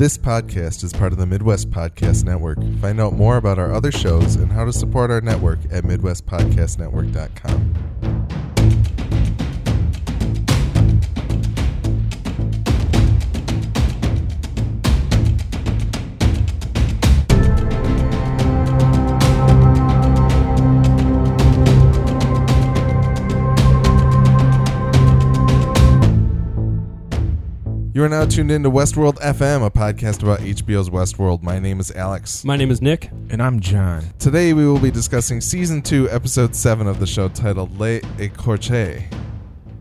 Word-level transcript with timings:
This 0.00 0.16
podcast 0.16 0.82
is 0.82 0.94
part 0.94 1.12
of 1.12 1.18
the 1.18 1.26
Midwest 1.26 1.68
Podcast 1.68 2.24
Network. 2.24 2.56
Find 2.80 2.98
out 2.98 3.12
more 3.12 3.36
about 3.36 3.58
our 3.58 3.70
other 3.70 3.92
shows 3.92 4.36
and 4.36 4.50
how 4.50 4.64
to 4.64 4.72
support 4.72 5.10
our 5.10 5.20
network 5.20 5.58
at 5.70 5.84
MidwestPodcastNetwork.com. 5.84 7.89
You 28.00 28.06
are 28.06 28.08
now 28.08 28.24
tuned 28.24 28.50
in 28.50 28.62
to 28.62 28.70
Westworld 28.70 29.18
FM, 29.18 29.62
a 29.62 29.70
podcast 29.70 30.22
about 30.22 30.38
HBO's 30.38 30.88
Westworld. 30.88 31.42
My 31.42 31.58
name 31.58 31.80
is 31.80 31.90
Alex. 31.90 32.46
My 32.46 32.56
name 32.56 32.70
is 32.70 32.80
Nick. 32.80 33.10
And 33.28 33.42
I'm 33.42 33.60
John. 33.60 34.02
Today 34.18 34.54
we 34.54 34.66
will 34.66 34.78
be 34.78 34.90
discussing 34.90 35.42
season 35.42 35.82
2, 35.82 36.08
episode 36.08 36.56
7 36.56 36.86
of 36.86 36.98
the 36.98 37.06
show 37.06 37.28
titled 37.28 37.78
Le 37.78 38.00
Écorché. 38.16 39.04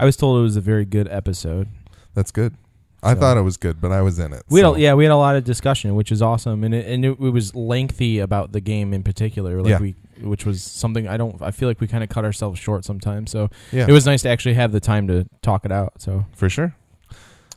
I 0.00 0.04
was 0.04 0.16
told 0.16 0.40
it 0.40 0.42
was 0.42 0.56
a 0.56 0.60
very 0.60 0.84
good 0.84 1.06
episode. 1.08 1.68
That's 2.14 2.32
good. 2.32 2.54
I 3.02 3.14
So- 3.14 3.20
thought 3.20 3.36
it 3.36 3.42
was 3.42 3.56
good, 3.56 3.80
but 3.80 3.92
I 3.92 4.02
was 4.02 4.18
in 4.18 4.32
it. 4.32 4.42
We 4.50 4.60
so- 4.60 4.72
had 4.72 4.80
a, 4.80 4.82
yeah, 4.82 4.94
we 4.94 5.04
had 5.04 5.12
a 5.12 5.16
lot 5.16 5.36
of 5.36 5.44
discussion, 5.44 5.94
which 5.94 6.10
is 6.10 6.20
awesome, 6.20 6.64
and 6.64 6.74
it, 6.74 6.86
and 6.86 7.04
it, 7.04 7.10
it 7.12 7.30
was 7.30 7.54
lengthy 7.54 8.18
about 8.18 8.52
the 8.52 8.60
game 8.60 8.92
in 8.92 9.02
particular. 9.04 9.62
Like 9.62 9.70
Yeah. 9.70 9.78
we, 9.80 9.94
which 10.22 10.44
was 10.46 10.62
something 10.62 11.06
I 11.08 11.16
don't. 11.16 11.40
I 11.42 11.50
feel 11.50 11.68
like 11.68 11.80
we 11.80 11.86
kind 11.86 12.02
of 12.04 12.10
cut 12.10 12.24
ourselves 12.24 12.58
short 12.58 12.84
sometimes. 12.84 13.30
So 13.30 13.50
Yeah, 13.72 13.86
it 13.88 13.92
was 13.92 14.06
nice 14.06 14.22
to 14.22 14.28
actually 14.28 14.54
have 14.54 14.72
the 14.72 14.80
time 14.80 15.06
to 15.08 15.26
talk 15.42 15.64
it 15.64 15.72
out. 15.72 16.00
So 16.00 16.26
for 16.34 16.48
sure. 16.48 16.74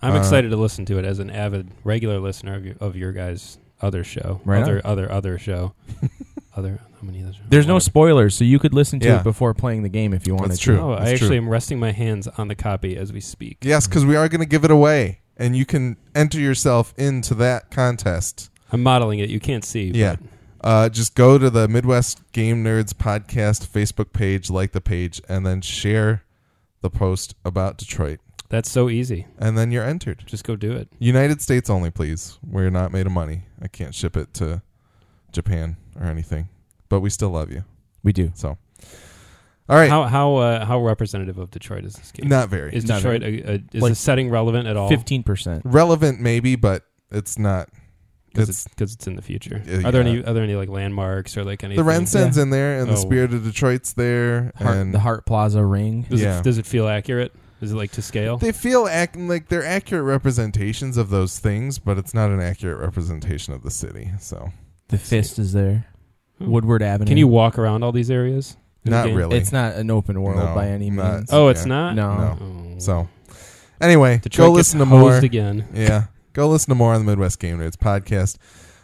I'm 0.02 0.14
uh, 0.14 0.20
excited 0.20 0.50
to 0.50 0.58
listen 0.58 0.86
to 0.88 0.98
it 1.00 1.06
as 1.06 1.20
an 1.20 1.30
avid 1.30 1.70
regular 1.86 2.20
listener 2.20 2.56
of 2.56 2.66
your, 2.66 2.76
of 2.82 2.96
your 2.98 3.12
guys' 3.14 3.58
other 3.82 4.04
show, 4.04 4.42
Right 4.44 4.62
other 4.62 4.82
other 4.84 5.12
other 5.12 5.38
show, 5.38 5.74
other 6.56 6.80
how 7.00 7.06
many 7.08 7.24
other? 7.24 7.34
there's 7.50 7.66
no 7.68 7.76
Whatever. 7.76 7.80
spoilers, 7.86 8.36
so 8.36 8.44
you 8.44 8.60
could 8.60 8.74
listen 8.74 9.00
to 9.02 9.08
Yeah. 9.08 9.20
it 9.20 9.24
before 9.24 9.54
playing 9.54 9.84
the 9.84 9.90
game 9.90 10.14
if 10.14 10.28
you 10.28 10.36
wanted 10.36 10.52
That's 10.52 10.60
to. 10.60 10.66
true. 10.66 10.80
Oh, 10.80 10.92
I 10.94 11.00
That's 11.00 11.12
actually 11.14 11.28
true. 11.30 11.38
am 11.38 11.50
resting 11.50 11.80
my 11.80 11.92
hands 11.92 12.28
on 12.28 12.48
the 12.50 12.56
copy 12.56 12.96
as 12.98 13.12
we 13.14 13.20
speak. 13.22 13.58
Yes, 13.62 13.88
because 13.88 14.06
we 14.06 14.16
are 14.18 14.28
going 14.30 14.42
to 14.42 14.46
give 14.48 14.64
it 14.66 14.72
away, 14.72 15.20
and 15.38 15.56
you 15.56 15.66
can 15.66 15.96
enter 16.16 16.40
yourself 16.40 16.94
into 16.98 17.34
that 17.36 17.72
contest. 17.72 18.50
I'm 18.72 18.84
modeling 18.84 19.20
it. 19.20 19.30
You 19.30 19.40
can't 19.40 19.64
see. 19.64 19.92
Yeah. 19.94 20.16
But 20.64 20.70
Uh, 20.70 20.90
just 20.90 21.14
go 21.16 21.38
to 21.38 21.50
the 21.50 21.68
Midwest 21.68 22.22
Game 22.32 22.64
Nerds 22.64 22.94
podcast 22.94 23.68
Facebook 23.68 24.14
page, 24.14 24.50
like 24.50 24.72
the 24.72 24.82
page, 24.82 25.22
and 25.28 25.46
then 25.46 25.62
share 25.62 26.24
the 26.82 26.90
post 26.90 27.36
about 27.46 27.78
Detroit, 27.78 28.20
that's 28.50 28.70
so 28.72 28.90
easy. 28.90 29.26
and 29.40 29.58
then 29.58 29.72
you're 29.72 29.84
entered. 29.86 30.24
Just 30.26 30.44
go 30.44 30.56
do 30.56 30.72
it. 30.74 30.88
United 31.00 31.42
States 31.42 31.70
only, 31.70 31.92
please. 31.92 32.38
We're 32.46 32.70
not 32.70 32.92
made 32.92 33.06
of 33.06 33.12
money. 33.12 33.44
I 33.62 33.68
can't 33.68 33.94
ship 33.96 34.16
it 34.18 34.34
to 34.36 34.62
Japan 35.32 35.76
or 36.00 36.06
anything, 36.08 36.50
but 36.90 37.00
we 37.02 37.10
still 37.10 37.30
love 37.32 37.52
you. 37.52 37.64
We 38.04 38.12
do. 38.14 38.32
So, 38.36 38.58
all 39.70 39.78
right, 39.78 39.90
How 39.90 40.04
how 40.04 40.36
uh, 40.36 40.66
how 40.66 40.82
representative 40.84 41.38
of 41.38 41.52
Detroit 41.52 41.86
is 41.86 41.94
this 41.96 42.12
game? 42.12 42.28
not 42.30 42.50
very 42.50 42.74
is 42.76 42.86
not 42.86 43.02
Detroit 43.02 43.24
a, 43.24 43.52
a, 43.52 43.64
is 43.74 43.82
Like 43.82 43.92
the 43.92 43.96
setting 43.96 44.30
relevant 44.30 44.68
at 44.68 44.76
all? 44.78 44.90
Fifteen 44.90 45.24
percent. 45.24 45.62
relevant, 45.66 46.20
maybe, 46.20 46.56
but 46.56 46.84
it's 47.12 47.38
not. 47.40 47.70
Because 48.34 48.50
It's 48.50 48.66
it's, 48.66 48.76
'cause 48.76 48.94
it's 48.94 49.06
in 49.08 49.16
the 49.16 49.22
future. 49.22 49.62
Uh, 49.68 49.88
Are 49.88 49.92
there 49.92 50.02
any 50.02 50.24
are 50.24 50.34
there 50.34 50.44
any 50.44 50.56
like 50.56 50.70
landmarks 50.70 51.38
or 51.38 51.44
like 51.44 51.64
any 51.64 51.76
the 51.76 51.84
RenCen's 51.84 52.38
in 52.38 52.50
there, 52.50 52.80
and 52.80 52.90
the 52.90 52.94
Oh. 52.94 52.98
Spirit 52.98 53.34
of 53.34 53.44
Detroit's 53.44 53.94
there, 53.94 54.52
Hart, 54.58 54.76
and 54.78 54.94
the 54.94 55.00
Hart 55.00 55.26
Plaza 55.26 55.64
ring. 55.64 56.06
Does 56.10 56.22
Yeah. 56.22 56.40
it 56.40 56.44
does 56.44 56.58
it 56.58 56.66
feel 56.66 56.88
accurate? 56.88 57.32
Is 57.62 57.72
it 57.72 57.76
like 57.76 57.92
to 57.92 58.02
scale? 58.02 58.38
They 58.38 58.52
feel 58.52 58.88
ac- 58.90 59.12
like 59.20 59.48
they're 59.50 59.66
accurate 59.66 60.04
representations 60.04 60.98
of 60.98 61.10
those 61.10 61.40
things, 61.40 61.80
but 61.80 61.98
it's 61.98 62.14
not 62.14 62.30
an 62.32 62.42
accurate 62.42 62.80
representation 62.80 63.54
of 63.54 63.62
the 63.64 63.72
city. 63.72 64.12
So 64.20 64.52
The 64.90 64.98
fist 64.98 65.38
is 65.40 65.54
there. 65.54 65.86
Hmm. 66.40 66.50
Woodward 66.50 66.82
Avenue. 66.82 67.08
Can 67.08 67.18
you 67.18 67.28
walk 67.28 67.58
around 67.60 67.84
all 67.84 67.92
these 67.92 68.10
areas? 68.12 68.58
in 68.86 68.92
the 68.92 68.98
not 68.98 69.06
game? 69.08 69.16
really. 69.16 69.38
It's 69.38 69.54
not 69.54 69.76
an 69.76 69.90
open 69.90 70.22
world 70.22 70.44
No, 70.44 70.54
by 70.56 70.68
any 70.68 70.90
not- 70.90 71.16
means. 71.20 71.30
Oh, 71.32 71.48
it's 71.48 71.62
Yeah. 71.62 71.68
not. 71.70 71.96
No. 71.96 72.18
No. 72.18 72.38
Oh. 72.42 72.80
So 72.80 73.08
anyway, 73.80 74.20
Detroit 74.22 74.48
go 74.48 74.52
gets 74.52 74.58
listen 74.74 74.80
to 74.80 74.86
more. 74.86 75.12
hosed 75.12 75.24
again. 75.24 75.64
yeah, 75.74 76.06
go 76.34 76.50
listen 76.50 76.70
to 76.70 76.76
more 76.76 76.94
on 76.94 77.06
the 77.06 77.10
Midwest 77.10 77.40
Game 77.40 77.60
Nerds 77.60 77.78
podcast. 77.78 78.38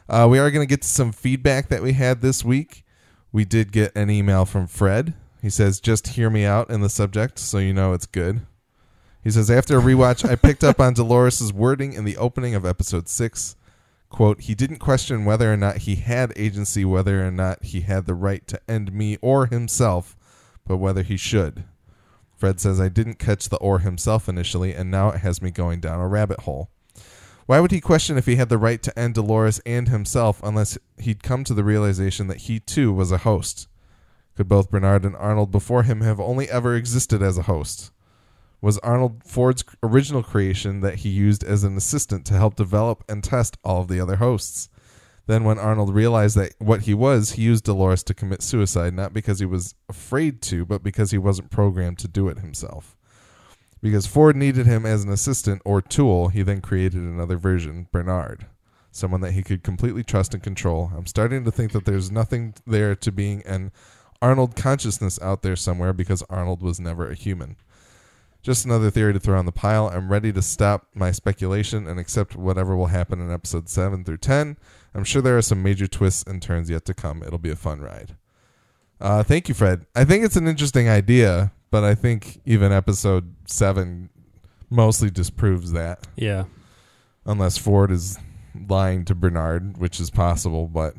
Uh, 0.08 0.28
we 0.30 0.40
are 0.40 0.52
going 0.52 0.66
to 0.66 0.70
get 0.70 0.84
to 0.84 0.88
some 0.88 1.12
feedback 1.12 1.68
that 1.70 1.82
we 1.82 1.94
had 1.94 2.22
this 2.22 2.44
week. 2.44 2.86
We 3.32 3.46
did 3.46 3.72
get 3.72 3.96
an 3.96 4.10
email 4.10 4.46
from 4.46 4.68
Fred. 4.68 5.14
He 5.42 5.50
says, 5.50 5.80
"Just 5.80 6.09
hear 6.09 6.30
me 6.30 6.46
out 6.46 6.70
in 6.70 6.82
the 6.82 6.90
subject, 6.90 7.40
so 7.40 7.58
you 7.58 7.74
know 7.74 7.94
it's 7.94 8.06
good." 8.06 8.42
He 9.24 9.32
says, 9.32 9.52
"After 9.52 9.78
a 9.78 9.82
rewatch, 9.82 10.28
I 10.28 10.36
picked 10.36 10.64
up 10.64 10.80
on 10.80 10.94
Dolores's 10.94 11.52
wording 11.52 11.94
in 11.94 12.06
the 12.06 12.18
opening 12.18 12.56
of 12.56 12.66
episode 12.66 13.08
six. 13.08 13.56
Quote: 14.09 14.42
He 14.42 14.56
didn't 14.56 14.80
question 14.80 15.26
whether 15.26 15.52
or 15.52 15.58
not 15.58 15.78
he 15.78 15.96
had 15.96 16.34
agency, 16.36 16.86
whether 16.86 17.26
or 17.26 17.32
not 17.32 17.64
he 17.64 17.82
had 17.82 18.06
the 18.06 18.16
right 18.16 18.48
to 18.48 18.59
end 18.68 18.94
me 18.94 19.18
or 19.22 19.46
himself, 19.48 20.16
but 20.68 20.78
whether 20.78 21.04
he 21.04 21.18
should." 21.18 21.64
Fred 22.40 22.62
says, 22.62 22.80
I 22.80 22.88
didn't 22.88 23.20
catch 23.20 23.50
the 23.50 23.58
or 23.58 23.80
himself 23.80 24.30
initially, 24.30 24.74
and 24.74 24.90
now 24.90 25.09
it 25.09 25.20
has 25.20 25.42
me 25.42 25.52
going 25.52 25.82
down 25.82 26.00
a 26.00 26.08
rabbit 26.08 26.42
hole. 26.42 26.70
Why 27.50 27.60
would 27.60 27.72
he 27.72 27.82
question 27.82 28.16
if 28.16 28.28
he 28.28 28.36
had 28.36 28.50
the 28.50 28.60
right 28.60 28.80
to 28.84 29.00
end 29.00 29.16
Dolores 29.16 29.60
and 29.66 29.88
himself 29.88 30.40
unless 30.44 30.78
he'd 31.00 31.24
come 31.24 31.44
to 31.46 31.56
the 31.56 31.64
realization 31.64 32.28
that 32.28 32.42
he 32.42 32.59
too 32.59 32.94
was 32.94 33.12
a 33.12 33.18
host? 33.18 33.68
Could 34.38 34.47
both 34.47 34.70
Bernard 34.70 35.03
and 35.03 35.16
Arnold 35.16 35.50
before 35.50 35.82
him 35.82 36.02
have 36.02 36.20
only 36.20 36.47
ever 36.47 36.76
existed 36.76 37.23
as 37.23 37.40
a 37.40 37.50
host? 37.50 37.91
Was 38.62 38.78
Arnold 38.84 39.23
Ford's 39.26 39.64
original 39.82 40.22
creation 40.22 40.82
that 40.82 40.97
he 40.97 41.09
used 41.09 41.44
as 41.44 41.64
an 41.64 41.76
assistant 41.76 42.23
to 42.28 42.35
help 42.35 42.53
develop 42.53 43.03
and 43.09 43.23
test 43.23 43.58
all 43.64 43.82
of 43.82 43.88
the 43.88 44.00
other 44.00 44.18
hosts? 44.18 44.70
Then, 45.26 45.44
when 45.44 45.58
Arnold 45.58 45.91
realized 45.91 46.38
that 46.38 46.53
what 46.59 46.82
he 46.82 46.94
was, 46.94 47.32
he 47.32 47.41
used 47.41 47.64
Dolores 47.64 48.03
to 48.03 48.14
commit 48.14 48.44
suicide, 48.44 48.94
not 48.94 49.12
because 49.12 49.40
he 49.40 49.47
was 49.47 49.73
afraid 49.90 50.44
to, 50.44 50.68
but 50.68 50.84
because 50.84 51.09
he 51.09 51.18
wasn't 51.18 51.50
programmed 51.50 51.97
to 51.97 52.08
do 52.08 52.28
it 52.28 52.38
himself. 52.38 52.96
Because 53.81 54.05
Ford 54.05 54.35
needed 54.35 54.66
him 54.66 54.85
as 54.85 55.03
an 55.03 55.11
assistant 55.11 55.61
or 55.64 55.81
tool, 55.81 56.29
he 56.29 56.41
then 56.41 56.61
created 56.61 57.02
another 57.02 57.37
version, 57.37 57.87
Bernard, 57.91 58.47
someone 58.91 59.22
that 59.22 59.31
he 59.31 59.43
could 59.43 59.64
completely 59.64 60.03
trust 60.03 60.34
and 60.34 60.43
control. 60.43 60.91
I'm 60.96 61.05
starting 61.05 61.46
to 61.46 61.52
think 61.52 61.72
that 61.72 61.85
there's 61.85 62.11
nothing 62.11 62.55
there 62.67 62.96
to 62.96 63.11
being 63.11 63.41
an 63.46 63.72
Arnold 64.22 64.55
consciousness 64.55 65.20
out 65.22 65.43
there 65.43 65.55
somewhere 65.55 65.93
because 65.93 66.23
Arnold 66.29 66.61
was 66.61 66.79
never 66.79 67.09
a 67.09 67.16
human. 67.16 67.55
Just 68.41 68.66
another 68.66 68.90
theory 68.90 69.14
to 69.14 69.20
throw 69.20 69.37
on 69.37 69.46
the 69.46 69.52
pile. 69.52 69.87
I'm 69.87 70.11
ready 70.11 70.32
to 70.34 70.41
stop 70.41 70.87
my 70.93 71.11
speculation 71.11 71.87
and 71.87 71.99
accept 71.99 72.35
whatever 72.35 72.75
will 72.75 72.87
happen 72.87 73.22
in 73.22 73.32
episode 73.32 73.70
7 73.70 74.03
through 74.03 74.17
10. 74.17 74.58
I'm 74.93 75.03
sure 75.03 75.22
there 75.22 75.37
are 75.37 75.41
some 75.41 75.64
major 75.64 75.87
twists 75.87 76.23
and 76.23 76.41
turns 76.41 76.70
yet 76.70 76.85
to 76.85 76.93
come. 76.93 77.22
It'll 77.23 77.37
be 77.37 77.49
a 77.49 77.55
fun 77.55 77.82
ride. 77.82 78.16
Uh, 78.99 79.23
thank 79.23 79.47
you, 79.47 79.55
Fred. 79.55 79.85
I 79.96 80.03
think 80.03 80.23
it's 80.25 80.35
an 80.35 80.47
interesting 80.47 80.90
idea, 80.90 81.52
but 81.72 81.84
I 81.84 81.96
think 81.96 82.42
even 82.46 82.72
episode 82.72 83.36
7 83.46 84.10
mostly 84.70 85.10
disproves 85.10 85.72
that. 85.74 86.08
Yeah. 86.16 86.46
Unless 87.26 87.58
Ford 87.58 87.92
is 87.92 88.18
lying 88.68 89.06
to 89.06 89.16
Bernard, 89.16 89.78
which 89.78 90.00
is 90.00 90.10
possible, 90.10 90.68
but 90.68 90.96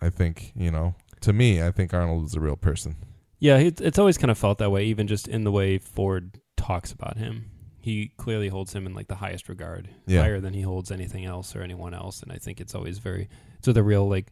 I 0.00 0.10
think, 0.10 0.52
you 0.54 0.70
know, 0.70 0.94
to 1.20 1.32
me, 1.32 1.62
I 1.62 1.70
think 1.70 1.92
Arnold 1.92 2.24
is 2.26 2.34
a 2.34 2.40
real 2.40 2.56
person. 2.56 2.96
Yeah, 3.38 3.58
it's 3.58 3.98
always 3.98 4.16
kind 4.16 4.30
of 4.30 4.38
felt 4.38 4.58
that 4.58 4.70
way, 4.70 4.84
even 4.86 5.06
just 5.06 5.28
in 5.28 5.44
the 5.44 5.52
way 5.52 5.76
Ford 5.78 6.40
talks 6.56 6.92
about 6.92 7.18
him. 7.18 7.50
He 7.78 8.12
clearly 8.16 8.48
holds 8.48 8.74
him 8.74 8.86
in 8.86 8.94
like 8.94 9.08
the 9.08 9.16
highest 9.16 9.48
regard, 9.48 9.88
Yeah. 10.06 10.22
higher 10.22 10.40
than 10.40 10.54
he 10.54 10.62
holds 10.62 10.90
anything 10.90 11.24
else 11.24 11.54
or 11.54 11.60
anyone 11.62 11.94
else. 11.94 12.22
And 12.22 12.32
I 12.32 12.36
think 12.38 12.60
it's 12.60 12.74
always 12.74 12.98
very, 12.98 13.28
it's 13.58 13.66
with 13.68 13.76
a 13.76 13.82
real 13.82 14.08
like 14.08 14.28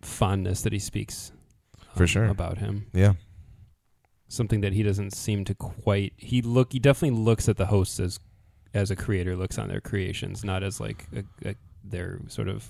fondness 0.00 0.62
that 0.62 0.72
he 0.72 0.78
speaks 0.78 1.32
For 1.94 2.04
um, 2.04 2.06
sure. 2.06 2.24
about 2.26 2.58
him. 2.58 2.86
Yeah. 2.92 3.14
Something 4.28 4.60
that 4.62 4.72
he 4.72 4.82
doesn't 4.82 5.12
seem 5.12 5.44
to 5.44 5.54
quite. 5.54 6.12
He 6.16 6.42
look. 6.42 6.72
He 6.72 6.78
definitely 6.78 7.18
looks 7.18 7.48
at 7.48 7.56
the 7.56 7.66
hosts 7.66 8.00
as 8.00 8.18
as 8.74 8.90
a 8.90 8.96
creator 8.96 9.36
looks 9.36 9.58
on 9.58 9.68
their 9.68 9.80
creations, 9.80 10.44
not 10.44 10.62
as 10.62 10.80
like 10.80 11.06
a, 11.14 11.48
a, 11.50 11.54
their 11.84 12.18
sort 12.28 12.48
of 12.48 12.68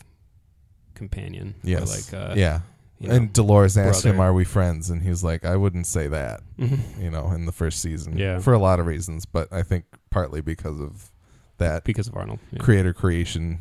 companion. 0.94 1.54
Yes. 1.62 2.12
like 2.12 2.20
uh, 2.20 2.34
yeah. 2.36 2.60
you 2.98 3.08
know. 3.08 3.14
and 3.14 3.32
Dolores 3.32 3.76
asked 3.78 4.04
him, 4.04 4.20
"Are 4.20 4.32
we 4.32 4.44
friends?" 4.44 4.90
And 4.90 5.02
he's 5.02 5.24
like, 5.24 5.44
"I 5.44 5.56
wouldn't 5.56 5.86
say 5.86 6.08
that." 6.08 6.40
Mhm. 6.58 7.02
You 7.02 7.10
know, 7.10 7.30
in 7.32 7.46
the 7.46 7.52
first 7.52 7.80
season, 7.80 8.16
Yeah. 8.18 8.38
for 8.38 8.52
a 8.52 8.58
lot 8.58 8.78
of 8.80 8.86
reasons, 8.86 9.24
but 9.26 9.52
I 9.52 9.62
think 9.62 9.84
partly 10.10 10.40
because 10.40 10.80
of 10.80 11.10
that 11.58 11.84
because 11.84 12.06
of 12.08 12.16
Arnold. 12.16 12.38
Yeah. 12.52 12.60
creator 12.60 12.92
creation, 12.92 13.60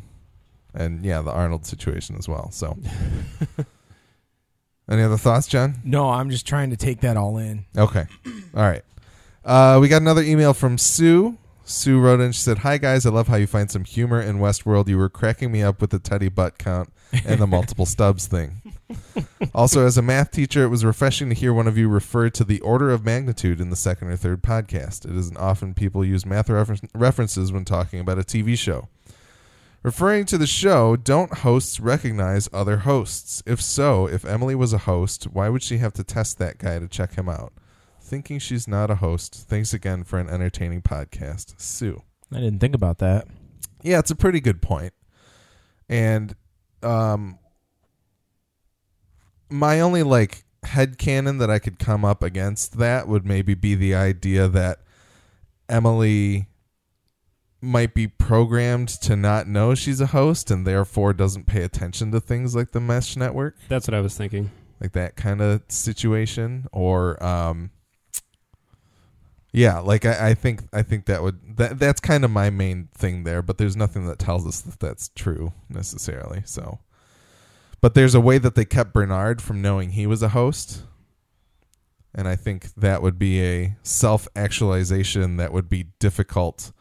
and 0.73 1.05
yeah, 1.05 1.21
the 1.21 1.31
Arnold 1.31 1.65
situation 1.65 2.15
as 2.17 2.27
well. 2.27 2.51
So, 2.51 2.77
any 4.89 5.01
other 5.01 5.17
thoughts, 5.17 5.47
John? 5.47 5.75
No, 5.83 6.09
I'm 6.09 6.29
just 6.29 6.45
trying 6.47 6.69
to 6.69 6.77
take 6.77 7.01
that 7.01 7.17
all 7.17 7.37
in. 7.37 7.65
Okay, 7.77 8.05
all 8.55 8.63
right. 8.63 8.83
Uh, 9.43 9.77
we 9.81 9.87
got 9.87 10.01
another 10.01 10.23
email 10.23 10.53
from 10.53 10.77
Sue. 10.77 11.37
Sue 11.65 11.99
wrote 11.99 12.19
in. 12.19 12.31
She 12.31 12.41
said, 12.41 12.59
"Hi 12.59 12.77
guys, 12.77 13.05
I 13.05 13.09
love 13.09 13.27
how 13.27 13.37
you 13.37 13.47
find 13.47 13.69
some 13.71 13.83
humor 13.85 14.21
in 14.21 14.37
Westworld. 14.37 14.87
You 14.87 14.97
were 14.97 15.09
cracking 15.09 15.51
me 15.51 15.63
up 15.63 15.81
with 15.81 15.89
the 15.89 15.99
Teddy 15.99 16.29
butt 16.29 16.57
count 16.59 16.91
and 17.25 17.39
the 17.39 17.47
multiple 17.47 17.85
stubs 17.85 18.27
thing. 18.27 18.61
Also, 19.53 19.85
as 19.85 19.97
a 19.97 20.01
math 20.01 20.31
teacher, 20.31 20.63
it 20.63 20.67
was 20.67 20.83
refreshing 20.85 21.29
to 21.29 21.35
hear 21.35 21.53
one 21.53 21.67
of 21.67 21.77
you 21.77 21.87
refer 21.87 22.29
to 22.29 22.43
the 22.43 22.59
order 22.61 22.91
of 22.91 23.05
magnitude 23.05 23.59
in 23.61 23.69
the 23.69 23.75
second 23.75 24.09
or 24.09 24.15
third 24.17 24.43
podcast. 24.43 25.05
It 25.05 25.15
isn't 25.15 25.37
often 25.37 25.73
people 25.73 26.03
use 26.05 26.25
math 26.25 26.49
refer- 26.49 26.75
references 26.93 27.51
when 27.51 27.63
talking 27.65 27.99
about 27.99 28.19
a 28.19 28.23
TV 28.23 28.57
show. 28.57 28.89
Referring 29.85 30.25
to 30.25 30.39
the 30.39 30.47
show, 30.47 30.95
don't 30.95 31.31
hosts 31.31 31.79
recognize 31.79 32.49
other 32.51 32.77
hosts? 32.77 33.43
If 33.45 33.61
so, 33.61 34.07
if 34.07 34.25
Emily 34.25 34.55
was 34.55 34.73
a 34.73 34.79
host, 34.79 35.25
why 35.25 35.47
would 35.47 35.61
she 35.61 35.77
have 35.77 35.93
to 35.93 36.03
test 36.03 36.39
that 36.39 36.57
guy 36.57 36.79
to 36.79 36.87
check 36.87 37.13
him 37.13 37.29
out? 37.29 37.53
Thinking 38.01 38.39
she's 38.39 38.67
not 38.67 38.89
a 38.89 38.95
host. 38.95 39.45
Thanks 39.47 39.75
again 39.75 40.03
for 40.03 40.17
an 40.17 40.27
entertaining 40.27 40.81
podcast, 40.81 41.61
Sue. 41.61 42.01
I 42.31 42.37
didn't 42.37 42.61
think 42.61 42.73
about 42.73 42.97
that. 42.97 43.27
Yeah, 43.83 43.99
it's 43.99 44.09
a 44.09 44.15
pretty 44.15 44.39
good 44.39 44.59
point. 44.59 44.93
And 45.87 46.35
um 46.81 47.37
my 49.51 49.81
only 49.81 50.01
like 50.01 50.45
head 50.63 50.97
canon 50.97 51.37
that 51.37 51.51
I 51.51 51.59
could 51.59 51.77
come 51.77 52.03
up 52.03 52.23
against 52.23 52.79
that 52.79 53.07
would 53.07 53.23
maybe 53.23 53.53
be 53.53 53.75
the 53.75 53.93
idea 53.93 54.47
that 54.47 54.79
Emily 55.69 56.47
might 57.65 57.93
be 57.93 58.07
programmed 58.07 58.89
to 58.89 59.15
not 59.15 59.47
know 59.47 59.75
she's 59.75 59.99
a 59.99 60.07
host 60.07 60.49
and 60.51 60.65
therefore 60.65 61.13
doesn't 61.13 61.45
pay 61.45 61.63
attention 61.63 62.11
to 62.11 62.19
things 62.21 62.55
like 62.55 62.71
the 62.71 62.79
mesh 62.79 63.15
network? 63.17 63.55
That's 63.67 63.87
what 63.87 63.95
I 63.95 64.01
was 64.01 64.15
thinking. 64.15 64.51
like 64.79 64.93
that 64.93 65.15
kind 65.15 65.41
of 65.41 65.63
situation? 65.67 66.67
Or 66.71 67.21
um 67.23 67.71
yeah 69.51 69.79
like 69.79 70.03
I, 70.05 70.31
I 70.31 70.33
think 70.33 70.63
i 70.73 70.81
think 70.81 71.05
that 71.05 71.23
would 71.23 71.55
that 71.55 71.79
that's 71.79 72.01
kind 72.01 72.25
of 72.25 72.31
my 72.31 72.49
main 72.49 72.89
thing 72.93 73.23
there 73.23 73.41
but 73.41 73.57
there's 73.57 73.77
nothing 73.77 74.05
that 74.07 74.19
tells 74.19 74.45
us 74.45 74.59
that 74.59 74.81
that's 74.81 75.09
true 75.15 75.53
necessarily 75.69 76.41
so. 76.45 76.79
But 77.79 77.93
there's 77.93 78.15
a 78.15 78.19
way 78.19 78.37
that 78.39 78.55
they 78.55 78.65
kept 78.65 78.93
bernard 78.93 79.41
from 79.41 79.61
knowing 79.61 79.91
he 79.91 80.05
was 80.07 80.21
a 80.21 80.29
host 80.29 80.83
and 82.13 82.27
i 82.27 82.35
think 82.35 82.73
that 82.75 83.01
would 83.01 83.17
be 83.17 83.41
a 83.41 83.77
self-actualization 83.83 85.37
that 85.37 85.53
would 85.53 85.69
be 85.69 85.85
difficult 85.99 86.73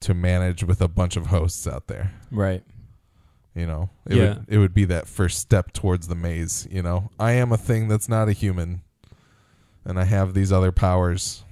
to 0.00 0.14
manage 0.14 0.62
with 0.64 0.80
a 0.80 0.88
bunch 0.88 1.16
of 1.16 1.26
hosts 1.26 1.66
out 1.66 1.86
there 1.86 2.12
Right. 2.30 2.62
you 3.54 3.66
know 3.66 3.90
it 4.06 4.16
Yeah. 4.16 4.28
would 4.34 4.44
it 4.48 4.58
would 4.58 4.74
be 4.74 4.84
that 4.86 5.08
first 5.08 5.38
step 5.38 5.72
towards 5.72 6.08
the 6.08 6.14
maze 6.14 6.66
you 6.70 6.82
know 6.82 7.10
i 7.18 7.32
am 7.32 7.52
a 7.52 7.56
thing 7.56 7.88
that's 7.88 8.08
not 8.08 8.28
a 8.28 8.32
human 8.32 8.82
and 9.84 9.98
i 9.98 10.04
have 10.04 10.34
these 10.34 10.52
other 10.52 10.72
powers 10.72 11.42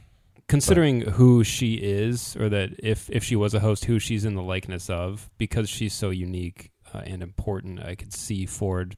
Considering 0.47 1.01
who 1.01 1.43
she 1.43 1.77
is, 1.77 2.37
or 2.37 2.51
that 2.51 2.69
if 2.79 3.09
if 3.09 3.25
she 3.25 3.35
was 3.35 3.55
a 3.55 3.61
host, 3.61 3.87
who 3.87 3.99
she's 3.99 4.27
in 4.27 4.35
the 4.35 4.43
likeness 4.43 4.91
of, 4.91 5.31
because 5.39 5.71
she's 5.71 5.95
so 5.95 6.11
unique 6.11 6.71
uh, 6.93 6.99
and 7.07 7.23
important, 7.23 7.81
I 7.83 7.95
could 7.95 8.13
see 8.13 8.45
Ford 8.45 8.95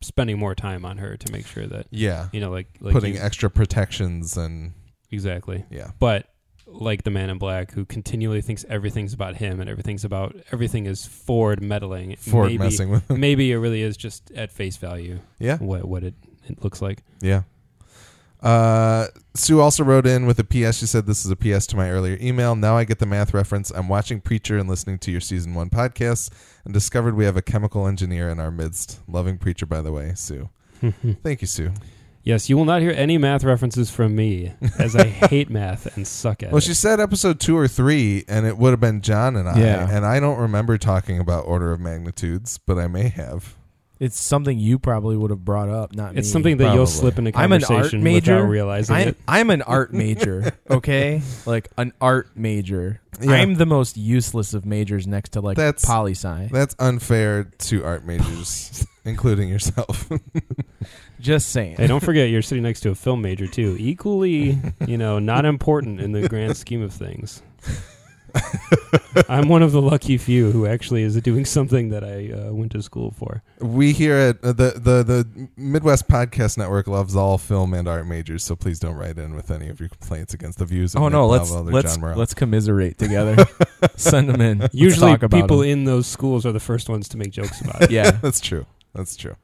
spending 0.00 0.38
more 0.38 0.54
time 0.54 0.84
on 0.84 0.98
her 0.98 1.16
to 1.16 1.32
make 1.32 1.44
sure 1.44 1.66
that 1.66 1.88
yeah 1.90 2.28
you 2.32 2.38
know, 2.40 2.50
like, 2.52 2.68
like 2.80 2.92
putting 2.92 3.18
extra 3.18 3.50
protections 3.50 4.36
and 4.36 4.74
exactly. 5.10 5.64
yeah 5.70 5.90
But 5.98 6.28
like 6.66 7.04
the 7.04 7.10
Man 7.10 7.30
in 7.30 7.38
Black, 7.38 7.72
who 7.72 7.84
continually 7.84 8.40
thinks 8.42 8.64
everything's 8.68 9.12
about 9.12 9.36
him 9.36 9.60
and 9.60 9.70
everything's 9.70 10.04
about 10.04 10.36
everything 10.52 10.86
is 10.86 11.06
Ford 11.06 11.62
meddling. 11.62 12.16
ford 12.16 12.48
maybe, 12.48 12.58
messing 12.58 12.90
with 12.90 13.10
him. 13.10 13.20
maybe 13.20 13.52
it 13.52 13.56
really 13.56 13.82
is 13.82 13.96
just 13.96 14.30
at 14.32 14.50
face 14.50 14.76
value 14.76 15.20
yeah. 15.38 15.58
what 15.58 15.84
what 15.84 16.02
it, 16.02 16.14
it 16.46 16.62
looks 16.62 16.82
like. 16.82 17.02
yeah. 17.20 17.42
Uh 18.42 19.06
sue 19.34 19.60
also 19.60 19.82
wrote 19.82 20.06
in 20.06 20.26
with 20.26 20.38
a 20.38 20.44
ps 20.44 20.78
she 20.78 20.86
said 20.86 21.06
this 21.06 21.24
is 21.24 21.30
a 21.30 21.36
ps 21.36 21.66
to 21.68 21.76
my 21.76 21.90
earlier 21.90 22.18
email. 22.20 22.54
Now 22.54 22.76
i 22.76 22.84
get 22.84 22.98
the 22.98 23.06
math 23.06 23.32
reference. 23.32 23.70
I'm 23.70 23.88
watching 23.88 24.20
preacher 24.20 24.58
and 24.58 24.68
listening 24.68 24.98
to 25.00 25.10
your 25.10 25.22
season 25.22 25.54
one 25.54 25.70
podcast 25.70 26.30
and 26.64 26.74
discovered 26.74 27.16
we 27.16 27.24
have 27.24 27.36
a 27.36 27.42
chemical 27.42 27.86
engineer 27.86 28.28
in 28.28 28.38
our 28.38 28.50
midst. 28.50 29.00
Loving 29.08 29.38
preacher 29.38 29.66
by 29.66 29.80
the 29.80 29.92
way 29.92 30.12
sue. 30.14 30.50
Thank 31.22 31.40
you 31.40 31.46
sue 31.46 31.72
Yes, 32.26 32.50
you 32.50 32.56
will 32.56 32.64
not 32.64 32.82
hear 32.82 32.90
any 32.90 33.18
math 33.18 33.44
references 33.44 33.88
from 33.88 34.16
me, 34.16 34.52
as 34.80 34.96
I 34.96 35.04
hate 35.30 35.48
math 35.48 35.96
and 35.96 36.04
suck 36.06 36.42
at 36.42 36.50
Well, 36.50 36.58
it. 36.58 36.64
she 36.64 36.74
said 36.74 36.98
episode 36.98 37.38
two 37.38 37.56
or 37.56 37.68
three, 37.68 38.24
and 38.26 38.46
it 38.46 38.58
would 38.58 38.70
have 38.70 38.80
been 38.80 39.00
John 39.00 39.36
and 39.36 39.48
I. 39.48 39.58
Yeah. 39.60 39.88
And 39.88 40.04
I 40.04 40.18
don't 40.18 40.38
remember 40.38 40.76
talking 40.76 41.20
about 41.20 41.46
order 41.46 41.72
of 41.72 41.78
magnitudes, 41.80 42.58
but 42.58 42.78
I 42.78 42.88
may 42.88 43.08
have. 43.10 43.55
It's 43.98 44.20
something 44.20 44.58
you 44.58 44.78
probably 44.78 45.16
would 45.16 45.30
have 45.30 45.44
brought 45.44 45.70
up, 45.70 45.94
not 45.94 46.12
me. 46.12 46.18
it's 46.18 46.28
me. 46.28 46.32
something 46.32 46.56
that 46.58 46.64
Probably. 46.64 46.78
you'll 46.78 46.86
slip 46.86 47.18
into 47.18 47.32
I'm 47.34 47.50
an 47.52 47.62
art 47.62 47.68
conversation 47.68 48.02
major. 48.02 48.34
without 48.36 48.48
realizing 48.48 48.94
I'm, 48.96 49.08
it. 49.08 49.16
I'm 49.26 49.48
an 49.50 49.62
art 49.62 49.92
major, 49.94 50.52
okay? 50.70 51.22
like 51.46 51.70
an 51.78 51.92
art 52.00 52.28
major. 52.36 53.00
Yeah. 53.22 53.32
I'm 53.32 53.54
the 53.54 53.64
most 53.64 53.96
useless 53.96 54.52
of 54.52 54.66
majors 54.66 55.06
next 55.06 55.30
to 55.30 55.40
like 55.40 55.56
That's- 55.56 55.82
poli 55.84 56.12
sci. 56.12 56.50
That's 56.52 56.76
unfair 56.78 57.44
to 57.44 57.84
art 57.84 58.04
majors, 58.04 58.86
including 59.06 59.48
yourself. 59.48 60.10
Just 61.20 61.48
saying. 61.48 61.76
Hey, 61.76 61.86
don't 61.86 62.02
forget 62.04 62.28
you're 62.28 62.42
sitting 62.42 62.62
next 62.64 62.80
to 62.80 62.90
a 62.90 62.94
film 62.94 63.22
major 63.22 63.46
too. 63.46 63.76
Equally, 63.80 64.58
you 64.86 64.98
know, 64.98 65.18
not 65.18 65.46
important 65.46 66.00
in 66.02 66.12
the 66.12 66.28
grand 66.28 66.58
scheme 66.58 66.82
of 66.82 66.92
things. 66.92 67.40
I'm 69.28 69.48
one 69.48 69.62
of 69.62 69.72
the 69.72 69.80
lucky 69.82 70.18
few 70.18 70.50
who 70.50 70.66
actually 70.66 71.02
is 71.02 71.20
doing 71.22 71.44
something 71.44 71.88
that 71.90 72.04
I 72.04 72.32
uh, 72.32 72.52
went 72.52 72.72
to 72.72 72.82
school 72.82 73.10
for. 73.12 73.42
we 73.60 73.92
here 73.92 74.16
at 74.16 74.44
uh, 74.44 74.52
the, 74.52 74.72
the 74.76 75.02
the 75.02 75.48
Midwest 75.56 76.08
Podcast 76.08 76.58
Network 76.58 76.86
loves 76.86 77.16
all 77.16 77.38
film 77.38 77.72
and 77.74 77.88
art 77.88 78.06
majors, 78.06 78.44
so 78.44 78.54
please 78.56 78.78
don't 78.78 78.94
write 78.94 79.18
in 79.18 79.34
with 79.34 79.50
any 79.50 79.68
of 79.68 79.80
your 79.80 79.88
complaints 79.88 80.34
against 80.34 80.58
the 80.58 80.66
views. 80.66 80.94
Of 80.94 81.02
oh 81.02 81.04
Nick 81.06 81.12
no, 81.12 81.26
let's 81.26 81.50
Blauvelt 81.50 81.68
or 81.68 81.72
let's 81.72 81.92
John 81.94 82.00
Morrell. 82.00 82.18
let's 82.18 82.34
commiserate 82.34 82.98
together. 82.98 83.46
Send 83.96 84.28
them 84.28 84.40
in. 84.40 84.68
Usually, 84.72 85.12
talk 85.12 85.22
about 85.22 85.40
people 85.40 85.62
'em. 85.62 85.68
in 85.70 85.84
those 85.84 86.06
schools 86.06 86.44
are 86.44 86.52
the 86.52 86.60
first 86.60 86.88
ones 86.88 87.08
to 87.10 87.16
make 87.16 87.32
jokes 87.32 87.60
about 87.60 87.82
it. 87.84 87.90
yeah. 87.90 88.10
That's 88.10 88.40
true. 88.40 88.66
That's 88.94 89.16
true. 89.16 89.36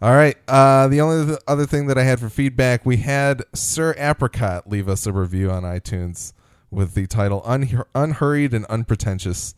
All 0.00 0.14
right. 0.14 0.36
Uh, 0.46 0.86
the 0.88 1.00
only 1.00 1.36
other 1.48 1.66
thing 1.66 1.88
that 1.88 1.98
I 1.98 2.04
had 2.04 2.20
for 2.20 2.28
feedback, 2.28 2.86
we 2.86 2.98
had 2.98 3.42
Sir 3.52 3.94
Apricot 3.98 4.68
leave 4.70 4.88
us 4.88 5.06
a 5.06 5.12
review 5.12 5.50
on 5.50 5.64
iTunes 5.64 6.32
with 6.70 6.94
the 6.94 7.06
title 7.06 7.42
Un- 7.44 7.84
Unhurried 7.94 8.54
and 8.54 8.64
Unpretentious. 8.66 9.54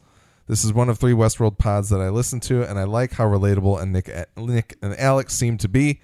This 0.47 0.65
is 0.65 0.73
one 0.73 0.89
of 0.89 0.99
three 0.99 1.13
Westworld 1.13 1.59
pods 1.59 1.91
that 1.91 2.01
I 2.01 2.09
listen 2.09 2.41
to, 2.41 2.63
and 2.69 2.79
I 2.79 2.85
like 2.85 3.13
how 3.13 3.25
relatable 3.27 3.81
and 3.81 3.93
Nick, 3.93 4.11
Nick 4.37 4.77
and 4.83 4.99
Alex 4.99 5.35
seem 5.35 5.57
to 5.59 5.69
be. 5.69 6.01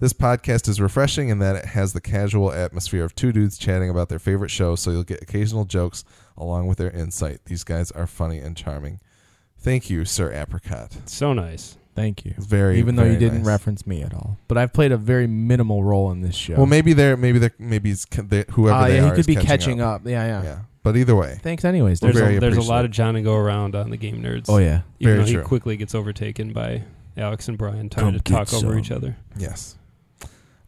This 0.00 0.12
podcast 0.12 0.68
is 0.68 0.80
refreshing 0.80 1.28
in 1.28 1.40
that 1.40 1.56
it 1.56 1.64
has 1.64 1.92
the 1.92 2.00
casual 2.00 2.52
atmosphere 2.52 3.04
of 3.04 3.16
two 3.16 3.32
dudes 3.32 3.58
chatting 3.58 3.90
about 3.90 4.08
their 4.08 4.20
favorite 4.20 4.50
show, 4.50 4.76
so 4.76 4.92
you'll 4.92 5.02
get 5.02 5.22
occasional 5.22 5.64
jokes 5.64 6.04
along 6.36 6.68
with 6.68 6.78
their 6.78 6.90
insight. 6.92 7.44
These 7.46 7.64
guys 7.64 7.90
are 7.90 8.06
funny 8.06 8.38
and 8.38 8.56
charming. 8.56 9.00
Thank 9.58 9.90
you, 9.90 10.04
Sir 10.04 10.32
Apricot. 10.32 10.96
So 11.06 11.32
nice. 11.32 11.76
Thank 11.98 12.24
you. 12.24 12.34
Very, 12.38 12.78
Even 12.78 12.96
though 12.96 13.04
you 13.04 13.18
didn't 13.18 13.38
nice. 13.38 13.46
reference 13.46 13.86
me 13.86 14.02
at 14.02 14.14
all, 14.14 14.38
but 14.46 14.56
I've 14.56 14.72
played 14.72 14.92
a 14.92 14.96
very 14.96 15.26
minimal 15.26 15.82
role 15.82 16.10
in 16.12 16.20
this 16.22 16.34
show. 16.36 16.54
Well, 16.54 16.66
maybe 16.66 16.92
they're 16.92 17.16
maybe 17.16 17.38
they're 17.38 17.54
maybe 17.58 17.88
he's, 17.90 18.04
ca- 18.04 18.22
they, 18.22 18.44
whoever 18.50 18.76
Ah, 18.76 18.86
they 18.86 18.96
yeah, 18.96 19.02
are 19.02 19.04
he 19.06 19.10
could 19.10 19.18
is 19.20 19.26
be 19.26 19.34
catching, 19.34 19.48
catching 19.48 19.80
up. 19.80 20.02
up. 20.02 20.06
Yeah, 20.06 20.26
yeah. 20.26 20.42
Yeah, 20.42 20.58
but 20.82 20.96
either 20.96 21.16
way, 21.16 21.38
Thanks, 21.42 21.64
anyways. 21.64 22.00
We're 22.00 22.12
There's 22.12 22.20
very 22.22 22.36
a, 22.36 22.40
there's 22.40 22.56
a 22.56 22.62
lot 22.62 22.84
of 22.84 22.90
John 22.92 23.14
to 23.14 23.22
go 23.22 23.34
around 23.36 23.74
on 23.74 23.90
the 23.90 23.96
game 23.96 24.22
nerds. 24.22 24.46
Oh 24.48 24.58
yeah. 24.58 24.82
even 25.00 25.14
Very 25.14 25.18
though 25.26 25.32
true. 25.32 25.40
he 25.42 25.46
quickly 25.46 25.76
gets 25.76 25.94
overtaken 25.94 26.52
by 26.52 26.84
Alex 27.16 27.48
and 27.48 27.58
Brian 27.58 27.88
trying 27.88 28.04
Come 28.06 28.12
to 28.14 28.18
get 28.20 28.32
talk 28.32 28.52
over 28.54 28.70
some. 28.72 28.78
each 28.78 28.90
other. 28.92 29.16
yes. 29.36 29.76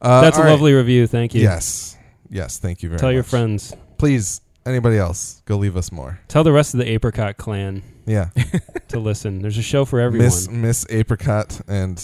Uh, 0.02 0.20
That's 0.22 0.36
a 0.36 0.40
all 0.40 0.46
right. 0.46 0.52
lovely 0.52 0.72
review. 0.72 1.06
Thank 1.06 1.34
you. 1.34 1.42
Yes, 1.42 1.96
yes. 2.30 2.58
Thank 2.58 2.82
you 2.82 2.88
very 2.88 2.94
much. 2.96 3.00
Tell 3.00 3.08
much. 3.10 3.14
your 3.14 3.22
friends. 3.22 3.74
Please, 3.98 4.40
anybody 4.66 4.96
else, 4.98 5.42
go 5.46 5.56
leave 5.56 5.76
us 5.76 5.90
more. 5.92 6.20
Tell 6.28 6.44
the 6.44 6.52
rest 6.52 6.74
of 6.74 6.78
the 6.78 6.88
Apricot 6.88 7.36
clan 7.36 7.82
Yeah, 8.06 8.30
to 8.88 8.98
listen. 9.00 9.40
There's 9.42 9.58
a 9.58 9.62
show 9.62 9.84
for 9.84 10.00
everyone. 10.00 10.26
Miss 10.26 10.48
Miss 10.48 10.86
Apricot 10.90 11.60
and 11.68 12.02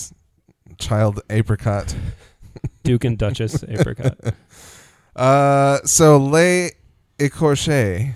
Child 0.79 1.21
Apricot. 1.31 1.95
Duke 2.83 3.05
and 3.05 3.19
Duchess 3.19 3.65
Apricot. 3.69 4.19
Uh, 5.17 5.79
so 5.87 6.19
Le 6.19 6.69
Écorché, 7.19 8.15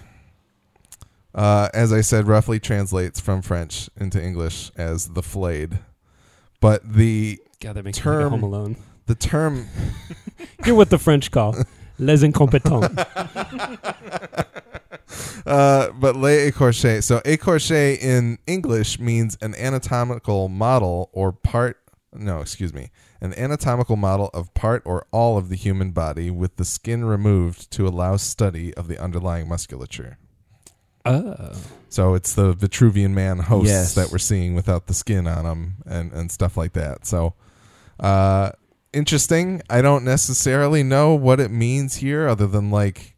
uh, 1.35 1.69
as 1.73 1.95
I 1.95 2.03
said, 2.03 2.27
roughly 2.29 2.61
translates 2.61 3.19
from 3.21 3.41
French 3.41 3.89
into 3.99 4.23
English 4.23 4.71
as 4.77 5.09
the 5.09 5.23
flayed, 5.23 5.79
but 6.61 6.93
the 6.93 7.39
God, 7.61 7.77
that 7.77 7.87
makes 7.87 7.97
me 7.99 8.03
think 8.03 8.15
of 8.17 8.21
Term- 8.21 8.31
Home 8.33 8.43
Alone. 8.43 8.77
the 9.07 9.15
term 9.15 9.67
You're 10.67 10.77
what 10.77 10.91
the 10.91 10.99
French 10.99 11.31
call 11.31 11.55
les 12.01 12.23
incompetents. 12.25 12.89
Uh, 15.47 15.91
but 15.93 16.15
le 16.17 16.51
écorché. 16.51 17.03
So 17.03 17.21
écorché 17.21 17.99
in 18.01 18.39
English 18.47 19.01
means 19.01 19.37
an 19.41 19.55
anatomical 19.55 20.49
model 20.49 21.09
or 21.13 21.33
part. 21.33 21.79
No, 22.13 22.41
excuse 22.41 22.73
me. 22.75 22.91
An 23.21 23.33
anatomical 23.35 23.97
model 23.97 24.31
of 24.35 24.53
part 24.55 24.83
or 24.85 25.07
all 25.11 25.39
of 25.39 25.49
the 25.49 25.57
human 25.57 25.91
body 25.93 26.31
with 26.31 26.57
the 26.57 26.65
skin 26.65 27.05
removed 27.05 27.71
to 27.73 27.87
allow 27.89 28.17
study 28.17 28.73
of 28.75 28.87
the 28.87 28.99
underlying 29.03 29.49
musculature. 29.49 30.19
Oh. 31.05 31.53
So 31.89 32.15
it's 32.15 32.35
the 32.35 32.55
Vitruvian 32.55 33.11
Man 33.13 33.39
hosts 33.39 33.71
Yes. 33.71 33.95
that 33.95 34.13
we're 34.13 34.19
seeing 34.19 34.55
without 34.55 34.87
the 34.87 34.95
skin 34.95 35.27
on 35.27 35.45
them 35.45 35.77
and, 35.87 36.13
and 36.13 36.31
stuff 36.31 36.57
like 36.57 36.75
that. 36.75 37.07
So, 37.07 37.35
uh, 37.99 38.53
interesting. 38.93 39.63
I 39.69 39.83
don't 39.83 40.05
necessarily 40.05 40.83
know 40.83 41.15
what 41.15 41.41
it 41.41 41.51
means 41.51 41.97
here, 41.97 42.29
other 42.29 42.47
than 42.47 42.71
like 42.71 43.17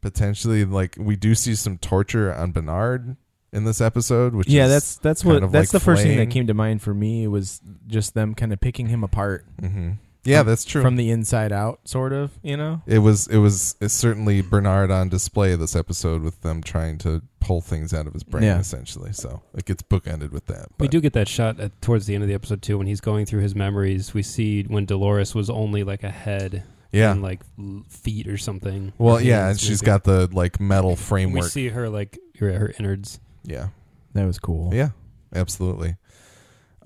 potentially 0.00 0.64
like 0.64 0.96
we 0.98 1.16
do 1.16 1.34
see 1.34 1.54
some 1.54 1.78
torture 1.78 2.32
on 2.32 2.52
Bernard 2.52 3.16
in 3.52 3.64
this 3.64 3.80
episode, 3.80 4.34
which 4.34 4.48
yeah, 4.48 4.64
is 4.64 4.70
that's 4.70 4.96
that's 4.98 5.24
what 5.24 5.40
that's 5.52 5.52
like 5.52 5.70
the 5.70 5.84
first 5.84 6.02
thing 6.02 6.18
that 6.18 6.30
came 6.30 6.46
to 6.46 6.54
mind 6.54 6.82
for 6.82 6.94
me 6.94 7.26
was 7.26 7.60
just 7.86 8.14
them 8.14 8.34
kind 8.34 8.52
of 8.52 8.60
picking 8.60 8.86
him 8.86 9.02
apart. 9.02 9.44
Hmm 9.60 9.92
yeah, 10.26 10.38
from- 10.40 10.46
that's 10.48 10.64
true. 10.64 10.82
from 10.82 10.96
the 10.96 11.10
inside 11.10 11.52
out, 11.52 11.80
sort 11.84 12.12
of. 12.12 12.32
You 12.42 12.56
know. 12.56 12.82
it 12.86 12.98
was 12.98 13.26
it 13.28 13.38
was 13.38 13.76
it's 13.80 13.94
certainly 13.94 14.42
Bernard 14.42 14.90
on 14.90 15.08
display 15.08 15.54
this 15.56 15.74
episode 15.76 16.22
with 16.22 16.42
them 16.42 16.62
trying 16.62 16.98
to 16.98 17.22
pull 17.40 17.60
things 17.60 17.94
out 17.94 18.06
of 18.06 18.12
his 18.12 18.24
brain 18.24 18.42
Yeah. 18.44 18.58
essentially. 18.58 19.12
So 19.12 19.42
it 19.54 19.64
gets 19.64 19.82
bookended 19.82 20.32
with 20.32 20.46
that. 20.46 20.66
We 20.78 20.86
but- 20.86 20.90
do 20.90 21.00
get 21.00 21.12
that 21.14 21.28
shot 21.28 21.60
at, 21.60 21.80
towards 21.80 22.06
the 22.06 22.14
end 22.14 22.24
of 22.24 22.28
the 22.28 22.34
episode 22.34 22.60
too 22.62 22.78
when 22.78 22.86
he's 22.86 23.00
going 23.00 23.24
through 23.26 23.42
his 23.42 23.54
memories. 23.54 24.12
We 24.14 24.22
see 24.22 24.62
when 24.64 24.84
Dolores 24.84 25.34
was 25.34 25.48
only 25.48 25.84
like 25.84 26.02
a 26.02 26.10
head 26.10 26.64
yeah. 26.92 27.12
and 27.12 27.22
like 27.22 27.40
l- 27.58 27.84
feet 27.88 28.26
or 28.26 28.36
something. 28.36 28.92
Well, 28.98 29.20
yeah, 29.20 29.38
and 29.38 29.46
hands 29.48 29.60
she's 29.60 29.82
maybe. 29.82 29.86
got 29.86 30.04
the 30.04 30.28
like 30.32 30.58
metal 30.60 30.96
framework. 30.96 31.44
we 31.44 31.48
see 31.50 31.68
her 31.68 31.88
like 31.88 32.18
her, 32.40 32.52
her 32.58 32.72
innards. 32.78 33.20
Yeah, 33.44 33.68
That 34.14 34.24
was 34.26 34.38
cool. 34.40 34.74
yeah, 34.74 34.88
absolutely. 35.34 35.96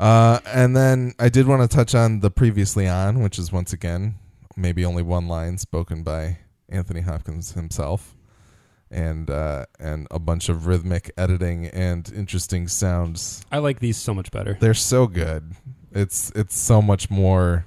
Uh, 0.01 0.41
and 0.47 0.75
then 0.75 1.13
I 1.19 1.29
did 1.29 1.47
want 1.47 1.61
to 1.61 1.69
touch 1.69 1.95
on 1.95 2.21
the 2.21 2.31
previously 2.31 2.89
on, 2.89 3.21
which 3.21 3.39
is 3.39 3.53
once 3.53 3.75
again 3.75 4.15
maybe 4.57 4.83
only 4.83 5.03
one 5.03 5.29
line 5.29 5.59
spoken 5.59 6.03
by 6.03 6.39
Anthony 6.71 7.03
Hopkins 7.03 7.53
himself, 7.53 8.17
and 8.91 9.29
uh, 9.29 9.67
and 9.79 10.07
a 10.11 10.19
bunch 10.19 10.49
of 10.49 10.67
rhythmic 10.67 11.11
editing 11.19 11.67
and 11.67 12.11
interesting 12.15 12.67
sounds. 12.67 13.45
I 13.53 13.59
like 13.59 13.81
these 13.81 13.99
so 13.99 14.15
much 14.15 14.31
better. 14.31 14.57
They're 14.59 14.73
so 14.73 15.07
good. 15.07 15.53
It's 15.93 16.33
it's 16.35 16.59
so 16.59 16.81
much 16.81 17.11
more. 17.11 17.67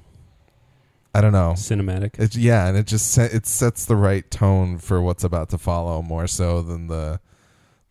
I 1.13 1.21
don't 1.21 1.33
know. 1.33 1.53
Cinematic. 1.55 2.19
It, 2.19 2.35
yeah, 2.35 2.67
and 2.67 2.75
it 2.75 2.87
just 2.87 3.15
it 3.15 3.45
sets 3.45 3.85
the 3.85 3.95
right 3.95 4.29
tone 4.31 4.79
for 4.79 4.99
what's 4.99 5.23
about 5.23 5.49
to 5.49 5.59
follow 5.59 6.01
more 6.01 6.25
so 6.25 6.63
than 6.63 6.87
the 6.87 7.19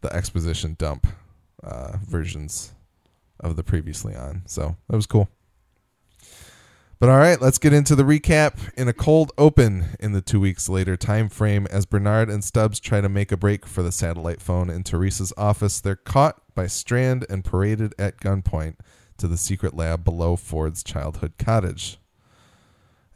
the 0.00 0.12
exposition 0.12 0.75
dump 0.76 1.06
uh, 1.62 1.99
versions 2.04 2.72
of 3.42 3.56
the 3.56 3.62
previously 3.62 4.14
on. 4.14 4.42
So 4.46 4.76
that 4.88 4.96
was 4.96 5.06
cool. 5.06 5.28
But 7.02 7.08
all 7.08 7.18
right, 7.18 7.40
let's 7.40 7.58
get 7.58 7.72
into 7.72 7.96
the 7.96 8.04
recap. 8.04 8.72
In 8.76 8.87
a 8.87 8.92
cold 8.92 9.32
open 9.37 9.96
in 9.99 10.12
the 10.12 10.20
two 10.20 10.38
weeks 10.38 10.68
later 10.68 10.96
time 10.96 11.28
frame, 11.28 11.66
as 11.68 11.84
Bernard 11.84 12.30
and 12.30 12.44
Stubbs 12.44 12.78
try 12.78 13.00
to 13.00 13.08
make 13.08 13.32
a 13.32 13.37
break 13.37 13.66
for 13.66 13.82
the 13.82 13.90
satellite 13.90 14.40
phone 14.40 14.70
in 14.70 14.84
Teresa's 14.84 15.32
office, 15.37 15.80
they're 15.80 15.96
caught 15.96 16.40
by 16.54 16.68
Strand 16.68 17.26
and 17.28 17.44
paraded 17.44 17.92
at 17.99 18.20
gunpoint 18.20 18.76
to 19.18 19.26
the 19.26 19.37
secret 19.37 19.75
lab 19.75 20.04
below 20.04 20.37
Ford's 20.37 20.84
childhood 20.84 21.32
cottage. 21.38 21.99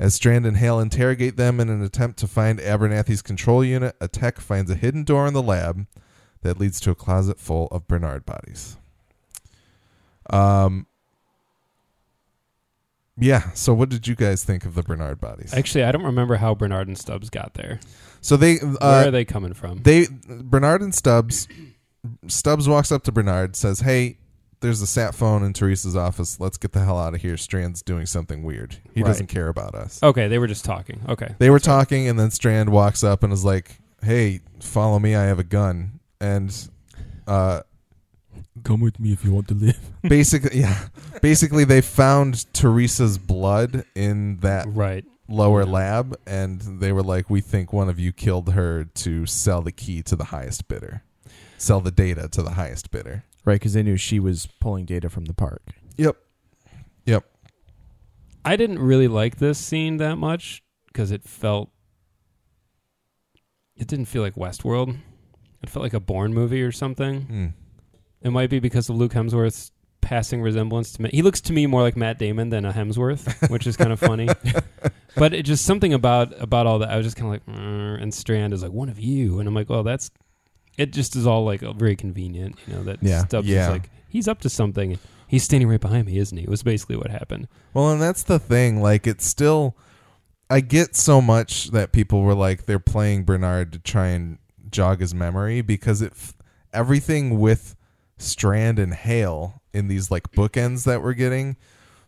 As 0.01 0.15
Strand 0.15 0.47
and 0.47 0.57
Hale 0.57 0.81
interrogate 0.81 1.37
them 1.37 1.61
in 1.61 1.69
an 1.69 1.81
attempt 1.81 2.19
to 2.19 2.27
find 2.27 2.59
Abernathy's 2.59 3.23
control 3.23 3.65
unit, 3.65 3.95
a 4.01 4.09
tech 4.09 4.41
finds 4.41 4.69
a 4.69 4.75
hidden 4.75 5.05
door 5.05 5.29
in 5.29 5.33
the 5.33 5.41
lab 5.41 5.87
that 6.43 6.59
leads 6.59 6.81
to 6.81 6.91
a 6.91 6.97
closet 6.97 7.39
full 7.39 7.69
of 7.69 7.87
Bernard 7.87 8.27
bodies. 8.27 8.79
Um. 10.31 10.87
Yeah. 13.19 13.51
So, 13.55 13.73
what 13.73 13.89
did 13.89 14.07
you 14.07 14.15
guys 14.15 14.45
think 14.45 14.65
of 14.67 14.75
the 14.75 14.83
Bernard 14.83 15.21
bodies? 15.21 15.55
Actually, 15.55 15.85
I 15.85 15.93
don't 15.93 16.05
remember 16.05 16.37
how 16.37 16.55
Bernard 16.55 16.89
and 16.89 16.99
Stubbs 16.99 17.31
got 17.31 17.55
there. 17.55 17.81
so 18.21 18.37
they, 18.37 18.57
Where 18.57 18.77
uh, 18.83 19.05
are 19.07 19.11
they 19.11 19.25
coming 19.25 19.55
from? 19.55 19.83
they, 19.83 20.07
Bernard 20.29 20.83
and 20.83 20.95
Stubbs. 20.95 21.49
Stubbs 22.29 22.69
walks 22.69 22.93
up 22.93 23.03
to 23.05 23.13
Bernard, 23.13 23.57
says, 23.57 23.81
"Hey, 23.81 24.19
there's 24.61 24.81
a 24.83 24.87
sat 24.87 25.15
phone 25.15 25.43
in 25.43 25.55
Teresa's 25.55 25.97
office. 25.97 26.39
Let's 26.39 26.59
get 26.59 26.73
the 26.73 26.85
hell 26.85 26.99
out 26.99 27.15
of 27.15 27.23
here. 27.23 27.37
Strand's 27.37 27.83
doing 27.83 28.05
something 28.07 28.43
weird. 28.43 28.77
He 28.95 29.01
Right. 29.03 29.09
doesn't 29.09 29.27
care 29.29 29.49
about 29.49 29.75
us." 29.75 30.03
okay, 30.03 30.29
they 30.29 30.39
were 30.39 30.47
just 30.47 30.65
talking. 30.65 31.01
Okay. 31.09 31.35
They 31.39 31.49
were 31.51 31.59
talking, 31.59 32.07
and 32.09 32.19
then 32.21 32.31
Strand 32.31 32.69
walks 32.69 33.03
up 33.03 33.23
and 33.23 33.33
is 33.33 33.45
like, 33.47 33.79
"Hey, 34.03 34.41
follow 34.61 34.99
me. 34.99 35.15
I 35.15 35.25
have 35.25 35.39
a 35.39 35.45
gun." 35.45 36.01
And 36.21 36.55
uh, 37.27 37.63
Come 38.65 38.81
with 38.81 38.99
me 38.99 39.13
if 39.13 39.25
you 39.25 39.33
want 39.33 39.49
to 39.49 39.55
live. 39.55 39.79
basically, 40.03 40.61
yeah, 40.61 40.89
basically, 41.23 41.65
they 41.65 41.81
found 41.81 42.47
Teresa's 42.53 43.19
blood 43.19 43.85
in 43.95 44.39
that 44.41 44.67
Right. 44.69 45.05
lower 45.29 45.63
Yeah. 45.65 45.71
lab, 45.71 46.19
and 46.27 46.61
they 46.81 46.93
were 46.93 47.03
like, 47.03 47.29
"We 47.31 47.41
think 47.41 47.73
one 47.73 47.89
of 47.89 47.99
you 48.01 48.13
killed 48.13 48.53
her 48.53 48.85
to 48.85 49.27
sell 49.27 49.63
the 49.63 49.73
key 49.73 50.03
to 50.05 50.17
the 50.17 50.25
highest 50.27 50.69
bidder, 50.69 51.03
sell 51.59 51.81
the 51.81 51.91
data 51.91 52.29
to 52.29 52.43
the 52.43 52.53
highest 52.53 52.91
bidder." 52.91 53.25
Right, 53.45 53.55
because 53.61 53.75
they 53.75 53.83
knew 53.83 53.97
she 53.97 54.19
was 54.19 54.47
pulling 54.61 54.85
data 54.87 55.09
from 55.09 55.27
the 55.27 55.35
park. 55.35 55.63
Yep. 55.97 56.17
Yep. 57.05 57.25
I 58.45 58.57
didn't 58.57 58.79
really 58.81 59.09
like 59.09 59.37
this 59.37 59.59
scene 59.59 59.97
that 59.99 60.17
much 60.17 60.63
because 60.87 61.11
it 61.11 61.25
felt. 61.25 61.71
It 63.77 63.87
didn't 63.87 64.07
feel 64.07 64.23
like 64.23 64.35
Westworld. 64.35 64.97
It 65.63 65.69
felt 65.69 65.83
like 65.83 65.95
a 65.95 66.01
Bourne 66.01 66.33
movie 66.33 66.63
or 66.63 66.73
something. 66.73 67.23
Mm. 67.27 67.53
It 68.23 68.31
might 68.31 68.51
be 68.51 68.59
because 68.59 68.89
of 68.89 68.97
Luke 68.97 69.13
Hemsworth's 69.13 69.71
passing 70.01 70.41
resemblance 70.41 70.93
to 70.93 71.03
me. 71.03 71.11
He 71.13 71.23
looks 71.23 71.41
to 71.43 71.53
me 71.53 71.67
more 71.67 71.83
like 71.83 71.97
Matt 71.97 72.19
Damon 72.19 72.51
than 72.51 72.65
a 72.65 72.73
Hemsworth, 72.73 73.51
which 73.51 73.67
is 73.67 73.77
kind 73.77 73.93
of 73.93 73.99
funny. 74.01 74.29
but 75.17 75.35
it 75.35 75.43
just 75.45 75.65
something 75.65 75.93
about 75.93 76.33
about 76.41 76.67
all 76.67 76.79
that. 76.81 76.91
I 76.91 76.97
was 76.97 77.07
just 77.07 77.17
kind 77.17 77.35
of 77.35 77.47
like, 77.47 77.57
"Mm," 77.59 78.03
and 78.03 78.15
Strand 78.15 78.53
is 78.53 78.63
like 78.63 78.73
one 78.73 78.89
of 78.89 78.99
you, 78.99 79.39
and 79.39 79.49
I'm 79.49 79.55
like, 79.55 79.69
well, 79.69 79.83
that's. 79.83 80.11
It 80.79 80.93
just 80.93 81.17
is 81.17 81.27
all 81.27 81.45
like 81.45 81.61
very 81.61 81.97
convenient, 81.97 82.57
you 82.67 82.75
know. 82.75 82.83
That 82.85 83.03
Yeah. 83.03 83.25
Stubbs 83.25 83.49
Yeah. 83.49 83.67
is 83.67 83.71
like 83.71 83.91
he's 84.09 84.29
up 84.29 84.41
to 84.43 84.49
something. 84.51 84.99
He's 85.29 85.43
standing 85.43 85.69
right 85.69 85.81
behind 85.81 86.07
me, 86.07 86.19
isn't 86.19 86.37
he? 86.37 86.45
It 86.45 86.51
was 86.51 86.63
basically 86.63 86.97
what 86.97 87.11
happened. 87.11 87.49
Well, 87.75 87.91
and 87.91 88.01
that's 88.01 88.23
the 88.23 88.39
thing. 88.39 88.81
Like, 88.83 89.07
it's 89.07 89.27
still. 89.27 89.77
I 90.49 90.61
get 90.61 90.95
so 90.95 91.21
much 91.21 91.69
that 91.73 91.91
people 91.93 92.23
were 92.23 92.35
like 92.35 92.67
they're 92.67 92.79
playing 92.79 93.25
Bernard 93.25 93.73
to 93.73 93.79
try 93.81 94.09
and 94.09 94.39
jog 94.71 95.01
his 95.01 95.13
memory 95.15 95.61
because 95.63 96.01
it 96.03 96.13
f- 96.13 96.35
everything 96.73 97.39
with 97.41 97.75
Strand 98.19 98.79
and 98.79 98.95
Hale 98.95 99.63
in 99.73 99.89
these 99.89 100.11
like 100.11 100.31
bookends 100.33 100.85
that 100.85 101.03
we're 101.03 101.13
getting 101.15 101.57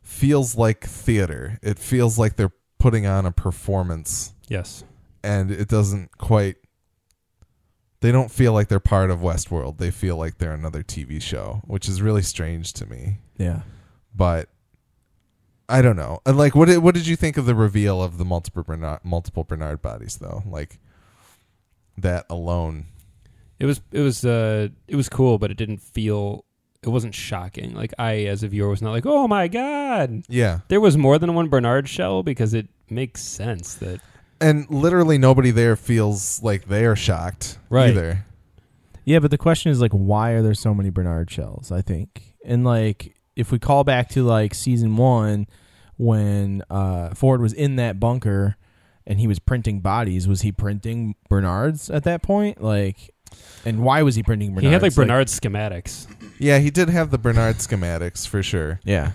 feels 0.02 0.56
like 0.56 0.84
theater. 0.84 1.58
It 1.62 1.78
feels 1.78 2.18
like 2.18 2.36
they're 2.36 2.52
putting 2.78 3.06
on 3.06 3.26
a 3.26 3.32
performance, 3.32 4.32
Yes. 4.48 4.84
and 5.22 5.50
it 5.50 5.68
doesn't 5.68 6.16
quite. 6.16 6.56
They 8.00 8.12
don't 8.12 8.30
feel 8.30 8.52
like 8.52 8.68
they're 8.68 8.78
part 8.80 9.10
of 9.10 9.18
Westworld. 9.20 9.78
They 9.78 9.90
feel 9.90 10.16
like 10.16 10.38
they're 10.38 10.52
another 10.54 10.82
TV 10.84 11.20
show, 11.20 11.62
which 11.66 11.88
is 11.88 12.00
really 12.00 12.22
strange 12.22 12.72
to 12.74 12.86
me 12.86 13.18
Yeah. 13.36 13.62
but 14.14 14.48
I 15.68 15.82
don't 15.82 15.96
know. 15.96 16.20
And 16.24 16.38
like, 16.38 16.54
what 16.54 16.66
did 16.68 16.78
what 16.78 16.94
did 16.94 17.06
you 17.06 17.16
think 17.16 17.36
of 17.36 17.44
the 17.44 17.54
reveal 17.54 18.02
of 18.02 18.16
the 18.16 18.24
multiple 18.24 18.62
Bernard, 18.62 19.00
multiple 19.04 19.44
Bernard 19.44 19.82
bodies 19.82 20.16
though? 20.18 20.42
Like 20.46 20.78
that 21.98 22.24
alone. 22.30 22.86
It 23.58 23.66
was 23.66 23.80
it 23.92 24.00
was 24.00 24.24
uh 24.24 24.68
it 24.86 24.96
was 24.96 25.08
cool, 25.08 25.38
but 25.38 25.50
it 25.50 25.56
didn't 25.56 25.78
feel 25.82 26.44
it 26.82 26.88
wasn't 26.88 27.14
shocking. 27.14 27.74
Like 27.74 27.92
I, 27.98 28.24
as 28.26 28.42
a 28.42 28.48
viewer, 28.48 28.68
was 28.68 28.80
not 28.82 28.92
like, 28.92 29.04
"Oh 29.06 29.26
my 29.26 29.48
god!" 29.48 30.22
Yeah. 30.28 30.60
There 30.68 30.80
was 30.80 30.96
more 30.96 31.18
than 31.18 31.34
one 31.34 31.48
Bernard 31.48 31.88
shell 31.88 32.22
because 32.22 32.54
it 32.54 32.68
makes 32.88 33.20
sense 33.22 33.74
that 33.76 34.00
And 34.40 34.68
literally 34.70 35.18
nobody 35.18 35.50
there 35.50 35.74
feels 35.76 36.40
like 36.42 36.66
they 36.68 36.84
are 36.86 36.94
shocked 36.96 37.58
Right. 37.68 37.90
either. 37.90 38.24
Yeah, 39.04 39.18
but 39.18 39.30
the 39.32 39.38
question 39.38 39.72
is 39.72 39.80
like, 39.80 39.92
why 39.92 40.30
are 40.32 40.42
there 40.42 40.54
so 40.54 40.72
many 40.74 40.90
Bernard 40.90 41.30
shells? 41.30 41.72
I 41.72 41.80
think, 41.82 42.34
and 42.44 42.62
like, 42.64 43.16
if 43.36 43.50
we 43.50 43.58
call 43.58 43.82
back 43.82 44.10
to 44.10 44.22
like 44.22 44.54
season 44.54 44.96
one, 44.96 45.46
when 45.96 46.62
uh, 46.70 47.14
Ford 47.14 47.40
was 47.40 47.52
in 47.52 47.76
that 47.76 47.98
bunker 47.98 48.56
and 49.06 49.18
he 49.18 49.26
was 49.26 49.38
printing 49.38 49.80
bodies, 49.80 50.28
was 50.28 50.42
he 50.42 50.52
printing 50.52 51.14
Bernards 51.28 51.88
at 51.90 52.04
that 52.04 52.22
point? 52.22 52.62
Like, 52.62 53.10
and 53.64 53.82
why 53.82 54.02
was 54.02 54.14
he 54.14 54.23
printing 54.23 54.50
Bernards? 54.50 54.66
he 54.66 54.73
had 54.73 54.82
like 54.82 54.94
Bernard 54.94 55.28
schematics. 55.28 56.06
Yeah, 56.38 56.58
he 56.58 56.70
did 56.70 56.88
have 56.88 57.11
the 57.11 57.18
Bernard 57.18 57.56
schematics 57.56 58.26
for 58.26 58.42
sure. 58.42 58.80
yeah, 58.85 59.12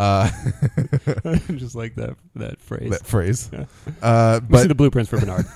Uh, 0.00 0.28
Just 1.56 1.74
like 1.74 1.94
that 1.96 2.16
that 2.34 2.60
phrase. 2.60 2.90
that 2.90 3.06
phrase. 3.06 3.50
Yeah. 3.52 3.64
Uh, 4.02 4.40
we 4.48 4.58
see 4.58 4.62
but 4.62 4.68
the 4.68 4.74
blueprints 4.74 5.10
for 5.10 5.18
Bernard. 5.20 5.46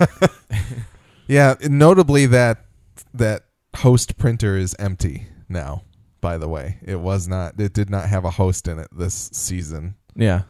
yeah, 1.27 1.55
notably 1.63 2.25
that 2.27 2.65
that 3.13 3.45
host 3.77 4.17
printer 4.17 4.57
is 4.57 4.75
empty 4.79 5.27
now. 5.49 5.83
By 6.21 6.37
the 6.37 6.47
way, 6.47 6.77
it 6.83 6.99
was 6.99 7.27
not. 7.27 7.59
It 7.59 7.73
did 7.73 7.89
not 7.89 8.07
have 8.09 8.25
a 8.25 8.31
host 8.31 8.67
in 8.67 8.77
it 8.79 8.87
this 8.91 9.29
season. 9.33 9.95
yeah. 10.15 10.43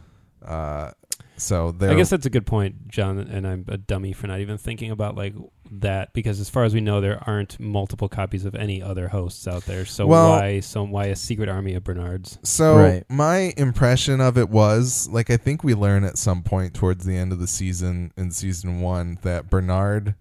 Uh, 0.44 0.90
so 1.36 1.72
there. 1.72 1.90
I 1.90 1.94
guess 1.94 2.10
that's 2.10 2.26
a 2.26 2.30
good 2.30 2.46
point, 2.46 2.88
John. 2.88 3.18
And 3.18 3.46
I'm 3.46 3.64
a 3.68 3.78
dummy 3.78 4.12
for 4.12 4.26
not 4.26 4.40
even 4.40 4.58
thinking 4.58 4.90
about 4.90 5.14
like 5.16 5.34
that 5.80 6.12
because, 6.12 6.38
as 6.38 6.50
far 6.50 6.64
as 6.64 6.74
we 6.74 6.80
know, 6.80 7.00
there 7.00 7.22
aren't 7.26 7.58
multiple 7.58 8.08
copies 8.08 8.44
of 8.44 8.54
any 8.54 8.82
other 8.82 9.08
hosts 9.08 9.48
out 9.48 9.64
there. 9.64 9.84
So 9.86 10.06
Well- 10.06 10.30
why 10.30 10.60
so 10.60 10.82
why 10.84 11.06
a 11.06 11.16
secret 11.16 11.48
army 11.48 11.74
of 11.74 11.82
Bernards? 11.84 12.38
So 12.42 12.76
Right. 12.76 13.04
my 13.08 13.54
impression 13.56 14.20
of 14.20 14.36
it 14.36 14.50
was 14.50 15.08
like 15.10 15.30
I 15.30 15.36
think 15.36 15.64
we 15.64 15.74
learn 15.74 16.04
at 16.04 16.18
some 16.18 16.42
point 16.42 16.74
towards 16.74 17.04
the 17.04 17.16
end 17.16 17.32
of 17.32 17.38
the 17.38 17.46
season 17.46 18.12
in 18.16 18.30
season 18.30 18.80
one 18.80 19.18
that 19.22 19.48
Bernard 19.48 20.14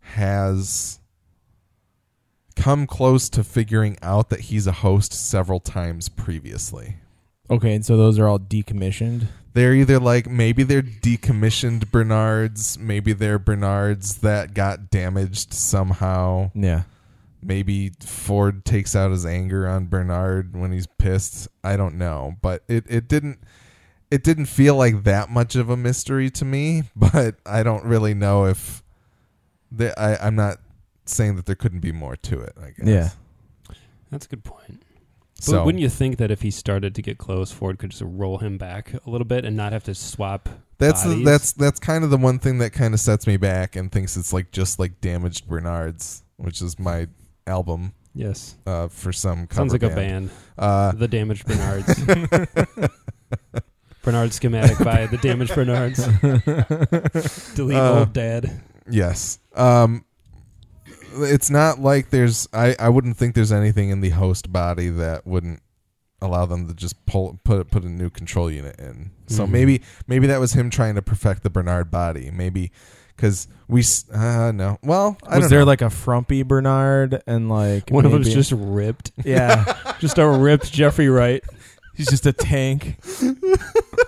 has 0.00 1.00
come 2.54 2.86
close 2.86 3.28
to 3.28 3.44
figuring 3.44 3.96
out 4.02 4.30
that 4.30 4.40
he's 4.40 4.66
a 4.66 4.72
host 4.72 5.12
several 5.12 5.60
times 5.60 6.08
previously. 6.08 6.96
Okay, 7.50 7.74
and 7.74 7.84
so 7.84 7.96
those 7.96 8.18
are 8.18 8.26
all 8.26 8.38
decommissioned. 8.40 9.28
They're 9.56 9.72
either 9.72 9.98
like 9.98 10.28
maybe 10.28 10.64
they're 10.64 10.82
decommissioned 10.82 11.90
Bernards, 11.90 12.78
maybe 12.78 13.14
they're 13.14 13.38
Bernards 13.38 14.18
that 14.18 14.52
got 14.52 14.90
damaged 14.90 15.54
somehow. 15.54 16.50
Yeah, 16.54 16.82
Maybe 17.42 17.92
Ford 18.00 18.66
takes 18.66 18.94
out 18.94 19.12
his 19.12 19.24
anger 19.24 19.66
on 19.66 19.86
Bernard 19.86 20.54
when 20.54 20.72
he's 20.72 20.86
pissed. 20.86 21.48
I 21.64 21.78
don't 21.78 21.94
know, 21.94 22.36
but 22.42 22.64
it, 22.68 22.84
it 22.86 23.08
didn't 23.08 23.38
it 24.10 24.22
didn't 24.22 24.44
feel 24.44 24.76
like 24.76 25.04
that 25.04 25.30
much 25.30 25.56
of 25.56 25.70
a 25.70 25.76
mystery 25.76 26.28
to 26.32 26.44
me. 26.44 26.82
But 26.94 27.36
I 27.46 27.62
don't 27.62 27.84
really 27.84 28.12
know 28.12 28.44
if 28.44 28.82
the, 29.72 29.98
I 29.98 30.26
I'm 30.26 30.36
not 30.36 30.58
saying 31.06 31.36
that 31.36 31.46
there 31.46 31.56
couldn't 31.56 31.80
be 31.80 31.92
more 31.92 32.16
to 32.16 32.40
it. 32.40 32.52
I 32.60 32.72
guess. 32.76 32.86
Yeah. 32.86 33.10
That's 34.10 34.26
a 34.26 34.28
good 34.28 34.44
point. 34.44 34.82
But 35.36 35.44
So 35.44 35.64
wouldn't 35.64 35.82
you 35.82 35.88
think 35.88 36.16
that 36.18 36.30
if 36.30 36.42
he 36.42 36.50
started 36.50 36.94
to 36.94 37.02
get 37.02 37.18
close, 37.18 37.52
Ford 37.52 37.78
could 37.78 37.90
just 37.90 38.02
roll 38.04 38.38
him 38.38 38.56
back 38.58 38.94
a 38.94 39.10
little 39.10 39.26
bit 39.26 39.44
and 39.44 39.56
not 39.56 39.72
have 39.72 39.84
to 39.84 39.94
swap? 39.94 40.48
that's 40.78 41.04
the, 41.04 41.22
that's 41.24 41.52
that's 41.52 41.80
kind 41.80 42.04
of 42.04 42.10
the 42.10 42.18
one 42.18 42.38
thing 42.38 42.58
that 42.58 42.70
kind 42.70 42.92
of 42.92 43.00
sets 43.00 43.26
me 43.26 43.36
back 43.36 43.76
and 43.76 43.90
thinks 43.90 44.16
it's 44.16 44.32
like 44.32 44.50
just 44.50 44.78
like 44.78 45.00
damaged 45.00 45.48
Bernards, 45.48 46.22
which 46.36 46.60
is 46.60 46.78
my 46.78 47.08
album 47.46 47.92
yes. 48.14 48.56
uh, 48.66 48.88
for 48.88 49.12
some 49.12 49.48
Sounds 49.50 49.72
like 49.72 49.82
a 49.82 49.88
band. 49.88 50.30
Uh, 50.58 50.92
The 50.92 51.08
Damaged 51.08 51.46
Bernards. 51.46 52.02
Bernard 54.02 54.32
schematic 54.32 54.78
by 54.78 55.06
the 55.06 55.18
Damaged 55.18 55.54
Bernards. 55.54 56.06
Delete 57.54 57.76
Uh, 57.76 57.98
old 58.00 58.12
dad. 58.12 58.62
Yes. 58.88 59.38
Um 59.54 60.04
it's 61.18 61.50
not 61.50 61.80
like 61.80 62.10
there's 62.10 62.48
I 62.52 62.74
I 62.78 62.88
wouldn't 62.88 63.16
think 63.16 63.34
there's 63.34 63.52
anything 63.52 63.90
in 63.90 64.00
the 64.00 64.10
host 64.10 64.52
body 64.52 64.88
that 64.88 65.26
wouldn't 65.26 65.60
allow 66.22 66.46
them 66.46 66.66
to 66.68 66.74
just 66.74 67.04
pull 67.06 67.38
put 67.44 67.70
put 67.70 67.84
a 67.84 67.88
new 67.88 68.08
control 68.10 68.50
unit 68.50 68.78
in. 68.78 69.10
So 69.26 69.46
Mhm. 69.46 69.50
maybe 69.50 69.82
maybe 70.06 70.26
that 70.28 70.40
was 70.40 70.52
him 70.54 70.70
trying 70.70 70.94
to 70.94 71.02
perfect 71.02 71.42
the 71.42 71.50
Bernard 71.50 71.90
body. 71.90 72.30
Maybe 72.32 72.72
cuz 73.16 73.48
we 73.68 73.82
uh 74.14 74.52
no. 74.52 74.78
Well, 74.82 75.18
I 75.26 75.36
was 75.36 75.44
don't 75.44 75.50
there 75.50 75.58
know. 75.60 75.64
like 75.66 75.82
a 75.82 75.90
frumpy 75.90 76.42
Bernard 76.42 77.22
and 77.26 77.48
like 77.50 77.90
One 77.90 78.04
of 78.06 78.12
them's 78.12 78.32
just 78.32 78.52
ripped. 78.52 79.12
yeah, 79.24 79.76
Just 80.00 80.18
a 80.18 80.26
ripped 80.26 80.72
Jeffrey 80.72 81.08
Wright. 81.08 81.42
he's 81.94 82.08
just 82.08 82.26
a 82.26 82.32
tank. 82.32 82.96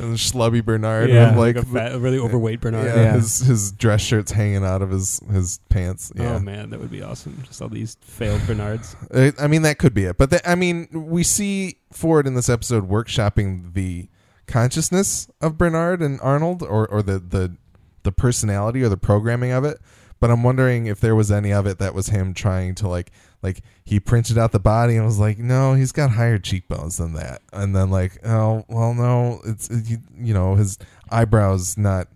And 0.00 0.16
schlubby 0.16 0.64
Bernard 0.64 1.10
yeah, 1.10 1.30
with 1.30 1.38
like, 1.38 1.56
like, 1.56 1.64
a 1.64 1.68
fat, 1.68 2.00
really 2.00 2.18
overweight 2.18 2.60
Bernard. 2.60 2.86
yeah, 2.86 2.94
Yeah. 2.96 3.12
his 3.14 3.40
his 3.40 3.72
dress 3.72 4.00
shirt's 4.00 4.32
hanging 4.32 4.64
out 4.64 4.82
of 4.82 4.90
his 4.90 5.20
his 5.30 5.60
pants. 5.68 6.12
Yeah. 6.16 6.34
Oh 6.34 6.38
man, 6.40 6.70
that 6.70 6.80
would 6.80 6.90
be 6.90 7.02
awesome. 7.02 7.42
Just 7.46 7.60
all 7.62 7.68
these 7.68 7.96
failed 8.00 8.40
Bernards. 8.46 8.96
Uh, 9.12 9.32
I 9.38 9.46
mean, 9.46 9.62
that 9.62 9.78
could 9.78 9.94
be 9.94 10.04
it. 10.04 10.16
But 10.18 10.30
the, 10.30 10.50
I 10.50 10.54
mean, 10.54 10.88
we 10.92 11.22
see 11.22 11.78
Ford 11.92 12.26
in 12.26 12.34
this 12.34 12.48
episode 12.48 12.88
workshopping 12.88 13.74
the 13.74 14.08
consciousness 14.46 15.28
of 15.40 15.56
Bernard 15.56 16.02
and 16.02 16.20
Arnold, 16.20 16.62
or 16.62 16.86
or 16.88 17.02
the 17.02 17.18
the 17.18 17.56
the 18.02 18.12
personality 18.12 18.82
or 18.82 18.88
the 18.88 18.96
programming 18.96 19.52
of 19.52 19.64
it. 19.64 19.78
But 20.18 20.30
I'm 20.30 20.42
wondering 20.42 20.86
if 20.86 21.00
there 21.00 21.14
was 21.14 21.30
any 21.30 21.52
of 21.52 21.66
it 21.66 21.78
that 21.78 21.94
was 21.94 22.08
him 22.08 22.34
trying 22.34 22.74
to 22.76 22.88
like 22.88 23.10
like 23.42 23.62
he 23.84 23.98
printed 23.98 24.38
out 24.38 24.52
the 24.52 24.60
body 24.60 24.96
and 24.96 25.04
was 25.04 25.18
like, 25.18 25.38
no, 25.38 25.74
he's 25.74 25.92
got 25.92 26.10
higher 26.10 26.38
cheekbones 26.38 26.98
than 26.98 27.14
that, 27.14 27.42
and 27.52 27.74
then 27.74 27.90
like, 27.90 28.24
oh 28.26 28.64
well, 28.68 28.94
no, 28.94 29.40
it's 29.44 29.68
it, 29.70 30.00
you, 30.18 30.34
know 30.34 30.54
his 30.54 30.78
eyebrows 31.10 31.78
not 31.78 32.08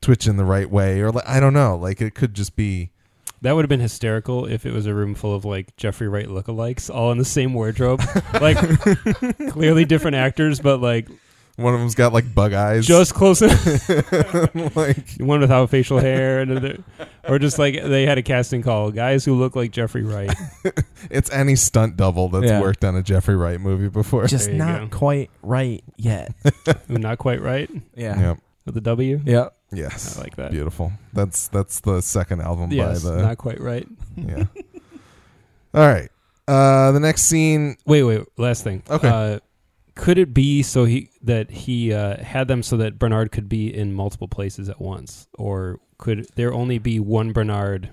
twitching 0.00 0.36
the 0.36 0.44
right 0.44 0.70
way, 0.70 1.00
or 1.00 1.10
like 1.10 1.28
I 1.28 1.40
don't 1.40 1.54
know, 1.54 1.76
like 1.76 2.00
it 2.00 2.14
could 2.14 2.34
just 2.34 2.56
be. 2.56 2.90
That 3.40 3.52
would 3.52 3.62
have 3.62 3.68
been 3.68 3.78
hysterical 3.78 4.46
if 4.46 4.66
it 4.66 4.72
was 4.72 4.86
a 4.86 4.94
room 4.94 5.14
full 5.14 5.32
of 5.32 5.44
like 5.44 5.76
Jeffrey 5.76 6.08
Wright 6.08 6.26
lookalikes, 6.26 6.92
all 6.92 7.12
in 7.12 7.18
the 7.18 7.24
same 7.24 7.54
wardrobe, 7.54 8.02
like 8.40 8.58
clearly 9.50 9.84
different 9.84 10.16
actors, 10.16 10.58
but 10.58 10.80
like 10.80 11.08
One 11.58 11.74
of 11.74 11.80
them's 11.80 11.96
got 11.96 12.12
like 12.12 12.32
bug 12.34 12.52
eyes. 12.52 12.86
just 12.86 13.14
close 13.14 13.42
enough. 13.42 13.88
like 14.76 15.10
One 15.18 15.40
without 15.40 15.70
facial 15.70 15.98
hair, 15.98 16.40
and 16.40 16.52
another, 16.52 16.78
or 17.28 17.38
just 17.40 17.58
like 17.58 17.74
they 17.82 18.06
had 18.06 18.16
a 18.16 18.22
casting 18.22 18.62
call, 18.62 18.92
guys 18.92 19.24
who 19.24 19.34
look 19.34 19.56
like 19.56 19.72
Jeffrey 19.72 20.02
Wright. 20.04 20.32
it's 21.10 21.30
any 21.32 21.56
stunt 21.56 21.96
double 21.96 22.28
that's 22.28 22.46
Yeah. 22.46 22.60
worked 22.60 22.84
on 22.84 22.94
a 22.94 23.02
Jeffrey 23.02 23.34
Wright 23.34 23.60
movie 23.60 23.88
before. 23.88 24.26
Just 24.28 24.44
There 24.46 24.54
you 24.54 24.58
not 24.60 24.90
go. 24.90 24.96
quite 24.98 25.30
right 25.42 25.82
yet. 25.96 26.32
Ooh, 26.90 26.96
not 26.98 27.18
quite 27.18 27.42
right 27.42 27.68
Yeah, 27.96 28.20
Yep. 28.20 28.38
with 28.66 28.74
the 28.76 28.80
W. 28.80 29.20
Yep. 29.24 29.54
Yes. 29.72 30.16
I 30.16 30.22
like 30.22 30.36
that. 30.36 30.52
Beautiful. 30.52 30.92
That's 31.12 31.48
that's 31.48 31.80
the 31.80 32.00
second 32.02 32.40
album 32.40 32.70
Yes, 32.70 33.02
by 33.02 33.10
the 33.10 33.22
not 33.22 33.36
quite 33.38 33.60
right. 33.60 33.86
yeah. 34.16 34.44
All 35.74 35.86
right. 35.86 36.08
Uh, 36.46 36.92
the 36.92 37.00
next 37.00 37.24
scene. 37.24 37.76
Wait, 37.84 38.02
wait. 38.04 38.22
Last 38.38 38.64
thing. 38.64 38.82
Okay. 38.88 39.08
Uh, 39.08 39.38
could 39.98 40.16
it 40.16 40.32
be 40.32 40.62
so 40.62 40.84
he 40.84 41.10
that 41.22 41.50
he 41.50 41.92
uh, 41.92 42.22
had 42.22 42.46
them 42.46 42.62
so 42.62 42.76
that 42.76 43.00
Bernard 43.00 43.32
could 43.32 43.48
be 43.48 43.74
in 43.74 43.92
multiple 43.92 44.28
places 44.28 44.68
at 44.68 44.80
once, 44.80 45.26
or 45.36 45.80
could 45.98 46.28
there 46.36 46.52
only 46.52 46.78
be 46.78 47.00
one 47.00 47.32
Bernard 47.32 47.90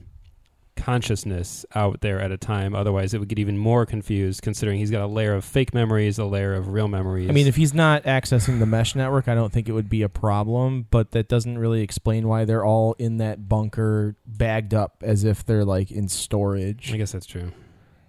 consciousness 0.75 1.65
out 1.73 2.01
there 2.01 2.21
at 2.21 2.31
a 2.31 2.37
time? 2.37 2.75
Otherwise, 2.75 3.15
it 3.15 3.17
would 3.17 3.27
get 3.27 3.39
even 3.39 3.57
more 3.57 3.87
confused. 3.87 4.43
Considering 4.43 4.77
he's 4.77 4.91
got 4.91 5.01
a 5.01 5.07
layer 5.07 5.33
of 5.33 5.43
fake 5.43 5.73
memories, 5.73 6.19
a 6.19 6.25
layer 6.25 6.53
of 6.53 6.67
real 6.67 6.87
memories. 6.87 7.27
I 7.27 7.33
mean, 7.33 7.47
if 7.47 7.55
he's 7.55 7.73
not 7.73 8.03
accessing 8.03 8.59
the 8.59 8.67
mesh 8.67 8.93
network, 8.93 9.27
I 9.27 9.33
don't 9.33 9.51
think 9.51 9.67
it 9.67 9.71
would 9.71 9.89
be 9.89 10.03
a 10.03 10.09
problem. 10.09 10.85
But 10.91 11.09
that 11.11 11.27
doesn't 11.27 11.57
really 11.57 11.81
explain 11.81 12.27
why 12.27 12.45
they're 12.45 12.63
all 12.63 12.93
in 12.99 13.17
that 13.17 13.49
bunker, 13.49 14.15
bagged 14.27 14.75
up 14.75 15.01
as 15.01 15.23
if 15.23 15.43
they're 15.43 15.65
like 15.65 15.89
in 15.89 16.07
storage. 16.07 16.93
I 16.93 16.97
guess 16.97 17.13
that's 17.13 17.25
true. 17.25 17.51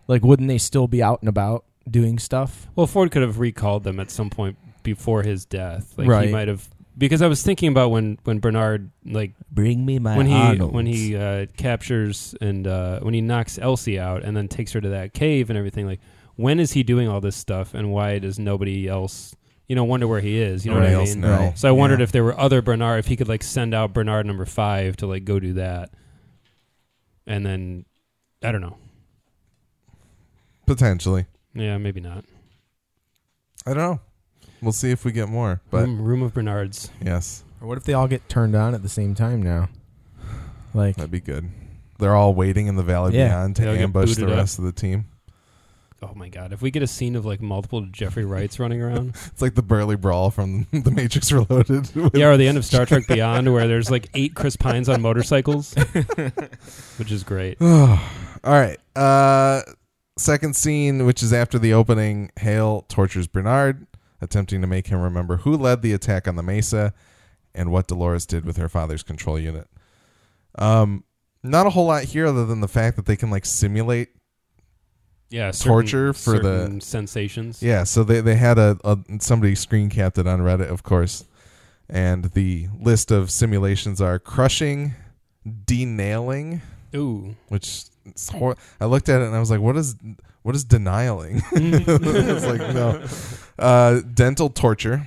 Like, 0.07 0.23
wouldn't 0.23 0.49
they 0.49 0.59
still 0.59 0.87
be 0.87 1.03
out 1.03 1.23
and 1.23 1.31
about 1.31 1.65
doing 1.89 2.19
stuff? 2.19 2.67
Well, 2.75 2.87
Ford 2.87 3.11
could 3.11 3.23
have 3.23 3.39
recalled 3.39 3.85
them 3.85 4.01
at 4.01 4.11
some 4.11 4.31
point 4.31 4.57
before 4.83 5.23
his 5.23 5.45
death. 5.45 5.95
Like 5.97 6.27
he 6.27 6.33
might 6.33 6.49
have. 6.49 6.69
Because 6.99 7.21
I 7.21 7.27
was 7.27 7.43
thinking 7.43 7.69
about 7.69 7.91
when, 7.91 8.19
when 8.25 8.39
Bernard 8.39 8.91
like 9.05 9.33
Bring 9.51 9.85
me 9.85 9.99
my 9.99 10.17
when 10.17 10.27
he 10.27 10.33
Arnolds. 10.35 10.73
when 10.73 10.87
he 10.87 11.15
uh, 11.15 11.45
captures 11.59 12.35
and 12.41 12.67
uh, 12.67 13.01
when 13.01 13.13
he 13.13 13.21
knocks 13.21 13.59
Elsie 13.59 13.99
out 13.99 14.23
and 14.25 14.35
then 14.35 14.49
takes 14.49 14.73
her 14.73 14.81
to 14.81 14.89
that 14.91 15.13
cave 15.13 15.51
and 15.51 15.59
everything 15.59 15.85
like 15.87 16.01
when 16.37 16.59
is 16.59 16.73
he 16.73 16.83
doing 16.83 17.07
all 17.07 17.21
this 17.21 17.37
stuff 17.37 17.75
and 17.75 17.93
why 17.93 18.19
does 18.19 18.39
nobody 18.39 18.89
else 18.89 19.35
you 19.69 19.77
know 19.77 19.85
wonder 19.85 20.07
where 20.09 20.21
he 20.21 20.39
is 20.39 20.65
you 20.65 20.71
know 20.71 20.79
Nobody 20.79 20.95
what 20.95 20.99
I 20.99 21.01
else 21.03 21.13
mean 21.15 21.21
know. 21.21 21.53
So 21.57 21.69
I 21.69 21.73
wondered 21.73 21.99
Yeah. 22.01 22.05
if 22.05 22.13
there 22.13 22.25
were 22.25 22.39
other 22.41 22.63
Bernard 22.63 22.99
if 23.01 23.09
he 23.09 23.17
could 23.17 23.29
like 23.29 23.43
send 23.43 23.75
out 23.75 23.93
Bernard 23.93 24.25
number 24.25 24.47
five 24.47 24.97
to 24.99 25.07
like 25.07 25.27
go 25.27 25.39
do 25.39 25.53
that 25.55 25.91
and 27.27 27.45
then 27.45 27.85
I 28.43 28.53
don't 28.53 28.63
know 28.63 28.79
potentially. 30.67 31.27
Yeah 31.57 31.77
maybe 31.79 32.01
not 32.01 32.25
I 33.67 33.75
don't 33.75 33.79
know. 33.83 34.01
We'll 34.63 34.73
see 34.73 34.93
if 34.93 35.05
we 35.05 35.11
get 35.11 35.29
more. 35.29 35.61
But 35.71 35.81
room, 35.87 36.01
room 36.01 36.23
of 36.23 36.33
Bernards 36.33 36.89
yes, 37.05 37.43
Or 37.61 37.67
what 37.67 37.77
if 37.79 37.85
they 37.85 37.95
all 37.95 38.07
get 38.07 38.29
turned 38.29 38.55
on 38.55 38.75
at 38.75 38.83
the 38.85 38.89
same 38.89 39.15
time 39.17 39.43
now? 39.43 39.69
Like, 40.73 40.95
that'd 40.97 41.11
be 41.11 41.21
good. 41.21 41.49
They're 41.99 42.15
all 42.15 42.33
waiting 42.33 42.67
in 42.69 42.77
the 42.77 42.83
valley 42.85 43.17
Yeah. 43.17 43.29
beyond 43.29 43.57
to 43.57 43.63
They'll 43.63 43.75
get 43.75 43.83
ambush 43.83 44.11
the 44.15 44.21
booted 44.21 44.35
up. 44.35 44.39
rest 44.39 44.59
of 44.61 44.65
the 44.67 44.73
team. 44.73 45.07
oh 46.03 46.13
my 46.15 46.29
god, 46.29 46.53
if 46.53 46.63
we 46.63 46.71
get 46.71 46.83
a 46.85 46.87
scene 46.87 47.17
of 47.17 47.25
like 47.27 47.41
multiple 47.43 47.81
Jeffrey 47.91 48.25
Wrights 48.25 48.61
running 48.61 48.81
around, 48.81 49.17
It's 49.27 49.43
like 49.43 49.55
the 49.57 49.63
Burly 49.63 49.97
Brawl 49.97 50.31
from 50.31 50.67
The 50.73 50.91
Matrix 50.93 51.33
Reloaded. 51.33 51.91
yeah, 52.15 52.29
or 52.29 52.37
the 52.37 52.47
end 52.47 52.57
of 52.59 52.65
Star 52.65 52.87
Trek 52.87 53.03
Beyond, 53.09 53.53
where 53.53 53.67
there's 53.67 53.91
like 53.91 54.09
eight 54.15 54.35
Chris 54.37 54.55
Pines 54.57 54.89
on 54.89 55.03
motorcycles, 55.03 55.75
which 56.99 57.11
is 57.11 57.25
great. 57.25 57.61
All 57.63 57.99
right. 58.45 58.79
Uh, 58.95 59.63
second 60.17 60.57
scene, 60.57 61.05
which 61.07 61.23
is 61.23 61.33
after 61.33 61.59
the 61.59 61.73
opening, 61.73 62.31
Hale 62.41 62.85
tortures 62.89 63.27
Bernard, 63.27 63.87
attempting 64.21 64.61
to 64.61 64.67
make 64.67 64.87
him 64.89 65.01
remember 65.01 65.39
who 65.39 65.57
led 65.57 65.83
the 65.83 65.93
attack 65.93 66.27
on 66.27 66.37
the 66.37 66.43
Mesa 66.43 66.95
and 67.55 67.71
what 67.71 67.87
Dolores 67.87 68.27
did 68.27 68.45
with 68.45 68.57
her 68.57 68.69
father's 68.69 69.03
control 69.03 69.39
unit. 69.39 69.69
Um, 70.59 71.05
not 71.43 71.67
a 71.67 71.71
whole 71.71 71.87
lot 71.87 72.05
here 72.05 72.27
other 72.27 72.45
than 72.47 72.61
the 72.61 72.69
fact 72.69 72.97
that 72.97 73.07
they 73.07 73.17
can 73.17 73.31
like 73.31 73.45
simulate. 73.45 74.09
Yeah, 75.29 75.51
certain- 75.51 75.73
Torture 75.73 76.13
for 76.13 76.39
the- 76.39 76.79
sensations. 76.81 77.63
Yeah, 77.63 77.85
so 77.85 78.05
they 78.05 78.21
they 78.21 78.37
had 78.37 78.59
a, 78.59 78.79
a 78.85 78.99
somebody 79.21 79.55
screen 79.55 79.91
capped 79.91 80.19
it 80.19 80.27
on 80.27 80.41
Reddit, 80.41 80.71
of 80.71 80.83
course, 80.83 81.25
and 81.89 82.27
the 82.27 82.69
list 82.81 83.11
of 83.11 83.31
simulations 83.31 84.01
are 84.01 84.19
crushing, 84.21 84.95
denailing, 85.67 86.63
Ooh, 86.95 87.35
which 87.49 87.85
hor- 88.33 88.57
I 88.81 88.87
looked 88.87 89.09
at 89.09 89.21
it 89.21 89.27
and 89.27 89.35
I 89.35 89.41
was 89.41 89.51
like, 89.51 89.61
what 89.61 89.77
is 89.77 89.97
what 90.43 90.55
is 90.55 90.65
denialing? 90.65 91.43
it's 91.53 92.47
like 92.47 92.61
no, 92.75 93.05
uh, 93.59 94.01
dental 94.15 94.49
torture, 94.49 95.07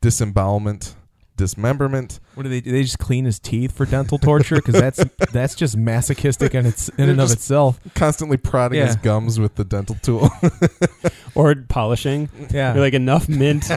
disembowelment, 0.00 0.94
dismemberment. 1.40 2.20
What 2.34 2.44
do 2.44 2.48
they 2.48 2.60
do? 2.60 2.70
They 2.70 2.82
just 2.82 2.98
clean 2.98 3.24
his 3.24 3.38
teeth 3.38 3.72
for 3.72 3.86
dental 3.86 4.18
torture 4.18 4.56
because 4.56 4.74
that's 4.74 5.02
that's 5.32 5.54
just 5.54 5.76
masochistic 5.76 6.54
in 6.54 6.66
its 6.66 6.88
in 6.90 7.08
and 7.08 7.20
of 7.20 7.30
itself. 7.32 7.80
Constantly 7.94 8.36
prodding 8.36 8.84
his 8.86 8.96
gums 8.96 9.40
with 9.40 9.56
the 9.56 9.64
dental 9.64 9.96
tool. 10.02 10.30
or 11.34 11.54
polishing. 11.68 12.28
Yeah, 12.50 12.74
You're 12.74 12.82
like 12.82 12.94
enough 12.94 13.28
mint. 13.28 13.70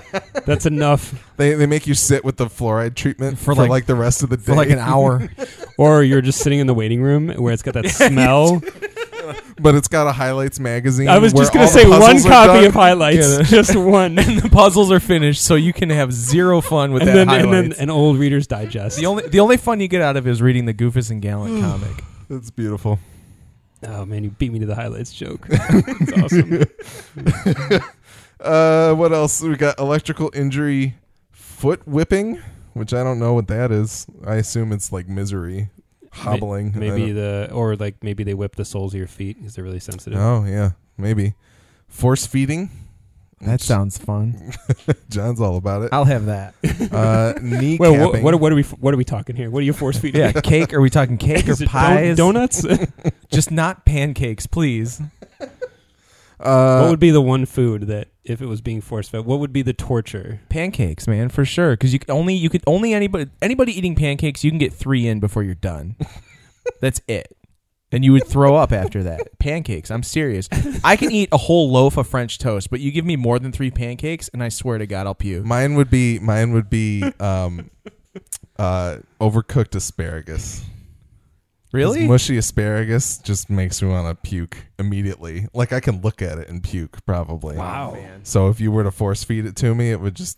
That's 0.45 0.65
enough. 0.65 1.34
they 1.38 1.54
they 1.56 1.65
make 1.65 1.88
you 1.88 1.93
sit 1.93 2.23
with 2.23 2.38
the 2.38 2.45
fluoride 2.45 2.95
treatment 2.95 3.38
for, 3.39 3.56
For 3.56 3.56
like, 3.56 3.69
like- 3.69 3.86
the 3.88 3.95
rest 3.95 4.21
of 4.23 4.30
the 4.30 4.38
day 4.38 4.43
for 4.43 4.56
like 4.56 4.69
an 4.69 4.80
hour. 4.80 5.30
Or 5.78 6.04
you're 6.04 6.21
just 6.21 6.39
sitting 6.39 6.60
in 6.60 6.67
the 6.67 6.73
waiting 6.73 7.02
room 7.02 7.30
where 7.30 7.54
it's 7.54 7.63
got 7.63 7.73
that 7.73 7.89
smell. 7.89 8.62
But 9.60 9.76
it's 9.76 9.88
got 9.88 10.08
a 10.08 10.12
highlights 10.12 10.60
magazine. 10.60 11.08
I 11.08 11.18
was 11.20 11.34
just 11.34 11.54
gonna 11.54 11.68
say 11.68 11.88
one 11.88 12.22
copy 12.24 12.48
done. 12.62 12.66
of 12.66 12.74
highlights, 12.74 13.38
Yeah, 13.38 13.44
just 13.44 13.76
one, 13.76 14.18
and 14.18 14.34
and 14.34 14.40
the 14.40 14.50
puzzles 14.50 14.92
are 14.92 15.00
finished, 15.00 15.44
so 15.44 15.56
you 15.56 15.74
can 15.74 15.90
have 15.90 16.12
zero 16.12 16.62
fun 16.62 16.92
with 16.94 17.04
that 17.06 17.14
then 17.14 17.30
and 17.30 17.44
then 17.54 17.64
highlights. 17.64 17.80
an 17.80 17.90
old 17.90 18.18
Reader's 18.18 18.48
Digest. 18.48 18.98
the 18.98 19.06
only 19.06 19.28
the 19.28 19.40
only 19.40 19.58
fun 19.58 19.80
you 19.80 19.88
get 19.88 20.02
out 20.02 20.18
of 20.18 20.28
it 20.28 20.30
is 20.32 20.42
reading 20.42 20.66
the 20.66 20.74
Goofus 20.74 21.12
and 21.12 21.22
Gallant 21.22 21.62
comic. 21.62 22.04
It's 22.30 22.50
beautiful. 22.52 23.00
oh 23.88 24.06
man, 24.06 24.24
you 24.24 24.30
beat 24.32 24.52
me 24.52 24.60
to 24.60 24.66
the 24.66 24.76
highlights 24.76 25.14
joke. 25.14 25.48
That's 25.48 26.14
awesome. 26.14 26.64
Uh, 28.40 28.94
what 28.96 29.14
else? 29.14 29.42
We 29.42 29.56
got 29.56 29.80
electrical 29.80 30.30
injury, 30.34 30.96
foot 31.32 31.88
whipping, 31.88 32.42
which 32.74 32.94
I 32.94 33.02
don't 33.02 33.18
know 33.18 33.34
what 33.34 33.48
that 33.48 33.72
is. 33.72 34.06
I 34.26 34.36
assume 34.36 34.74
it's 34.74 34.92
like 34.92 35.08
misery, 35.08 35.70
hobbling. 36.13 36.71
Maybe 36.78 37.12
the 37.12 37.49
or 37.52 37.76
like 37.76 38.04
maybe 38.04 38.23
they 38.23 38.34
whip 38.34 38.56
the 38.56 38.65
soles 38.65 38.93
of 38.93 38.97
your 38.97 39.08
feet 39.08 39.38
because 39.38 39.56
they're 39.56 39.63
really 39.63 39.80
sensitive. 39.80 40.19
Oh 40.19 40.45
yeah, 40.45 40.71
maybe 40.97 41.34
force 41.88 42.26
feeding. 42.26 42.69
That 43.41 43.60
sounds 43.60 43.97
fun. 43.97 44.54
John's 45.10 45.41
all 45.41 45.58
about 45.58 45.82
it. 45.82 45.89
I'll 45.91 46.06
have 46.06 46.28
that. 46.28 46.54
Uh, 46.93 47.34
knee 47.41 47.78
Wait, 47.78 47.89
what, 47.89 47.99
capping. 47.99 48.23
what, 48.23 48.36
what 48.39 48.52
are 48.52 48.56
we 48.56 48.63
what 48.63 48.93
are 48.93 48.97
we 48.97 49.04
talking 49.04 49.36
here? 49.36 49.49
What 49.49 49.60
are 49.60 49.65
you 49.65 49.73
force 49.73 49.97
feeding? 49.97 50.21
Yeah, 50.21 50.32
cake. 50.32 50.73
Are 50.73 50.80
we 50.82 50.89
talking 50.89 51.17
cake 51.30 51.47
or 51.47 51.52
Is 51.52 51.62
it 51.62 51.69
don- 51.71 52.15
donuts? 52.15 52.65
Just 53.32 53.52
not 53.52 53.84
pancakes, 53.86 54.45
please. 54.47 55.02
uh, 56.39 56.80
what 56.82 56.89
would 56.91 56.99
be 56.99 57.10
the 57.12 57.21
one 57.21 57.45
food 57.45 57.84
that 57.88 58.08
if 58.26 58.42
it 58.42 58.46
was 58.46 58.62
being 58.62 58.82
force 58.82 59.10
fed? 59.10 59.26
What 59.26 59.40
would 59.40 59.54
be 59.54 59.62
the 59.62 59.74
torture? 59.74 60.42
Pancakes, 60.50 61.08
man, 61.08 61.30
for 61.30 61.46
sure. 61.46 61.72
Because 61.72 61.94
you 61.94 62.00
can 62.00 62.12
only 62.12 62.34
you 62.34 62.50
could 62.50 62.64
only 62.68 62.94
anybody 62.94 63.30
anybody 63.42 63.78
eating 63.78 63.96
pancakes, 63.96 64.44
you 64.44 64.52
can 64.52 64.60
get 64.60 64.74
three 64.74 65.08
in 65.08 65.20
before 65.20 65.44
you're 65.44 65.56
done. 65.56 65.96
That's 66.82 67.02
it. 67.08 67.36
And 67.92 68.04
you 68.04 68.12
would 68.14 68.26
throw 68.26 68.56
up 68.56 68.72
after 68.72 69.04
that. 69.04 69.38
Pancakes. 69.40 69.92
I'm 69.92 70.02
serious. 70.02 70.50
I 70.84 70.96
can 70.96 71.12
eat 71.12 71.30
a 71.32 71.38
whole 71.38 71.70
loaf 71.72 71.96
of 71.98 72.08
French 72.08 72.40
toast, 72.40 72.72
but 72.72 72.80
you 72.80 72.92
give 72.92 73.06
me 73.06 73.16
more 73.16 73.38
than 73.38 73.52
three 73.52 73.70
pancakes, 73.70 74.30
and 74.34 74.42
I 74.42 74.50
swear 74.50 74.80
to 74.80 74.88
God, 74.88 75.06
I'll 75.06 75.14
puke. 75.14 75.46
mine 75.46 75.76
would 75.76 75.92
be 75.92 76.18
mine 76.18 76.54
would 76.54 76.72
be 76.72 77.04
um, 77.20 77.70
uh, 78.58 78.98
overcooked 79.22 79.76
asparagus. 79.76 80.66
'Cause 81.74 81.80
Really? 81.80 82.08
Mushy 82.08 82.38
asparagus 82.38 83.18
just 83.18 83.50
makes 83.50 83.82
me 83.82 83.88
want 83.90 84.08
to 84.08 84.30
puke 84.30 84.58
immediately. 84.78 85.48
Like 85.54 85.74
I 85.74 85.80
can 85.80 86.02
look 86.02 86.22
at 86.22 86.38
it 86.38 86.48
and 86.48 86.62
puke 86.62 87.04
probably. 87.06 87.58
Wow. 87.58 87.98
So 88.22 88.50
if 88.50 88.60
you 88.62 88.72
were 88.72 88.84
to 88.84 88.92
force 88.92 89.24
feed 89.24 89.48
it 89.48 89.56
to 89.58 89.74
me, 89.74 89.90
it 89.90 90.00
would 90.00 90.14
just 90.14 90.38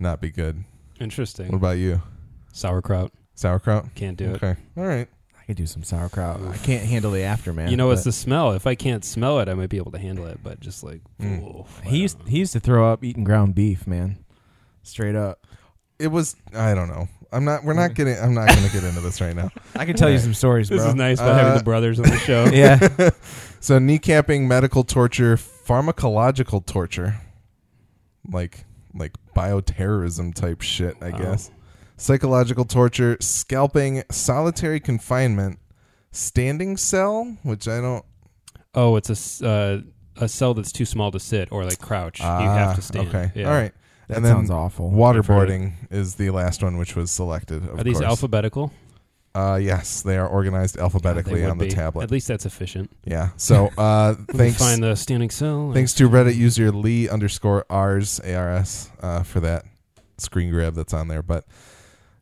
not 0.00 0.22
be 0.22 0.30
good. 0.30 0.64
Interesting. 1.00 1.48
What 1.48 1.56
about 1.58 1.76
you? 1.76 2.00
Sauerkraut. 2.52 3.12
Sauerkraut? 3.34 3.94
Can't 3.94 4.16
do 4.16 4.30
it. 4.30 4.42
Okay. 4.42 4.56
All 4.78 4.86
right. 4.86 5.06
I 5.38 5.44
could 5.44 5.56
do 5.58 5.66
some 5.66 5.82
sauerkraut. 5.82 6.40
I 6.42 6.56
can't 6.56 6.84
handle 6.86 7.10
the 7.10 7.22
aftermath. 7.24 7.70
You 7.70 7.76
know, 7.76 7.90
it's 7.90 8.00
but 8.02 8.06
the 8.06 8.12
smell. 8.12 8.52
If 8.52 8.66
I 8.66 8.74
can't 8.74 9.04
smell 9.04 9.40
it, 9.40 9.48
I 9.50 9.54
might 9.54 9.68
be 9.68 9.76
able 9.76 9.92
to 9.92 9.98
handle 9.98 10.24
it. 10.26 10.40
But 10.42 10.60
just 10.60 10.82
like, 10.82 11.02
Mm. 11.20 11.60
oof, 11.60 11.80
he 11.84 11.98
used 11.98 12.16
he 12.26 12.38
used 12.38 12.54
to 12.54 12.60
throw 12.60 12.90
up 12.90 13.04
eating 13.04 13.22
ground 13.24 13.54
beef, 13.54 13.86
man. 13.86 14.16
Straight 14.82 15.14
up. 15.14 15.46
It 15.98 16.08
was 16.08 16.36
I 16.54 16.72
don't 16.74 16.88
know. 16.88 17.08
I'm 17.32 17.44
not 17.44 17.62
we're 17.64 17.74
not 17.74 17.94
getting 17.94 18.16
I'm 18.18 18.32
not 18.34 18.48
gonna 18.48 18.68
get 18.70 18.84
into 18.84 19.00
this 19.00 19.20
right 19.20 19.36
now. 19.36 19.50
I 19.76 19.84
can 19.84 19.96
tell 19.96 20.08
you 20.10 20.18
some 20.18 20.32
stories, 20.34 20.68
this 20.68 20.80
bro. 20.80 20.88
is 20.88 20.94
nice 20.94 21.18
about 21.20 21.36
having 21.36 21.52
Uh, 21.52 21.58
the 21.58 21.64
brothers 21.64 21.98
on 22.00 22.08
the 22.08 22.18
show. 22.18 22.44
yeah. 22.52 23.10
So 23.60 23.78
kneecapping, 23.80 24.46
medical 24.46 24.84
torture, 24.84 25.36
pharmacological 25.36 26.64
torture. 26.64 27.16
Like 28.30 28.64
like 28.94 29.12
bioterrorism 29.36 30.34
type 30.34 30.62
shit, 30.62 30.96
I 31.00 31.10
Wow. 31.10 31.18
guess. 31.18 31.50
Psychological 31.96 32.64
torture, 32.64 33.16
scalping, 33.20 34.02
solitary 34.10 34.78
confinement, 34.80 35.58
standing 36.12 36.76
cell, 36.76 37.36
which 37.42 37.66
I 37.68 37.80
don't 37.80 38.04
Oh, 38.74 38.96
it's 38.96 39.08
a 39.08 39.12
s- 39.12 39.42
uh, 39.42 39.80
a 40.20 40.28
cell 40.28 40.54
that's 40.54 40.70
too 40.72 40.84
small 40.84 41.10
to 41.10 41.18
sit 41.20 41.48
or 41.50 41.64
like 41.64 41.80
crouch. 41.80 42.20
you 42.20 42.26
Ah, 42.26 42.54
have 42.54 42.76
to 42.76 42.82
stand. 42.82 43.08
Okay. 43.08 43.32
Yeah. 43.34 43.48
All 43.48 43.54
right. 43.54 43.72
That 44.08 44.16
and 44.16 44.24
then 44.26 44.34
sounds 44.34 44.50
awful. 44.50 44.90
waterboarding 44.90 45.74
is 45.90 46.14
the 46.16 46.30
last 46.30 46.62
one 46.62 46.78
which 46.78 46.96
was 46.96 47.10
selected. 47.10 47.62
Of 47.68 47.80
Are 47.80 47.84
these 47.84 47.94
course. 47.98 48.06
alphabetical? 48.06 48.72
Uh, 49.34 49.56
yes, 49.62 50.00
they 50.02 50.16
are 50.16 50.26
organized 50.26 50.78
alphabetically 50.78 51.34
They 51.40 51.42
would 51.42 51.50
on 51.50 51.58
the 51.58 51.66
be. 51.66 51.70
tablet. 51.70 52.02
At 52.04 52.10
least 52.10 52.26
that's 52.26 52.46
efficient. 52.46 52.90
Yeah. 53.04 53.28
So 53.36 53.66
uh, 53.78 54.14
Let 54.18 54.28
me 54.28 54.34
thanks. 54.38 54.58
find 54.58 54.82
the 54.82 54.94
standing 54.96 55.30
cell. 55.30 55.72
Thanks 55.74 55.92
to 55.94 56.08
Reddit 56.08 56.34
user 56.36 56.72
Lee 56.72 57.08
underscore 57.08 57.64
R's 57.70 58.18
ARS 58.20 58.90
uh, 59.00 59.22
for 59.22 59.40
that 59.40 59.64
screen 60.16 60.50
grab 60.50 60.74
that's 60.74 60.94
on 60.94 61.08
there. 61.08 61.22
But 61.22 61.44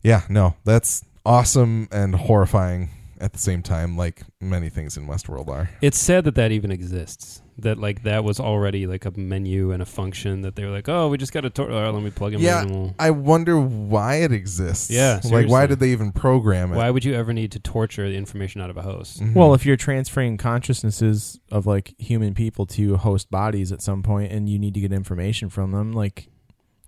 yeah, 0.02 0.22
no, 0.28 0.56
that's 0.64 1.04
awesome 1.24 1.88
and 1.92 2.14
horrifying 2.14 2.90
at 3.20 3.32
the 3.32 3.38
same 3.38 3.62
time, 3.62 3.96
like 3.96 4.22
many 4.40 4.68
things 4.68 4.96
in 4.96 5.06
Westworld 5.06 5.48
are. 5.48 5.70
It's 5.80 5.98
sad 5.98 6.24
that 6.24 6.34
that 6.34 6.50
even 6.52 6.70
exists. 6.70 7.40
That 7.58 7.78
like 7.78 8.02
that 8.02 8.22
was 8.22 8.38
already 8.38 8.86
like 8.86 9.06
a 9.06 9.12
menu 9.18 9.72
and 9.72 9.80
a 9.80 9.86
function 9.86 10.42
that 10.42 10.56
they 10.56 10.64
were 10.66 10.70
like, 10.70 10.90
oh, 10.90 11.08
we 11.08 11.16
just 11.16 11.32
got 11.32 11.40
to. 11.40 11.48
Tor- 11.50 11.70
oh, 11.70 11.90
let 11.90 12.02
me 12.02 12.10
plug 12.10 12.34
him 12.34 12.42
Yeah, 12.42 12.60
in. 12.60 12.68
and 12.68 12.76
we'll-" 12.76 12.94
I 12.98 13.10
wonder 13.10 13.58
why 13.58 14.16
it 14.16 14.30
exists. 14.30 14.90
Yeah, 14.90 15.20
like 15.24 15.48
why 15.48 15.64
did 15.66 15.80
they 15.80 15.88
even 15.88 16.12
program 16.12 16.70
it? 16.72 16.76
Why 16.76 16.90
would 16.90 17.02
you 17.02 17.14
ever 17.14 17.32
need 17.32 17.52
to 17.52 17.58
torture 17.58 18.06
the 18.10 18.14
information 18.14 18.60
out 18.60 18.68
of 18.68 18.76
a 18.76 18.82
host? 18.82 19.22
Mhm. 19.22 19.32
Well, 19.34 19.54
if 19.54 19.64
you're 19.64 19.78
transferring 19.78 20.36
consciousnesses 20.36 21.40
of 21.50 21.66
like 21.66 21.94
human 21.98 22.34
people 22.34 22.66
to 22.66 22.98
host 22.98 23.30
bodies 23.30 23.72
at 23.72 23.80
some 23.80 24.02
point, 24.02 24.32
and 24.32 24.50
you 24.50 24.58
need 24.58 24.74
to 24.74 24.80
get 24.80 24.92
information 24.92 25.48
from 25.48 25.70
them, 25.72 25.94
like, 25.94 26.28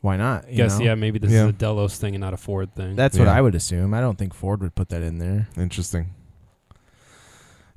why 0.02 0.18
not? 0.18 0.50
You 0.50 0.56
Guess 0.58 0.78
know? 0.80 0.84
yeah, 0.84 0.94
maybe 0.96 1.18
this 1.18 1.30
Yeah. 1.32 1.44
is 1.44 1.48
a 1.48 1.52
Delos 1.52 1.96
thing 1.96 2.14
and 2.14 2.20
not 2.20 2.34
a 2.34 2.36
Ford 2.36 2.74
thing. 2.74 2.94
That's 2.94 3.18
what 3.18 3.26
I 3.28 3.40
would 3.40 3.54
assume. 3.54 3.94
I 3.94 4.00
don't 4.02 4.18
think 4.18 4.34
Ford 4.34 4.60
would 4.60 4.74
put 4.74 4.90
that 4.90 5.00
in 5.02 5.16
there. 5.16 5.48
Interesting. 5.56 6.10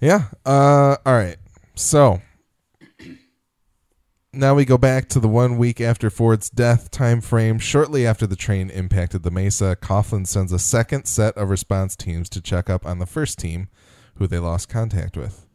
Yeah. 0.02 0.24
Uh, 0.46 0.98
all 1.06 1.14
right. 1.14 1.38
So 1.76 2.20
now 4.34 4.56
we 4.56 4.64
go 4.64 4.78
back 4.78 5.10
to 5.10 5.20
the 5.20 5.28
one 5.28 5.58
week 5.58 5.82
after 5.82 6.10
Ford's 6.10 6.50
death 6.50 6.90
time 6.90 7.20
frame. 7.20 7.60
Shortly 7.60 8.06
after 8.06 8.26
the 8.26 8.36
train 8.36 8.70
impacted 8.70 9.24
the 9.24 9.32
Mesa, 9.32 9.76
Coughlin 9.82 10.26
sends 10.26 10.52
a 10.52 10.60
second 10.60 11.06
set 11.06 11.36
of 11.38 11.50
response 11.50 11.96
teams 11.96 12.30
to 12.30 12.42
check 12.42 12.70
up 12.70 12.86
on 12.86 13.00
the 13.00 13.06
first 13.06 13.40
team, 13.40 13.68
who 14.16 14.28
they 14.28 14.40
lost 14.40 14.70
contact 14.70 15.18
with. 15.18 15.48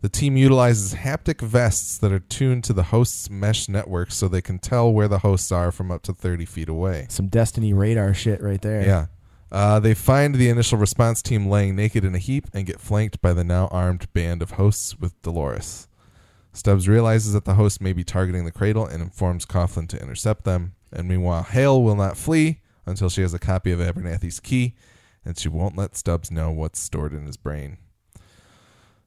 The 0.00 0.08
team 0.08 0.36
utilizes 0.36 0.94
haptic 0.94 1.40
vests 1.40 1.98
that 1.98 2.12
are 2.12 2.20
tuned 2.20 2.64
to 2.64 2.72
the 2.72 2.84
host's 2.84 3.30
mesh 3.30 3.68
network 3.68 4.12
so 4.12 4.28
they 4.28 4.42
can 4.42 4.58
tell 4.58 4.92
where 4.92 5.08
the 5.08 5.18
hosts 5.20 5.50
are 5.50 5.72
from 5.72 5.90
up 5.90 6.02
to 6.02 6.12
30 6.12 6.44
feet 6.44 6.68
away. 6.68 7.06
Some 7.08 7.28
Destiny 7.28 7.72
radar 7.72 8.14
shit 8.14 8.40
right 8.40 8.62
there. 8.62 8.84
Yeah. 8.84 9.06
Uh, 9.50 9.80
they 9.80 9.94
find 9.94 10.34
the 10.34 10.50
initial 10.50 10.78
response 10.78 11.22
team 11.22 11.48
laying 11.48 11.74
naked 11.74 12.04
in 12.04 12.14
a 12.14 12.18
heap 12.18 12.46
and 12.52 12.66
get 12.66 12.80
flanked 12.80 13.20
by 13.20 13.32
the 13.32 13.42
now 13.42 13.66
armed 13.68 14.12
band 14.12 14.42
of 14.42 14.52
hosts 14.52 14.98
with 14.98 15.20
Dolores. 15.22 15.87
Stubbs 16.58 16.88
realizes 16.88 17.32
that 17.32 17.44
the 17.44 17.54
host 17.54 17.80
may 17.80 17.92
be 17.92 18.02
targeting 18.02 18.44
the 18.44 18.50
cradle 18.50 18.84
and 18.84 19.00
informs 19.00 19.46
Coughlin 19.46 19.88
to 19.88 20.02
intercept 20.02 20.44
them. 20.44 20.74
And 20.92 21.08
meanwhile, 21.08 21.44
Hale 21.44 21.82
will 21.82 21.94
not 21.94 22.16
flee 22.16 22.60
until 22.84 23.08
she 23.08 23.22
has 23.22 23.32
a 23.32 23.38
copy 23.38 23.70
of 23.70 23.78
Abernathy's 23.78 24.40
key, 24.40 24.74
and 25.24 25.38
she 25.38 25.48
won't 25.48 25.76
let 25.76 25.96
Stubbs 25.96 26.30
know 26.30 26.50
what's 26.50 26.80
stored 26.80 27.12
in 27.12 27.26
his 27.26 27.36
brain. 27.36 27.78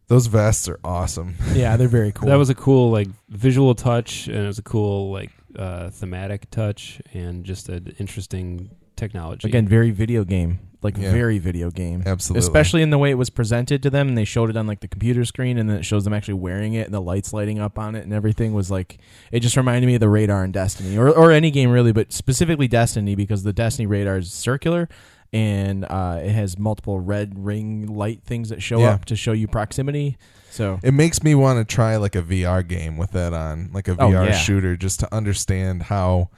Those 0.08 0.28
vests 0.28 0.68
are 0.70 0.80
awesome. 0.84 1.36
Yeah, 1.54 1.78
they're 1.78 1.88
very 1.88 2.12
cool. 2.12 2.30
That 2.30 2.36
was 2.36 2.50
a 2.50 2.56
cool 2.56 2.90
like 2.90 3.10
visual 3.30 3.76
touch, 3.76 4.28
and 4.28 4.38
it 4.38 4.48
was 4.48 4.60
a 4.60 4.64
cool 4.64 5.12
like 5.12 5.32
uh, 5.58 5.90
thematic 5.90 6.50
touch, 6.52 7.02
and 7.14 7.44
just 7.44 7.68
an 7.70 7.94
interesting 8.00 8.72
technology. 8.96 9.48
again 9.48 9.68
very 9.68 9.92
video 9.92 10.24
game, 10.24 10.60
like 10.84 10.98
Yeah. 10.98 11.12
very 11.12 11.38
video 11.40 11.70
game. 11.72 12.04
Absolutely. 12.06 12.40
Especially 12.46 12.82
in 12.82 12.90
the 12.90 12.98
way 12.98 13.12
it 13.12 13.18
was 13.18 13.30
presented 13.30 13.84
to 13.84 13.90
them, 13.90 14.08
and 14.08 14.18
they 14.18 14.26
showed 14.26 14.50
it 14.50 14.58
on 14.58 14.68
like 14.68 14.80
the 14.80 14.88
computer 14.88 15.26
screen, 15.26 15.58
and 15.58 15.70
then 15.70 15.78
it 15.78 15.84
shows 15.86 16.04
them 16.04 16.14
actually 16.14 16.34
wearing 16.36 16.74
it, 16.74 16.86
and 16.86 16.94
the 16.94 17.00
lights 17.02 17.34
lighting 17.34 17.60
up 17.60 17.78
on 17.78 17.96
it, 17.96 18.04
and 18.04 18.14
everything 18.14 18.54
was 18.54 18.72
like 18.72 18.98
it 19.32 19.42
just 19.42 19.56
reminded 19.58 19.86
me 19.88 19.94
of 19.96 20.00
the 20.00 20.10
radar 20.10 20.44
in 20.44 20.52
Destiny, 20.52 20.98
or 20.98 21.10
or 21.10 21.32
any 21.32 21.52
game 21.52 21.70
really, 21.72 21.92
but 21.92 22.12
specifically 22.12 22.68
Destiny 22.68 23.16
because 23.16 23.44
the 23.44 23.54
Destiny 23.54 23.86
radar 23.86 24.18
is 24.18 24.32
circular, 24.32 24.90
and 25.34 25.86
uh, 25.86 26.20
it 26.22 26.32
has 26.32 26.58
multiple 26.60 27.00
red 27.00 27.34
ring 27.46 27.88
light 27.88 28.22
things 28.24 28.50
that 28.50 28.62
show 28.62 28.80
Yeah. 28.80 28.90
up 28.92 29.06
to 29.06 29.16
show 29.16 29.32
you 29.32 29.48
proximity. 29.48 30.18
So 30.50 30.80
It 30.84 30.94
makes 30.94 31.24
me 31.24 31.34
want 31.36 31.66
to 31.66 31.74
try 31.76 31.96
like 31.96 32.16
a 32.16 32.22
VR 32.22 32.62
game 32.68 32.98
with 32.98 33.12
that 33.12 33.34
on, 33.34 33.70
like 33.74 33.88
a 33.88 33.92
Oh, 33.94 34.10
VR 34.10 34.26
yeah. 34.26 34.32
shooter, 34.34 34.76
just 34.76 35.00
to 35.00 35.16
understand 35.16 35.84
how 35.84 36.30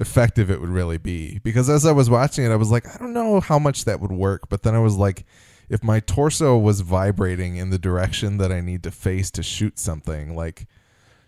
effective 0.00 0.50
it 0.50 0.60
would 0.60 0.70
really 0.70 0.98
be. 0.98 1.38
Because 1.44 1.68
as 1.70 1.86
I 1.86 1.92
was 1.92 2.10
watching 2.10 2.44
it, 2.44 2.50
I 2.50 2.56
was 2.56 2.70
like, 2.70 2.86
I 2.92 2.98
don't 2.98 3.12
know 3.12 3.38
how 3.40 3.58
much 3.58 3.84
that 3.84 4.00
would 4.00 4.10
work. 4.12 4.48
But 4.48 4.62
then 4.62 4.74
I 4.74 4.78
was 4.80 4.96
like, 4.96 5.24
if 5.68 5.84
my 5.84 6.00
torso 6.00 6.58
was 6.58 6.80
vibrating 6.80 7.56
in 7.56 7.70
the 7.70 7.78
direction 7.78 8.38
that 8.38 8.50
I 8.50 8.60
need 8.60 8.82
to 8.84 8.90
face 8.90 9.30
to 9.32 9.42
shoot 9.42 9.78
something, 9.78 10.34
like 10.34 10.66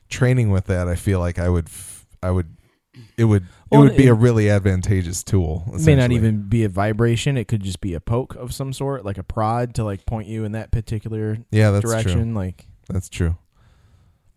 training 0.08 0.50
with 0.50 0.66
that, 0.66 0.88
I 0.88 0.96
feel 0.96 1.20
like 1.20 1.38
I 1.38 1.48
would, 1.48 1.66
f- 1.66 2.06
I 2.22 2.30
would, 2.30 2.56
it 3.16 3.24
would, 3.24 3.44
it 3.70 3.76
would 3.78 3.96
be 3.96 4.06
it- 4.06 4.10
a 4.10 4.14
really 4.14 4.50
advantageous 4.50 5.22
tool. 5.22 5.64
It 5.72 5.82
may 5.86 5.94
not 5.94 6.10
even 6.12 6.48
be 6.48 6.64
a 6.64 6.68
vibration. 6.68 7.36
It 7.36 7.46
could 7.48 7.62
just 7.62 7.80
be 7.80 7.94
a 7.94 8.00
poke 8.00 8.34
of 8.34 8.52
some 8.52 8.72
sort, 8.72 9.04
like 9.04 9.16
a 9.18 9.22
prod 9.22 9.74
to 9.76 9.84
like 9.84 10.04
point 10.06 10.26
you 10.28 10.44
in 10.44 10.52
that 10.52 10.72
particular 10.72 11.38
Yeah, 11.50 11.70
that's 11.70 11.84
direction. 11.84 12.22
true. 12.32 12.34
Like 12.34 12.66
That's 12.88 13.08
true. 13.08 13.36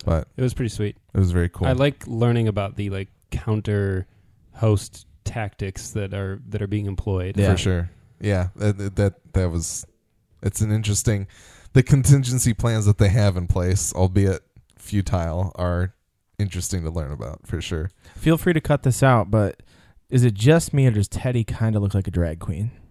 But 0.06 0.28
it 0.38 0.41
was 0.41 0.54
pretty 0.54 0.69
sweet. 0.69 0.98
it 1.13 1.19
was 1.19 1.32
very 1.32 1.50
cool. 1.50 1.67
I 1.67 1.71
like 1.71 2.06
learning 2.06 2.48
about 2.48 2.76
the 2.76 2.89
like 2.91 3.08
counter 3.32 4.06
host 4.56 5.08
tactics 5.24 5.91
that 5.91 6.13
are 6.13 6.41
that 6.50 6.62
are 6.62 6.68
being 6.68 6.86
employed. 6.86 7.38
Yeah. 7.38 7.52
for 7.52 7.58
sure. 7.58 7.89
Yeah, 8.20 8.50
that, 8.56 8.96
that 8.96 9.34
that 9.34 9.50
was. 9.50 9.86
It's 10.41 10.62
an 10.62 10.72
interesting. 10.72 11.28
The 11.74 11.84
contingency 11.84 12.54
plans 12.54 12.86
that 12.86 12.98
they 12.98 13.10
have 13.10 13.36
in 13.36 13.48
place, 13.48 13.94
albeit 13.94 14.41
futile, 14.78 15.52
are 15.56 15.94
interesting 16.39 16.84
to 16.84 16.89
learn 16.89 17.12
about 17.12 17.46
for 17.46 17.60
sure. 17.62 17.89
Feel 18.15 18.38
free 18.38 18.54
to 18.54 18.62
cut 18.62 18.84
this 18.84 19.04
out, 19.04 19.30
but 19.30 19.62
is 20.10 20.24
it 20.24 20.34
just 20.34 20.74
me 20.74 20.88
or 20.88 20.91
does 20.91 21.08
Teddy 21.08 21.44
kind 21.44 21.76
of 21.76 21.82
look 21.82 21.94
like 21.94 22.08
a 22.08 22.12
drag 22.12 22.39
queen? 22.39 22.72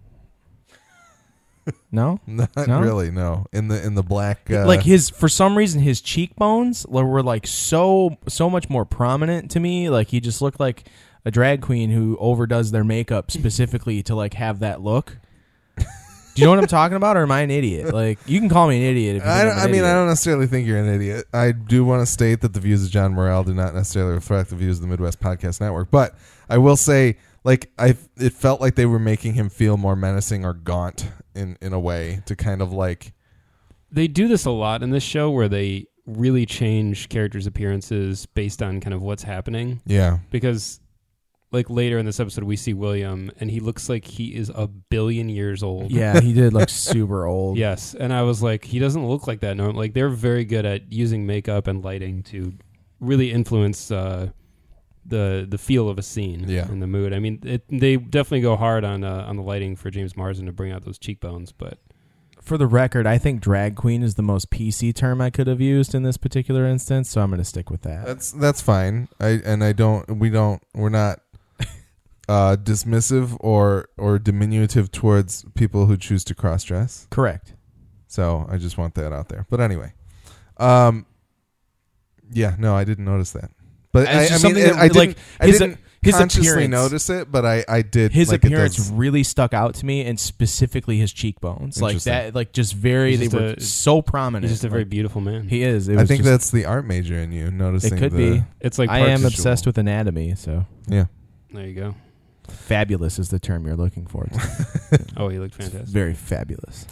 No, 1.91 2.19
Not 2.27 2.51
No? 2.67 2.79
really. 2.79 3.09
No, 3.09 3.47
in 3.51 3.69
the 3.69 3.83
in 3.83 3.95
the 3.95 4.03
black. 4.03 4.51
Uh, 4.51 4.67
like 4.67 4.83
his 4.83 5.09
for 5.09 5.27
some 5.27 5.57
reason 5.57 5.81
his 5.81 5.99
cheekbones 5.99 6.85
were 6.87 7.23
like 7.23 7.47
so 7.47 8.17
so 8.27 8.51
much 8.51 8.69
more 8.69 8.85
prominent 8.85 9.49
to 9.51 9.59
me. 9.59 9.89
Like 9.89 10.09
he 10.09 10.19
just 10.19 10.43
looked 10.43 10.59
like 10.59 10.87
a 11.25 11.31
drag 11.31 11.61
queen 11.61 11.89
who 11.89 12.15
overdoes 12.19 12.71
their 12.71 12.83
makeup 12.83 13.31
specifically 13.39 14.01
to 14.03 14.15
like 14.15 14.35
have 14.35 14.59
that 14.59 14.81
look. 14.81 15.17
Do 15.77 16.41
you 16.41 16.47
know 16.47 16.51
what 16.51 16.59
I'm 16.59 16.67
talking 16.67 16.97
about, 16.97 17.15
or 17.15 17.21
am 17.23 17.31
I 17.31 17.41
an 17.41 17.49
idiot? 17.51 17.93
Like 17.93 18.19
you 18.25 18.39
can 18.41 18.49
call 18.49 18.67
me 18.67 18.75
an 18.77 18.83
idiot. 18.83 19.15
If 19.15 19.23
you 19.23 19.29
I, 19.29 19.35
think 19.43 19.49
don't- 19.49 19.57
I'm 19.57 19.61
I 19.61 19.65
an 19.67 19.71
mean, 19.71 19.83
I 19.85 19.93
don't 19.93 20.07
necessarily 20.07 20.47
think 20.47 20.67
you're 20.67 20.77
an 20.77 20.93
idiot. 20.93 21.25
I 21.33 21.53
do 21.53 21.85
want 21.85 22.01
to 22.01 22.05
state 22.05 22.41
that 22.41 22.53
the 22.53 22.59
views 22.59 22.83
of 22.83 22.91
John 22.91 23.13
Morrell 23.13 23.45
do 23.45 23.53
not 23.53 23.73
necessarily 23.73 24.13
reflect 24.13 24.49
the 24.49 24.57
views 24.57 24.77
of 24.77 24.81
the 24.81 24.87
Midwest 24.89 25.21
Podcast 25.21 25.61
Network. 25.61 25.91
But 25.91 26.13
I 26.49 26.57
will 26.57 26.75
say, 26.75 27.15
like, 27.45 27.71
I 27.79 27.95
it 28.17 28.33
felt 28.33 28.59
like 28.59 28.75
they 28.75 28.85
were 28.85 28.99
making 28.99 29.35
him 29.35 29.47
feel 29.49 29.77
more 29.77 29.95
menacing 29.95 30.43
or 30.43 30.53
gaunt 30.53 31.07
in 31.35 31.57
in 31.61 31.71
a 31.71 31.79
way 31.79 32.19
to 32.25 32.35
kind 32.35 32.61
of 32.61 32.73
like 32.73 33.13
They 33.89 34.09
do 34.09 34.27
this 34.27 34.43
a 34.43 34.51
lot 34.51 34.83
in 34.83 34.89
this 34.89 35.03
show 35.03 35.31
where 35.31 35.47
they 35.47 35.87
really 36.05 36.45
change 36.45 37.07
characters' 37.07 37.47
appearances 37.47 38.25
based 38.25 38.61
on 38.61 38.81
kind 38.81 38.93
of 38.93 39.01
what's 39.01 39.23
happening. 39.23 39.79
yeah 39.85 40.17
Because 40.31 40.81
like 41.51 41.69
later 41.69 41.97
in 41.97 42.05
this 42.05 42.19
episode 42.19 42.43
we 42.43 42.55
see 42.55 42.73
William 42.73 43.31
and 43.39 43.49
he 43.49 43.59
looks 43.59 43.87
like 43.87 44.05
he 44.05 44.35
is 44.35 44.49
a 44.53 44.67
billion 44.67 45.29
years 45.29 45.63
old. 45.63 45.91
Yeah, 45.91 46.19
he 46.19 46.33
did 46.33 46.53
look 46.53 46.69
super 46.89 47.25
old. 47.25 47.57
Yes, 47.57 47.93
and 47.93 48.11
I 48.13 48.23
was 48.23 48.41
like, 48.43 48.65
he 48.65 48.79
doesn't 48.79 49.07
look 49.07 49.27
like 49.27 49.39
that. 49.41 49.55
No, 49.57 49.69
like 49.69 49.93
they're 49.93 50.09
very 50.09 50.43
good 50.45 50.65
at 50.65 50.91
using 50.91 51.25
makeup 51.25 51.67
and 51.67 51.83
lighting 51.83 52.23
to 52.23 52.53
really 52.99 53.31
influence 53.31 53.91
uh, 53.91 54.29
the 55.05 55.45
the 55.47 55.57
feel 55.57 55.87
of 55.87 55.99
a 55.99 56.01
scene 56.01 56.45
Yeah. 56.47 56.67
and 56.67 56.81
the 56.81 56.87
mood. 56.87 57.13
I 57.13 57.19
mean, 57.19 57.39
it, 57.43 57.63
they 57.69 57.97
definitely 57.97 58.41
go 58.41 58.55
hard 58.55 58.83
on 58.83 59.03
uh, 59.03 59.25
on 59.27 59.35
the 59.37 59.43
lighting 59.43 59.75
for 59.75 59.89
James 59.91 60.17
Marsden 60.17 60.47
to 60.47 60.51
bring 60.51 60.71
out 60.71 60.83
those 60.83 60.97
cheekbones. 60.97 61.51
But 61.51 61.77
For 62.41 62.57
the 62.57 62.65
record, 62.67 63.05
I 63.05 63.17
think 63.19 63.39
drag 63.41 63.75
queen 63.75 64.01
is 64.01 64.15
the 64.15 64.23
most 64.23 64.49
PC 64.49 64.95
term 64.95 65.21
I 65.21 65.29
could 65.29 65.45
have 65.47 65.61
used 65.61 65.93
in 65.93 66.01
this 66.03 66.17
particular 66.17 66.65
instance, 66.65 67.09
so 67.11 67.21
I'm 67.21 67.29
going 67.29 67.37
to 67.39 67.45
stick 67.45 67.69
with 67.69 67.83
that. 67.83 68.05
that's 68.05 68.31
that's 68.31 68.61
fine. 68.61 69.07
I 69.19 69.41
and 69.45 69.63
I 69.63 69.73
don't 69.73 70.17
we 70.17 70.29
don't 70.31 70.61
we're 70.73 70.89
not 70.89 71.19
uh 72.27 72.55
dismissive 72.55 73.37
or 73.39 73.89
or 73.97 74.17
diminutive 74.19 74.91
towards 74.91 75.45
people 75.55 75.85
who 75.85 75.97
choose 75.97 76.23
to 76.25 76.35
cross 76.35 76.63
dress. 76.63 77.07
Correct. 77.09 77.53
So 78.07 78.45
I 78.49 78.57
just 78.57 78.77
want 78.77 78.95
that 78.95 79.11
out 79.13 79.29
there. 79.29 79.45
But 79.49 79.59
anyway, 79.59 79.93
um, 80.57 81.05
yeah, 82.31 82.55
no, 82.57 82.75
I 82.75 82.83
didn't 82.83 83.05
notice 83.05 83.31
that. 83.31 83.51
But 83.91 84.07
I, 84.07 84.11
I 84.11 84.19
mean, 84.19 84.27
something 84.39 84.63
that, 84.63 84.73
I 84.75 84.87
didn't, 84.89 84.95
like, 84.95 85.17
I 85.39 85.47
his- 85.47 85.59
didn't 85.59 85.79
his 86.01 86.15
consciously 86.15 86.47
appearance- 86.65 86.71
notice 86.71 87.09
it, 87.09 87.31
but 87.31 87.45
I, 87.45 87.65
I 87.67 87.81
did. 87.81 88.11
His 88.11 88.29
like, 88.29 88.43
appearance 88.43 88.89
really 88.91 89.23
stuck 89.23 89.53
out 89.53 89.73
to 89.75 89.85
me, 89.85 90.01
and 90.05 90.19
specifically 90.19 90.97
his 90.97 91.11
cheekbones, 91.13 91.81
like 91.81 91.99
that, 92.03 92.35
like 92.35 92.51
just 92.51 92.73
very. 92.73 93.11
He's 93.11 93.19
They 93.19 93.25
just 93.27 93.35
were 93.35 93.53
a- 93.57 93.61
so 93.61 94.01
prominent. 94.01 94.43
he's 94.43 94.51
just 94.51 94.65
a 94.65 94.69
very 94.69 94.81
Like, 94.83 94.89
beautiful 94.89 95.21
man. 95.21 95.47
He 95.47 95.63
is. 95.63 95.87
It 95.87 95.97
I 95.97 96.05
think 96.05 96.19
just- 96.21 96.29
that's 96.29 96.51
the 96.51 96.65
art 96.65 96.85
major 96.85 97.15
in 97.15 97.31
you 97.31 97.49
noticing. 97.51 97.95
It 97.95 97.99
could 97.99 98.11
the, 98.11 98.39
be. 98.39 98.43
it's 98.61 98.77
like 98.77 98.89
I 98.89 98.99
am 98.99 99.15
and- 99.17 99.25
obsessed 99.25 99.65
with 99.65 99.77
anatomy, 99.77 100.35
so 100.35 100.65
Yeah, 100.87 101.05
There 101.53 101.65
you 101.65 101.73
go. 101.73 101.95
Fabulous 102.51 103.19
is 103.19 103.29
the 103.29 103.39
term 103.39 103.65
you're 103.65 103.75
looking 103.75 104.05
for. 104.07 104.27
Oh, 105.17 105.29
he 105.29 105.39
looked 105.39 105.55
It's 105.55 105.69
fantastic. 105.69 105.93
very 105.93 106.13
fabulous. 106.13 106.85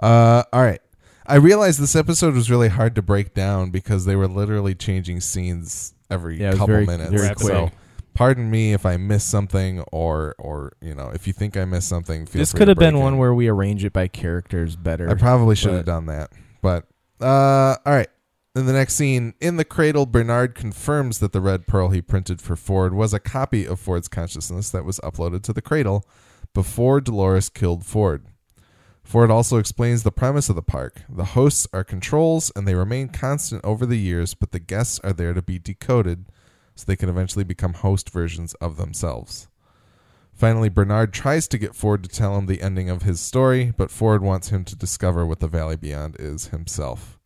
Uh, 0.00 0.42
all 0.52 0.62
right. 0.62 0.80
I 1.26 1.36
realized 1.36 1.80
this 1.80 1.94
episode 1.96 2.34
was 2.34 2.50
really 2.50 2.68
hard 2.68 2.94
to 2.96 3.02
break 3.02 3.34
down 3.34 3.70
because 3.70 4.04
they 4.04 4.16
were 4.16 4.28
literally 4.28 4.74
changing 4.74 5.20
scenes 5.20 5.94
every 6.10 6.38
Yeah, 6.40 6.48
it 6.48 6.50
was 6.50 6.58
couple 6.58 6.74
very- 6.74 6.86
minutes. 6.86 7.10
very 7.10 7.28
Rapid. 7.28 7.46
So, 7.46 7.70
pardon 8.14 8.50
me 8.50 8.72
if 8.72 8.84
I 8.84 8.96
missed 8.96 9.30
something, 9.30 9.80
or 9.92 10.34
or 10.38 10.72
you 10.80 10.94
know, 10.94 11.10
if 11.14 11.26
you 11.26 11.32
think 11.32 11.56
I 11.56 11.64
missed 11.64 11.88
something, 11.88 12.26
feel 12.26 12.40
this 12.40 12.50
free 12.52 12.58
could 12.58 12.64
to 12.66 12.70
have 12.70 12.78
been 12.78 12.94
break 12.94 13.02
one 13.04 13.18
where 13.18 13.32
we 13.34 13.48
arrange 13.48 13.84
it 13.84 13.92
by 13.92 14.08
characters 14.08 14.74
better. 14.76 15.08
I 15.08 15.14
probably 15.14 15.54
should 15.54 15.72
have 15.72 15.84
but- 15.86 15.92
done 15.92 16.06
that. 16.06 16.30
But 16.62 16.86
uh 17.20 17.76
all 17.86 17.92
right. 17.94 18.08
In 18.52 18.66
the 18.66 18.72
next 18.72 18.94
scene, 18.94 19.34
in 19.40 19.58
the 19.58 19.64
cradle, 19.64 20.06
Bernard 20.06 20.56
confirms 20.56 21.20
that 21.20 21.30
the 21.30 21.40
red 21.40 21.68
pearl 21.68 21.90
he 21.90 22.02
printed 22.02 22.40
for 22.42 22.56
Ford 22.56 22.92
was 22.92 23.14
a 23.14 23.20
copy 23.20 23.64
of 23.64 23.78
Ford's 23.78 24.08
consciousness 24.08 24.70
that 24.70 24.84
was 24.84 24.98
uploaded 25.04 25.44
to 25.44 25.52
the 25.52 25.62
cradle 25.62 26.04
before 26.52 27.00
Dolores 27.00 27.48
killed 27.48 27.86
Ford. 27.86 28.26
Ford 29.04 29.30
also 29.30 29.58
explains 29.58 30.02
the 30.02 30.10
premise 30.10 30.48
of 30.48 30.56
the 30.56 30.62
park. 30.62 31.02
The 31.08 31.26
hosts 31.26 31.68
are 31.72 31.84
controls 31.84 32.50
and 32.56 32.66
they 32.66 32.74
remain 32.74 33.10
constant 33.10 33.64
over 33.64 33.86
the 33.86 33.98
years, 33.98 34.34
but 34.34 34.50
the 34.50 34.58
guests 34.58 34.98
are 35.04 35.12
there 35.12 35.32
to 35.32 35.42
be 35.42 35.60
decoded 35.60 36.26
so 36.74 36.84
they 36.86 36.96
can 36.96 37.08
eventually 37.08 37.44
become 37.44 37.74
host 37.74 38.10
versions 38.10 38.54
of 38.54 38.76
themselves. 38.76 39.46
Finally, 40.32 40.70
Bernard 40.70 41.12
tries 41.12 41.46
to 41.46 41.58
get 41.58 41.76
Ford 41.76 42.02
to 42.02 42.08
tell 42.08 42.36
him 42.36 42.46
the 42.46 42.62
ending 42.62 42.90
of 42.90 43.02
his 43.02 43.20
story, 43.20 43.72
but 43.76 43.92
Ford 43.92 44.22
wants 44.22 44.48
him 44.48 44.64
to 44.64 44.74
discover 44.74 45.24
what 45.24 45.38
the 45.38 45.46
Valley 45.46 45.76
Beyond 45.76 46.16
is 46.18 46.48
himself. 46.48 47.19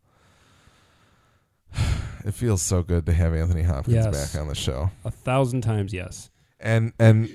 It 2.26 2.32
feels 2.32 2.62
so 2.62 2.82
good 2.82 3.04
to 3.04 3.12
have 3.12 3.34
Anthony 3.34 3.62
Hopkins 3.62 3.96
Yes. 3.96 4.32
back 4.32 4.40
on 4.40 4.48
the 4.48 4.54
show. 4.54 4.90
A 5.04 5.10
thousand 5.10 5.60
times 5.60 5.92
yes. 5.92 6.30
And 6.58 6.94
and 6.98 7.28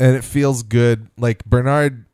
and 0.00 0.16
it 0.16 0.24
feels 0.24 0.62
good 0.62 1.08
like 1.18 1.44
Bernard 1.44 2.06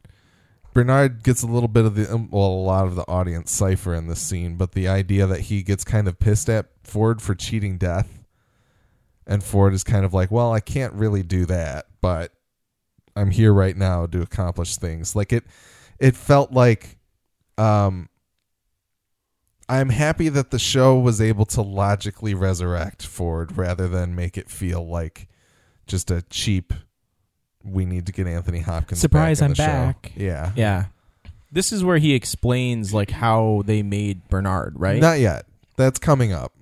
Bernard 0.72 1.22
gets 1.22 1.42
a 1.44 1.46
little 1.46 1.68
bit 1.68 1.84
of 1.84 1.94
the 1.94 2.12
um, 2.12 2.28
well 2.32 2.46
a 2.48 2.64
lot 2.66 2.86
of 2.88 2.96
the 2.96 3.02
audience 3.06 3.52
cipher 3.52 3.94
in 3.94 4.08
this 4.08 4.18
scene, 4.18 4.56
but 4.56 4.72
the 4.72 4.88
idea 4.88 5.24
that 5.28 5.42
he 5.42 5.62
gets 5.62 5.84
kind 5.84 6.08
of 6.08 6.18
pissed 6.18 6.48
at 6.48 6.66
Ford 6.82 7.22
for 7.22 7.36
cheating 7.36 7.78
death 7.78 8.24
and 9.24 9.44
Ford 9.44 9.72
is 9.72 9.84
kind 9.84 10.04
of 10.04 10.12
like, 10.12 10.32
"Well, 10.32 10.52
I 10.52 10.58
can't 10.58 10.94
really 10.94 11.22
do 11.22 11.46
that, 11.46 11.86
but 12.00 12.32
I'm 13.14 13.30
here 13.30 13.52
right 13.54 13.76
now 13.76 14.06
to 14.06 14.20
accomplish 14.20 14.76
things." 14.78 15.14
Like 15.14 15.32
it 15.32 15.44
it 16.00 16.16
felt 16.16 16.50
like 16.50 16.98
um 17.56 18.08
I'm 19.68 19.88
happy 19.88 20.28
that 20.28 20.50
the 20.50 20.58
show 20.58 20.98
was 20.98 21.20
able 21.20 21.46
to 21.46 21.62
logically 21.62 22.34
resurrect 22.34 23.06
Ford 23.06 23.56
rather 23.56 23.88
than 23.88 24.14
make 24.14 24.36
it 24.36 24.50
feel 24.50 24.86
like 24.86 25.28
just 25.86 26.10
a 26.10 26.22
cheap 26.22 26.72
we 27.64 27.86
need 27.86 28.06
to 28.06 28.12
get 28.12 28.26
Anthony 28.26 28.60
Hopkins 28.60 29.00
Surprise, 29.00 29.40
back 29.40 29.44
in 29.44 29.44
I'm 29.44 29.50
the 29.50 29.56
show." 29.56 29.64
back. 29.64 30.12
Yeah. 30.16 30.52
Yeah. 30.54 30.84
This 31.50 31.72
is 31.72 31.84
where 31.84 31.98
he 31.98 32.14
explains 32.14 32.92
like 32.92 33.10
how 33.10 33.62
they 33.64 33.82
made 33.82 34.28
Bernard, 34.28 34.74
right? 34.76 35.00
Not 35.00 35.20
yet. 35.20 35.46
That's 35.76 35.98
coming 35.98 36.32
up. 36.32 36.52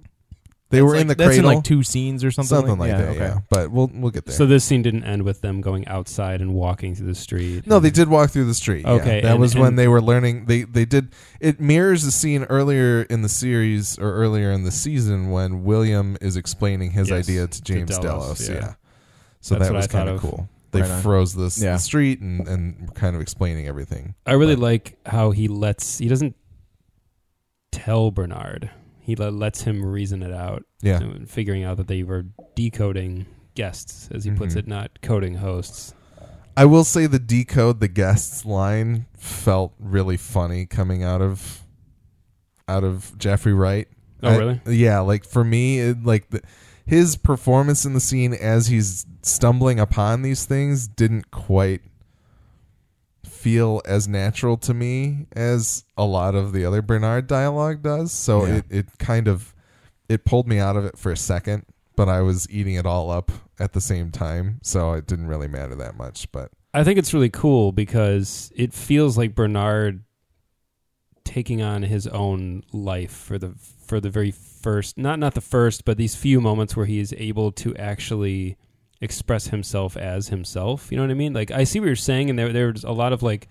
They 0.73 0.79
That's 0.79 0.85
were 0.91 0.95
in 0.97 1.07
like- 1.07 1.19
the 1.19 1.23
that's 1.25 1.37
cradle, 1.37 1.51
in 1.51 1.57
like 1.57 1.65
two 1.65 1.83
scenes 1.83 2.25
or 2.25 2.31
something. 2.31 2.49
something 2.49 2.79
like 2.79 2.91
that. 2.91 3.09
okay. 3.11 3.19
Yeah, 3.19 3.39
but 3.51 3.71
we'll 3.71 3.91
we'll 3.93 4.11
get 4.11 4.25
there. 4.25 4.35
So 4.35 4.47
this 4.47 4.65
scene 4.65 4.81
didn't 4.83 5.05
end 5.05 5.23
with 5.23 5.43
them 5.43 5.61
going 5.61 5.87
outside 5.87 6.41
and 6.41 6.55
walking 6.55 6.95
through 6.95 7.09
the 7.09 7.15
street. 7.15 7.67
no, 7.67 7.79
they 7.79 7.91
did 7.91 8.09
walk 8.09 8.31
through 8.31 8.47
the 8.47 8.55
street. 8.55 8.87
yeah. 8.87 8.93
Okay, 8.93 9.21
that 9.21 9.33
and- 9.33 9.41
was 9.41 9.55
when 9.55 9.77
they 9.77 9.87
were 9.87 10.01
learning. 10.01 10.47
They 10.47 10.63
they 10.65 10.85
did. 10.87 11.13
It 11.41 11.61
mirrors 11.61 12.03
the 12.05 12.11
scene 12.11 12.45
earlier 12.45 13.03
in 13.03 13.21
the 13.23 13.29
series 13.29 13.99
or 13.99 14.15
earlier 14.15 14.51
in 14.51 14.65
the 14.65 14.73
season 14.73 15.31
when 15.31 15.63
William 15.63 16.17
is 16.23 16.37
explaining 16.37 16.93
his 16.93 17.11
Yes, 17.11 17.29
idea 17.29 17.47
to 17.47 17.63
to 17.63 17.63
James 17.63 17.91
Delos, 17.99 18.03
Delos. 18.03 18.49
yeah. 18.49 18.55
yeah. 18.55 18.75
So 19.43 19.57
That's 19.57 19.69
that 19.69 19.75
was 19.77 19.87
kind 19.89 20.09
of 20.09 20.15
of. 20.17 20.21
cool. 20.23 20.49
They 20.71 20.81
Right 20.81 21.03
froze 21.03 21.35
this 21.35 21.61
Yeah. 21.63 21.75
the 21.75 21.79
street 21.81 22.21
and 22.23 22.49
and 22.49 22.95
kind 22.95 23.15
of 23.15 23.21
explaining 23.21 23.67
everything. 23.67 24.15
I 24.27 24.33
really 24.33 24.55
But- 24.55 24.63
like 24.63 24.99
how 25.05 25.33
he 25.33 25.47
lets 25.49 25.99
he 25.99 26.09
doesn't 26.09 26.35
tell 27.73 28.11
Bernard. 28.11 28.71
He 29.05 29.17
le- 29.17 29.31
lets 29.31 29.63
him 29.63 29.85
reason 29.85 30.23
it 30.23 30.33
out. 30.33 30.65
Yeah. 30.81 30.99
and 31.01 31.29
figuring 31.31 31.63
out 31.65 31.77
that 31.77 31.87
they 31.89 32.03
were 32.03 32.27
decoding 32.57 33.27
guests, 33.55 34.09
as 34.11 34.25
he 34.25 34.31
puts 34.33 34.55
Mhm. 34.55 34.59
it, 34.59 34.67
not 34.67 35.01
coding 35.03 35.35
hosts. 35.35 35.95
I 36.57 36.65
will 36.65 36.85
say 36.85 37.07
the 37.07 37.19
decode 37.19 37.81
the 37.81 37.89
guests 37.89 38.45
line 38.45 39.07
felt 39.17 39.75
really 39.79 40.17
funny 40.17 40.67
coming 40.67 41.03
out 41.05 41.21
of 41.23 41.63
out 42.69 42.85
of 42.85 43.17
Jeffrey 43.19 43.53
Wright. 43.53 43.89
Oh, 44.23 44.29
I- 44.31 44.37
really? 44.39 44.61
yeah, 44.67 45.01
like 45.01 45.25
for 45.25 45.45
me, 45.45 45.79
it, 45.81 46.05
like 46.05 46.31
the, 46.31 46.41
his 46.87 47.17
performance 47.17 47.85
in 47.85 47.93
the 47.95 48.01
scene 48.01 48.33
as 48.35 48.67
he's 48.69 49.07
stumbling 49.23 49.79
upon 49.81 50.23
these 50.23 50.45
things 50.47 50.87
didn't 50.89 51.31
quite 51.31 51.81
feel 53.43 53.83
as 53.85 54.07
natural 54.07 54.57
to 54.57 54.73
me 54.73 55.27
as 55.33 55.85
a 55.97 56.05
lot 56.05 56.35
of 56.37 56.53
the 56.53 56.65
other 56.65 56.81
Bernard 56.81 57.27
dialogue 57.27 57.83
does. 57.83 58.13
So 58.13 58.47
Yeah. 58.47 58.55
it 58.57 58.65
it 58.71 58.87
kind 58.99 59.27
of 59.27 59.55
it 60.09 60.25
pulled 60.25 60.47
me 60.47 60.59
out 60.59 60.77
of 60.77 60.85
it 60.85 60.97
for 60.97 61.11
a 61.11 61.17
second, 61.17 61.65
but 61.97 62.09
I 62.09 62.21
was 62.21 62.47
eating 62.51 62.75
it 62.75 62.87
all 62.87 63.11
up 63.11 63.33
at 63.59 63.73
the 63.73 63.81
same 63.81 64.11
time, 64.11 64.61
so 64.63 64.93
it 64.93 65.07
didn't 65.07 65.27
really 65.27 65.49
matter 65.49 65.75
that 65.77 65.97
much. 65.97 66.31
But 66.31 66.53
I 66.73 66.85
think 66.85 66.99
it's 66.99 67.13
really 67.13 67.31
cool 67.31 67.73
because 67.73 68.53
it 68.55 68.73
feels 68.73 69.19
like 69.19 69.35
Bernard 69.35 70.05
taking 71.25 71.63
on 71.63 71.83
his 71.83 72.07
own 72.09 72.63
life 72.73 73.13
for 73.13 73.39
the 73.39 73.55
for 73.87 74.01
the 74.01 74.11
very 74.11 74.31
first 74.33 74.99
not 74.99 75.19
not 75.19 75.35
the 75.35 75.41
first 75.41 75.85
but 75.85 75.97
these 75.97 76.17
few 76.17 76.41
moments 76.41 76.77
where 76.77 76.87
he 76.87 76.99
is 76.99 77.15
able 77.17 77.53
to 77.53 77.75
actually 77.77 78.57
express 79.03 79.49
himself 79.49 79.97
as 79.97 80.29
himself 80.29 80.91
you 80.91 80.97
know 80.97 81.03
what 81.03 81.11
i 81.11 81.15
mean 81.15 81.33
like 81.35 81.51
i 81.51 81.65
see 81.65 81.79
what 81.81 81.87
you're 81.87 81.97
saying 81.97 82.31
and 82.31 82.39
there 82.39 82.53
there's 82.53 82.85
a 82.85 82.93
lot 82.93 83.13
of 83.13 83.23
like 83.23 83.49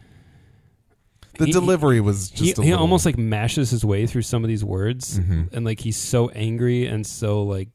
the 1.37 1.45
He- 1.45 1.51
delivery 1.51 1.99
was 2.01 2.29
just 2.29 2.41
he, 2.41 2.51
a 2.51 2.55
he 2.55 2.61
little, 2.71 2.79
almost 2.79 3.05
like 3.05 3.17
mashes 3.17 3.69
his 3.69 3.83
way 3.85 4.07
through 4.07 4.21
some 4.23 4.43
of 4.43 4.47
these 4.47 4.63
words 4.63 5.19
Mhm. 5.19 5.51
and 5.53 5.65
like 5.65 5.79
he's 5.81 5.97
so 5.97 6.29
angry 6.29 6.85
and 6.87 7.05
so 7.05 7.43
like 7.43 7.69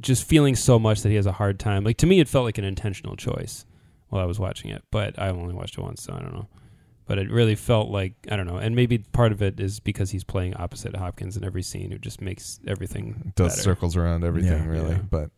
just 0.00 0.24
feeling 0.24 0.54
so 0.56 0.78
much 0.78 1.02
that 1.02 1.08
he 1.08 1.16
has 1.16 1.26
a 1.26 1.32
hard 1.32 1.58
time 1.58 1.84
like 1.84 1.96
to 1.98 2.06
me 2.06 2.20
it 2.20 2.28
felt 2.28 2.44
like 2.44 2.58
an 2.58 2.64
intentional 2.64 3.16
choice 3.16 3.64
while 4.08 4.22
i 4.22 4.26
was 4.26 4.38
watching 4.38 4.70
it 4.70 4.82
but 4.90 5.18
i 5.18 5.28
only 5.28 5.54
watched 5.54 5.76
it 5.76 5.82
once 5.82 6.02
so 6.02 6.12
i 6.14 6.18
don't 6.20 6.32
know 6.32 6.48
but 7.06 7.18
it 7.18 7.30
really 7.30 7.54
felt 7.56 7.90
like 7.90 8.12
i 8.30 8.36
don't 8.36 8.46
know 8.46 8.56
and 8.58 8.76
maybe 8.76 8.98
part 8.98 9.32
of 9.32 9.42
it 9.42 9.58
is 9.58 9.80
because 9.80 10.10
he's 10.12 10.24
playing 10.24 10.54
opposite 10.56 10.94
hopkins 10.94 11.36
in 11.36 11.44
every 11.44 11.62
scene 11.62 11.90
who 11.90 11.98
just 11.98 12.20
makes 12.20 12.60
everything 12.66 13.32
does 13.34 13.52
better. 13.52 13.62
circles 13.62 13.96
around 13.96 14.24
everything 14.24 14.52
Yeah. 14.64 14.66
really 14.66 14.90
Yeah. 14.92 15.02
but 15.10 15.30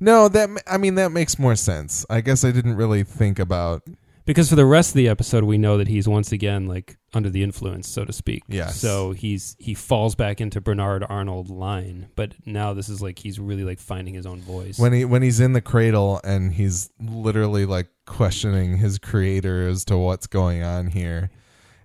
no 0.00 0.28
that 0.28 0.48
i 0.66 0.76
mean 0.76 0.94
that 0.96 1.10
makes 1.12 1.38
more 1.38 1.56
sense. 1.56 2.04
I 2.10 2.20
guess 2.20 2.44
i 2.44 2.50
didn't 2.50 2.76
really 2.76 3.02
think 3.04 3.38
about 3.38 3.82
because 4.28 4.50
for 4.50 4.56
the 4.56 4.66
rest 4.66 4.90
of 4.90 4.94
the 4.94 5.08
episode 5.08 5.44
we 5.44 5.56
know 5.56 5.78
that 5.78 5.88
he's 5.88 6.06
once 6.06 6.32
again 6.32 6.66
like 6.66 6.98
under 7.14 7.30
the 7.30 7.42
influence 7.42 7.88
so 7.88 8.04
to 8.04 8.12
speak. 8.12 8.42
Yeah. 8.46 8.66
so 8.66 9.12
he's 9.12 9.56
he 9.58 9.72
falls 9.72 10.14
back 10.14 10.40
into 10.40 10.60
bernard 10.60 11.02
arnold 11.08 11.48
line 11.48 12.08
but 12.14 12.34
now 12.44 12.74
this 12.74 12.90
is 12.90 13.00
like 13.00 13.18
he's 13.18 13.40
really 13.40 13.64
like 13.64 13.80
finding 13.80 14.12
his 14.14 14.26
own 14.26 14.40
voice. 14.40 14.78
When 14.78 14.92
he 14.92 15.06
when 15.06 15.22
he's 15.22 15.40
in 15.40 15.54
the 15.54 15.62
cradle 15.62 16.20
and 16.22 16.52
he's 16.52 16.90
literally 17.00 17.64
like 17.64 17.88
questioning 18.04 18.76
his 18.76 18.98
creator 18.98 19.66
as 19.66 19.84
to 19.86 19.96
what's 19.96 20.26
going 20.26 20.62
on 20.62 20.88
here. 20.88 21.30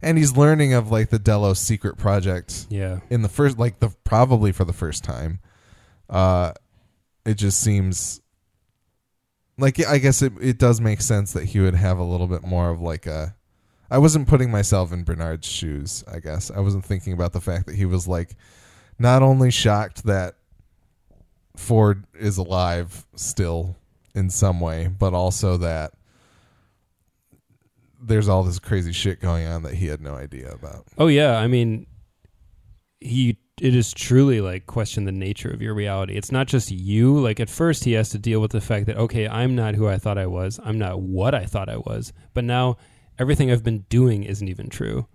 And 0.02 0.18
he's 0.18 0.36
learning 0.36 0.74
of 0.74 0.92
like 0.92 1.12
the 1.12 1.20
delos 1.20 1.60
secret 1.60 1.98
project 1.98 2.68
yeah. 2.70 3.00
in 3.10 3.22
the 3.22 3.30
first 3.30 3.58
like 3.58 3.80
the 3.80 3.96
probably 4.04 4.52
for 4.52 4.66
the 4.66 4.74
first 4.74 5.06
time. 5.06 5.40
Uh 6.10 6.52
it 7.26 7.36
just 7.36 7.62
seems 7.62 8.22
like 9.58 9.86
i 9.88 9.98
guess 9.98 10.22
it, 10.22 10.34
it 10.42 10.58
does 10.58 10.82
make 10.82 11.02
sense 11.02 11.34
that 11.34 11.46
he 11.46 11.60
would 11.60 11.76
have 11.76 11.98
a 11.98 12.04
little 12.04 12.28
bit 12.28 12.44
more 12.44 12.70
of 12.70 12.82
like 12.82 13.06
a 13.06 13.36
i 13.90 13.98
wasn't 13.98 14.28
putting 14.28 14.52
myself 14.52 14.92
in 14.92 15.04
bernard's 15.04 15.48
shoes 15.48 16.04
i 16.12 16.20
guess. 16.20 16.52
I 16.52 16.60
wasn't 16.60 16.86
thinking 16.86 17.14
about 17.14 17.34
the 17.34 17.42
fact 17.42 17.68
that 17.68 17.76
he 17.76 17.86
was 17.86 18.08
like 18.08 18.36
not 19.00 19.22
only 19.22 19.52
shocked 19.52 20.04
that 20.06 20.36
ford 21.56 22.06
is 22.20 22.38
alive 22.38 23.06
still 23.16 23.78
in 24.16 24.30
some 24.30 24.60
way 24.60 24.88
but 24.88 25.14
also 25.14 25.58
that 25.58 25.94
there's 28.04 28.28
all 28.28 28.44
this 28.44 28.60
crazy 28.60 28.92
shit 28.92 29.20
going 29.20 29.48
on 29.48 29.64
that 29.64 29.76
he 29.76 29.88
had 29.88 30.02
no 30.02 30.16
idea 30.16 30.52
about. 30.52 30.86
Oh 30.98 31.08
yeah, 31.08 31.38
I 31.38 31.48
mean, 31.48 31.88
he 33.00 33.38
it 33.62 33.76
is 33.76 33.94
truly 33.94 34.42
like 34.42 34.66
question 34.66 35.06
the 35.06 35.12
nature 35.12 35.50
of 35.52 35.62
your 35.62 35.74
reality. 35.74 36.16
It's 36.16 36.32
not 36.32 36.48
just 36.48 36.72
you. 36.72 37.20
Like 37.20 37.40
at 37.40 37.50
first, 37.50 37.84
he 37.84 37.94
has 37.94 38.10
to 38.10 38.18
deal 38.18 38.40
with 38.40 38.52
the 38.52 38.62
fact 38.62 38.88
that 38.88 38.98
okay, 38.98 39.28
I'm 39.28 39.56
not 39.56 39.76
who 39.76 39.88
I 39.88 39.98
thought 39.98 40.18
I 40.18 40.26
was. 40.28 40.60
I'm 40.64 40.80
not 40.80 41.02
what 41.02 41.36
I 41.36 41.46
thought 41.46 41.70
I 41.70 41.78
was. 41.78 42.14
But 42.34 42.44
now 42.46 42.78
everything 43.20 43.52
I've 43.52 43.64
been 43.64 43.86
doing 43.90 44.24
isn't 44.24 44.48
even 44.48 44.70
true. 44.70 45.08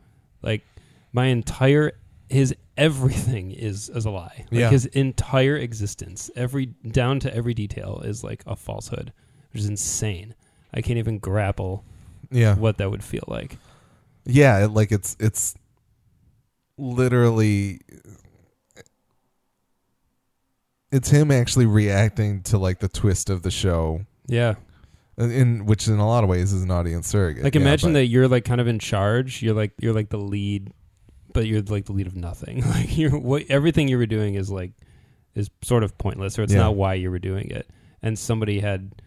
Like 0.42 0.62
my 1.12 1.26
entire 1.26 1.92
his 2.28 2.54
everything 2.76 3.50
is 3.50 3.88
is 3.88 4.04
a 4.04 4.10
lie. 4.10 4.44
Like 4.52 4.60
Yeah. 4.60 4.70
his 4.70 4.86
entire 4.86 5.56
existence, 5.56 6.30
every 6.36 6.66
down 6.66 7.18
to 7.20 7.34
every 7.34 7.54
detail, 7.54 8.02
is 8.04 8.22
like 8.22 8.42
a 8.46 8.54
falsehood, 8.54 9.12
which 9.52 9.62
is 9.62 9.68
insane. 9.68 10.34
I 10.72 10.80
can't 10.80 10.98
even 10.98 11.18
grapple 11.18 11.84
yeah 12.30 12.54
what 12.56 12.76
that 12.76 12.90
would 12.90 13.02
feel 13.02 13.24
like. 13.26 13.56
yeah 14.26 14.68
like 14.70 14.92
it's 14.92 15.16
it's 15.18 15.54
literally 16.76 17.80
it's 20.90 21.10
him 21.10 21.30
actually 21.30 21.66
reacting 21.66 22.42
to 22.44 22.58
like 22.58 22.78
the 22.78 22.88
twist 22.88 23.30
of 23.30 23.42
the 23.42 23.50
show 23.50 24.04
Yeah. 24.26 24.54
in, 25.16 25.30
in 25.30 25.66
which 25.66 25.86
in 25.88 25.98
a 25.98 26.06
lot 26.06 26.24
of 26.24 26.30
ways 26.30 26.52
is 26.52 26.62
an 26.62 26.70
audience 26.70 27.06
surrogate 27.08 27.44
Like 27.44 27.54
Yeah, 27.54 27.60
imagine 27.62 27.90
but- 27.90 28.00
that 28.00 28.06
you're 28.06 28.28
like 28.28 28.44
kind 28.44 28.60
of 28.60 28.66
in 28.66 28.78
charge. 28.78 29.42
You're 29.42 29.54
like 29.54 29.72
you're 29.80 29.92
like 29.94 30.08
the 30.10 30.18
lead, 30.18 30.72
but 31.32 31.46
you're 31.46 31.62
like 31.62 31.84
the 31.86 31.92
lead 31.92 32.06
of 32.06 32.16
nothing. 32.16 32.62
Like 32.66 32.96
you're 32.96 33.18
what 33.18 33.44
everything 33.48 33.88
you 33.88 33.98
were 33.98 34.06
doing 34.06 34.34
is 34.34 34.50
like 34.50 34.72
is 35.34 35.50
sort 35.62 35.84
of 35.84 35.96
pointless, 35.98 36.38
or 36.38 36.42
it's 36.42 36.52
Yeah. 36.52 36.60
not 36.60 36.74
why 36.76 36.94
you 36.94 37.10
were 37.10 37.18
doing 37.18 37.50
it. 37.50 37.68
And 38.02 38.18
somebody 38.18 38.60
had 38.60 39.02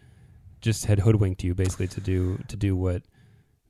just 0.60 0.84
had 0.86 1.00
hoodwinked 1.00 1.42
you 1.42 1.54
basically 1.54 1.88
to 1.88 2.00
do 2.00 2.38
to 2.48 2.56
do 2.56 2.76
what 2.76 3.02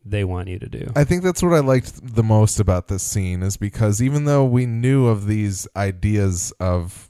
they 0.05 0.25
want 0.25 0.49
you 0.49 0.59
to 0.59 0.69
do. 0.69 0.91
I 0.97 1.05
think 1.05 1.23
that's 1.23 1.43
what 1.43 1.53
I 1.55 1.61
liked 1.61 2.15
the 2.17 2.25
most 2.25 2.59
about 2.61 2.89
this 2.89 3.05
scene 3.05 3.43
is 3.43 3.57
because 3.57 4.03
even 4.03 4.25
though 4.25 4.45
we 4.45 4.67
knew 4.67 5.07
of 5.07 5.27
these 5.29 5.67
ideas 5.77 6.53
of 6.59 7.09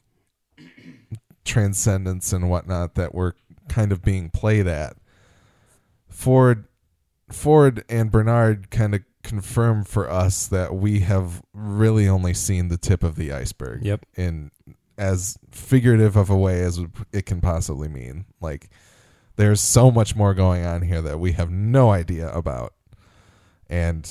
transcendence 1.44 2.33
and 2.33 2.48
whatnot 2.50 2.94
that 2.94 3.14
were 3.14 3.37
kind 3.68 3.92
of 3.92 4.02
being 4.02 4.31
played 4.31 4.66
at, 4.66 4.96
Ford, 6.09 6.66
Ford 7.31 7.85
and 7.88 8.11
Bernard 8.11 8.70
kind 8.70 8.94
of 8.94 9.02
confirm 9.22 9.85
for 9.85 10.11
us 10.11 10.46
that 10.48 10.74
we 10.74 11.00
have 11.00 11.42
really 11.55 12.09
only 12.09 12.35
seen 12.35 12.68
the 12.68 12.76
tip 12.76 13.02
of 13.02 13.16
the 13.16 13.33
iceberg 13.33 13.85
Yep. 13.85 14.05
in 14.16 14.50
as 14.98 15.38
figurative 15.50 16.16
of 16.16 16.28
a 16.28 16.37
way 16.37 16.62
as 16.62 16.81
it 17.12 17.24
can 17.26 17.40
possibly 17.40 17.88
mean. 17.88 18.26
Like 18.40 18.68
there's 19.37 19.61
so 19.61 19.90
much 19.90 20.14
more 20.14 20.35
going 20.35 20.64
on 20.64 20.83
here 20.83 21.00
that 21.02 21.18
we 21.18 21.33
have 21.33 21.50
no 21.50 21.90
idea 21.90 22.31
about. 22.33 22.74
And 23.70 24.09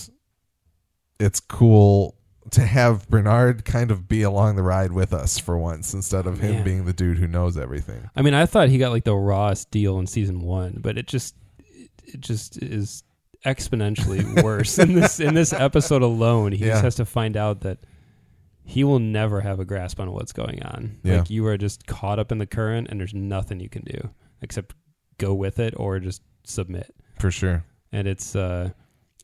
it's 1.20 1.40
cool 1.40 2.16
to 2.50 2.62
have 2.66 3.08
Bernard 3.08 3.64
kind 3.66 3.92
of 3.92 4.08
be 4.08 4.24
along 4.24 4.56
the 4.56 4.64
ride 4.64 4.92
with 4.92 5.14
us 5.14 5.38
for 5.38 5.58
once 5.58 5.94
instead 5.94 6.26
of 6.26 6.40
him 6.40 6.56
Man. 6.56 6.64
being 6.64 6.86
the 6.86 6.94
dude 6.94 7.20
who 7.20 7.28
knows 7.28 7.58
everything. 7.58 8.10
I 8.16 8.24
mean, 8.24 8.34
I 8.34 8.46
thought 8.48 8.70
he 8.70 8.78
got 8.80 8.92
like 8.92 9.04
the 9.04 9.14
rawest 9.16 9.70
deal 9.72 10.00
in 10.00 10.08
season 10.08 10.42
one, 10.42 10.80
but 10.82 10.98
it 10.98 11.08
just 11.08 11.36
it, 11.60 11.92
it 12.04 12.20
just 12.20 12.58
is 12.62 13.04
exponentially 13.46 14.44
worse 14.44 14.78
in 14.80 14.94
this 14.94 15.20
in 15.20 15.34
this 15.34 15.54
episode 15.54 16.02
alone. 16.02 16.52
He 16.52 16.66
Yeah. 16.66 16.74
just 16.74 16.84
has 16.84 16.96
to 16.96 17.06
find 17.06 17.38
out 17.38 17.62
that 17.62 17.80
he 18.64 18.84
will 18.84 19.00
never 19.00 19.42
have 19.42 19.60
a 19.60 19.66
grasp 19.66 20.00
on 20.00 20.12
what's 20.12 20.32
going 20.34 20.64
on. 20.64 21.00
Yeah. 21.04 21.20
Like 21.20 21.30
you 21.30 21.46
are 21.48 21.58
just 21.58 21.86
caught 21.88 22.20
up 22.20 22.32
in 22.32 22.38
the 22.38 22.46
current, 22.46 22.88
and 22.90 23.00
there's 23.00 23.14
nothing 23.14 23.60
you 23.60 23.70
can 23.70 23.84
do 23.84 24.10
except 24.42 24.74
go 25.18 25.34
with 25.34 25.60
it 25.60 25.74
or 25.78 26.00
just 26.00 26.22
submit. 26.44 26.94
For 27.20 27.30
sure. 27.32 27.64
And 27.92 28.08
it's 28.08 28.36
uh, 28.36 28.70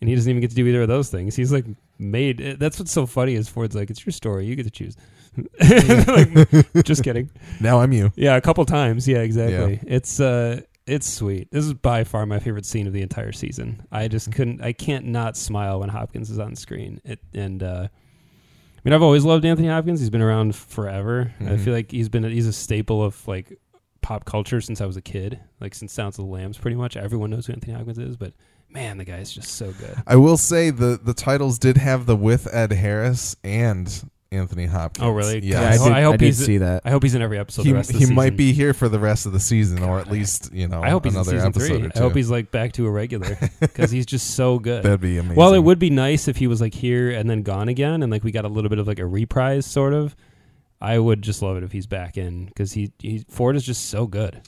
and 0.02 0.10
he 0.10 0.16
doesn't 0.16 0.30
even 0.30 0.42
get 0.42 0.50
to 0.52 0.56
do 0.56 0.68
either 0.68 0.82
of 0.84 0.88
those 0.88 1.10
things. 1.10 1.36
He's 1.36 1.52
like 1.52 1.66
made. 2.00 2.42
eh, 2.42 2.56
That's 2.58 2.80
what's 2.80 2.92
so 2.92 3.06
funny 3.06 3.36
is 3.36 3.48
Ford's 3.50 3.76
like, 3.76 3.90
it's 3.90 4.06
your 4.06 4.14
story. 4.14 4.46
You 4.46 4.56
get 4.56 4.64
to 4.64 4.72
choose. 4.72 4.96
like, 6.08 6.84
just 6.86 7.04
kidding. 7.04 7.30
Now 7.62 7.80
I'm 7.80 7.92
you. 7.94 8.12
Yeah, 8.16 8.36
a 8.36 8.42
couple 8.42 8.66
times. 8.66 9.08
Yeah, 9.08 9.20
exactly. 9.20 9.80
It's 9.86 10.20
uh 10.20 10.62
it's 10.86 11.08
sweet. 11.12 11.50
This 11.52 11.66
is 11.66 11.74
by 11.74 12.04
far 12.06 12.26
my 12.26 12.40
favorite 12.40 12.66
scene 12.66 12.88
of 12.88 12.94
the 12.94 13.02
entire 13.02 13.32
season. 13.32 13.86
I 13.92 14.08
just 14.08 14.32
couldn't 14.32 14.62
I 14.64 14.74
can't 14.74 15.06
not 15.06 15.36
smile 15.38 15.80
when 15.82 15.90
Hopkins 15.90 16.30
is 16.30 16.40
on 16.40 16.56
screen. 16.56 17.02
It 17.04 17.20
and 17.34 17.62
uh 17.64 17.88
I 17.90 18.80
mean, 18.90 18.94
I've 18.94 19.04
always 19.04 19.26
loved 19.26 19.44
Anthony 19.44 19.68
Hopkins. 19.68 20.00
He's 20.00 20.10
been 20.10 20.22
around 20.22 20.56
forever. 20.56 21.34
I 21.40 21.44
Mhm. 21.44 21.60
feel 21.60 21.74
like 21.74 21.92
he's 21.92 22.10
been 22.10 22.24
a, 22.26 22.30
he's 22.30 22.48
a 22.48 22.54
staple 22.54 23.04
of 23.04 23.28
like 23.28 23.60
pop 24.02 24.24
culture 24.26 24.62
since 24.62 24.80
I 24.82 24.86
was 24.86 24.96
a 24.98 25.02
kid. 25.02 25.40
Like 25.60 25.76
since 25.76 25.92
Silence 25.92 26.18
of 26.20 26.26
the 26.26 26.32
Lambs, 26.32 26.58
pretty 26.58 26.78
much 26.78 26.96
everyone 26.96 27.30
knows 27.32 27.48
who 27.48 27.54
Anthony 27.54 27.74
Hopkins 27.74 28.00
is. 28.00 28.16
But 28.16 28.34
man, 28.70 28.98
the 28.98 29.06
guy's 29.06 29.32
just 29.32 29.52
so 29.56 29.72
good. 29.74 29.96
I 30.06 30.16
will 30.18 30.38
say 30.38 30.70
the 30.70 31.00
the 31.02 31.14
titles 31.14 31.60
did 31.60 31.78
have 31.78 32.06
the 32.06 32.16
with 32.16 32.48
Ed 32.54 32.72
Harris 32.74 33.36
and 33.44 34.10
Anthony 34.32 34.66
Hopkins. 34.66 35.06
Oh, 35.06 35.10
really? 35.12 35.40
Yeah. 35.40 35.62
Yeah, 35.62 35.68
I 35.68 35.70
I 35.70 35.72
did, 35.72 35.80
hope- 35.80 35.92
I 35.94 36.02
hope 36.02 36.14
I 36.16 36.18
did 36.18 36.26
he's- 36.26 36.38
see 36.46 36.58
that. 36.58 36.82
I 36.84 36.90
hope 36.90 37.02
he's 37.04 37.16
in 37.16 37.22
every 37.22 37.40
episode. 37.40 37.64
he 37.64 37.70
the 37.70 37.76
rest 37.76 37.90
of 37.92 37.96
he 37.98 38.06
the 38.06 38.14
might 38.14 38.36
be 38.36 38.52
here 38.52 38.74
for 38.74 38.90
the 38.90 39.00
rest 39.00 39.26
of 39.26 39.32
the 39.32 39.40
season, 39.40 39.84
or 39.84 40.00
at 40.00 40.12
least 40.12 40.52
you 40.54 40.68
know 40.68 40.84
I 40.84 40.90
hope 40.90 41.06
he's 41.06 41.14
in 41.14 41.18
another 41.22 41.32
season 41.32 41.48
episode 41.48 41.68
three. 41.78 41.86
or 41.86 41.90
two. 41.90 42.00
I 42.00 42.02
hope 42.02 42.16
he's 42.16 42.30
like 42.30 42.52
back 42.52 42.74
to 42.74 42.86
a 42.86 42.92
regular 42.92 43.38
because 43.62 43.90
he's 43.90 44.06
just 44.06 44.32
so 44.36 44.60
good. 44.60 44.84
That'd 44.84 45.00
be 45.00 45.18
amazing. 45.18 45.38
Well, 45.38 45.54
it 45.54 45.60
would 45.64 45.80
be 45.80 45.90
nice 45.90 46.28
if 46.28 46.36
he 46.38 46.48
was 46.48 46.60
like 46.60 46.74
here 46.74 47.10
and 47.12 47.30
then 47.30 47.42
gone 47.44 47.70
again, 47.70 48.04
and 48.04 48.12
like 48.12 48.24
we 48.26 48.32
got 48.32 48.44
a 48.46 48.50
little 48.50 48.70
bit 48.70 48.80
of 48.80 48.88
like 48.88 49.00
a 49.00 49.06
reprise, 49.06 49.66
sort 49.66 49.94
of. 49.94 50.16
I 50.80 51.00
would 51.00 51.24
just 51.24 51.42
love 51.42 51.58
it 51.58 51.64
if 51.64 51.72
he's 51.72 51.88
back 51.88 52.18
in 52.18 52.46
because 52.46 52.74
he, 52.74 52.92
he 53.00 53.26
Ford 53.30 53.56
is 53.56 53.64
just 53.64 53.90
so 53.90 54.06
good. 54.06 54.42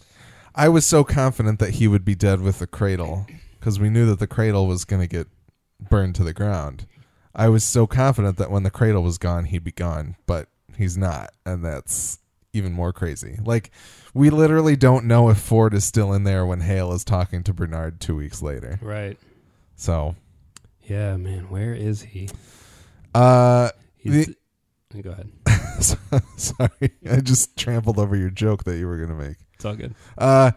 I 0.53 0.67
was 0.69 0.85
so 0.85 1.03
confident 1.03 1.57
that 1.59 1.71
he 1.75 1.87
would 1.87 2.03
be 2.05 2.13
dead 2.15 2.41
with 2.41 2.59
the 2.59 2.67
cradle 2.67 3.25
because 3.59 3.79
we 3.79 3.89
knew 3.89 4.05
that 4.07 4.19
the 4.19 4.27
cradle 4.27 4.67
was 4.67 4.85
going 4.85 5.01
to 5.01 5.07
get 5.07 5.27
burned 5.79 6.15
to 6.15 6.23
the 6.23 6.33
ground. 6.33 6.85
I 7.35 7.49
was 7.49 7.63
so 7.63 7.85
confident 7.87 8.37
that 8.37 8.51
when 8.51 8.63
the 8.63 8.71
cradle 8.71 9.03
was 9.03 9.17
gone, 9.17 9.45
he'd 9.45 9.63
be 9.63 9.71
gone, 9.71 10.15
but 10.25 10.47
he's 10.77 10.97
not, 10.97 11.31
and 11.45 11.63
that's 11.63 12.19
even 12.53 12.73
more 12.73 12.91
crazy. 12.91 13.37
Like 13.43 13.71
we 14.13 14.29
literally 14.29 14.75
don't 14.75 15.05
know 15.05 15.29
if 15.29 15.37
Ford 15.37 15.73
is 15.73 15.85
still 15.85 16.11
in 16.13 16.23
there 16.23 16.45
when 16.45 16.61
Hale 16.61 16.91
is 16.93 17.03
talking 17.03 17.43
to 17.43 17.53
Bernard 17.53 17.99
two 18.01 18.15
weeks 18.15 18.41
later. 18.41 18.79
Right? 18.81 19.17
So, 19.75 20.15
Yeah, 20.83 21.15
man. 21.17 21.49
Where 21.49 21.73
is 21.73 22.01
he? 22.01 22.29
uh, 23.13 23.69
He's, 23.95 24.33
Go 25.01 25.11
ahead. 25.11 25.29
sorry, 26.37 26.91
I 27.09 27.17
just 27.21 27.55
trampled 27.55 27.99
over 27.99 28.15
your 28.15 28.31
joke 28.31 28.63
that 28.63 28.77
you 28.77 28.87
were 28.87 28.97
going 28.97 29.09
to 29.17 29.27
make. 29.27 29.37
It's 29.59 29.65
all 29.65 29.75
good. 29.75 29.93
Uh, 30.17 30.51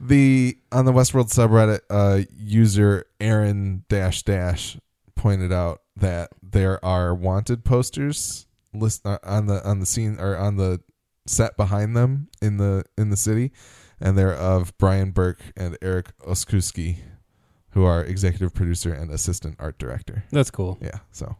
the 0.00 0.58
on 0.72 0.84
the 0.84 0.92
Westworld 0.92 1.32
subreddit, 1.32 1.82
uh, 1.88 2.24
user 2.36 3.04
Aaron 3.20 3.84
dash 3.88 4.24
dash 4.24 4.76
pointed 5.14 5.52
out 5.52 5.82
that 5.94 6.30
there 6.42 6.84
are 6.84 7.14
wanted 7.14 7.64
posters 7.64 8.46
list 8.74 9.06
uh, 9.06 9.18
on 9.22 9.46
the 9.46 9.64
on 9.64 9.78
the 9.78 9.86
scene 9.86 10.16
or 10.18 10.36
on 10.36 10.56
the 10.56 10.80
set 11.24 11.56
behind 11.56 11.96
them 11.96 12.30
in 12.42 12.56
the 12.56 12.82
in 12.96 13.10
the 13.10 13.16
city, 13.16 13.52
and 14.00 14.18
they're 14.18 14.34
of 14.34 14.76
Bryan 14.76 15.12
Burk 15.12 15.40
and 15.56 15.78
Eric 15.80 16.18
Oskuski, 16.26 16.96
who 17.70 17.84
are 17.84 18.02
executive 18.04 18.54
producer 18.54 18.92
and 18.92 19.12
assistant 19.12 19.54
art 19.60 19.78
director. 19.78 20.24
That's 20.32 20.50
cool. 20.50 20.78
Yeah, 20.80 20.98
so 21.12 21.36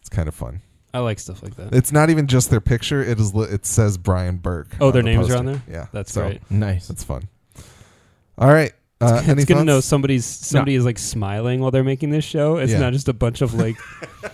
it's 0.00 0.08
kind 0.08 0.26
of 0.26 0.34
fun. 0.34 0.62
I 0.94 1.00
like 1.00 1.18
stuff 1.18 1.42
like 1.42 1.54
that. 1.56 1.74
It's 1.74 1.92
not 1.92 2.10
even 2.10 2.26
just 2.26 2.50
their 2.50 2.60
picture; 2.60 3.02
it 3.02 3.20
is 3.20 3.34
li- 3.34 3.48
it 3.50 3.66
says 3.66 3.98
Bryan 3.98 4.36
Burk. 4.38 4.68
Oh, 4.80 4.90
their 4.90 5.02
the 5.02 5.10
names 5.10 5.30
are 5.30 5.36
on 5.36 5.46
there? 5.46 5.62
Yeah, 5.70 5.86
That's 5.92 6.12
so 6.12 6.22
great. 6.22 6.50
Nice. 6.50 6.88
That's 6.88 7.04
fun. 7.04 7.28
All 8.38 8.48
right. 8.48 8.72
Uh, 9.00 9.22
it's 9.26 9.44
good 9.44 9.54
to 9.58 9.64
know 9.64 9.78
somebody's 9.80 10.24
somebody 10.24 10.74
is 10.74 10.84
like 10.84 10.98
smiling 10.98 11.60
while 11.60 11.70
they're 11.70 11.84
making 11.84 12.10
this 12.10 12.24
show. 12.24 12.56
It's 12.56 12.72
Yeah. 12.72 12.80
not 12.80 12.92
just 12.92 13.08
a 13.08 13.12
bunch 13.12 13.42
of 13.42 13.54
like 13.54 13.76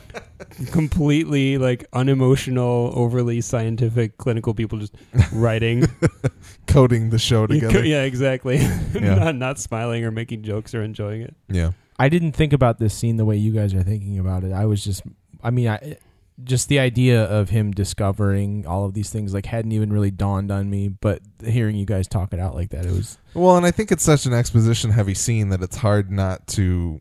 completely 0.73 1.59
like 1.59 1.85
unemotional, 1.93 2.93
overly 2.95 3.41
scientific 3.41 4.17
clinical 4.19 4.55
people 4.55 4.79
just 4.79 4.95
writing. 5.33 5.85
coding 6.67 7.11
the 7.11 7.19
show 7.19 7.47
together. 7.49 7.85
yeah, 7.85 8.03
exactly. 8.03 8.57
Yeah. 8.59 9.15
not 9.17 9.37
not 9.37 9.59
smiling 9.59 10.05
or 10.05 10.11
making 10.11 10.43
jokes 10.43 10.75
or 10.75 10.83
enjoying 10.83 11.23
it. 11.23 11.35
Yeah. 11.49 11.73
I 11.99 12.09
didn't 12.09 12.33
think 12.33 12.53
about 12.53 12.79
this 12.79 12.93
scene 12.95 13.17
the 13.17 13.25
way 13.25 13.37
you 13.37 13.53
guys 13.53 13.73
are 13.75 13.83
thinking 13.83 14.19
about 14.19 14.43
it. 14.43 14.53
I 14.53 14.65
was 14.67 14.83
just, 14.83 15.03
I 15.45 15.51
mean, 15.51 15.69
I 15.69 15.97
just 16.43 16.69
the 16.69 16.81
idea 16.81 17.23
of 17.25 17.51
him 17.51 17.71
discovering 17.71 18.67
all 18.67 18.85
of 18.85 18.93
these 18.95 19.09
things 19.11 19.33
like 19.33 19.47
hadn't 19.47 19.71
even 19.73 19.93
really 19.93 20.11
dawned 20.11 20.51
on 20.51 20.69
me. 20.69 20.89
But 20.89 21.21
hearing 21.45 21.77
you 21.77 21.87
guys 21.87 22.09
talk 22.09 22.33
it 22.33 22.41
out 22.41 22.55
like 22.55 22.71
that, 22.71 22.85
it 22.85 22.91
was 22.93 23.19
Well, 23.35 23.57
and 23.57 23.65
I 23.65 23.71
think 23.71 23.93
it's 23.93 24.03
such 24.03 24.27
an 24.27 24.33
exposition 24.33 24.91
heavy 24.91 25.15
scene 25.15 25.51
that 25.51 25.63
it's 25.63 25.77
hard 25.77 26.11
not 26.11 26.47
to 26.49 27.01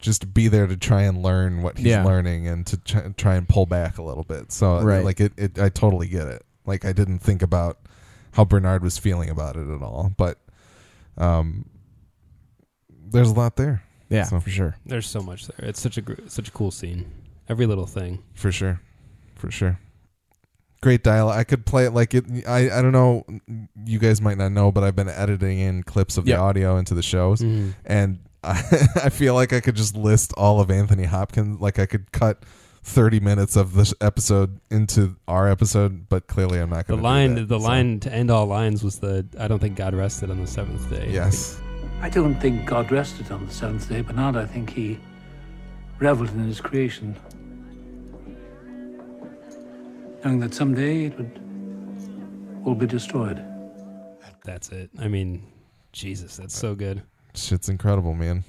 just 0.00 0.32
be 0.32 0.46
there 0.46 0.68
to 0.68 0.76
try 0.76 1.02
and 1.02 1.22
learn 1.24 1.62
what 1.62 1.76
he's 1.76 1.88
Yeah. 1.88 2.04
learning 2.04 2.46
and 2.46 2.64
to 2.68 2.76
try, 2.76 3.08
try 3.16 3.34
and 3.34 3.48
pull 3.48 3.66
back 3.66 3.98
a 3.98 4.02
little 4.02 4.22
bit. 4.22 4.52
So, 4.52 4.80
Right. 4.80 5.02
like, 5.04 5.18
it, 5.20 5.32
it, 5.36 5.58
I 5.58 5.70
totally 5.70 6.06
get 6.06 6.28
it. 6.28 6.44
Like, 6.64 6.84
I 6.84 6.92
didn't 6.92 7.18
think 7.18 7.42
about 7.42 7.78
how 8.32 8.44
Bernard 8.44 8.84
was 8.84 8.96
feeling 8.96 9.28
about 9.28 9.56
it 9.56 9.68
at 9.68 9.82
all, 9.82 10.12
but 10.16 10.38
um, 11.16 11.64
there's 13.10 13.30
a 13.30 13.34
lot 13.34 13.56
there 13.56 13.82
yeah 14.08 14.22
So- 14.24 14.38
for 14.38 14.50
sure. 14.50 14.76
There's 14.86 15.08
so 15.08 15.20
much 15.20 15.48
there. 15.48 15.68
It's 15.68 15.80
such 15.80 15.96
a 15.98 16.02
gr- 16.02 16.14
such 16.28 16.46
a 16.46 16.52
cool 16.52 16.70
scene. 16.70 17.06
Every 17.48 17.66
little 17.66 17.86
thing. 17.86 18.22
for 18.34 18.52
sure, 18.52 18.80
for 19.34 19.50
sure. 19.50 19.78
Great 20.80 21.02
dialogue. 21.02 21.36
I 21.36 21.42
could 21.44 21.66
play 21.66 21.86
it 21.86 21.90
like 21.92 22.14
it. 22.14 22.24
I 22.46 22.70
I 22.70 22.82
don't 22.82 22.92
know. 22.92 23.24
You 23.84 23.98
guys 23.98 24.20
might 24.20 24.38
not 24.38 24.52
know, 24.52 24.70
but 24.70 24.84
I've 24.84 24.94
been 24.94 25.08
editing 25.08 25.58
in 25.58 25.82
clips 25.82 26.16
of 26.16 26.28
Yeah. 26.28 26.36
the 26.36 26.42
audio 26.42 26.76
into 26.76 26.94
the 26.94 27.02
shows, 27.02 27.40
Mhm. 27.40 27.74
and 27.84 28.18
I, 28.44 28.62
I 29.04 29.08
feel 29.08 29.34
like 29.34 29.52
I 29.52 29.58
could 29.60 29.74
just 29.74 29.96
list 29.96 30.32
all 30.36 30.60
of 30.60 30.70
Anthony 30.70 31.04
Hopkins. 31.04 31.60
Like 31.60 31.80
I 31.80 31.86
could 31.86 32.12
cut 32.12 32.44
thirty 32.84 33.18
minutes 33.18 33.56
of 33.56 33.74
this 33.74 33.92
episode 34.00 34.60
into 34.70 35.16
our 35.26 35.48
episode, 35.50 36.08
but 36.08 36.28
clearly 36.28 36.60
I'm 36.60 36.70
not 36.70 36.86
The 36.86 36.92
going. 36.92 37.00
To. 37.00 37.04
line, 37.04 37.34
that, 37.34 37.48
the 37.48 37.58
so. 37.58 37.66
line 37.66 37.98
to 38.00 38.14
end 38.14 38.30
all 38.30 38.46
lines 38.46 38.84
was 38.84 39.00
the 39.00 39.26
"I 39.36 39.48
don't 39.48 39.58
think 39.58 39.74
God 39.76 39.94
rested 39.94 40.30
on 40.30 40.38
the 40.40 40.46
seventh 40.46 40.88
day." 40.88 41.08
Yes, 41.10 41.60
I 42.00 42.08
don't 42.08 42.40
think 42.40 42.66
God 42.66 42.92
rested 42.92 43.32
on 43.32 43.46
the 43.46 43.52
seventh 43.52 43.88
day, 43.88 44.02
but 44.02 44.14
Bernard. 44.14 44.36
I 44.36 44.46
think 44.46 44.70
he 44.70 45.00
reveled 45.98 46.30
in 46.30 46.44
his 46.44 46.60
creation, 46.60 47.16
knowing 50.24 50.40
that 50.40 50.54
someday 50.54 51.06
it 51.06 51.16
would 51.16 51.40
all 52.64 52.74
be 52.74 52.86
destroyed. 52.86 53.44
that's 54.44 54.70
it. 54.70 54.90
I 54.98 55.08
mean, 55.08 55.46
Jesus, 55.92 56.36
that's 56.36 56.56
so 56.56 56.74
good. 56.74 57.02
shit's 57.34 57.68
incredible, 57.68 58.14
man. 58.14 58.44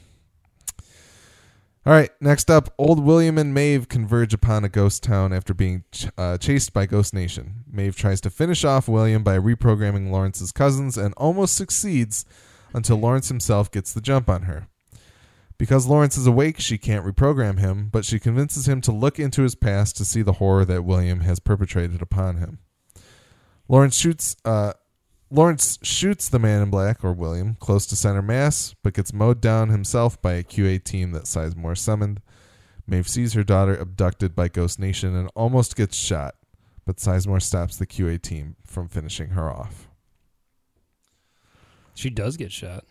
All 1.86 1.94
right, 1.94 2.12
next 2.22 2.52
up, 2.52 2.74
old 2.78 3.04
William 3.04 3.38
and 3.38 3.54
Maeve 3.54 3.88
converge 3.90 4.34
upon 4.34 4.64
a 4.64 4.70
ghost 4.70 5.02
town 5.02 5.34
after 5.34 5.54
being 5.54 5.84
ch- 5.92 6.08
uh, 6.18 6.38
chased 6.38 6.72
by 6.74 6.86
Ghost 6.86 7.14
Nation. 7.14 7.64
Maeve 7.72 7.96
tries 7.96 8.22
to 8.22 8.30
finish 8.30 8.64
off 8.64 8.88
William 8.88 9.24
by 9.24 9.38
reprogramming 9.38 10.12
Lawrence's 10.12 10.52
cousins 10.52 10.98
and 10.98 11.14
almost 11.18 11.56
succeeds 11.56 12.26
until 12.74 12.98
Lawrence 12.98 13.30
himself 13.30 13.72
gets 13.72 13.92
the 13.94 14.02
jump 14.02 14.30
on 14.30 14.44
her. 14.44 14.68
Because 15.60 15.88
Lawrence 15.88 16.18
is 16.18 16.26
awake, 16.26 16.60
she 16.60 16.78
can't 16.78 17.06
reprogram 17.06 17.60
him, 17.60 17.90
but 17.92 18.06
she 18.06 18.18
convinces 18.18 18.68
him 18.68 18.80
to 18.80 18.94
look 18.94 19.20
into 19.20 19.44
his 19.44 19.56
past 19.56 19.98
to 19.98 20.06
see 20.06 20.22
the 20.22 20.34
horror 20.34 20.64
that 20.64 20.86
William 20.86 21.20
has 21.20 21.40
perpetrated 21.40 22.02
upon 22.02 22.38
him. 22.38 22.60
Lawrence 23.68 23.96
shoots 23.96 24.38
uh, 24.46 24.72
Lawrence 25.30 25.78
shoots 25.84 26.30
the 26.30 26.40
man 26.40 26.64
in 26.64 26.70
black, 26.72 27.04
or 27.04 27.12
William, 27.12 27.56
close 27.60 27.86
to 27.88 27.96
center 27.96 28.22
mass, 28.22 28.74
but 28.82 28.94
gets 28.94 29.14
mowed 29.14 29.42
down 29.42 29.70
himself 29.70 30.20
by 30.22 30.34
a 30.34 30.44
QA 30.44 30.84
team 30.84 31.12
that 31.12 31.26
Sizemore 31.26 31.78
summoned. 31.78 32.22
Maeve 32.88 33.08
sees 33.08 33.34
her 33.34 33.44
daughter 33.44 33.76
abducted 33.76 34.34
by 34.34 34.48
Ghost 34.48 34.80
Nation 34.80 35.16
and 35.16 35.30
almost 35.36 35.76
gets 35.76 35.96
shot, 35.96 36.36
but 36.86 36.98
Sizemore 36.98 37.42
stops 37.42 37.76
the 37.76 37.86
QA 37.86 38.20
team 38.20 38.56
from 38.66 38.88
finishing 38.88 39.32
her 39.32 39.52
off. 39.52 39.90
She 41.94 42.10
does 42.10 42.38
get 42.38 42.52
shot. 42.54 42.86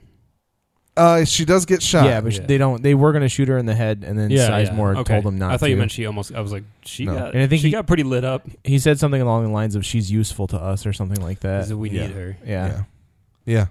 Uh, 0.98 1.24
she 1.24 1.44
does 1.44 1.64
get 1.64 1.82
shot. 1.82 2.04
yeah, 2.06 2.20
but 2.20 2.32
sh 2.34 2.38
Yeah. 2.38 2.46
they 2.46 2.58
don't. 2.58 2.82
They 2.82 2.94
were 2.94 3.12
going 3.12 3.22
to 3.22 3.28
shoot 3.28 3.48
her 3.48 3.56
in 3.56 3.66
the 3.66 3.74
head, 3.74 4.04
and 4.06 4.18
then 4.18 4.30
Sizemore 4.30 4.96
Okay. 4.98 5.14
told 5.14 5.24
them 5.24 5.38
not. 5.38 5.52
I 5.52 5.56
thought 5.56 5.66
to. 5.66 5.70
you 5.70 5.76
meant 5.76 5.90
she 5.92 6.04
almost. 6.06 6.34
I 6.34 6.40
was 6.40 6.52
like, 6.52 6.64
she 6.84 7.04
No. 7.04 7.14
got. 7.14 7.34
And 7.34 7.42
I 7.42 7.46
think 7.46 7.60
she 7.62 7.68
he- 7.68 7.72
got 7.72 7.86
pretty 7.86 8.02
lit 8.02 8.24
up. 8.24 8.46
He 8.64 8.78
said 8.78 8.98
something 8.98 9.20
along 9.22 9.44
the 9.44 9.50
lines 9.50 9.74
of 9.76 9.84
"She's 9.86 10.10
useful 10.10 10.46
to 10.48 10.56
us" 10.58 10.84
or 10.86 10.92
something 10.92 11.22
like 11.22 11.40
that. 11.40 11.58
Because 11.60 11.74
we 11.74 11.90
yeah. 11.90 12.06
need 12.06 12.16
her. 12.16 12.36
Yeah. 12.44 12.66
yeah. 12.66 12.82
Yeah. 13.46 13.66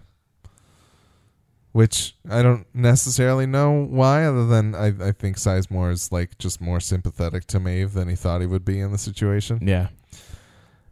Which 1.74 2.16
I 2.30 2.42
don't 2.42 2.66
necessarily 2.74 3.46
know 3.46 3.86
why, 3.88 4.26
other 4.26 4.48
than 4.48 4.74
I, 4.74 4.88
I 5.00 5.12
think 5.12 5.38
Sizemore 5.38 5.92
is 5.92 6.12
like 6.12 6.38
just 6.40 6.60
more 6.60 6.80
sympathetic 6.80 7.46
to 7.48 7.60
Maeve 7.60 7.94
than 7.94 8.08
he 8.10 8.16
thought 8.16 8.42
he 8.42 8.48
would 8.48 8.66
be 8.66 8.80
in 8.80 8.92
the 8.92 8.98
situation. 8.98 9.60
yeah. 9.62 9.90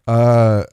Uh, 0.07 0.65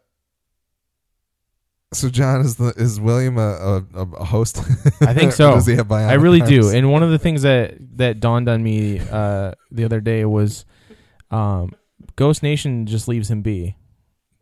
so 1.93 2.09
John 2.09 2.41
is 2.41 2.57
the 2.57 2.73
is 2.77 3.01
William 3.01 3.39
a 3.39 3.85
a, 3.95 4.01
a 4.01 4.25
host? 4.25 4.59
I 5.01 5.15
think 5.15 5.33
so. 5.33 5.53
Does 5.53 5.67
he 5.67 5.77
have 5.77 5.89
bionic 5.89 6.09
I 6.09 6.15
really 6.15 6.41
do. 6.41 6.71
And 6.71 6.91
one 6.91 7.03
of 7.03 7.11
the 7.11 7.19
things 7.19 7.43
that 7.43 7.75
that 7.99 8.21
dawned 8.21 8.49
on 8.49 8.63
me 8.63 9.01
uh, 9.01 9.53
the 9.71 9.85
other 9.85 10.01
day 10.01 10.25
was, 10.25 10.65
um, 11.31 11.73
Ghost 12.17 12.43
Nation 12.43 12.87
just 12.87 13.09
leaves 13.09 13.31
him 13.31 13.43
be, 13.43 13.77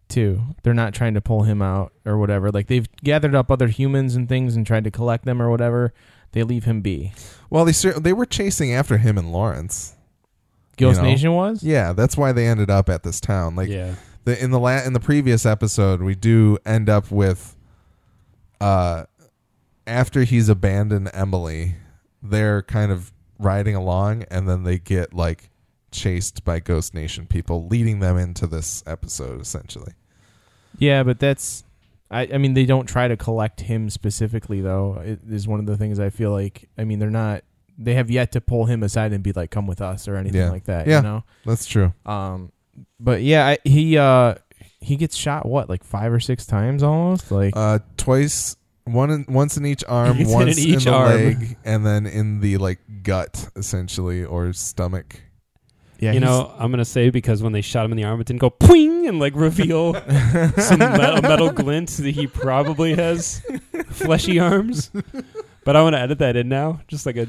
too. 0.09 0.43
They're 0.63 0.75
not 0.75 0.95
trying 0.95 1.15
to 1.15 1.21
pull 1.21 1.43
him 1.43 1.63
out 1.63 1.93
or 2.05 2.19
whatever. 2.19 2.51
Like 2.51 2.67
they've 2.67 2.89
gathered 3.03 3.35
up 3.35 3.51
other 3.51 3.69
humans 3.69 4.17
and 4.17 4.29
things 4.29 4.57
and 4.57 4.67
tried 4.67 4.85
to 4.85 4.91
collect 4.91 5.25
them 5.25 5.41
or 5.41 5.51
whatever. 5.51 5.93
They 6.33 6.43
leave 6.45 6.65
him 6.65 6.81
be. 6.81 7.13
well, 7.51 7.65
they 7.65 7.73
cer- 7.73 7.99
they 7.99 8.13
were 8.13 8.27
chasing 8.27 8.73
after 8.73 8.99
him 8.99 9.19
and 9.19 9.33
Lawrence. 9.33 9.97
Ghost 10.77 10.99
You 10.99 11.03
know? 11.03 11.11
Nation 11.11 11.33
was. 11.33 11.63
Yeah, 11.63 11.93
that's 11.93 12.17
why 12.17 12.33
they 12.33 12.47
ended 12.47 12.71
up 12.71 12.89
at 12.89 13.03
this 13.03 13.21
town. 13.21 13.57
Like 13.57 13.69
yeah. 13.69 13.95
The 14.25 14.43
in 14.43 14.51
the 14.51 14.59
la- 14.61 14.83
in 14.83 14.93
the 14.93 15.01
previous 15.01 15.45
episode, 15.47 16.03
we 16.03 16.15
do 16.15 16.59
end 16.67 16.89
up 16.89 17.11
with, 17.11 17.57
uh, 18.61 19.05
after 19.87 20.25
he's 20.25 20.49
abandoned 20.49 21.11
Emily, 21.13 21.77
they're 22.23 22.63
kind 22.63 22.93
of 22.93 23.13
riding 23.39 23.75
along, 23.75 24.25
and 24.31 24.49
then 24.49 24.65
they 24.65 24.79
get 24.79 25.15
like 25.15 25.51
chased 25.91 26.45
by 26.45 26.61
Ghost 26.61 26.95
Nation 26.95 27.27
people, 27.27 27.67
leading 27.67 28.01
them 28.01 28.17
into 28.17 28.47
this 28.47 28.83
episode 28.87 29.41
essentially. 29.41 29.93
Yeah, 30.79 31.03
but 31.03 31.19
that's. 31.19 31.65
I, 32.13 32.23
I 32.35 32.39
mean, 32.39 32.55
they 32.55 32.67
don't 32.67 32.87
try 32.87 33.07
to 33.07 33.17
collect 33.17 33.61
him 33.61 33.89
specifically, 33.89 34.61
though. 34.61 35.01
It 35.05 35.21
is 35.31 35.47
one 35.47 35.61
of 35.61 35.67
the 35.67 35.77
things 35.77 36.01
I 36.01 36.11
feel 36.11 36.33
like. 36.33 36.69
I 36.77 36.85
mean, 36.85 36.99
they're 36.99 37.09
not. 37.11 37.45
They 37.79 37.95
have 37.95 38.11
yet 38.11 38.33
to 38.33 38.41
pull 38.41 38.67
him 38.67 38.83
aside 38.83 39.13
and 39.13 39.23
be 39.23 39.33
like, 39.33 39.51
"Come 39.53 39.67
with 39.69 39.81
us" 39.81 40.07
or 40.09 40.17
anything 40.17 40.41
Yeah. 40.41 40.51
like 40.51 40.65
that. 40.65 40.87
Yeah. 40.89 40.97
You 40.99 41.03
know. 41.03 41.25
That's 41.47 41.67
true. 41.67 41.93
Um, 42.05 42.51
but 42.99 43.23
yeah, 43.23 43.47
I, 43.47 43.59
he 43.65 43.97
uh 43.99 44.35
he 44.81 44.97
gets 44.97 45.17
shot 45.17 45.47
what 45.47 45.69
like 45.69 45.85
five 45.85 46.13
or 46.13 46.21
six 46.21 46.47
times 46.47 46.83
almost 46.83 47.31
like 47.31 47.53
Uh, 47.57 47.81
twice, 47.97 48.57
one 48.85 49.11
in, 49.11 49.25
once 49.29 49.57
in 49.57 49.67
each 49.67 49.85
arm, 49.87 50.17
He's 50.19 50.29
hit 50.29 50.35
once 50.35 50.59
in 50.59 50.65
in, 50.69 50.75
each 50.77 50.85
the 50.85 50.93
arm. 50.93 51.11
leg, 51.13 51.57
and 51.65 51.85
then 51.87 52.07
in 52.07 52.41
the 52.41 52.57
like 52.59 52.79
gut 53.03 53.49
essentially 53.57 54.25
or 54.25 54.53
stomach. 54.53 55.21
yeah 55.99 56.13
you 56.13 56.21
he's- 56.21 56.23
know, 56.31 56.53
I'm 56.59 56.71
gonna 56.71 56.85
say 56.85 57.11
because 57.11 57.43
when 57.43 57.53
they 57.53 57.61
shot 57.61 57.85
him 57.85 57.93
in 57.93 57.97
the 57.99 58.05
arm, 58.05 58.21
it 58.21 58.27
didn't 58.27 58.41
go 58.41 58.51
pwing 58.51 59.07
and 59.09 59.19
like 59.19 59.35
reveal 59.37 59.95
some 60.57 60.79
metal, 60.79 61.21
metal 61.23 61.51
glint 61.51 61.91
that 61.91 62.15
he 62.15 62.27
probably 62.27 62.95
has 62.95 63.43
fleshy 63.91 64.39
arms. 64.41 64.91
But 65.65 65.77
I 65.77 65.83
want 65.83 65.95
to 65.95 66.01
edit 66.01 66.19
that 66.21 66.37
in 66.37 66.49
now, 66.49 66.81
just 66.89 67.05
like 67.05 67.17
a 67.17 67.27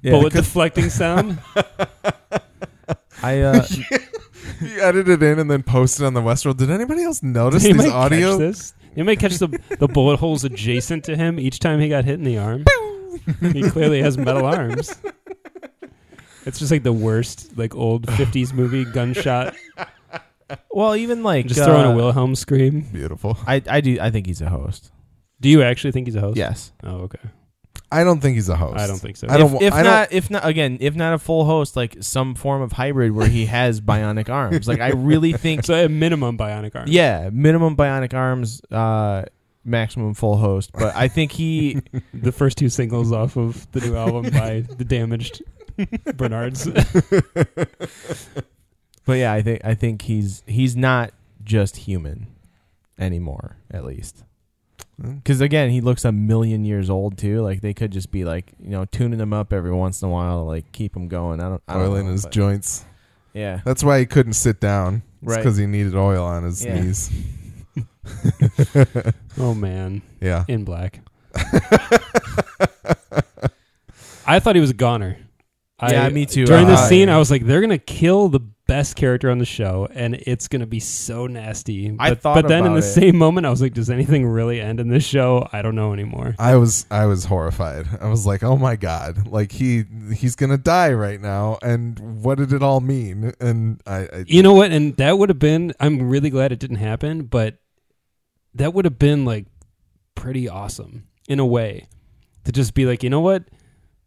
yeah, 0.00 0.12
bullet 0.12 0.32
deflecting 0.32 0.90
sound. 0.90 1.38
I 3.22 3.40
uh 3.40 3.66
You 4.60 4.80
edited 4.80 5.22
it 5.22 5.32
in 5.32 5.38
and 5.38 5.50
then 5.50 5.62
posted 5.62 6.02
it 6.04 6.06
on 6.06 6.14
the 6.14 6.20
Westworld. 6.20 6.56
Did 6.58 6.70
anybody 6.70 7.02
else 7.02 7.22
notice 7.22 7.62
He 7.66 7.72
these 7.72 7.90
audio? 7.90 8.32
Catch 8.32 8.38
this. 8.38 8.74
You 8.96 9.04
may 9.04 9.16
catch 9.16 9.38
the 9.38 9.48
the 9.78 9.88
bullet 9.88 10.18
holes 10.18 10.44
adjacent 10.44 11.04
to 11.04 11.16
him 11.16 11.40
each 11.40 11.58
time 11.58 11.80
he 11.80 11.88
got 11.88 12.04
hit 12.04 12.14
in 12.14 12.24
the 12.24 12.38
arm. 12.38 12.64
he 13.52 13.68
clearly 13.70 14.00
has 14.02 14.16
metal 14.18 14.46
arms. 14.46 14.94
It's 16.46 16.58
just 16.58 16.70
like 16.70 16.82
the 16.82 16.92
worst, 16.92 17.56
like 17.56 17.74
old 17.74 18.06
'50s 18.06 18.52
movie 18.52 18.84
gunshot. 18.84 19.54
well 20.70 20.94
even 20.94 21.22
like 21.22 21.46
Just 21.46 21.64
throwing 21.64 21.86
uh, 21.86 21.92
a 21.92 21.96
Wilhelm 21.96 22.34
scream. 22.34 22.82
Beautiful. 22.92 23.38
I 23.46 23.62
I 23.68 23.80
do 23.80 23.98
I 24.00 24.10
think 24.10 24.26
he's 24.26 24.40
a 24.42 24.48
host. 24.50 24.92
Do 25.40 25.48
you 25.48 25.62
actually 25.62 25.92
think 25.92 26.06
he's 26.06 26.16
a 26.16 26.20
host? 26.20 26.36
Yes. 26.36 26.72
Oh, 26.82 26.96
okay. 27.02 27.18
I 27.92 28.02
don't 28.02 28.20
think 28.20 28.34
he's 28.34 28.48
a 28.48 28.56
host. 28.56 28.78
I 28.78 28.86
don't 28.86 28.98
think 28.98 29.16
so. 29.16 29.28
I 29.30 29.36
don't. 29.36 29.46
if, 29.46 29.52
wa- 29.52 29.58
if 29.62 29.72
I 29.72 29.82
don't- 29.82 29.92
not 29.92 30.12
if 30.12 30.30
not 30.30 30.46
again 30.46 30.78
if 30.80 30.94
not 30.96 31.14
a 31.14 31.18
full 31.18 31.44
host 31.44 31.76
like 31.76 31.96
some 32.00 32.34
form 32.34 32.60
of 32.62 32.72
hybrid 32.72 33.12
where 33.12 33.28
he 33.28 33.46
has 33.46 33.80
bionic 33.80 34.28
arms. 34.28 34.66
Like 34.66 34.80
I 34.80 34.90
really 34.90 35.32
think 35.44 35.64
So 35.64 35.74
at 35.74 35.90
minimum, 35.90 36.36
bionic 36.36 36.74
arms. 36.74 36.90
yeah 36.90 37.30
minimum 37.32 37.76
bionic 37.76 38.12
arms 38.14 38.60
uh 38.70 39.24
maximum 39.64 40.14
full 40.14 40.36
host. 40.36 40.72
But 40.72 40.94
I 40.96 41.08
think 41.08 41.32
he 41.32 41.80
The 42.14 42.32
first 42.32 42.58
two 42.58 42.68
singles 42.68 43.12
off 43.12 43.36
of 43.36 43.70
the 43.72 43.80
new 43.80 43.96
album 43.96 44.30
by 44.32 44.60
the 44.76 44.84
Damaged 44.84 45.42
Bernards. 46.16 46.68
But 49.06 49.18
yeah, 49.18 49.32
I 49.32 49.42
think 49.42 49.60
I 49.64 49.74
think 49.74 50.02
he's 50.02 50.42
he's 50.46 50.74
not 50.76 51.12
just 51.42 51.76
human 51.76 52.26
anymore, 52.98 53.56
at 53.70 53.84
least. 53.84 54.24
Because 55.00 55.40
again, 55.40 55.70
he 55.70 55.80
looks 55.80 56.04
a 56.04 56.12
million 56.12 56.64
years 56.64 56.88
old 56.88 57.18
too. 57.18 57.42
Like 57.42 57.60
they 57.60 57.74
could 57.74 57.90
just 57.90 58.10
be 58.12 58.24
like 58.24 58.52
you 58.60 58.70
know 58.70 58.84
tuning 58.84 59.18
him 59.20 59.32
up 59.32 59.52
every 59.52 59.72
once 59.72 60.02
in 60.02 60.08
a 60.08 60.10
while, 60.10 60.38
to, 60.38 60.44
like 60.44 60.70
keep 60.72 60.94
him 60.96 61.08
going. 61.08 61.40
I 61.40 61.48
don't. 61.48 61.62
I 61.66 61.74
don't 61.74 61.82
oil 61.82 61.96
in 61.96 62.06
know, 62.06 62.12
his 62.12 62.22
but- 62.22 62.32
joints. 62.32 62.84
Yeah. 63.32 63.60
That's 63.64 63.82
why 63.82 63.98
he 63.98 64.06
couldn't 64.06 64.34
sit 64.34 64.60
down. 64.60 65.02
Right. 65.20 65.38
because 65.38 65.56
he 65.56 65.66
needed 65.66 65.94
oil 65.96 66.22
on 66.22 66.44
his 66.44 66.64
Yeah. 66.64 66.80
knees. 66.80 67.10
oh 69.38 69.54
man, 69.54 70.02
Yeah. 70.20 70.44
in 70.46 70.64
black. 70.64 71.00
I 74.26 74.38
thought 74.40 74.54
he 74.54 74.60
was 74.60 74.70
a 74.70 74.74
goner. 74.74 75.18
Yeah, 75.82 76.04
I, 76.04 76.08
me 76.10 76.24
too. 76.26 76.46
During 76.46 76.66
this 76.68 76.80
Uh, 76.80 76.88
scene, 76.88 77.08
I 77.08 77.18
was 77.18 77.30
like, 77.30 77.44
they're 77.46 77.60
gonna 77.60 77.78
kill 77.78 78.28
the 78.28 78.40
best 78.66 78.96
character 78.96 79.28
on 79.30 79.38
the 79.38 79.44
show, 79.44 79.88
and 79.92 80.14
it's 80.14 80.46
gonna 80.48 80.66
be 80.66 80.78
so 80.80 81.26
nasty. 81.26 81.90
But, 81.90 82.02
I 82.04 82.14
thought 82.14 82.34
but 82.36 82.48
then 82.48 82.58
in 82.64 82.72
the 82.72 82.78
about 82.78 82.88
it. 82.88 82.92
same 82.92 83.16
moment, 83.16 83.44
I 83.46 83.50
was 83.50 83.60
like, 83.60 83.74
does 83.74 83.90
anything 83.90 84.24
really 84.26 84.60
end 84.60 84.78
in 84.80 84.88
this 84.88 85.04
show? 85.04 85.46
I 85.52 85.62
don't 85.62 85.74
know 85.74 85.92
anymore. 85.92 86.36
I 86.38 86.54
was 86.56 86.86
I 86.90 87.06
was 87.06 87.24
horrified. 87.24 87.86
I 88.00 88.08
was 88.08 88.24
like, 88.24 88.42
"Oh 88.44 88.56
my 88.56 88.76
god! 88.76 89.26
Like 89.26 89.50
he 89.52 89.84
he's 90.14 90.36
gonna 90.36 90.56
die 90.58 90.92
right 90.92 91.20
now." 91.20 91.58
And 91.60 91.98
what 92.22 92.38
did 92.38 92.52
it 92.52 92.62
all 92.62 92.80
mean? 92.80 93.32
And 93.40 93.82
I, 93.86 93.96
I 94.12 94.24
You 94.26 94.42
know 94.44 94.54
what? 94.54 94.70
And 94.70 94.96
that 94.96 95.18
would 95.18 95.28
have 95.28 95.40
been. 95.40 95.72
I'm 95.80 96.08
really 96.08 96.30
glad 96.30 96.52
it 96.52 96.60
didn't 96.60 96.76
happen, 96.76 97.24
but 97.24 97.58
that 98.54 98.72
would 98.72 98.84
have 98.84 98.98
been 98.98 99.24
like 99.24 99.46
pretty 100.14 100.48
awesome 100.48 101.08
in 101.28 101.40
a 101.40 101.46
way 101.46 101.88
to 102.44 102.52
just 102.52 102.74
be 102.74 102.86
like, 102.86 103.02
you 103.02 103.10
know 103.10 103.20
what? 103.20 103.42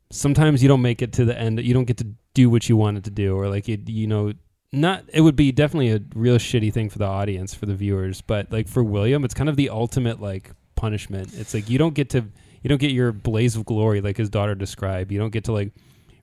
Sometimes 0.10 0.62
you 0.62 0.70
don't 0.70 0.82
make 0.82 1.02
it 1.02 1.14
to 1.14 1.26
the 1.26 1.38
end. 1.38 1.60
You 1.62 1.74
don't 1.74 1.86
get 1.86 1.98
to 1.98 2.08
do 2.34 2.50
what 2.50 2.70
you 2.70 2.78
wanted 2.78 3.04
to 3.06 3.12
do, 3.12 3.36
or 3.36 3.50
like 3.50 3.68
it, 3.68 3.90
you 3.90 4.08
know, 4.08 4.34
not. 4.72 5.04
It 5.12 5.22
would 5.22 5.36
be 5.36 5.52
definitely 5.52 5.92
a 5.92 6.00
real 6.16 6.38
shitty 6.38 6.72
thing 6.74 6.90
for 6.90 6.98
the 6.98 7.06
audience, 7.06 7.54
for 7.54 7.66
the 7.66 7.76
viewers. 7.76 8.22
But 8.22 8.52
like 8.52 8.68
for 8.68 8.84
William, 8.84 9.26
it's 9.26 9.34
kind 9.34 9.50
of 9.50 9.56
the 9.56 9.70
ultimate 9.70 10.22
like 10.22 10.52
punishment. 10.76 11.34
It's 11.34 11.54
like 11.54 11.70
you 11.70 11.78
don't 11.78 11.94
get 11.94 12.10
to, 12.12 12.26
you 12.62 12.70
don't 12.70 12.80
get 12.80 12.92
your 12.92 13.12
blaze 13.12 13.56
of 13.56 13.66
glory, 13.66 14.02
like 14.02 14.18
his 14.18 14.30
daughter 14.30 14.56
described. 14.56 15.12
You 15.12 15.20
don't 15.20 15.32
get 15.32 15.44
to 15.46 15.52
like 15.52 15.72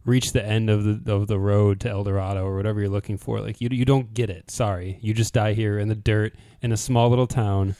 reach 0.04 0.32
the 0.32 0.44
end 0.44 0.68
of 0.70 1.04
the 1.04 1.12
of 1.12 1.26
the 1.26 1.38
road 1.38 1.80
to 1.80 1.90
El 1.90 2.04
Dorado 2.04 2.44
or 2.44 2.56
whatever 2.56 2.80
you're 2.80 2.90
looking 2.90 3.18
for. 3.18 3.40
Like 3.40 3.60
you 3.60 3.68
you 3.70 3.84
don't 3.84 4.12
get 4.14 4.30
it. 4.30 4.50
Sorry, 4.50 4.98
you 5.00 5.14
just 5.14 5.34
die 5.34 5.54
here 5.54 5.78
in 5.78 5.88
the 5.88 5.94
dirt 5.94 6.34
in 6.62 6.72
a 6.72 6.76
small 6.76 7.10
little 7.10 7.26
town, 7.26 7.76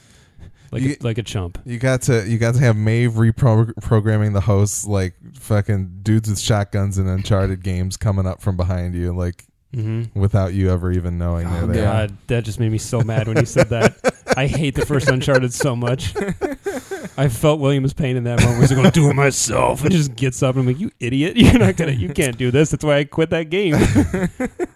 like 0.75 0.83
You- 0.83 0.95
a, 0.99 1.03
like 1.03 1.17
a 1.17 1.23
chump. 1.23 1.57
you 1.65 1.77
got 1.79 2.03
to 2.03 2.27
you 2.29 2.37
got 2.37 2.53
to 2.55 2.59
have 2.61 2.75
Maeve 2.77 3.13
reprogramming 3.13 4.33
the 4.33 4.41
hosts 4.41 4.85
like 4.85 5.13
fucking 5.39 5.99
dudes 6.03 6.29
with 6.29 6.39
shotguns 6.39 6.97
in 6.97 7.07
Uncharted 7.07 7.63
games 7.63 7.97
coming 7.97 8.25
up 8.27 8.41
from 8.41 8.55
behind 8.57 8.93
you, 8.95 9.13
like 9.13 9.43
Mm-hmm. 9.75 10.17
without 10.17 10.53
you 10.53 10.71
ever 10.71 10.89
even 10.93 11.17
knowing 11.17 11.45
Oh 11.47 11.67
there. 11.67 11.83
God, 11.83 12.17
that 12.27 12.45
just 12.45 12.61
made 12.61 12.71
me 12.71 12.77
so 12.77 13.01
mad 13.01 13.27
when 13.27 13.35
you 13.35 13.45
said 13.45 13.67
that. 13.71 13.93
I 14.37 14.47
hate 14.47 14.73
the 14.75 14.85
first 14.85 15.09
Uncharted 15.09 15.51
so 15.53 15.75
much. 15.75 16.13
I 17.17 17.27
felt 17.27 17.59
William's 17.59 17.91
pain 17.93 18.15
in 18.15 18.23
that 18.23 18.41
moment. 18.41 18.61
He's 18.61 18.71
going 18.71 18.85
to 18.85 18.91
do 18.91 19.09
it 19.09 19.15
myself, 19.15 19.81
and 19.83 19.91
just 19.91 20.15
gets 20.15 20.41
up. 20.41 20.55
and 20.55 20.61
I'm 20.61 20.67
like, 20.67 20.79
"You 20.79 20.91
idiot! 21.01 21.35
You're 21.37 21.59
not 21.59 21.75
gonna. 21.75 21.91
You 21.91 22.07
can't 22.13 22.37
do 22.37 22.51
this. 22.51 22.71
That's 22.71 22.85
why 22.85 22.99
I 22.99 23.03
quit 23.03 23.31
that 23.31 23.49
game." 23.49 23.75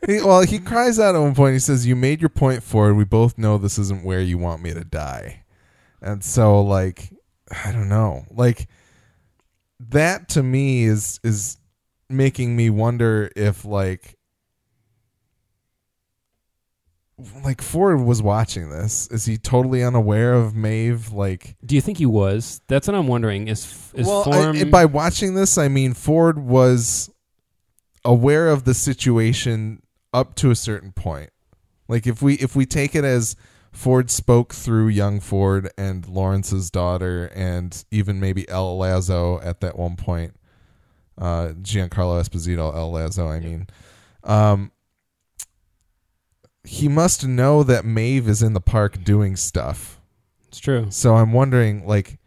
He, 0.06 0.22
well, 0.24 0.42
he 0.42 0.58
cries 0.58 0.98
out 1.00 1.14
at 1.16 1.20
one 1.20 1.36
point. 1.36 1.54
He 1.54 1.60
says, 1.60 1.86
"You 1.86 1.96
made 1.96 2.20
your 2.20 2.30
point 2.30 2.64
Ford. 2.64 2.96
We 2.98 3.04
both 3.06 3.38
know 3.38 3.58
this 3.60 3.78
isn't 3.78 4.04
where 4.04 4.22
you 4.22 4.38
want 4.40 4.62
me 4.64 4.74
to 4.74 4.84
die." 4.84 5.44
And 6.02 6.24
so, 6.24 6.62
like, 6.62 7.14
I 7.66 7.72
don't 7.72 7.90
know, 7.90 8.26
like 8.32 8.68
that 9.90 10.30
to 10.30 10.44
me 10.44 10.84
is 10.84 11.20
is 11.24 11.58
making 12.10 12.56
me 12.56 12.70
wonder 12.70 13.32
if 13.36 13.66
like 13.66 14.16
like 17.44 17.62
Ford 17.62 18.00
was 18.02 18.22
watching 18.22 18.70
this. 18.70 19.08
Is 19.08 19.26
he 19.26 19.38
totally 19.38 19.84
unaware 19.84 20.34
of 20.34 20.56
Maeve? 20.56 21.12
Like, 21.12 21.58
do 21.66 21.76
you 21.76 21.82
think 21.82 21.98
he 21.98 22.06
was? 22.06 22.62
That's 22.68 22.88
what 22.88 22.96
I'm 22.96 23.08
wondering. 23.08 23.48
Is 23.48 23.92
is 23.94 24.08
well, 24.08 24.32
I- 24.32 24.64
by 24.66 24.86
watching 24.86 25.34
this, 25.36 25.58
I 25.58 25.68
mean 25.68 25.94
Ford 25.94 26.40
was 26.40 27.10
aware 28.06 28.48
of 28.48 28.64
the 28.64 28.74
situation 28.74 29.82
up 30.14 30.36
to 30.36 30.52
a 30.52 30.56
certain 30.56 30.92
point. 30.92 31.32
Like 31.88 32.08
if 32.08 32.22
we 32.22 32.36
if 32.36 32.56
we 32.56 32.66
take 32.66 32.96
it 32.96 33.04
as 33.04 33.36
Ford 33.72 34.10
spoke 34.10 34.54
through 34.54 34.88
young 34.88 35.20
Ford 35.20 35.70
and 35.78 36.08
Lawrence's 36.08 36.70
daughter, 36.70 37.32
and 37.36 37.84
even 37.92 38.20
maybe 38.20 38.48
El 38.50 38.78
Lazo 38.78 39.40
at 39.42 39.62
that 39.62 39.78
one 39.78 39.96
point, 39.96 40.36
uh, 41.18 41.50
Giancarlo 41.62 42.20
Esposito, 42.20 42.74
El 42.76 42.92
Lazo. 42.92 43.28
I 43.28 43.40
mean, 43.40 43.68
um, 44.24 44.72
he 46.64 46.88
must 46.88 47.26
know 47.26 47.64
that 47.64 47.86
Maeve 47.86 48.28
is 48.28 48.42
in 48.42 48.54
the 48.54 48.62
park 48.62 49.04
doing 49.04 49.36
stuff. 49.36 50.00
it's 50.48 50.60
true. 50.60 50.88
So 50.90 51.16
I'm 51.16 51.32
wondering, 51.32 51.86
like, 51.88 52.20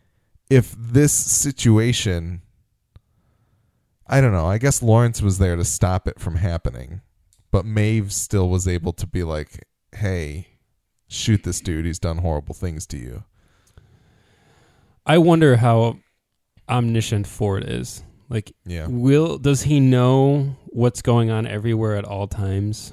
if 0.48 0.74
this 0.78 1.12
situation, 1.12 2.42
I 4.06 4.20
don't 4.20 4.32
know. 4.32 4.46
I 4.46 4.58
guess 4.58 4.82
Lawrence 4.82 5.22
was 5.22 5.38
there 5.38 5.56
to 5.56 5.64
stop 5.64 6.06
it 6.06 6.20
from 6.20 6.36
happening, 6.36 7.00
but 7.50 7.64
Maeve 7.64 8.12
still 8.12 8.48
was 8.48 8.68
able 8.68 8.92
to 8.94 9.06
be 9.06 9.24
like, 9.24 9.66
"Hey, 9.92 10.51
shoot 11.12 11.42
this 11.44 11.60
dude. 11.60 11.84
He's 11.84 11.98
done 11.98 12.18
horrible 12.18 12.54
things 12.54 12.86
to 12.88 12.96
you." 12.98 13.24
I 15.04 15.18
wonder 15.18 15.56
how 15.56 15.98
omniscient 16.68 17.26
Ford 17.26 17.64
is. 17.66 18.02
Like, 18.28 18.52
Yeah. 18.64 18.86
will 18.88 19.36
does 19.38 19.62
he 19.62 19.80
know 19.80 20.56
what's 20.66 21.02
going 21.02 21.28
on 21.30 21.46
everywhere 21.46 21.96
at 21.96 22.04
all 22.04 22.26
times? 22.28 22.92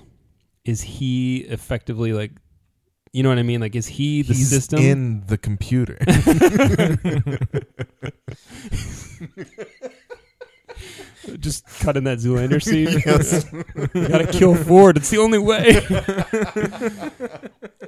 Is 0.66 0.82
he 0.82 1.38
effectively 1.42 2.12
like, 2.14 2.32
you 3.14 3.24
know 3.24 3.30
what 3.30 3.38
I 3.40 3.44
mean? 3.44 3.62
Like, 3.62 3.76
is 3.76 3.88
he 3.88 4.22
the 4.24 4.34
He's 4.34 4.50
system? 4.50 4.80
in 4.80 5.24
the 5.28 5.38
computer. 5.38 5.98
Just 11.38 11.66
cut 11.80 11.98
in 11.98 12.04
that 12.06 12.20
Zoolander 12.20 12.62
scene. 12.62 12.88
You 13.94 14.08
gotta 14.08 14.28
kill 14.28 14.56
Ford. 14.56 14.98
It's 14.98 15.10
the 15.10 15.18
only 15.18 15.40
way. 15.40 15.82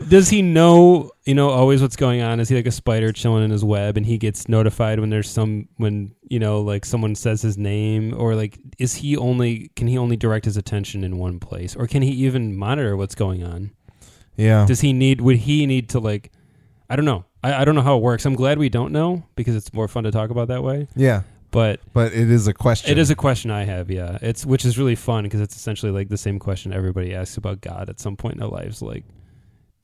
Does 0.08 0.30
he 0.30 0.42
know, 0.42 1.12
you 1.26 1.36
know, 1.36 1.50
always 1.50 1.82
what's 1.82 1.96
going 1.96 2.22
on? 2.22 2.40
Is 2.40 2.50
he 2.50 2.56
like 2.56 2.66
a 2.66 2.72
spider 2.72 3.12
chilling 3.12 3.44
in 3.44 3.52
his 3.52 3.64
web 3.64 3.98
and 3.98 4.06
he 4.06 4.18
gets 4.18 4.50
notified 4.50 5.00
when 5.00 5.10
there's 5.10 5.30
some, 5.30 5.68
when, 5.78 6.14
you 6.30 6.40
know, 6.40 6.62
like 6.62 6.86
someone 6.86 7.16
says 7.16 7.42
his 7.42 7.58
name? 7.58 8.14
Or 8.18 8.36
like, 8.36 8.58
is 8.80 8.96
he 8.96 9.16
only, 9.18 9.70
can 9.76 9.88
he 9.88 9.98
only 9.98 10.16
direct 10.18 10.46
his 10.46 10.58
attention 10.58 11.04
in 11.04 11.18
one 11.18 11.40
place? 11.40 11.76
Or 11.76 11.88
can 11.88 12.02
he 12.02 12.12
even 12.26 12.56
monitor 12.56 12.98
what's 12.98 13.16
going 13.16 13.44
on? 13.44 13.72
Yeah. 14.38 14.66
Does 14.66 14.82
he 14.82 14.92
need, 14.94 15.22
would 15.22 15.38
he 15.38 15.66
need 15.66 15.90
to 15.90 16.00
like, 16.00 16.32
I 16.90 16.96
don't 16.96 17.06
know. 17.06 17.26
I, 17.44 17.62
I 17.62 17.66
don't 17.66 17.76
know 17.76 17.82
how 17.82 17.98
it 17.98 18.02
works. 18.02 18.26
I'm 18.26 18.36
glad 18.36 18.58
we 18.58 18.70
don't 18.70 18.92
know 18.92 19.24
because 19.36 19.56
it's 19.56 19.74
more 19.74 19.88
fun 19.88 20.04
to 20.04 20.12
talk 20.12 20.30
about 20.30 20.48
that 20.50 20.64
way. 20.64 20.88
yeah. 20.96 21.22
But 21.52 21.82
But 21.94 22.14
it 22.14 22.32
is 22.32 22.48
a 22.48 22.54
question. 22.54 22.92
it 22.92 22.98
is 22.98 23.10
a 23.10 23.16
question 23.16 23.52
I 23.52 23.66
have, 23.66 23.92
yeah. 23.92 24.18
It's 24.22 24.46
which 24.46 24.66
is 24.66 24.78
really 24.78 24.96
fun 24.96 25.24
because 25.24 25.42
it's 25.42 25.56
essentially 25.56 25.92
like 25.92 26.10
the 26.10 26.18
same 26.18 26.40
question 26.40 26.74
everybody 26.74 27.14
asks 27.14 27.38
about 27.38 27.62
God 27.62 27.90
at 27.90 28.00
some 28.00 28.16
point 28.16 28.36
in 28.36 28.40
their 28.40 28.50
lives. 28.50 28.82
Like, 28.82 29.04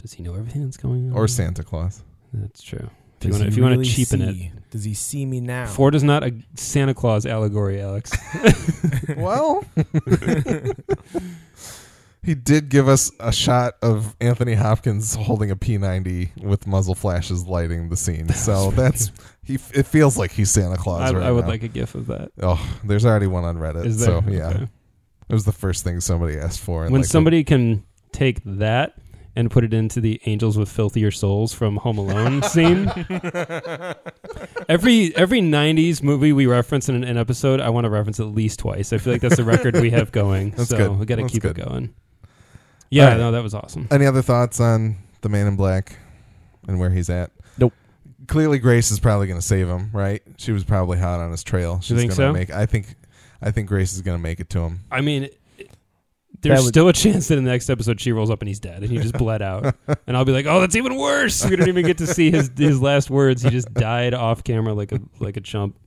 does 0.01 0.13
he 0.13 0.23
know 0.23 0.33
everything 0.35 0.63
that's 0.63 0.77
going 0.77 1.11
on? 1.11 1.17
or 1.17 1.27
Santa 1.27 1.63
Claus. 1.63 2.03
That's 2.33 2.61
true. 2.61 2.89
If 3.19 3.21
Does 3.21 3.27
you 3.27 3.31
want 3.31 3.41
to, 3.41 3.47
if 3.47 3.57
you 3.57 3.63
want 3.63 3.73
to 3.73 3.79
really 3.79 3.89
cheapen 3.89 4.33
see? 4.33 4.51
Does 4.69 4.83
he 4.83 4.93
see 4.93 5.25
me 5.25 5.39
now? 5.39 5.63
it, 5.63 5.69
Ford 5.69 5.95
is 5.95 6.03
not 6.03 6.23
a 6.23 6.35
Santa 6.55 6.93
Claus 6.93 7.25
allegory, 7.25 7.81
Alex. 7.81 8.15
well, 9.17 9.65
he 12.21 12.35
did 12.35 12.69
give 12.69 12.87
us 12.87 13.11
a 13.19 13.31
shot 13.31 13.73
of 13.81 14.15
Anthony 14.21 14.53
Hopkins 14.53 15.15
holding 15.15 15.49
a 15.49 15.55
P90 15.55 16.43
with 16.43 16.67
muzzle 16.67 16.93
flashes 16.93 17.47
lighting 17.47 17.89
the 17.89 17.97
scene. 17.97 18.29
So 18.29 18.69
that's 18.71 19.11
he. 19.47 19.55
It 19.73 19.85
feels 19.87 20.17
like 20.17 20.31
he's 20.31 20.51
Santa 20.51 20.77
Claus 20.77 21.11
I, 21.11 21.13
right 21.15 21.23
I 21.27 21.31
would 21.31 21.45
now. 21.45 21.51
like 21.51 21.63
a 21.63 21.67
gif 21.67 21.95
of 21.95 22.07
that. 22.07 22.31
Oh, 22.41 22.61
there's 22.83 23.05
already 23.05 23.27
one 23.27 23.43
on 23.43 23.57
Reddit. 23.57 23.85
Is 23.85 23.99
there? 23.99 24.21
So 24.21 24.29
yeah, 24.29 24.47
Okay. 24.49 24.63
it 25.29 25.33
was 25.33 25.45
the 25.45 25.51
first 25.51 25.83
thing 25.83 25.99
somebody 26.01 26.37
asked 26.37 26.59
for. 26.59 26.83
and, 26.83 26.91
When 26.91 27.01
like, 27.01 27.09
somebody 27.09 27.43
can 27.43 27.83
take 28.11 28.41
that 28.45 28.93
and 29.35 29.51
put 29.51 29.63
it 29.63 29.71
into 29.73 30.01
the 30.01 30.19
Angels 30.25 30.57
with 30.57 30.67
Filthier 30.69 31.11
Souls 31.11 31.53
from 31.53 31.77
Home 31.77 31.97
Alone 31.99 32.41
scene. 32.43 32.87
every 34.69 35.15
every 35.15 35.41
'90s 35.41 36.01
movie 36.03 36.33
we 36.33 36.45
reference 36.45 36.89
in 36.89 36.95
an, 36.95 37.03
an 37.03 37.17
episode, 37.17 37.59
I 37.61 37.69
want 37.69 37.85
to 37.85 37.89
reference 37.89 38.19
at 38.19 38.27
least 38.27 38.59
twice. 38.59 38.93
I 38.93 38.97
feel 38.97 39.13
like 39.13 39.21
that's 39.21 39.37
the 39.37 39.43
record 39.43 39.75
we 39.79 39.89
have 39.91 40.11
going. 40.11 40.51
That's 40.51 40.69
so 40.69 40.77
good. 40.77 40.99
we 40.99 41.05
got 41.05 41.17
to 41.17 41.27
keep 41.27 41.41
good. 41.43 41.57
it 41.57 41.65
going. 41.65 41.93
Yeah, 42.89 43.09
right. 43.09 43.17
no, 43.17 43.31
that 43.33 43.43
was 43.43 43.53
awesome. 43.53 43.87
Any 43.91 44.05
other 44.05 44.21
thoughts 44.21 44.59
on 44.59 44.97
the 45.21 45.29
Man 45.29 45.45
in 45.47 45.55
Black 45.55 45.97
and 46.67 46.79
where 46.79 46.89
he's 46.89 47.09
at? 47.09 47.31
Nope. 48.27 48.33
Clearly, 48.33 48.59
Grace 48.59 48.91
is 48.91 48.99
probably 48.99 49.27
going 49.27 49.39
to 49.39 49.45
save 49.45 49.67
him, 49.67 49.89
right? 49.93 50.21
She 50.37 50.51
was 50.51 50.63
probably 50.63 50.97
hot 50.97 51.19
on 51.19 51.31
his 51.31 51.43
trail. 51.43 51.79
She's 51.81 51.97
think 51.97 52.11
gonna 52.11 52.29
so? 52.29 52.33
Make. 52.33 52.49
I 52.51 52.65
think. 52.65 52.95
I 53.41 53.51
think 53.51 53.67
Grace 53.67 53.93
is 53.93 54.01
going 54.01 54.17
to 54.17 54.21
make 54.21 54.39
it 54.39 54.49
to 54.51 54.59
him. 54.59 54.79
I 54.91 55.01
mean, 55.01 55.29
there's 56.41 56.63
would- 56.63 56.69
still 56.69 56.87
a 56.87 56.93
chance 56.93 57.27
that 57.27 57.37
in 57.37 57.43
the 57.43 57.51
next 57.51 57.69
episode 57.69 57.99
she 58.01 58.11
rolls 58.11 58.29
up 58.31 58.41
and 58.41 58.47
he's 58.47 58.59
dead 58.59 58.81
and 58.81 58.91
he 58.91 58.97
just 58.97 59.13
bled 59.17 59.41
out, 59.41 59.75
and 60.07 60.17
I'll 60.17 60.25
be 60.25 60.31
like, 60.31 60.45
oh, 60.45 60.59
that's 60.59 60.75
even 60.75 60.95
worse. 60.97 61.45
We 61.47 61.55
don't 61.55 61.67
even 61.67 61.85
get 61.85 61.99
to 61.99 62.07
see 62.07 62.31
his 62.31 62.51
his 62.57 62.81
last 62.81 63.09
words. 63.09 63.41
He 63.43 63.49
just 63.49 63.73
died 63.73 64.13
off 64.13 64.43
camera 64.43 64.73
like 64.73 64.91
a 64.91 64.99
like 65.19 65.37
a 65.37 65.41
chump. 65.41 65.77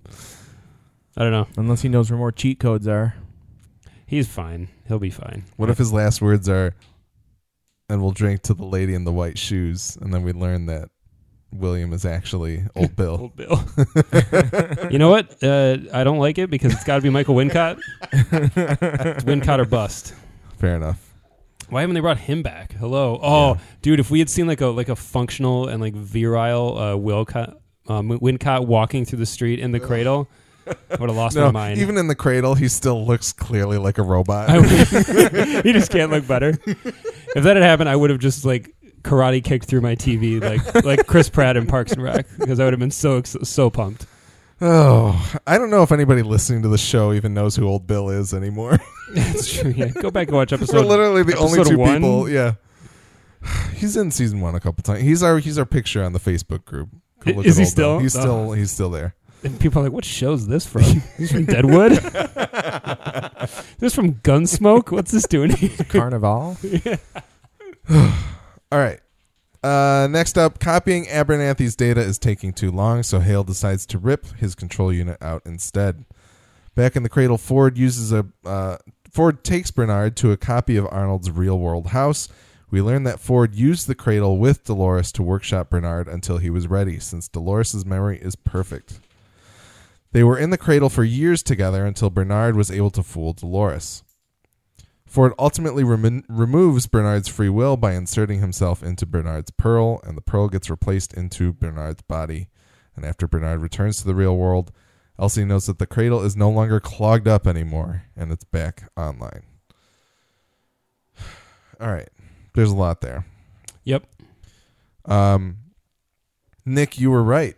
I 1.17 1.23
don't 1.25 1.33
know. 1.33 1.47
Unless 1.57 1.83
he 1.83 1.89
knows 1.89 2.11
where 2.11 2.19
more 2.19 2.33
cheat 2.33 2.59
codes 2.61 2.87
are. 2.89 3.15
He's 4.07 4.27
fine. 4.29 4.69
He'll 4.89 4.99
be 4.99 5.11
fine. 5.11 5.45
What 5.57 5.71
if 5.71 5.79
his 5.79 5.93
last 5.93 6.21
words 6.23 6.49
are, 6.49 6.75
"And 7.89 8.01
we'll 8.03 8.11
drink 8.13 8.43
to 8.43 8.55
the 8.55 8.65
lady 8.65 8.95
in 8.95 9.05
the 9.05 9.13
white 9.13 9.39
shoes," 9.39 9.97
and 10.01 10.13
then 10.15 10.23
we 10.23 10.33
learn 10.33 10.67
that 10.67 10.89
William 11.53 11.93
is 11.93 12.05
actually 12.05 12.65
Old 12.77 12.95
Bill. 12.97 13.11
Old 13.21 13.37
Bill. 13.37 13.65
you 14.91 14.99
know 14.99 15.11
what? 15.11 15.43
Uh, 15.43 15.79
I 15.93 16.05
don't 16.05 16.19
like 16.19 16.39
it 16.39 16.51
because 16.51 16.73
it's 16.73 16.85
got 16.85 16.97
to 16.97 17.03
be 17.03 17.11
Michael 17.11 17.35
Wincott. 17.35 17.81
it's 18.13 19.25
Wincott 19.25 19.59
or 19.59 19.65
bust. 19.65 20.15
Fair 20.59 20.77
enough. 20.77 21.07
Why 21.69 21.83
haven't 21.83 21.95
they 21.95 22.01
brought 22.01 22.19
him 22.19 22.43
back? 22.43 22.73
Hello. 22.73 23.19
Oh, 23.23 23.59
dude, 23.83 24.01
if 24.01 24.11
we 24.11 24.19
had 24.19 24.29
seen 24.29 24.47
like 24.47 24.61
a 24.61 24.67
like 24.67 24.89
a 24.89 24.97
functional 24.97 25.69
and 25.69 25.81
like 25.81 25.95
virile 25.95 26.77
uh, 26.77 26.95
Wilcott, 26.95 27.57
um, 27.87 28.11
Wincott 28.11 28.67
walking 28.67 29.05
through 29.05 29.21
the 29.21 29.27
street 29.27 29.61
in 29.61 29.71
the 29.71 29.79
cradle, 29.79 30.29
I 30.67 30.97
would 30.99 31.09
have 31.09 31.17
lost 31.17 31.37
my 31.37 31.51
mind. 31.53 31.79
even 31.79 31.97
in 31.97 32.09
the 32.09 32.17
cradle, 32.17 32.55
he 32.57 32.67
still 32.69 33.07
looks 33.07 33.33
clearly 33.33 33.79
like 33.79 33.99
a 33.99 34.03
robot. 34.03 34.51
He 35.63 35.73
just 35.73 35.93
can't 35.93 36.11
look 36.11 36.27
better. 36.27 36.59
If 36.67 37.45
that 37.45 37.57
had 37.57 37.63
happened, 37.63 37.89
I 37.89 37.95
would 37.97 38.11
have 38.11 38.19
just 38.19 38.45
like 38.45 38.75
karate 39.03 39.43
kicked 39.43 39.67
through 39.67 39.81
my 39.81 39.95
TV 39.97 40.41
like 40.43 40.85
like 40.85 41.07
Chris 41.07 41.29
Pratt 41.29 41.57
in 41.57 41.67
Parks 41.67 41.93
and 41.93 42.03
Rec 42.03 42.27
because 42.39 42.61
I 42.61 42.65
would 42.65 42.73
have 42.73 42.81
been 42.81 42.91
so 42.91 43.23
so 43.23 43.71
pumped. 43.71 44.07
oh, 44.61 45.35
I 45.47 45.57
don't 45.59 45.71
know 45.71 45.83
if 45.83 45.91
anybody 45.93 46.23
listening 46.23 46.63
to 46.63 46.69
the 46.69 46.77
show 46.79 47.13
even 47.13 47.33
knows 47.35 47.57
who 47.57 47.67
Old 47.67 47.87
Bill 47.87 48.11
is 48.11 48.35
anymore. 48.35 48.79
That's 49.15 49.53
true. 49.53 49.71
Yeah, 49.71 49.89
go 49.89 50.11
back 50.11 50.29
and 50.29 50.37
watch 50.37 50.53
episode. 50.53 50.73
We're 50.75 50.81
episode. 50.81 50.89
literally 50.91 51.23
the 51.23 51.37
only 51.39 51.65
two 51.65 51.79
one? 51.79 51.97
people. 52.03 52.29
Yeah, 52.29 52.55
he's 53.75 53.97
in 53.97 54.11
season 54.11 54.41
one 54.41 54.55
a 54.55 54.61
couple 54.61 54.83
times. 54.83 55.01
He's 55.03 55.23
our 55.23 55.39
he's 55.39 55.59
our 55.59 55.65
picture 55.67 56.03
on 56.05 56.13
the 56.13 56.21
Facebook 56.21 56.65
group. 56.65 56.91
Go 57.25 57.33
look 57.33 57.47
Is 57.47 57.57
he 57.57 57.65
Old 57.65 57.75
Bill. 57.77 57.97
still? 57.97 57.99
He's 58.01 58.17
Oh. 58.17 58.21
still 58.21 58.53
he's 58.53 58.71
still 58.71 58.91
there. 58.91 59.15
And 59.43 59.59
people 59.59 59.81
are 59.81 59.85
like, 59.85 59.93
"What 59.93 60.05
show's 60.05 60.47
this 60.47 60.67
from? 60.67 60.83
this 61.19 61.33
from 61.33 61.47
Deadwood? 61.47 61.93
this 63.79 63.95
from 63.95 64.17
Gunsmoke? 64.17 64.91
What's 64.93 65.11
this 65.13 65.27
doing 65.27 65.51
here?" 65.51 65.71
Carnival. 65.89 66.59
All 68.73 68.79
right. 68.79 69.01
Uh, 69.63 70.09
next 70.11 70.39
up, 70.39 70.59
copying 70.59 71.07
Abernathy's 71.07 71.77
data 71.77 72.01
is 72.01 72.19
taking 72.19 72.53
too 72.53 72.71
long, 72.71 73.03
so 73.03 73.21
Hale 73.21 73.45
decides 73.45 73.85
to 73.87 73.99
rip 73.99 74.27
his 74.37 74.55
control 74.55 74.93
unit 74.93 75.19
out 75.21 75.43
instead. 75.45 76.05
Back 76.75 76.97
in 76.97 77.03
the 77.03 77.09
cradle, 77.09 77.37
Ford 77.37 77.77
uses 77.77 78.13
a 78.13 78.27
uh, 78.45 78.79
Ford 79.11 79.43
takes 79.43 79.71
Bernard 79.71 80.17
to 80.19 80.31
a 80.31 80.37
copy 80.37 80.77
of 80.77 80.87
Arnold's 80.87 81.31
real-world 81.31 81.89
house. 81.89 82.29
We 82.71 82.81
learn 82.81 83.03
that 83.03 83.19
Ford 83.19 83.55
used 83.57 83.89
the 83.89 83.97
cradle 83.97 84.39
with 84.39 84.65
Dolores 84.65 85.11
to 85.13 85.23
workshop 85.25 85.71
Bernard 85.71 86.07
until 86.07 86.39
he 86.39 86.49
was 86.49 86.69
ready, 86.69 87.01
since 87.01 87.29
Dolores's 87.29 87.85
memory 87.85 88.19
is 88.19 88.37
perfect. 88.37 89.01
They 90.13 90.23
were 90.23 90.39
in 90.39 90.51
the 90.51 90.59
cradle 90.59 90.89
for 90.89 91.03
years 91.03 91.43
together 91.43 91.85
until 91.85 92.09
Bernard 92.09 92.55
was 92.57 92.71
able 92.71 92.91
to 92.91 93.03
fool 93.03 93.33
Dolores. 93.33 94.05
Ford 95.11 95.33
ultimately 95.41 95.83
remo- 95.83 96.23
removes 96.29 96.87
Bernard's 96.87 97.27
free 97.27 97.49
will 97.49 97.77
by 97.77 97.95
inserting 97.95 98.39
himself 98.39 98.81
into 98.81 99.05
Bernard's 99.05 99.51
pearl, 99.51 100.01
and 100.05 100.17
the 100.17 100.23
pearl 100.23 100.49
gets 100.49 100.71
replaced 100.71 101.13
into 101.15 101.53
Bernard's 101.53 102.03
body. 102.03 102.47
And 102.95 103.05
after 103.05 103.27
Bernard 103.27 103.61
returns 103.61 103.99
to 103.99 104.07
the 104.07 104.15
real 104.15 104.37
world, 104.37 104.71
Elsie 105.19 105.45
knows 105.45 105.67
that 105.67 105.81
the 105.81 105.87
cradle 105.87 106.23
is 106.23 106.37
no 106.37 106.49
longer 106.49 106.79
clogged 106.79 107.27
up 107.27 107.49
anymore, 107.49 108.05
and 108.17 108.31
it's 108.31 108.45
back 108.45 108.89
online. 108.97 109.43
All 111.81 111.91
right, 111.91 112.09
there's 112.55 112.71
a 112.71 112.77
lot 112.77 113.01
there. 113.01 113.27
Yep. 113.83 114.07
Um, 115.07 115.57
Nick, 116.65 117.01
you 117.01 117.11
were 117.11 117.25
right. 117.25 117.57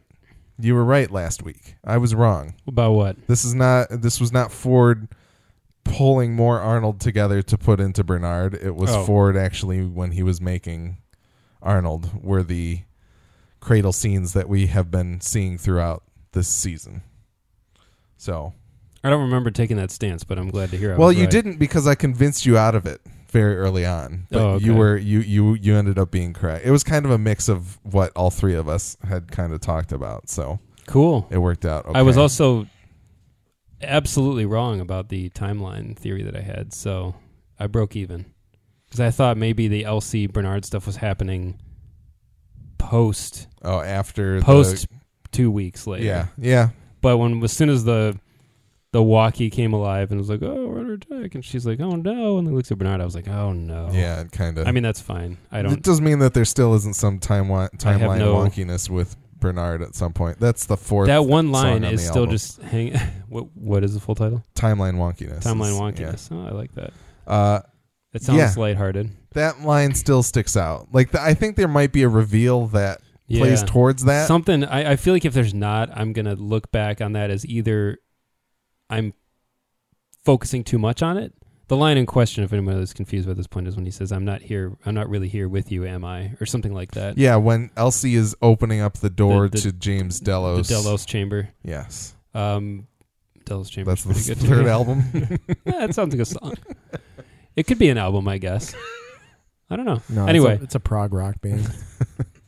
You 0.58 0.74
were 0.74 0.84
right 0.84 1.10
last 1.10 1.42
week. 1.42 1.76
I 1.84 1.98
was 1.98 2.14
wrong. 2.14 2.54
About 2.66 2.92
what? 2.92 3.26
This 3.26 3.44
is 3.44 3.54
not. 3.54 3.88
This 3.90 4.20
was 4.20 4.32
not 4.32 4.50
Ford 4.50 5.08
pulling 5.84 6.34
more 6.34 6.60
Arnold 6.60 7.00
together 7.00 7.42
to 7.42 7.58
put 7.58 7.80
into 7.80 8.04
Bernard. 8.04 8.54
It 8.54 8.74
was 8.76 8.90
Oh. 8.90 9.04
Ford 9.04 9.36
actually 9.36 9.84
when 9.84 10.12
he 10.12 10.22
was 10.22 10.40
making 10.40 10.98
Arnold 11.60 12.22
were 12.24 12.42
the 12.42 12.82
cradle 13.60 13.92
scenes 13.92 14.32
that 14.32 14.48
we 14.48 14.66
have 14.68 14.90
been 14.90 15.20
seeing 15.20 15.58
throughout 15.58 16.02
this 16.32 16.48
season. 16.48 17.02
So, 18.16 18.52
I 19.04 19.10
don't 19.10 19.22
remember 19.22 19.50
taking 19.50 19.76
that 19.78 19.90
stance, 19.90 20.24
but 20.24 20.38
I'm 20.38 20.50
glad 20.50 20.70
to 20.70 20.76
hear. 20.76 20.94
I 20.94 20.96
well, 20.96 21.12
you 21.12 21.22
right. 21.22 21.30
didn't 21.30 21.58
because 21.58 21.86
I 21.86 21.94
convinced 21.94 22.46
you 22.46 22.56
out 22.56 22.74
of 22.74 22.86
it 22.86 23.00
very 23.30 23.56
early 23.56 23.84
on. 23.84 24.26
But 24.30 24.40
Oh, 24.40 24.48
okay. 24.52 24.64
you 24.64 24.74
were 24.74 24.96
you 24.96 25.20
you 25.20 25.54
you 25.54 25.74
ended 25.74 25.98
up 25.98 26.10
being 26.10 26.32
correct. 26.32 26.64
It 26.64 26.70
was 26.70 26.84
kind 26.84 27.04
of 27.04 27.10
a 27.10 27.18
mix 27.18 27.48
of 27.48 27.78
what 27.82 28.12
all 28.14 28.30
three 28.30 28.54
of 28.54 28.68
us 28.68 28.96
had 29.08 29.30
kind 29.32 29.52
of 29.52 29.60
talked 29.60 29.90
about. 29.92 30.28
So 30.28 30.60
Cool. 30.86 31.26
it 31.30 31.38
worked 31.38 31.64
out. 31.64 31.86
Okay. 31.86 31.98
I 31.98 32.02
was 32.02 32.16
also 32.16 32.66
absolutely 33.82 34.46
wrong 34.46 34.80
about 34.80 35.08
the 35.08 35.30
timeline 35.30 35.96
theory 35.96 36.22
that 36.22 36.36
I 36.36 36.40
had, 36.40 36.72
so 36.72 37.14
I 37.58 37.66
broke 37.66 37.94
even 37.96 38.26
because 38.86 39.00
I 39.00 39.10
thought 39.10 39.36
maybe 39.36 39.68
the 39.68 39.84
Elsie 39.84 40.26
Bernard 40.26 40.64
stuff 40.64 40.86
was 40.86 40.96
happening 40.96 41.58
post 42.78 43.46
oh 43.62 43.80
after 43.80 44.38
the- 44.40 44.44
post 44.44 44.86
two 45.30 45.50
weeks 45.50 45.86
later. 45.86 46.04
yeah 46.04 46.26
yeah 46.36 46.70
But 47.00 47.16
when 47.18 47.42
as 47.42 47.52
soon 47.52 47.68
as 47.68 47.84
the 47.84 48.18
the 48.92 49.02
walkie 49.02 49.48
came 49.48 49.72
alive 49.72 50.10
and 50.10 50.20
was 50.20 50.28
like, 50.28 50.42
"Oh, 50.42 50.66
we're 50.68 50.80
under 50.80 50.92
attack," 50.94 51.34
and 51.34 51.42
she's 51.42 51.64
like, 51.66 51.80
"Oh 51.80 51.92
no," 51.96 52.36
and 52.36 52.46
then 52.46 52.54
looks 52.54 52.70
at 52.70 52.76
Bernard, 52.76 53.00
I 53.00 53.04
was 53.06 53.14
like, 53.14 53.26
"Oh 53.26 53.52
no." 53.54 53.88
yeah 53.90 54.20
it 54.20 54.32
kind 54.32 54.58
of 54.58 54.66
I 54.66 54.72
mean 54.72 54.82
that's 54.82 55.00
fine. 55.00 55.38
I 55.50 55.62
don't. 55.62 55.72
It 55.72 55.82
does 55.82 56.02
mean 56.02 56.18
that 56.18 56.34
there 56.34 56.44
still 56.44 56.74
isn't 56.74 56.94
some 56.94 57.18
time 57.18 57.48
wa- 57.48 57.68
timeline 57.78 58.18
no- 58.18 58.34
wonkiness 58.34 58.90
with 58.90 59.16
Bernard 59.42 59.82
at 59.82 59.94
some 59.94 60.12
point. 60.14 60.38
That's 60.40 60.64
the 60.64 60.76
fourth. 60.78 61.08
That 61.08 61.26
one 61.26 61.52
line 61.52 61.84
on 61.84 61.92
is 61.92 62.02
still 62.02 62.22
album. 62.22 62.30
just 62.30 62.62
hang. 62.62 62.94
what 63.28 63.54
what 63.54 63.84
is 63.84 63.92
the 63.94 64.00
full 64.00 64.14
title? 64.14 64.42
timeline 64.54 64.94
wonkiness. 64.94 65.42
Timeline 65.42 65.78
wonkiness. 65.78 66.28
Oh, 66.32 66.46
I 66.48 66.52
like 66.52 66.72
that. 66.76 66.92
Uh, 67.26 67.60
It 68.14 68.22
sounds 68.22 68.38
Yeah. 68.38 68.52
lighthearted. 68.56 69.10
that 69.34 69.60
line 69.62 69.94
still 69.94 70.22
sticks 70.22 70.56
out. 70.56 70.88
Like 70.92 71.12
th- 71.12 71.22
I 71.22 71.34
think 71.34 71.56
there 71.56 71.68
might 71.68 71.92
be 71.92 72.02
a 72.02 72.08
reveal 72.08 72.66
that 72.68 73.00
Yeah. 73.26 73.40
plays 73.40 73.62
towards 73.62 74.04
that. 74.04 74.26
Something 74.28 74.64
I, 74.64 74.92
I 74.92 74.96
feel 74.96 75.14
like 75.14 75.24
if 75.24 75.32
there's 75.34 75.54
not, 75.54 75.90
I'm 75.96 76.12
gonna 76.12 76.34
look 76.34 76.70
back 76.72 77.00
on 77.00 77.12
that 77.14 77.30
as 77.30 77.44
either 77.46 77.98
I'm 78.90 79.14
focusing 80.24 80.64
too 80.64 80.78
much 80.78 81.02
on 81.02 81.16
it. 81.16 81.32
The 81.72 81.76
line 81.78 81.96
in 81.96 82.04
question, 82.04 82.44
if 82.44 82.52
anyone 82.52 82.74
is 82.76 82.92
confused 82.92 83.26
by 83.26 83.32
this 83.32 83.46
point, 83.46 83.66
is 83.66 83.76
when 83.76 83.86
he 83.86 83.90
says, 83.90 84.12
"I'm 84.12 84.26
not 84.26 84.42
here. 84.42 84.76
I'm 84.84 84.94
not 84.94 85.08
really 85.08 85.28
here 85.28 85.48
with 85.48 85.72
you, 85.72 85.86
am 85.86 86.04
I?" 86.04 86.32
or 86.38 86.44
something 86.44 86.74
like 86.74 86.90
that. 86.90 87.16
Yeah, 87.16 87.36
when 87.36 87.70
Elsie 87.78 88.14
is 88.14 88.36
opening 88.42 88.82
up 88.82 88.98
the 88.98 89.08
door 89.08 89.48
The- 89.48 89.56
the- 89.56 89.62
to 89.62 89.72
James 89.72 90.18
The 90.18 90.26
Delos. 90.26 90.68
Delos 90.68 91.06
Chamber. 91.06 91.48
Yes. 91.64 92.14
Um, 92.34 92.88
Delos 93.46 93.70
Chamber. 93.70 93.90
That's 93.90 94.04
the 94.04 94.34
good 94.34 94.42
third 94.46 94.64
too. 94.64 94.68
album. 94.68 95.02
Yeah, 95.64 95.84
it 95.84 95.94
sounds 95.94 96.12
like 96.14 96.20
a 96.20 96.26
song. 96.26 96.52
It 97.56 97.66
could 97.66 97.78
be 97.78 97.88
an 97.88 97.96
album, 97.96 98.28
I 98.28 98.36
guess. 98.36 98.74
I 99.70 99.76
don't 99.76 99.86
know. 99.86 100.02
No, 100.10 100.26
Anyway. 100.26 100.52
it's 100.52 100.60
a, 100.60 100.64
it's 100.64 100.74
a 100.74 100.80
prog 100.80 101.14
rock 101.14 101.40
band. 101.40 101.66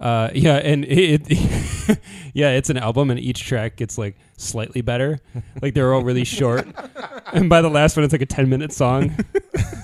Uh, 0.00 0.30
yeah, 0.34 0.56
and 0.56 0.84
it, 0.86 1.22
it 1.30 1.98
yeah, 2.34 2.50
it's 2.50 2.70
an 2.70 2.76
album, 2.78 3.10
and 3.10 3.20
each 3.20 3.44
track 3.44 3.76
gets 3.76 3.98
like 3.98 4.16
slightly 4.36 4.80
better. 4.80 5.18
Like 5.60 5.74
they're 5.74 5.92
all 5.92 6.02
really 6.02 6.24
short, 6.24 6.66
and 7.32 7.48
by 7.48 7.60
the 7.62 7.68
last 7.70 7.96
one, 7.96 8.04
it's 8.04 8.12
like 8.12 8.22
a 8.22 8.26
ten 8.26 8.48
minute 8.48 8.72
song. 8.72 9.14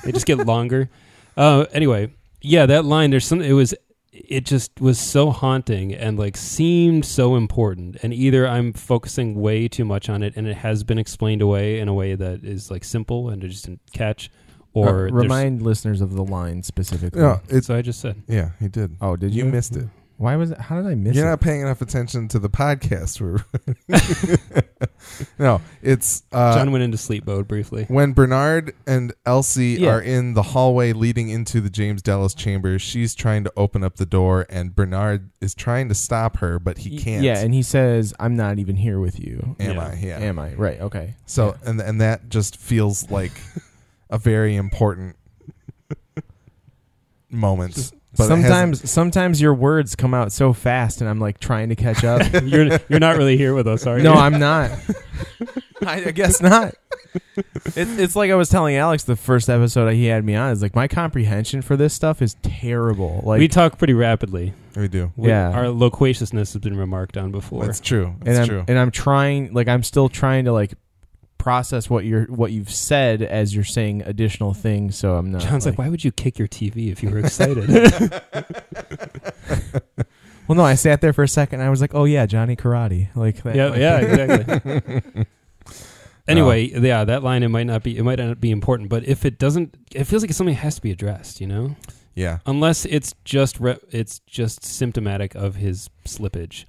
they 0.05 0.13
just 0.13 0.27
get 0.27 0.39
longer. 0.39 0.89
Uh, 1.37 1.67
anyway, 1.73 2.13
yeah, 2.41 2.65
that 2.67 2.85
line. 2.85 3.11
There's 3.11 3.27
some. 3.27 3.41
It 3.43 3.53
was. 3.53 3.75
It 4.19 4.47
just 4.47 4.81
was 4.81 4.99
so 4.99 5.31
haunting 5.31 5.93
and 5.93 6.19
like 6.19 6.39
seemed 6.39 7.05
so 7.05 7.37
important. 7.37 7.99
And 8.03 8.15
either 8.15 8.49
I'm 8.49 8.73
focusing 8.73 9.35
way 9.39 9.69
too 9.69 9.85
much 9.85 10.09
on 10.09 10.23
it, 10.23 10.33
and 10.37 10.47
it 10.49 10.57
has 10.57 10.83
been 10.85 10.97
explained 10.99 11.43
away 11.43 11.79
in 11.81 11.89
a 11.89 11.93
way 11.93 12.15
that 12.15 12.43
is 12.43 12.71
like 12.71 12.83
simple 12.83 13.29
and 13.29 13.45
I 13.45 13.49
just 13.49 13.67
didn't 13.67 13.83
catch, 13.93 14.31
or 14.73 14.89
Uh, 14.89 14.93
there's- 14.93 15.13
remind 15.13 15.61
listeners 15.61 16.01
of 16.01 16.15
the 16.15 16.25
line 16.25 16.63
specifically. 16.63 17.21
Yeah, 17.21 17.41
it's 17.51 17.67
So 17.67 17.77
I 17.77 17.83
just 17.83 18.01
said. 18.01 18.23
yeah, 18.27 18.53
he 18.59 18.69
did. 18.69 18.97
oh, 19.03 19.17
did 19.17 19.35
you? 19.35 19.45
You 19.45 19.51
missed 19.51 19.77
it. 19.77 19.87
Why 20.19 20.37
was 20.37 20.51
it? 20.51 20.59
How 20.59 20.77
did 20.81 20.87
I 20.91 20.95
miss 20.95 21.15
You're 21.15 21.27
it? 21.27 21.29
not 21.29 21.41
paying 21.43 21.61
enough 21.61 21.83
attention 21.83 22.27
to 22.29 22.39
the 22.39 22.49
podcast. 22.49 23.21
We're 23.21 23.45
no, 25.39 25.61
it's 25.83 26.23
uh, 26.33 26.55
John 26.57 26.73
went 26.73 26.85
into 26.85 26.97
sleep 26.97 27.27
mode 27.27 27.47
briefly. 27.47 27.85
when 27.89 28.13
Bernard 28.15 28.75
and 28.87 29.13
Elsie 29.27 29.77
Yeah. 29.81 29.91
are 29.91 30.01
in 30.01 30.33
the 30.33 30.43
hallway 30.43 30.95
leading 30.95 31.29
into 31.29 31.61
the 31.61 31.69
James 31.69 32.01
Delos 32.01 32.35
chamber. 32.35 32.79
She's 32.79 33.15
trying 33.15 33.45
to 33.45 33.53
open 33.59 33.85
up 33.85 33.97
the 33.97 34.07
door, 34.07 34.47
and 34.49 34.75
Bernard 34.75 35.29
is 35.43 35.55
trying 35.55 35.89
to 35.91 35.95
stop 35.95 36.39
her, 36.39 36.59
but 36.59 36.79
he 36.79 36.97
can't. 36.99 37.23
Yeah, 37.23 37.39
and 37.41 37.53
he 37.53 37.63
says, 37.63 38.15
"I'm 38.19 38.37
not 38.37 38.59
even 38.59 38.77
here 38.77 38.99
with 38.99 39.21
you." 39.21 39.55
am 39.61 39.75
Yeah. 39.77 39.87
I? 39.87 39.95
Yeah. 40.03 40.19
Am 40.19 40.39
I 40.39 40.55
right? 40.55 40.81
Okay. 40.81 41.15
So 41.27 41.57
and 41.67 41.79
and 41.81 42.01
that 42.01 42.31
just 42.31 42.57
feels 42.57 43.11
like 43.11 43.33
a 44.11 44.17
very 44.19 44.57
important 44.57 45.17
moment. 47.31 47.93
But 48.17 48.27
sometimes, 48.29 48.91
sometimes 48.91 49.41
your 49.41 49.55
words 49.55 49.95
come 49.97 50.15
out 50.15 50.33
so 50.33 50.53
fast, 50.53 51.01
and 51.01 51.09
I'm 51.11 51.19
like 51.21 51.39
trying 51.41 51.69
to 51.71 51.77
catch 51.77 52.05
up. 52.05 52.23
you're 52.45 52.79
you're 52.89 53.01
not 53.01 53.17
really 53.17 53.37
here 53.37 53.55
with 53.55 53.67
us, 53.67 53.87
are 53.87 53.99
you? 53.99 54.05
no, 54.05 54.15
I'm 54.15 54.39
not. 54.39 54.71
I, 55.87 56.07
I 56.07 56.11
guess 56.13 56.41
not. 56.41 56.75
It's 57.37 57.99
it's 57.99 58.17
like 58.17 58.31
I 58.31 58.35
was 58.35 58.49
telling 58.49 58.77
Alex 58.77 59.05
the 59.05 59.17
first 59.17 59.49
episode 59.51 59.93
he 59.93 60.07
had 60.07 60.25
me 60.25 60.35
on. 60.35 60.51
Is 60.53 60.63
like 60.63 60.75
my 60.75 60.89
comprehension 60.89 61.63
for 61.63 61.77
this 61.77 61.93
stuff 61.95 62.23
is 62.23 62.37
terrible. 62.43 63.21
Like, 63.25 63.39
we 63.39 63.49
talk 63.49 63.79
pretty 63.79 63.95
rapidly. 63.95 64.53
we 64.75 64.89
do. 64.89 65.13
We- 65.17 65.29
Yeah. 65.29 65.51
our 65.51 65.69
loquaciousness 65.69 66.53
has 66.55 66.61
been 66.63 66.77
remarked 66.77 67.17
on 67.17 67.31
before. 67.33 67.65
That's 67.67 67.81
true. 67.81 68.15
and 68.25 68.39
I'm 68.39 68.47
true. 68.49 68.65
and 68.69 68.79
I'm 68.79 68.91
trying. 68.91 69.53
Like 69.53 69.69
I'm 69.69 69.83
still 69.83 70.09
trying 70.09 70.47
to 70.47 70.53
like 70.53 70.75
process 71.47 71.89
what 71.89 72.05
you're 72.05 72.25
what 72.25 72.51
you've 72.51 72.69
said 72.73 73.23
as 73.23 73.55
you're 73.55 73.63
saying 73.63 74.03
additional 74.03 74.53
things. 74.53 74.97
So 74.99 75.15
I'm 75.17 75.31
not. 75.31 75.43
John's 75.43 75.65
like, 75.65 75.79
why 75.79 75.89
would 75.89 76.03
you 76.03 76.11
kick 76.11 76.41
your 76.41 76.49
TV 76.49 76.91
if 76.91 77.05
you 77.05 77.09
were 77.11 77.19
excited? 77.25 77.71
Well, 80.49 80.57
no, 80.57 80.65
I 80.65 80.75
sat 80.75 81.01
there 81.01 81.13
for 81.13 81.23
a 81.23 81.29
second. 81.29 81.61
and 81.61 81.67
I 81.69 81.71
was 81.71 81.81
like, 81.81 81.95
oh 81.95 82.03
yeah, 82.05 82.27
Johnny 82.27 82.57
Karate. 82.57 83.15
Like 83.15 83.45
that. 83.45 83.55
yeah, 83.55 83.67
like- 83.69 83.79
yeah, 83.79 83.99
exactly. 84.01 85.27
anyway, 86.27 86.65
yeah, 86.67 87.05
that 87.05 87.23
line 87.23 87.45
it 87.45 87.49
might 87.49 87.69
not 87.69 87.85
be 87.85 87.97
it 87.97 88.03
might 88.03 88.19
not 88.19 88.41
be 88.41 88.51
important, 88.51 88.89
but 88.89 89.05
if 89.07 89.25
it 89.25 89.39
doesn't, 89.39 89.77
it 89.95 90.03
feels 90.03 90.23
like 90.25 90.33
something 90.33 90.57
has 90.57 90.75
to 90.75 90.83
be 90.83 90.91
addressed. 90.91 91.41
You 91.41 91.47
know, 91.47 91.77
yeah. 92.17 92.39
unless 92.45 92.85
it's 92.87 93.15
just 93.25 93.61
re- 93.61 93.79
it's 93.93 94.19
just 94.27 94.65
symptomatic 94.65 95.37
of 95.37 95.55
his 95.55 95.91
slippage. 96.05 96.65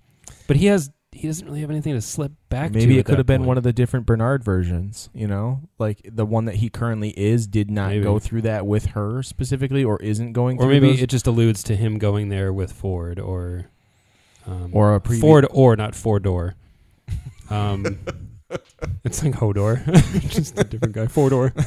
But 0.45 0.57
he 0.57 0.67
has 0.67 0.91
he 1.11 1.27
doesn't 1.27 1.45
really 1.47 1.61
have 1.61 1.71
anything 1.71 1.93
to 1.93 2.01
slip 2.01 2.31
back. 2.49 2.71
to 2.71 2.77
Maybe 2.77 2.99
it 2.99 3.05
could 3.05 3.13
that 3.13 3.17
have 3.19 3.25
been 3.25 3.45
one 3.45 3.57
of 3.57 3.63
the 3.63 3.73
different 3.73 4.05
Bernard 4.05 4.43
versions, 4.43 5.09
you 5.13 5.27
know? 5.27 5.61
Like 5.79 6.01
the 6.03 6.25
one 6.25 6.45
that 6.45 6.55
he 6.55 6.69
currently 6.69 7.09
is 7.17 7.47
did 7.47 7.71
not 7.71 7.89
Maybe. 7.89 8.03
go 8.03 8.19
through 8.19 8.41
that 8.43 8.67
with 8.67 8.87
her 8.87 9.23
specifically 9.23 9.83
or 9.83 10.01
isn't 10.01 10.33
going 10.33 10.57
or 10.57 10.63
through 10.63 10.69
maybe 10.73 10.87
those- 10.91 11.01
it 11.01 11.07
just 11.09 11.25
alludes 11.25 11.63
to 11.63 11.75
him 11.75 11.97
going 11.97 12.29
there 12.29 12.51
with 12.53 12.71
Ford 12.71 13.19
or 13.19 13.65
um, 14.45 14.69
or 14.73 14.95
a 14.95 15.01
previous 15.01 15.21
Ford 15.21 15.45
or 15.49 15.75
not 15.75 15.95
four 15.95 16.19
door. 16.19 16.55
Um, 17.49 17.99
it's 19.03 19.23
like 19.23 19.33
Hodor, 19.33 19.83
just 20.29 20.57
a 20.59 20.63
different 20.63 20.93
guy. 20.93 21.07
Four 21.07 21.29
door. 21.29 21.53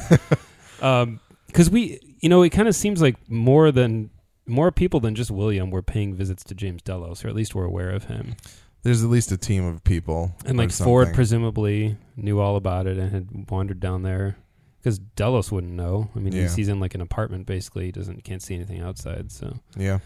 Um, 0.81 1.19
because 1.45 1.69
we, 1.69 1.99
you 2.21 2.27
know, 2.29 2.41
it 2.41 2.49
kind 2.49 2.67
of 2.67 2.73
seems 2.75 3.03
like 3.03 3.15
more 3.29 3.71
than 3.71 4.09
more 4.47 4.71
people 4.71 4.99
than 4.99 5.13
just 5.13 5.29
William 5.29 5.69
were 5.69 5.83
paying 5.83 6.15
visits 6.15 6.43
to 6.45 6.55
James 6.55 6.81
Delos, 6.81 7.23
or 7.23 7.27
at 7.27 7.35
least 7.35 7.53
were 7.53 7.65
aware 7.65 7.91
of 7.91 8.05
him. 8.05 8.35
There's 8.83 9.03
at 9.03 9.09
least 9.09 9.31
a 9.31 9.37
team 9.37 9.63
of 9.65 9.83
people. 9.83 10.35
And 10.45 10.57
like 10.57 10.71
Ford 10.71 11.13
presumably 11.13 11.97
knew 12.15 12.39
all 12.39 12.55
about 12.55 12.87
it 12.87 12.97
and 12.97 13.11
had 13.11 13.49
wandered 13.51 13.79
down 13.79 14.03
there. 14.03 14.37
Because 14.79 14.97
Delos 14.97 15.51
wouldn't 15.51 15.73
know. 15.73 16.09
I 16.15 16.19
mean, 16.19 16.33
Yeah. 16.33 16.49
he's, 16.49 16.67
in 16.67 16.79
like 16.79 16.95
an 16.95 17.01
apartment 17.01 17.45
basically. 17.45 17.85
He 17.85 17.91
doesn't 17.91 18.23
can't 18.23 18.41
see 18.41 18.55
anything 18.55 18.81
outside. 18.81 19.31
So 19.31 19.59
yeah. 19.77 19.99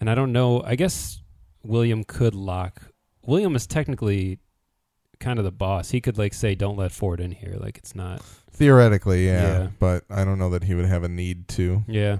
and 0.00 0.08
I 0.08 0.14
don't 0.14 0.32
know. 0.32 0.62
I 0.64 0.76
guess 0.76 1.20
William 1.62 2.04
could 2.04 2.34
lock. 2.34 2.80
William 3.26 3.54
is 3.54 3.66
technically 3.66 4.38
kind 5.20 5.38
of 5.38 5.44
the 5.44 5.50
boss. 5.52 5.90
He 5.90 6.00
could 6.00 6.16
like 6.16 6.32
say, 6.32 6.54
"Don't 6.54 6.78
let 6.78 6.92
Ford 6.92 7.20
in 7.20 7.32
here." 7.32 7.56
Like 7.60 7.76
it's 7.76 7.94
not. 7.94 8.22
Theoretically, 8.52 9.26
yeah, 9.26 9.42
Yeah. 9.42 9.68
but 9.78 10.04
I 10.08 10.24
don't 10.24 10.38
know 10.38 10.48
that 10.50 10.64
he 10.64 10.74
would 10.74 10.86
have 10.86 11.02
a 11.02 11.08
need 11.08 11.46
to. 11.48 11.82
Yeah, 11.86 12.18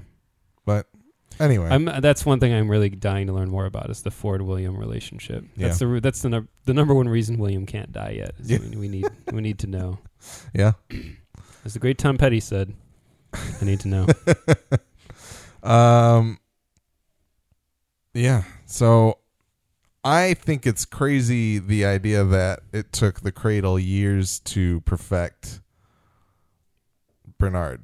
Anyway, 1.40 1.68
I'm. 1.70 1.84
That's 1.84 2.26
one 2.26 2.40
thing 2.40 2.52
I'm 2.52 2.70
really 2.70 2.88
dying 2.90 3.26
to 3.28 3.32
learn 3.32 3.50
more 3.50 3.66
about 3.66 3.90
is 3.90 4.02
the 4.02 4.10
Ford 4.10 4.42
William 4.42 4.76
relationship. 4.76 5.44
That's 5.56 5.78
the 5.78 6.00
that's 6.02 6.22
the 6.22 6.28
num- 6.28 6.48
the 6.64 6.74
number 6.74 6.94
one 6.94 7.08
reason 7.08 7.38
William 7.38 7.66
can't 7.66 7.92
die 7.92 8.10
yet. 8.16 8.34
Yeah. 8.42 8.58
we, 8.58 8.76
we 8.76 8.88
need 8.88 9.06
we 9.32 9.40
need 9.40 9.58
to 9.60 9.66
know. 9.66 9.98
yeah. 10.54 10.72
As 11.64 11.74
the 11.74 11.80
great 11.80 11.98
Tom 11.98 12.18
Petty 12.18 12.40
said, 12.40 12.74
"I 13.34 13.64
need 13.64 13.80
to 13.80 13.88
know." 13.88 14.06
um. 15.62 16.38
Yeah. 18.14 18.44
So, 18.66 19.18
I 20.02 20.34
think 20.34 20.66
it's 20.66 20.84
crazy 20.84 21.58
the 21.58 21.84
idea 21.84 22.24
that 22.24 22.60
it 22.72 22.92
took 22.92 23.20
the 23.20 23.30
Cradle 23.30 23.78
years 23.78 24.40
to 24.40 24.80
perfect 24.80 25.60
Bernard. 27.38 27.82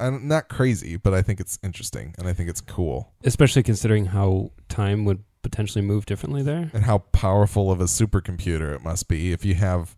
I'm 0.00 0.28
not 0.28 0.48
crazy, 0.48 0.96
but 0.96 1.12
I 1.12 1.22
think 1.22 1.40
it's 1.40 1.58
interesting 1.62 2.14
and 2.18 2.28
I 2.28 2.32
think 2.32 2.48
it's 2.48 2.60
cool. 2.60 3.12
Especially 3.24 3.62
considering 3.62 4.06
how 4.06 4.52
time 4.68 5.04
would 5.04 5.24
potentially 5.42 5.82
move 5.84 6.06
differently 6.06 6.42
there. 6.42 6.70
and 6.72 6.84
how 6.84 6.98
powerful 6.98 7.70
of 7.70 7.80
a 7.80 7.84
supercomputer 7.84 8.74
it 8.74 8.82
must 8.82 9.08
be 9.08 9.32
if 9.32 9.44
you 9.44 9.54
have 9.54 9.96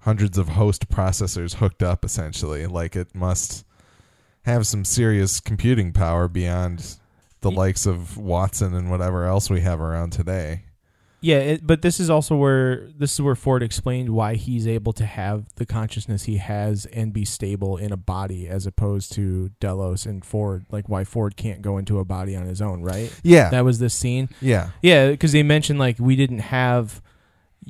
hundreds 0.00 0.36
of 0.38 0.50
host 0.50 0.88
processors 0.88 1.54
hooked 1.56 1.82
up 1.82 2.04
essentially 2.04 2.66
like 2.66 2.96
it 2.96 3.14
must 3.14 3.64
have 4.42 4.66
some 4.66 4.84
serious 4.84 5.40
computing 5.40 5.92
power 5.92 6.26
beyond 6.26 6.96
the 7.42 7.50
likes 7.50 7.86
of 7.86 8.16
Watson 8.16 8.74
and 8.74 8.90
whatever 8.90 9.24
else 9.26 9.48
we 9.50 9.60
have 9.60 9.80
around 9.80 10.10
today. 10.12 10.64
Yeah, 11.22 11.36
it, 11.36 11.66
but 11.66 11.82
this 11.82 12.00
is 12.00 12.08
also 12.08 12.34
where 12.34 12.88
this 12.96 13.12
is 13.12 13.20
where 13.20 13.34
Ford 13.34 13.62
explained 13.62 14.10
why 14.10 14.36
he's 14.36 14.66
able 14.66 14.92
to 14.94 15.04
have 15.04 15.44
the 15.56 15.66
consciousness 15.66 16.24
he 16.24 16.38
has 16.38 16.86
and 16.86 17.12
be 17.12 17.24
stable 17.24 17.76
in 17.76 17.92
a 17.92 17.96
body 17.96 18.48
as 18.48 18.66
opposed 18.66 19.12
to 19.14 19.50
Delos 19.60 20.06
and 20.06 20.24
Ford. 20.24 20.64
Like 20.70 20.88
why 20.88 21.04
Ford 21.04 21.36
can't 21.36 21.60
go 21.60 21.76
into 21.76 21.98
a 21.98 22.04
body 22.04 22.34
on 22.34 22.46
his 22.46 22.62
own, 22.62 22.82
right? 22.82 23.14
Yeah. 23.22 23.50
That 23.50 23.64
was 23.64 23.78
this 23.78 23.92
scene. 23.94 24.30
yeah. 24.40 24.70
Yeah, 24.82 25.10
because 25.10 25.32
they 25.32 25.42
mentioned 25.42 25.78
like 25.78 25.98
we 25.98 26.16
didn't 26.16 26.38
have 26.38 27.02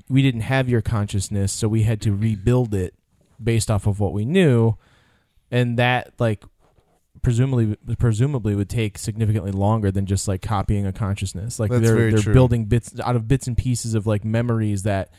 we 0.08 0.22
didn't 0.22 0.42
have 0.42 0.68
your 0.68 0.80
consciousness, 0.80 1.52
so 1.52 1.68
we 1.68 1.82
had 1.82 2.00
to 2.02 2.14
rebuild 2.14 2.74
it 2.74 2.94
based 3.42 3.70
off 3.70 3.86
of 3.86 3.98
what 3.98 4.12
we 4.12 4.24
knew, 4.24 4.76
and 5.50 5.78
that 5.78 6.12
like 6.18 6.44
presumably 7.22 7.76
presumably 7.98 8.54
would 8.54 8.68
take 8.68 8.98
significantly 8.98 9.52
longer 9.52 9.90
than 9.90 10.06
just 10.06 10.26
like 10.28 10.42
copying 10.42 10.86
a 10.86 10.92
consciousness. 10.92 11.58
Like 11.58 11.70
That's 11.70 11.82
they're 11.84 12.10
they're 12.10 12.20
true. 12.20 12.32
building 12.34 12.66
bits 12.66 12.98
out 13.00 13.16
of 13.16 13.28
bits 13.28 13.46
and 13.46 13.56
pieces 13.56 13.94
of 13.94 14.06
like 14.06 14.24
memories 14.24 14.82
that 14.84 15.12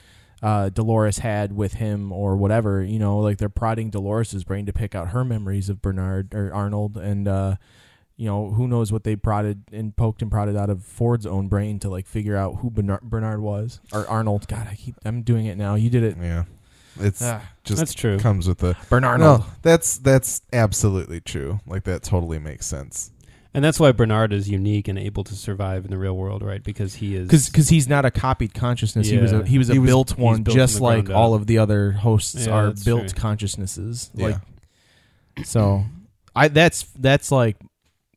uh, 0.43 0.69
Dolores 0.69 1.19
had 1.19 1.53
with 1.53 1.73
him 1.73 2.11
or 2.11 2.35
whatever. 2.35 2.83
You 2.83 2.99
know, 2.99 3.19
like 3.19 3.37
they're 3.37 3.49
prodding 3.49 3.89
Dolores's 3.91 4.43
brain 4.43 4.65
to 4.65 4.73
pick 4.73 4.95
out 4.95 5.09
her 5.09 5.23
memories 5.23 5.69
of 5.69 5.81
Bernard 5.81 6.33
or 6.33 6.53
Arnold 6.53 6.97
and. 6.97 7.27
uh 7.27 7.55
you 8.17 8.27
know, 8.27 8.51
who 8.51 8.67
knows 8.67 8.91
what 8.91 9.03
they 9.03 9.15
prodded 9.15 9.63
and 9.71 9.95
poked 9.95 10.21
and 10.21 10.29
prodded 10.29 10.55
out 10.55 10.69
of 10.69 10.83
Ford's 10.83 11.25
own 11.25 11.47
brain 11.47 11.79
to 11.79 11.89
like 11.89 12.05
figure 12.05 12.35
out 12.37 12.57
who 12.57 12.69
Bernard, 12.69 13.01
Bernard 13.01 13.41
was 13.41 13.79
or 13.91 14.05
Arnold. 14.07 14.47
God, 14.47 14.67
I 14.69 14.75
keep 14.75 14.93
I'm 15.03 15.23
doing 15.23 15.47
it 15.47 15.57
now. 15.57 15.73
You 15.73 15.89
did 15.89 16.03
it, 16.03 16.17
Yeah. 16.21 16.43
It's 16.99 17.21
Ah, 17.21 17.41
just 17.63 17.79
That's 17.79 17.93
true. 17.93 18.19
comes 18.19 18.47
with 18.47 18.59
the 18.59 18.75
Bernard. 18.89 19.19
No, 19.21 19.45
that's 19.61 19.97
that's 19.97 20.41
absolutely 20.51 21.21
true. 21.21 21.59
Like 21.65 21.83
that 21.85 22.03
totally 22.03 22.37
makes 22.39 22.65
sense. 22.65 23.11
And 23.53 23.63
that's 23.65 23.79
why 23.81 23.91
Bernard 23.91 24.31
is 24.31 24.49
unique 24.49 24.87
and 24.87 24.97
able 24.97 25.25
to 25.25 25.35
survive 25.35 25.83
in 25.83 25.91
the 25.91 25.97
real 25.97 26.15
world, 26.15 26.41
right? 26.41 26.63
Because 26.63 26.95
he 26.95 27.15
is 27.15 27.27
because 27.49 27.69
he's 27.69 27.87
not 27.87 28.05
a 28.05 28.11
copied 28.11 28.53
consciousness. 28.53 29.07
He 29.09 29.17
was 29.17 29.31
Yeah. 29.31 29.39
a 29.39 29.45
he 29.45 29.57
was 29.57 29.69
a 29.69 29.73
He 29.73 29.79
was- 29.79 29.89
built 29.89 30.09
he's 30.11 30.17
one, 30.17 30.43
built 30.43 30.55
just 30.55 30.73
from 30.75 30.79
the 30.79 30.85
like 30.85 31.05
ground 31.05 31.17
all 31.17 31.33
up. 31.33 31.41
of 31.41 31.47
the 31.47 31.57
other 31.57 31.91
hosts 31.91 32.45
Yeah, 32.47 32.53
are 32.53 32.67
that's 32.67 32.83
built 32.83 33.07
true. 33.09 33.19
consciousnesses. 33.19 34.09
Yeah. 34.13 34.25
Like 34.27 34.37
so, 35.45 35.85
I 36.35 36.47
that's 36.49 36.83
that's 36.97 37.31
like 37.31 37.57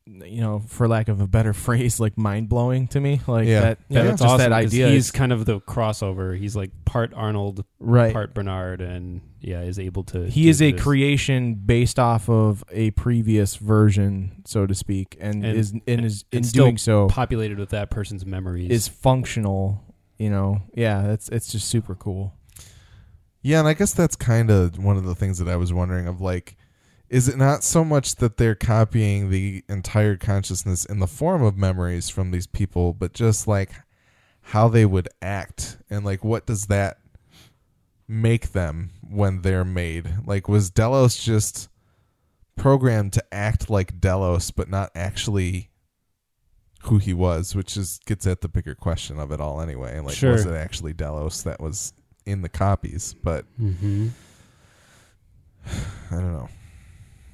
you 0.07 0.39
know, 0.41 0.59
for 0.67 0.87
lack 0.87 1.07
of 1.07 1.19
a 1.21 1.27
better 1.27 1.53
phrase, 1.65 1.99
like 1.99 2.17
mind 2.17 2.47
blowing 2.49 2.87
to 2.89 2.99
me. 2.99 3.21
Like 3.27 3.47
Yeah. 3.47 3.61
that, 3.61 3.79
yeah, 3.89 4.01
that 4.03 4.07
that's 4.09 4.21
just 4.21 4.33
awesome 4.33 4.49
that 4.51 4.55
'cause 4.63 4.73
idea. 4.73 4.89
He's 4.89 5.05
is- 5.05 5.11
kind 5.11 5.33
of 5.33 5.45
the 5.45 5.59
crossover. 5.61 6.37
He's 6.37 6.55
like 6.55 6.71
part 6.85 7.11
Arnold, 7.15 7.65
right. 7.79 8.13
part 8.13 8.33
Bernard, 8.35 8.81
and 8.81 9.21
yeah, 9.41 9.61
is 9.61 9.79
able 9.79 10.03
to. 10.05 10.25
he 10.27 10.47
is 10.49 10.61
a 10.61 10.71
this. 10.71 10.81
creation 10.81 11.55
based 11.55 11.97
off 11.99 12.29
of 12.29 12.63
a 12.71 12.91
previous 12.91 13.55
version, 13.55 14.43
so 14.45 14.65
to 14.67 14.75
speak, 14.75 15.17
and, 15.19 15.43
And- 15.45 15.57
is 15.57 15.71
and 15.87 16.05
is 16.05 16.25
in 16.31 16.37
and 16.43 16.51
doing 16.51 16.77
so 16.77 17.07
populated 17.07 17.57
with 17.59 17.69
that 17.69 17.89
person's 17.89 18.25
memories. 18.25 18.69
is 18.71 18.87
functional. 18.87 19.81
You 20.17 20.29
know, 20.29 20.61
yeah, 20.75 21.01
that's 21.01 21.27
it's 21.29 21.51
just 21.51 21.67
super 21.67 21.93
cool. 21.95 22.33
Yeah, 23.41 23.59
and 23.59 23.67
I 23.67 23.73
guess 23.73 23.93
that's 23.93 24.15
kind 24.15 24.49
of 24.49 24.81
one 24.83 24.97
of 24.97 25.03
the 25.03 25.13
things 25.13 25.37
that 25.39 25.47
I 25.49 25.55
was 25.55 25.73
wondering 25.73 26.07
of 26.07 26.21
like 26.21 26.57
is 27.09 27.27
it 27.27 27.37
not 27.37 27.63
so 27.63 27.83
much 27.85 28.15
that 28.15 28.37
they're 28.37 28.55
copying 28.55 29.29
the 29.29 29.63
entire 29.69 30.15
consciousness 30.17 30.85
in 30.85 30.99
the 30.99 31.07
form 31.07 31.43
of 31.43 31.57
memories 31.57 32.09
from 32.09 32.31
these 32.31 32.47
people, 32.47 32.93
but 32.93 33.13
just 33.13 33.47
like 33.47 33.71
how 34.49 34.67
they 34.67 34.85
would 34.85 35.09
act 35.21 35.77
and 35.89 36.03
like 36.05 36.23
what 36.23 36.45
does 36.45 36.65
that 36.67 36.99
make 38.07 38.51
them 38.51 38.91
when 39.07 39.41
they're 39.41 39.65
made? 39.65 40.15
Like 40.25 40.47
was 40.47 40.69
Delos 40.69 41.17
just 41.17 41.69
programmed 42.55 43.13
to 43.13 43.23
act 43.33 43.69
like 43.69 43.99
Delos 43.99 44.51
but 44.51 44.69
not 44.69 44.91
actually 44.95 45.69
who 46.83 46.97
he 46.99 47.13
was, 47.13 47.55
which 47.55 47.75
is 47.77 47.99
gets 48.05 48.27
at 48.27 48.41
the 48.41 48.47
bigger 48.47 48.75
question 48.75 49.19
of 49.19 49.31
it 49.31 49.41
all 49.41 49.59
anyway. 49.61 49.99
Like 49.99 50.15
Sure. 50.15 50.33
was 50.33 50.45
it 50.45 50.53
actually 50.53 50.93
Delos 50.93 51.43
that 51.43 51.59
was 51.59 51.93
in 52.25 52.41
the 52.41 52.49
copies? 52.49 53.15
But 53.23 53.45
hmm 53.57 54.09
I 56.11 56.15
don't 56.15 56.33
know. 56.33 56.49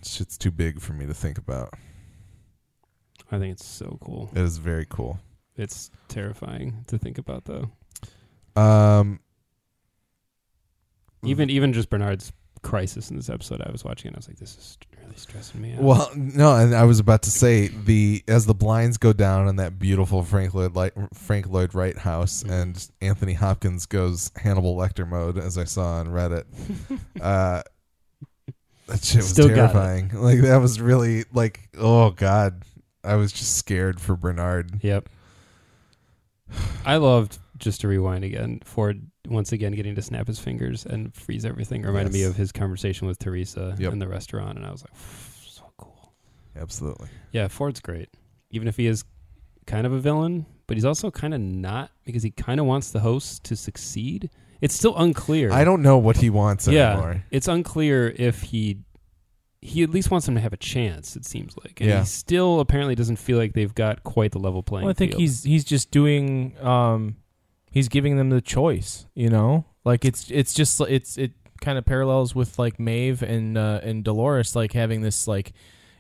Shit's 0.06 0.38
too 0.38 0.52
big 0.52 0.80
for 0.82 0.94
me 0.94 1.06
to 1.06 1.14
think 1.14 1.38
about. 1.38 1.74
I 3.32 3.40
think 3.40 3.54
it's 3.54 3.66
so 3.66 3.98
cool. 4.02 4.30
It 4.34 4.42
is 4.42 4.58
very 4.58 4.86
cool. 4.90 5.20
It's 5.56 5.90
terrifying 6.08 6.84
to 6.88 6.98
think 6.98 7.18
about, 7.18 7.46
though. 7.46 7.72
Um, 8.62 9.20
Even 11.24 11.50
even 11.50 11.72
just 11.74 11.90
Bernard's 11.90 12.32
crisis 12.64 13.10
in 13.10 13.16
this 13.16 13.30
episode, 13.30 13.62
I 13.62 13.72
was 13.72 13.84
watching 13.84 14.08
and 14.10 14.16
I 14.16 14.20
was 14.20 14.28
like, 14.28 14.38
this 14.38 14.56
is 14.58 14.78
really 15.02 15.16
stressing 15.16 15.62
me 15.62 15.74
out. 15.74 15.82
well, 15.82 16.12
no, 16.16 16.56
and 16.56 16.76
I 16.76 16.84
was 16.84 17.00
about 17.00 17.24
to 17.24 17.32
say 17.32 17.68
the 17.68 18.24
as 18.28 18.46
the 18.46 18.54
blinds 18.54 18.98
go 18.98 19.14
down 19.14 19.48
in 19.48 19.56
that 19.58 19.78
beautiful 19.80 20.24
Frank 20.24 20.54
Lloyd 20.54 20.76
Light, 20.76 20.94
Frank 21.14 21.48
Lloyd 21.48 21.74
Wright 21.76 21.98
house, 21.98 22.44
Mhm. 22.44 22.52
and 22.62 22.90
Anthony 23.02 23.34
Hopkins 23.34 23.86
goes 23.86 24.32
Hannibal 24.36 24.76
Lecter 24.76 25.08
mode, 25.08 25.38
as 25.38 25.58
I 25.58 25.64
saw 25.66 25.94
on 26.00 26.08
Reddit. 26.08 26.46
uh, 27.22 27.62
that 28.92 29.04
shit 29.04 29.18
was 29.18 29.30
Still 29.30 29.48
terrifying. 29.50 30.12
Like 30.14 30.42
that 30.42 30.58
was 30.58 30.80
really 30.80 31.26
like, 31.34 31.70
oh 31.78 32.12
god, 32.12 32.64
I 33.04 33.16
was 33.16 33.32
just 33.32 33.56
scared 33.58 34.00
for 34.00 34.16
Bernard. 34.16 34.84
Yep. 34.84 35.10
I 36.86 36.98
loved 36.98 37.40
just 37.58 37.82
to 37.82 37.88
rewind 37.88 38.24
again. 38.24 38.60
Ford 38.66 39.02
once 39.28 39.52
again 39.52 39.72
getting 39.74 39.96
to 39.96 40.02
snap 40.02 40.28
his 40.28 40.40
fingers 40.40 40.86
and 40.86 41.14
freeze 41.14 41.46
everything 41.46 41.84
reminded 41.84 42.12
me 42.12 42.24
of 42.24 42.36
his 42.36 42.52
conversation 42.52 43.08
with 43.08 43.20
Theresa 43.20 43.76
Yep. 43.80 43.94
in 43.94 44.00
the 44.00 44.08
restaurant, 44.08 44.58
and 44.58 44.66
I 44.66 44.72
was 44.72 44.84
like, 44.84 44.94
so 45.48 45.72
cool. 45.78 46.14
Absolutely. 46.56 47.08
Yeah, 47.32 47.48
Ford's 47.48 47.80
great, 47.80 48.10
even 48.50 48.68
if 48.68 48.76
he 48.78 48.88
is 48.88 49.04
kind 49.68 49.86
of 49.86 49.94
a 49.94 50.00
villain, 50.00 50.46
but 50.68 50.76
he's 50.76 50.86
also 50.86 51.12
kind 51.12 51.34
of 51.34 51.40
not 51.40 51.92
because 52.04 52.24
he 52.24 52.32
kind 52.32 52.60
of 52.60 52.66
wants 52.66 52.92
the 52.92 53.00
host 53.00 53.44
to 53.46 53.56
succeed. 53.56 54.30
It's 54.62 54.76
still 54.76 54.96
unclear. 54.96 55.52
I 55.52 55.64
don't 55.64 55.82
know 55.82 55.98
what 55.98 56.18
he 56.18 56.30
wants 56.30 56.68
Yeah, 56.68 56.92
anymore. 56.94 57.24
it's 57.32 57.48
unclear 57.48 58.14
if 58.16 58.44
he 58.44 58.80
he 59.64 59.84
at 59.84 59.92
least 59.92 60.10
wants 60.10 60.26
them 60.26 60.34
to 60.36 60.42
have 60.42 60.54
a 60.54 60.58
chance. 60.58 61.16
It 61.16 61.24
seems 61.26 61.56
like, 61.64 61.80
and 61.82 61.90
Yeah. 61.90 62.00
he 62.00 62.06
still 62.06 62.60
apparently 62.60 62.96
doesn't 62.96 63.18
feel 63.18 63.38
like 63.38 63.54
they've 63.54 63.74
got 63.76 64.04
quite 64.04 64.32
the 64.32 64.40
level 64.40 64.64
playing. 64.64 64.86
Well, 64.86 64.92
I 64.92 64.94
think 64.94 65.12
field. 65.12 65.22
he's 65.22 65.44
he's 65.44 65.64
just 65.64 65.92
doing 65.92 66.56
um 66.62 67.18
he's 67.72 67.88
giving 67.90 68.18
them 68.18 68.30
the 68.30 68.42
choice, 68.42 69.06
you 69.16 69.30
know? 69.30 69.66
Like 69.86 70.04
it's 70.06 70.30
it's 70.32 70.54
just 70.54 70.80
it's 70.82 71.18
it 71.18 71.32
kind 71.60 71.78
of 71.78 71.86
parallels 71.86 72.34
with 72.34 72.58
like 72.58 72.80
Maeve 72.80 73.22
and 73.22 73.56
uh 73.58 73.82
and 73.84 74.04
Dolores 74.04 74.56
like 74.56 74.74
having 74.74 75.02
this 75.02 75.28
like 75.28 75.54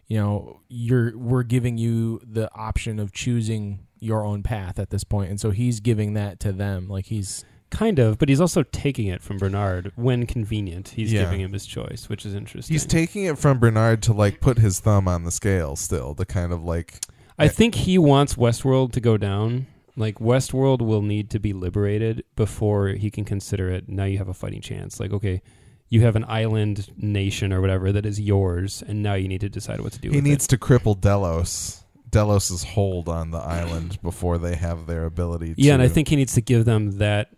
you 0.07 0.17
know, 0.17 0.59
you're 0.67 1.17
we're 1.17 1.43
giving 1.43 1.77
you 1.77 2.19
the 2.23 2.49
option 2.53 2.99
of 2.99 3.13
choosing 3.13 3.87
your 3.99 4.25
own 4.25 4.43
path 4.43 4.77
at 4.79 4.89
this 4.89 5.03
point. 5.05 5.29
And 5.29 5.39
so 5.39 5.51
he's 5.51 5.79
giving 5.79 6.15
that 6.15 6.39
to 6.41 6.51
them. 6.51 6.89
Like 6.89 7.05
he's 7.05 7.45
Kind 7.71 7.97
of, 7.99 8.19
but 8.19 8.29
he's 8.29 8.41
also 8.41 8.63
taking 8.63 9.07
it 9.07 9.23
from 9.23 9.37
Bernard 9.37 9.91
when 9.95 10.27
convenient. 10.27 10.89
He's 10.89 11.11
Yeah. 11.11 11.23
giving 11.23 11.39
him 11.41 11.53
his 11.53 11.65
choice, 11.65 12.07
which 12.09 12.25
is 12.25 12.35
interesting. 12.35 12.73
He's 12.73 12.85
taking 12.85 13.23
it 13.23 13.37
from 13.39 13.57
Bernard 13.59 14.03
to 14.03 14.13
like 14.13 14.41
put 14.41 14.59
his 14.59 14.79
thumb 14.79 15.07
on 15.07 15.23
the 15.23 15.31
scale 15.31 15.75
still 15.75 16.13
to 16.15 16.25
kind 16.25 16.51
of 16.53 16.63
like 16.63 16.99
I 17.39 17.47
think 17.47 17.73
he 17.73 17.97
wants 17.97 18.35
Westworld 18.35 18.91
to 18.91 18.99
go 19.01 19.17
down. 19.17 19.67
Like 19.95 20.19
Westworld 20.19 20.81
will 20.81 21.01
need 21.01 21.29
to 21.31 21.39
be 21.39 21.53
liberated 21.53 22.23
before 22.35 22.89
he 22.89 23.09
can 23.09 23.25
consider 23.25 23.69
it. 23.71 23.89
Now 23.89 24.03
you 24.03 24.17
have 24.19 24.29
a 24.29 24.33
fighting 24.33 24.61
chance. 24.61 24.99
Like 24.99 25.11
okay, 25.13 25.41
you 25.89 26.01
have 26.01 26.15
an 26.15 26.25
island 26.27 26.89
nation 26.97 27.51
or 27.53 27.61
whatever 27.61 27.91
that 27.93 28.05
is 28.05 28.19
yours, 28.19 28.83
and 28.85 29.01
now 29.01 29.13
you 29.15 29.27
need 29.27 29.41
to 29.41 29.49
decide 29.49 29.81
what 29.81 29.93
to 29.93 29.99
do. 29.99 30.09
he 30.09 30.17
with 30.17 30.23
needs 30.25 30.45
it. 30.45 30.49
to 30.49 30.57
cripple 30.57 30.99
Delos. 30.99 31.83
Delos's 32.09 32.63
hold 32.63 33.07
on 33.07 33.31
the 33.31 33.37
island 33.37 33.97
before 34.03 34.37
they 34.37 34.55
have 34.57 34.85
their 34.85 35.05
ability 35.05 35.55
to 35.55 35.61
Yeah, 35.61 35.73
and 35.75 35.81
I 35.81 35.87
think 35.87 36.09
he 36.09 36.17
needs 36.17 36.33
to 36.33 36.41
give 36.41 36.65
them 36.65 36.97
that 36.97 37.29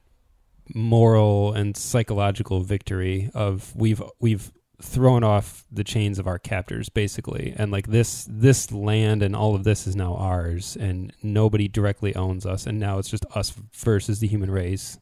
moral 0.73 1.53
and 1.53 1.75
psychological 1.75 2.61
victory 2.61 3.29
of 3.33 3.75
we've 3.75 4.01
we've 4.19 4.51
thrown 4.81 5.23
off 5.23 5.65
the 5.71 5.83
chains 5.83 6.19
of 6.19 6.27
our 6.27 6.37
captors 6.39 6.89
basically 6.89 7.53
and 7.57 7.71
like 7.71 7.87
this 7.87 8.27
this 8.29 8.71
land 8.71 9.21
and 9.23 9.35
all 9.35 9.55
of 9.55 9.63
this 9.63 9.87
is 9.87 9.95
now 9.95 10.13
ours 10.15 10.75
and 10.79 11.13
nobody 11.21 11.67
directly 11.67 12.13
owns 12.15 12.45
us 12.45 12.65
and 12.65 12.79
now 12.79 12.97
it's 12.97 13.09
just 13.09 13.25
us 13.33 13.53
versus 13.75 14.19
the 14.19 14.27
human 14.27 14.51
race 14.51 14.97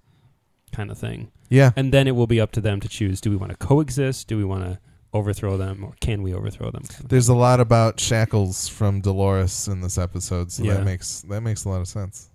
kind 0.71 0.91
of 0.91 0.97
thing 0.97 1.31
Yeah. 1.49 1.71
and 1.75 1.91
then 1.91 2.07
it 2.07 2.11
will 2.11 2.27
be 2.27 2.39
up 2.39 2.51
to 2.53 2.61
them 2.61 2.79
to 2.81 2.87
choose 2.87 3.21
do 3.21 3.29
we 3.31 3.35
want 3.37 3.51
to 3.51 3.57
coexist 3.57 4.27
do 4.27 4.37
we 4.37 4.43
want 4.43 4.63
to 4.65 4.79
overthrow 5.13 5.57
them 5.57 5.83
or 5.83 5.93
can 5.99 6.21
we 6.21 6.33
overthrow 6.33 6.69
them 6.71 6.83
There's 7.03 7.27
a 7.27 7.33
lot 7.35 7.59
about 7.59 7.99
shackles 7.99 8.67
from 8.67 9.01
Dolores 9.01 9.67
in 9.67 9.81
this 9.81 9.97
episode, 9.97 10.51
so 10.51 10.63
Yeah. 10.63 10.75
that 10.75 10.85
makes 10.85 11.21
that 11.23 11.41
makes 11.41 11.65
a 11.65 11.69
lot 11.69 11.81
of 11.81 11.87
sense. 11.87 12.29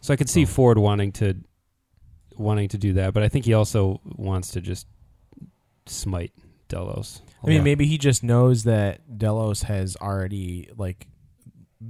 So 0.00 0.14
I 0.14 0.16
could 0.16 0.30
see 0.30 0.44
Oh. 0.44 0.46
Ford 0.46 0.78
wanting 0.78 1.12
to 1.12 1.36
wanting 2.40 2.68
to 2.70 2.78
do 2.78 2.94
that, 2.94 3.12
but 3.14 3.22
I 3.22 3.28
think 3.28 3.44
he 3.44 3.54
also 3.54 4.00
wants 4.04 4.50
to 4.52 4.60
just 4.60 4.86
smite 5.86 6.32
Delos. 6.68 7.22
I 7.42 7.46
mean, 7.46 7.56
Yeah. 7.58 7.62
maybe 7.62 7.86
he 7.86 7.98
just 7.98 8.22
knows 8.22 8.64
that 8.64 9.18
Delos 9.18 9.62
has 9.62 9.96
already 9.96 10.68
like 10.76 11.06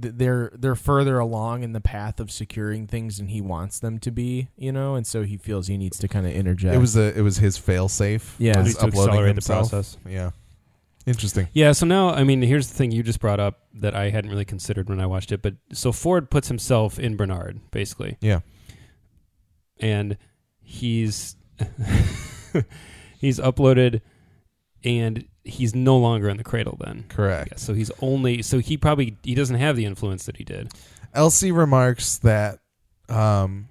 th- 0.01 0.13
they're 0.17 0.51
they're 0.57 0.75
further 0.75 1.19
along 1.19 1.63
in 1.63 1.73
the 1.73 1.81
path 1.81 2.19
of 2.19 2.31
securing 2.31 2.87
things 2.87 3.17
than 3.17 3.27
he 3.27 3.41
wants 3.41 3.79
them 3.79 3.99
to 3.99 4.11
be, 4.11 4.47
you 4.57 4.71
know, 4.71 4.95
and 4.95 5.05
so 5.05 5.23
he 5.23 5.37
feels 5.37 5.67
he 5.67 5.77
needs 5.77 5.97
to 5.99 6.07
kind 6.07 6.25
of 6.25 6.31
interject. 6.33 6.73
It 6.75 6.79
was 6.79 6.95
a 6.95 7.15
it 7.17 7.21
was 7.21 7.37
his 7.37 7.57
fail 7.57 7.87
safe. 7.89 8.35
Yeah. 8.39 8.61
was 8.61 8.75
to 8.75 8.85
uploading 8.87 9.09
accelerate 9.13 9.35
the 9.35 9.41
process. 9.41 9.97
Yeah. 10.07 10.31
Interesting. 11.05 11.47
Yeah, 11.53 11.71
so 11.73 11.85
now 11.87 12.09
I 12.11 12.23
mean, 12.23 12.41
here's 12.43 12.67
the 12.67 12.75
thing 12.75 12.91
you 12.91 13.03
just 13.03 13.19
brought 13.19 13.39
up 13.39 13.59
that 13.75 13.95
I 13.95 14.09
hadn't 14.11 14.29
really 14.31 14.45
considered 14.45 14.87
when 14.87 14.99
I 15.01 15.07
watched 15.07 15.31
it, 15.31 15.41
but 15.41 15.55
so 15.73 15.91
Ford 15.91 16.29
puts 16.31 16.47
himself 16.47 16.97
in 16.99 17.15
Bernard 17.17 17.59
basically, 17.71 18.17
Yeah. 18.21 18.39
and 19.79 20.17
he's 20.71 21.35
he's 23.19 23.39
uploaded, 23.39 24.01
and 24.83 25.25
he's 25.43 25.75
no 25.75 25.97
longer 25.97 26.29
in 26.29 26.37
the 26.37 26.43
cradle. 26.43 26.77
Then, 26.79 27.05
Correct. 27.09 27.49
yeah, 27.51 27.57
so 27.57 27.73
he's 27.73 27.91
only 28.01 28.41
so 28.41 28.59
he 28.59 28.77
probably 28.77 29.17
he 29.23 29.35
doesn't 29.35 29.57
have 29.57 29.75
the 29.75 29.85
influence 29.85 30.25
that 30.25 30.37
he 30.37 30.43
did. 30.43 30.71
Elsie 31.13 31.51
remarks 31.51 32.17
that 32.19 32.59
um 33.09 33.67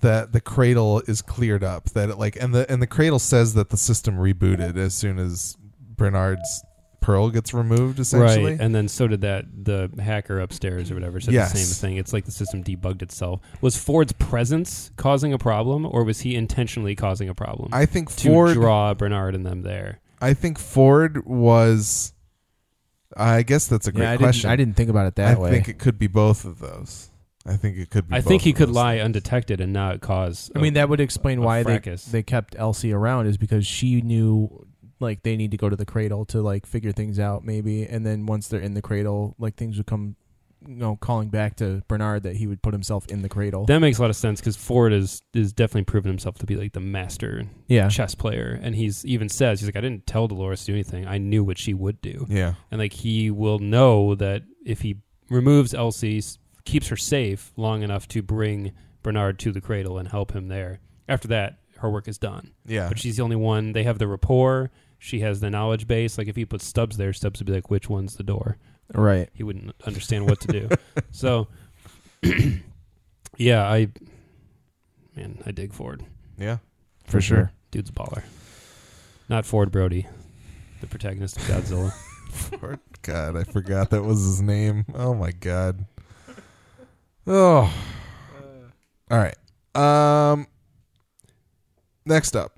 that 0.00 0.32
the 0.32 0.40
cradle 0.40 1.02
is 1.08 1.22
cleared 1.22 1.64
up 1.64 1.90
that 1.90 2.10
it 2.10 2.18
like 2.18 2.36
and 2.36 2.54
the 2.54 2.70
and 2.70 2.80
the 2.80 2.86
cradle 2.86 3.18
says 3.18 3.54
that 3.54 3.70
the 3.70 3.76
system 3.76 4.16
rebooted 4.16 4.76
as 4.76 4.94
soon 4.94 5.18
as 5.18 5.56
Bernard's 5.80 6.62
pearl 7.02 7.28
gets 7.30 7.52
removed 7.52 7.98
essentially. 7.98 8.52
Right, 8.52 8.60
and 8.60 8.74
then 8.74 8.88
so 8.88 9.06
did 9.08 9.20
that 9.20 9.44
the 9.64 9.90
hacker 10.02 10.40
upstairs 10.40 10.90
or 10.90 10.94
whatever 10.94 11.20
said 11.20 11.34
Yes. 11.34 11.52
the 11.52 11.58
same 11.58 11.90
thing. 11.90 11.96
It's 11.98 12.12
like 12.12 12.24
the 12.24 12.30
system 12.32 12.64
debugged 12.64 13.02
itself. 13.02 13.40
Was 13.60 13.76
Ford's 13.76 14.12
presence 14.12 14.90
causing 14.96 15.32
a 15.32 15.38
problem, 15.38 15.84
or 15.84 16.04
was 16.04 16.20
he 16.20 16.34
intentionally 16.34 16.94
causing 16.94 17.28
a 17.28 17.34
problem 17.34 17.68
I 17.72 17.84
think 17.86 18.14
to 18.16 18.28
Ford 18.28 18.54
draw 18.54 18.94
Bernard 18.94 19.34
and 19.34 19.44
them 19.44 19.62
there? 19.62 20.00
I 20.20 20.34
think 20.34 20.58
Ford 20.58 21.26
was 21.26 22.14
I 23.16 23.42
guess 23.42 23.66
that's 23.66 23.86
a 23.86 23.92
great 23.92 24.04
yeah, 24.04 24.12
I 24.12 24.16
question. 24.16 24.48
didn't 24.48 24.52
I 24.52 24.56
didn't 24.56 24.76
think 24.76 24.90
about 24.90 25.06
it 25.06 25.16
that 25.16 25.36
I 25.36 25.40
way. 25.40 25.48
I 25.50 25.52
think 25.52 25.68
it 25.68 25.78
could 25.78 25.98
be 25.98 26.06
both 26.06 26.44
of 26.44 26.60
those. 26.60 27.10
I 27.44 27.56
think 27.56 27.76
it 27.76 27.90
could 27.90 28.08
be 28.08 28.14
I 28.14 28.20
both 28.20 28.28
think 28.28 28.42
he 28.42 28.50
of 28.50 28.56
could 28.56 28.70
lie 28.70 28.94
things. 28.96 29.04
undetected 29.04 29.60
and 29.60 29.72
not 29.72 30.00
cause. 30.00 30.50
I 30.54 30.60
mean, 30.60 30.74
that 30.74 30.88
would 30.88 31.00
explain 31.00 31.40
a 31.40 31.42
why 31.42 31.62
they 31.62 31.78
they 32.10 32.22
kept 32.22 32.54
Elsie 32.56 32.92
around 32.92 33.26
is 33.26 33.36
because 33.36 33.66
she 33.66 34.00
knew 34.00 34.66
like 35.02 35.22
they 35.22 35.36
need 35.36 35.50
to 35.50 35.56
go 35.56 35.68
to 35.68 35.76
the 35.76 35.84
cradle 35.84 36.24
to 36.26 36.40
like 36.40 36.64
figure 36.66 36.92
things 36.92 37.18
out 37.18 37.44
maybe 37.44 37.84
and 37.84 38.06
then 38.06 38.26
once 38.26 38.48
they're 38.48 38.60
in 38.60 38.74
the 38.74 38.82
cradle 38.82 39.34
like 39.38 39.56
things 39.56 39.76
would 39.76 39.86
come 39.86 40.16
you 40.66 40.76
know 40.76 40.96
calling 40.96 41.28
back 41.28 41.56
to 41.56 41.82
Bernard 41.88 42.22
that 42.22 42.36
he 42.36 42.46
would 42.46 42.62
put 42.62 42.72
himself 42.72 43.06
in 43.08 43.22
the 43.22 43.28
cradle. 43.28 43.66
That 43.66 43.80
makes 43.80 43.98
a 43.98 44.00
lot 44.00 44.10
of 44.10 44.16
sense 44.16 44.40
because 44.40 44.56
Ford 44.56 44.92
is 44.92 45.20
is 45.34 45.52
definitely 45.52 45.84
proven 45.84 46.10
himself 46.10 46.38
to 46.38 46.46
be 46.46 46.56
like 46.56 46.72
the 46.72 46.80
master 46.80 47.44
yeah. 47.66 47.88
chess 47.88 48.14
player, 48.14 48.58
and 48.62 48.74
he's 48.74 49.04
even 49.04 49.28
says 49.28 49.60
he's 49.60 49.68
like 49.68 49.76
I 49.76 49.80
didn't 49.80 50.06
tell 50.06 50.28
Dolores 50.28 50.60
to 50.60 50.66
do 50.66 50.72
anything. 50.74 51.06
I 51.06 51.18
knew 51.18 51.42
what 51.44 51.58
she 51.58 51.74
would 51.74 52.00
do, 52.00 52.26
Yeah. 52.28 52.54
and 52.70 52.78
like 52.78 52.92
he 52.92 53.30
will 53.30 53.58
know 53.58 54.14
that 54.14 54.42
if 54.64 54.82
he 54.82 54.96
removes 55.28 55.74
Elsie, 55.74 56.22
keeps 56.64 56.88
her 56.88 56.96
safe 56.96 57.52
long 57.56 57.82
enough 57.82 58.06
to 58.08 58.22
bring 58.22 58.72
Bernard 59.02 59.38
to 59.40 59.52
the 59.52 59.60
cradle 59.60 59.98
and 59.98 60.08
help 60.08 60.32
him 60.32 60.48
there. 60.48 60.80
After 61.08 61.28
that, 61.28 61.58
her 61.78 61.90
work 61.90 62.06
is 62.06 62.18
done. 62.18 62.52
Yeah. 62.64 62.88
But 62.88 62.98
she's 62.98 63.16
the 63.16 63.22
only 63.24 63.36
one. 63.36 63.72
They 63.72 63.82
have 63.82 63.98
the 63.98 64.06
rapport. 64.06 64.70
She 65.04 65.18
has 65.18 65.40
the 65.40 65.50
knowledge 65.50 65.88
base. 65.88 66.16
Like 66.16 66.28
if 66.28 66.36
he 66.36 66.44
put 66.44 66.62
Stubbs 66.62 66.96
there, 66.96 67.12
Stubbs 67.12 67.40
would 67.40 67.46
be 67.48 67.52
like, 67.52 67.68
"Which 67.72 67.90
one's 67.90 68.14
the 68.14 68.22
door?" 68.22 68.56
Right. 68.94 69.28
He 69.34 69.42
wouldn't 69.42 69.74
understand 69.84 70.26
what 70.26 70.40
to 70.42 70.46
do. 70.46 70.68
so, 71.10 71.48
yeah, 73.36 73.64
I 73.68 73.88
man, 75.16 75.42
I 75.44 75.50
dig 75.50 75.72
Ford. 75.72 76.04
yeah. 76.38 76.58
For 77.06 77.20
sure. 77.20 77.50
Dude's 77.72 77.90
a 77.90 77.92
baller. 77.92 78.22
Not 79.28 79.44
Ford 79.44 79.72
Brody, 79.72 80.06
the 80.80 80.86
protagonist 80.86 81.36
of 81.36 81.42
Godzilla. 81.44 81.92
Ford- 82.30 82.78
God, 83.02 83.36
I 83.36 83.42
forgot 83.42 83.90
that 83.90 84.04
was 84.04 84.20
his 84.20 84.40
name. 84.40 84.84
Oh 84.94 85.14
my 85.14 85.32
god. 85.32 85.84
Oh. 87.26 87.74
All 89.10 89.18
right. 89.18 89.36
Um. 89.74 90.46
Next 92.06 92.36
up, 92.36 92.56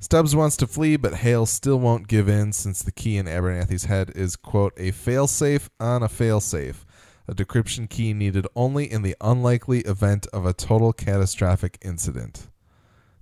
Stubbs 0.00 0.34
wants 0.36 0.56
to 0.58 0.66
flee, 0.66 0.96
but 0.96 1.14
Hale 1.14 1.44
still 1.46 1.78
won't 1.78 2.06
give 2.06 2.28
in 2.28 2.52
since 2.52 2.82
the 2.82 2.92
key 2.92 3.16
in 3.16 3.26
Abernathy's 3.26 3.84
head 3.84 4.12
is 4.14 4.36
quote 4.36 4.72
a 4.76 4.92
failsafe 4.92 5.68
on 5.80 6.02
a 6.02 6.08
failsafe, 6.08 6.84
a 7.26 7.34
decryption 7.34 7.90
key 7.90 8.12
needed 8.14 8.46
only 8.54 8.90
in 8.90 9.02
the 9.02 9.16
unlikely 9.20 9.80
event 9.80 10.26
of 10.32 10.46
a 10.46 10.52
total 10.52 10.92
catastrophic 10.92 11.78
incident. 11.82 12.48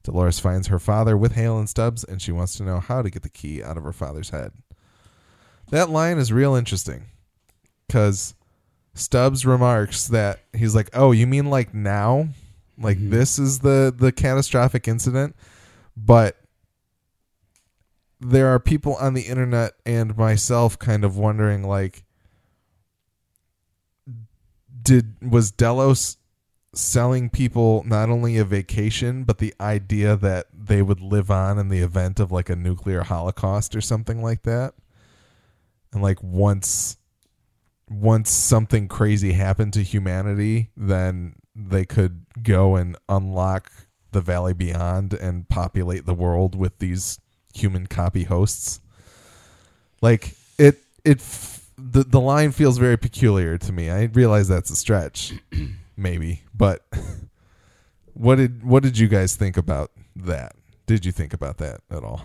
Dolores 0.02 0.38
finds 0.38 0.68
her 0.68 0.78
father 0.78 1.16
with 1.16 1.32
Hale 1.32 1.58
and 1.58 1.68
Stubbs, 1.68 2.04
and 2.04 2.20
she 2.20 2.30
wants 2.30 2.56
to 2.56 2.62
know 2.62 2.78
how 2.78 3.02
to 3.02 3.10
get 3.10 3.22
the 3.22 3.28
key 3.30 3.62
out 3.62 3.76
of 3.78 3.82
her 3.82 3.92
father's 3.92 4.30
head. 4.30 4.52
That 5.70 5.90
line 5.90 6.18
is 6.18 6.32
real 6.32 6.54
interesting 6.54 7.06
because 7.88 8.34
Stubbs 8.94 9.44
remarks 9.44 10.06
that 10.08 10.40
he's 10.52 10.74
like, 10.74 10.90
"Oh, 10.94 11.10
you 11.10 11.26
mean 11.26 11.46
like 11.46 11.74
now? 11.74 12.28
Like 12.78 12.98
Mhm. 12.98 13.10
this 13.10 13.38
is 13.38 13.60
the 13.60 13.92
the 13.96 14.12
catastrophic 14.12 14.86
incident?" 14.86 15.34
But 15.96 16.36
there 18.20 18.48
are 18.48 18.58
people 18.58 18.94
on 18.96 19.14
the 19.14 19.22
internet 19.22 19.72
and 19.84 20.16
myself 20.16 20.78
kind 20.78 21.04
of 21.04 21.16
wondering 21.16 21.62
like 21.62 22.04
did 24.82 25.16
was 25.20 25.50
Delos 25.50 26.16
selling 26.72 27.30
people 27.30 27.82
not 27.86 28.08
only 28.08 28.36
a 28.36 28.44
vacation 28.44 29.24
but 29.24 29.38
the 29.38 29.54
idea 29.60 30.16
that 30.16 30.46
they 30.52 30.82
would 30.82 31.00
live 31.00 31.30
on 31.30 31.58
in 31.58 31.68
the 31.68 31.80
event 31.80 32.20
of 32.20 32.30
like 32.30 32.48
a 32.48 32.56
nuclear 32.56 33.02
holocaust 33.02 33.74
or 33.74 33.80
something 33.80 34.22
like 34.22 34.42
that? 34.42 34.74
And 35.92 36.02
like 36.02 36.22
once 36.22 36.96
once 37.88 38.30
something 38.30 38.88
crazy 38.88 39.32
happened 39.32 39.72
to 39.74 39.82
humanity 39.82 40.70
then 40.76 41.34
they 41.54 41.84
could 41.84 42.26
go 42.42 42.76
and 42.76 42.96
unlock 43.08 43.70
the 44.12 44.20
valley 44.20 44.52
beyond 44.52 45.12
and 45.14 45.48
populate 45.48 46.06
the 46.06 46.14
world 46.14 46.54
with 46.54 46.78
these 46.78 47.18
human 47.56 47.86
copy 47.86 48.24
hosts 48.24 48.80
like 50.02 50.34
it 50.58 50.78
it 51.04 51.18
f- 51.18 51.68
the 51.78 52.04
the 52.04 52.20
line 52.20 52.52
feels 52.52 52.78
very 52.78 52.96
peculiar 52.96 53.56
to 53.58 53.72
me 53.72 53.90
i 53.90 54.04
realize 54.12 54.48
that's 54.48 54.70
a 54.70 54.76
stretch 54.76 55.32
maybe 55.96 56.42
but 56.54 56.84
what 58.14 58.36
did 58.36 58.64
what 58.64 58.82
did 58.82 58.98
you 58.98 59.08
guys 59.08 59.36
think 59.36 59.56
about 59.56 59.90
that 60.14 60.54
did 60.86 61.04
you 61.04 61.12
think 61.12 61.32
about 61.34 61.58
that 61.58 61.80
at 61.90 62.02
all 62.04 62.22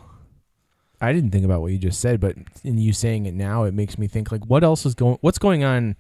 I 1.04 1.14
didn't 1.14 1.32
think 1.32 1.44
about 1.46 1.62
what 1.62 1.72
you 1.72 1.80
just 1.80 2.00
said, 2.00 2.20
but 2.20 2.36
in 2.64 2.78
you 2.78 2.94
saying 2.94 3.26
it 3.26 3.34
now, 3.34 3.64
it 3.64 3.74
makes 3.74 3.98
me 3.98 4.06
think 4.08 4.32
like, 4.32 4.46
what 4.46 4.64
else 4.64 4.86
is 4.86 4.94
going? 4.94 5.18
What's 5.22 5.40
going 5.40 5.64
on 5.64 5.96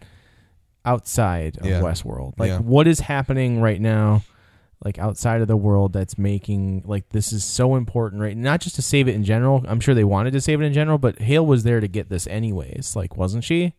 outside 0.85 1.57
of 1.57 1.65
Yeah. 1.65 1.81
Westworld? 1.81 2.33
Like, 2.37 2.49
Yeah. 2.49 2.59
what 2.59 2.85
is 2.87 2.99
happening 2.99 3.59
right 3.61 3.81
now? 3.81 4.21
Like 4.83 4.97
outside 4.97 5.41
of 5.41 5.47
the 5.47 5.57
world, 5.57 5.93
that's 5.93 6.17
making 6.17 6.83
like 6.85 7.09
this 7.09 7.31
is 7.31 7.43
so 7.43 7.75
important, 7.75 8.21
right? 8.21 8.35
Not 8.35 8.61
just 8.61 8.75
to 8.77 8.81
save 8.81 9.07
it 9.07 9.13
in 9.15 9.23
general. 9.23 9.63
I'm 9.67 9.79
sure 9.79 9.93
they 9.93 10.03
wanted 10.03 10.31
to 10.33 10.41
save 10.41 10.59
it 10.61 10.65
in 10.65 10.73
general, 10.73 10.97
but 10.97 11.19
Hale 11.19 11.45
was 11.45 11.63
there 11.63 11.79
to 11.79 11.87
get 11.87 12.09
this 12.09 12.25
anyways. 12.27 12.95
Like, 12.95 13.15
wasn't 13.15 13.43
she? 13.43 13.73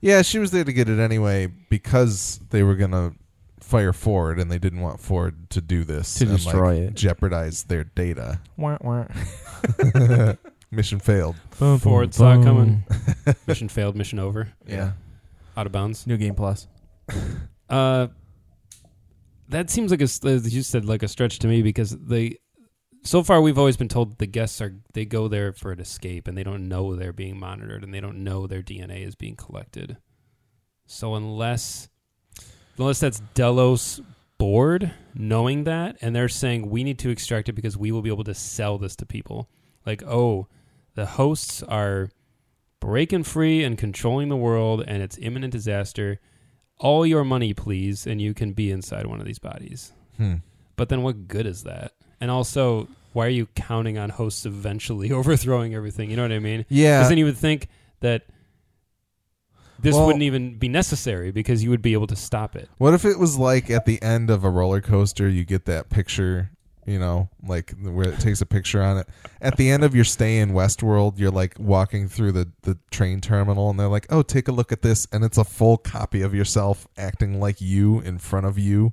Yeah, 0.00 0.22
she 0.22 0.38
was 0.38 0.50
there 0.52 0.64
to 0.64 0.72
get 0.72 0.88
it 0.88 0.98
anyway 1.00 1.46
because 1.68 2.40
they 2.50 2.62
were 2.62 2.74
gonna 2.76 3.14
fire 3.60 3.92
Ford 3.92 4.38
and 4.38 4.50
they 4.50 4.58
didn't 4.58 4.80
want 4.80 5.00
Ford 5.00 5.48
to 5.50 5.60
do 5.60 5.82
this 5.84 6.14
To 6.14 6.24
and, 6.24 6.36
destroy 6.36 6.80
like, 6.80 6.88
it. 6.90 6.94
jeopardize 6.94 7.64
their 7.64 7.84
data. 7.84 8.40
Wah, 8.56 8.78
wah. 8.80 9.06
Mission 10.70 11.00
failed. 11.00 11.36
Boom, 11.58 11.78
Ford 11.78 12.06
boom, 12.08 12.12
saw 12.12 12.40
it 12.40 12.44
coming. 12.44 12.84
mission 13.46 13.68
failed. 13.68 13.94
Mission 13.94 14.18
over. 14.18 14.48
Yeah, 14.66 14.92
Out 15.56 15.66
of 15.66 15.72
bounds. 15.72 16.06
new 16.06 16.16
game 16.16 16.34
plus. 16.34 16.66
Uh, 17.68 18.08
that 19.52 19.70
seems 19.70 19.90
like 19.90 20.00
a 20.00 20.04
as 20.04 20.54
you 20.54 20.62
said 20.62 20.84
like 20.84 21.02
a 21.02 21.08
stretch 21.08 21.38
to 21.40 21.46
me 21.46 21.62
because 21.62 21.90
they. 21.90 22.38
So 23.04 23.24
far, 23.24 23.40
we've 23.40 23.58
always 23.58 23.76
been 23.76 23.88
told 23.88 24.18
the 24.18 24.26
guests 24.26 24.60
are 24.60 24.76
they 24.92 25.04
go 25.04 25.26
there 25.26 25.52
for 25.52 25.72
an 25.72 25.80
escape 25.80 26.28
and 26.28 26.38
they 26.38 26.44
don't 26.44 26.68
know 26.68 26.94
they're 26.94 27.12
being 27.12 27.36
monitored 27.36 27.82
and 27.82 27.92
they 27.92 28.00
don't 28.00 28.22
know 28.22 28.46
their 28.46 28.62
DNA 28.62 29.04
is 29.04 29.16
being 29.16 29.34
collected. 29.34 29.96
So 30.86 31.14
unless 31.14 31.88
unless 32.78 33.00
that's 33.00 33.20
Delos 33.34 34.00
board 34.38 34.92
knowing 35.14 35.64
that 35.64 35.96
and 36.00 36.14
they're 36.14 36.28
saying 36.28 36.70
we 36.70 36.84
need 36.84 36.98
to 37.00 37.10
extract 37.10 37.48
it 37.48 37.52
because 37.52 37.76
we 37.76 37.92
will 37.92 38.02
be 38.02 38.10
able 38.10 38.24
to 38.24 38.34
sell 38.34 38.78
this 38.78 38.94
to 38.96 39.06
people. 39.06 39.48
Like, 39.84 40.02
oh, 40.04 40.46
the 40.94 41.06
hosts 41.06 41.62
are 41.64 42.10
breaking 42.80 43.24
free 43.24 43.64
and 43.64 43.78
controlling 43.78 44.28
the 44.28 44.36
world 44.36 44.84
and 44.86 45.02
it's 45.02 45.18
imminent 45.18 45.52
disaster. 45.52 46.20
All 46.82 47.06
your 47.06 47.24
money, 47.24 47.54
please, 47.54 48.06
and 48.06 48.20
you 48.20 48.34
can 48.34 48.52
be 48.52 48.70
inside 48.70 49.06
one 49.06 49.20
of 49.20 49.24
these 49.26 49.38
bodies. 49.38 49.92
Hmm. 50.16 50.36
But 50.76 50.88
then 50.88 51.02
what 51.02 51.28
good 51.28 51.46
is 51.46 51.62
that? 51.62 51.92
And 52.20 52.30
also, 52.30 52.88
why 53.12 53.26
are 53.26 53.30
you 53.30 53.46
counting 53.54 53.98
on 53.98 54.10
hosts 54.10 54.44
eventually 54.44 55.10
overthrowing 55.20 55.74
everything? 55.74 56.10
You 56.10 56.16
know 56.16 56.22
what 56.22 56.32
I 56.32 56.40
mean? 56.40 56.66
Yeah. 56.68 56.98
Because 56.98 57.08
then 57.10 57.18
you 57.18 57.24
would 57.24 57.36
think 57.38 57.68
that 58.00 58.24
this 59.80 59.94
Well- 59.94 60.06
wouldn't 60.06 60.22
even 60.24 60.58
be 60.58 60.68
necessary 60.68 61.30
because 61.30 61.62
you 61.62 61.70
would 61.70 61.82
be 61.82 61.92
able 61.92 62.06
to 62.08 62.16
stop 62.16 62.56
it. 62.56 62.68
What 62.78 62.94
if 62.94 63.04
it 63.04 63.18
was 63.18 63.38
like 63.38 63.70
at 63.70 63.84
the 63.86 64.02
end 64.02 64.28
of 64.30 64.44
a 64.44 64.50
roller 64.50 64.80
coaster, 64.80 65.28
you 65.28 65.44
get 65.44 65.64
that 65.66 65.88
picture, 65.88 66.50
you 66.86 66.98
know, 66.98 67.28
like 67.46 67.72
where 67.80 68.08
it 68.08 68.18
takes 68.20 68.40
a 68.40 68.46
picture 68.46 68.82
on 68.82 68.98
it. 68.98 69.08
At 69.40 69.56
the 69.56 69.70
end 69.70 69.84
of 69.84 69.94
your 69.94 70.04
stay 70.04 70.38
in 70.38 70.50
Westworld, 70.50 71.18
you're 71.18 71.30
like 71.30 71.56
walking 71.58 72.08
through 72.08 72.32
the, 72.32 72.50
the 72.62 72.78
train 72.90 73.20
terminal 73.20 73.70
and 73.70 73.78
they're 73.78 73.88
like, 73.88 74.06
oh, 74.10 74.22
take 74.22 74.48
a 74.48 74.52
look 74.52 74.72
at 74.72 74.82
this. 74.82 75.06
And 75.12 75.24
it's 75.24 75.38
a 75.38 75.44
full 75.44 75.76
copy 75.76 76.22
of 76.22 76.34
yourself 76.34 76.88
acting 76.96 77.40
like 77.40 77.60
you 77.60 78.00
in 78.00 78.18
front 78.18 78.46
of 78.46 78.58
you. 78.58 78.92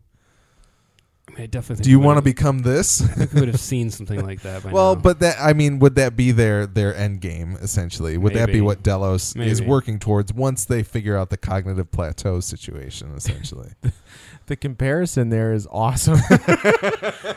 I, 1.37 1.45
definitely. 1.45 1.83
Do 1.83 1.89
you 1.89 1.99
want 1.99 2.17
to 2.17 2.21
become 2.21 2.59
this? 2.59 3.01
I 3.01 3.05
think 3.13 3.33
we 3.33 3.39
would 3.41 3.49
have 3.49 3.59
seen 3.59 3.91
something 3.91 4.25
like 4.25 4.41
that. 4.41 4.63
By 4.63 4.71
well, 4.71 4.95
now. 4.95 5.01
but 5.01 5.19
that, 5.19 5.37
I 5.39 5.53
mean, 5.53 5.79
would 5.79 5.95
that 5.95 6.15
be 6.15 6.31
their, 6.31 6.65
their 6.65 6.95
end 6.95 7.21
game, 7.21 7.57
essentially? 7.61 8.17
Would 8.17 8.33
that 8.33 8.51
be 8.51 8.61
what 8.61 8.83
Delos 8.83 9.35
is 9.35 9.61
working 9.61 9.99
towards 9.99 10.33
once 10.33 10.65
they 10.65 10.83
figure 10.83 11.15
out 11.15 11.29
the 11.29 11.37
cognitive 11.37 11.91
plateau 11.91 12.39
situation, 12.39 13.13
essentially? 13.15 13.69
The 14.49 14.55
comparison 14.55 15.29
there 15.29 15.53
is 15.53 15.67
awesome. 15.69 16.17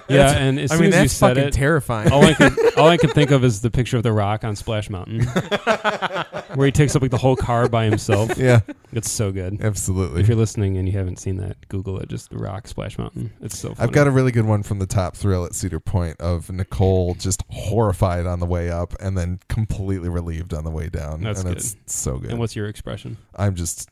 yeah, 0.08 0.30
and 0.38 0.58
as 0.58 0.72
I 0.72 0.76
soon 0.76 0.84
mean, 0.84 0.92
as 0.94 0.96
you 0.96 1.02
that's 1.02 1.12
said 1.12 1.28
fucking 1.36 1.48
it, 1.48 1.52
terrifying. 1.52 2.10
all 2.10 2.24
I 2.24 2.32
could 2.32 2.74
all 2.78 2.88
I 2.88 2.96
could 2.96 3.12
think 3.12 3.30
of 3.30 3.44
is 3.44 3.60
the 3.60 3.70
picture 3.70 3.98
of 3.98 4.02
the 4.02 4.12
Rock 4.14 4.44
on 4.44 4.56
Splash 4.56 4.88
Mountain, 4.88 5.20
where 6.54 6.64
he 6.64 6.72
takes 6.72 6.96
up 6.96 7.02
like 7.02 7.10
the 7.10 7.18
whole 7.18 7.36
car 7.36 7.68
by 7.68 7.84
himself. 7.84 8.38
yeah, 8.38 8.60
It's 8.94 9.10
so 9.10 9.30
good. 9.30 9.60
absolutely. 9.62 10.22
If 10.22 10.28
you're 10.28 10.38
listening 10.38 10.78
and 10.78 10.88
you 10.88 10.96
haven't 10.96 11.18
seen 11.18 11.36
that, 11.36 11.68
Google 11.68 11.98
it. 11.98 12.08
Just 12.08 12.30
the 12.30 12.38
Rock 12.38 12.66
Splash 12.66 12.96
Mountain. 12.96 13.30
It's 13.42 13.58
so. 13.58 13.74
Funny. 13.74 13.86
I've 13.86 13.92
got 13.92 14.06
a 14.06 14.10
really 14.10 14.32
good 14.32 14.46
one 14.46 14.62
from 14.62 14.78
the 14.78 14.86
top 14.86 15.14
thrill 15.14 15.44
at 15.44 15.54
Cedar 15.54 15.80
Point 15.80 16.18
of 16.18 16.48
Nicole 16.50 17.14
just 17.14 17.42
horrified 17.50 18.24
on 18.24 18.40
the 18.40 18.46
way 18.46 18.70
up 18.70 18.94
and 19.00 19.18
then 19.18 19.38
completely 19.50 20.08
relieved 20.08 20.54
on 20.54 20.64
the 20.64 20.70
way 20.70 20.88
down. 20.88 21.20
That's 21.20 21.40
and 21.40 21.48
good. 21.50 21.58
it's 21.58 21.76
so 21.84 22.16
good. 22.16 22.30
And 22.30 22.38
what's 22.38 22.56
your 22.56 22.68
expression? 22.68 23.18
I'm 23.36 23.54
just 23.54 23.90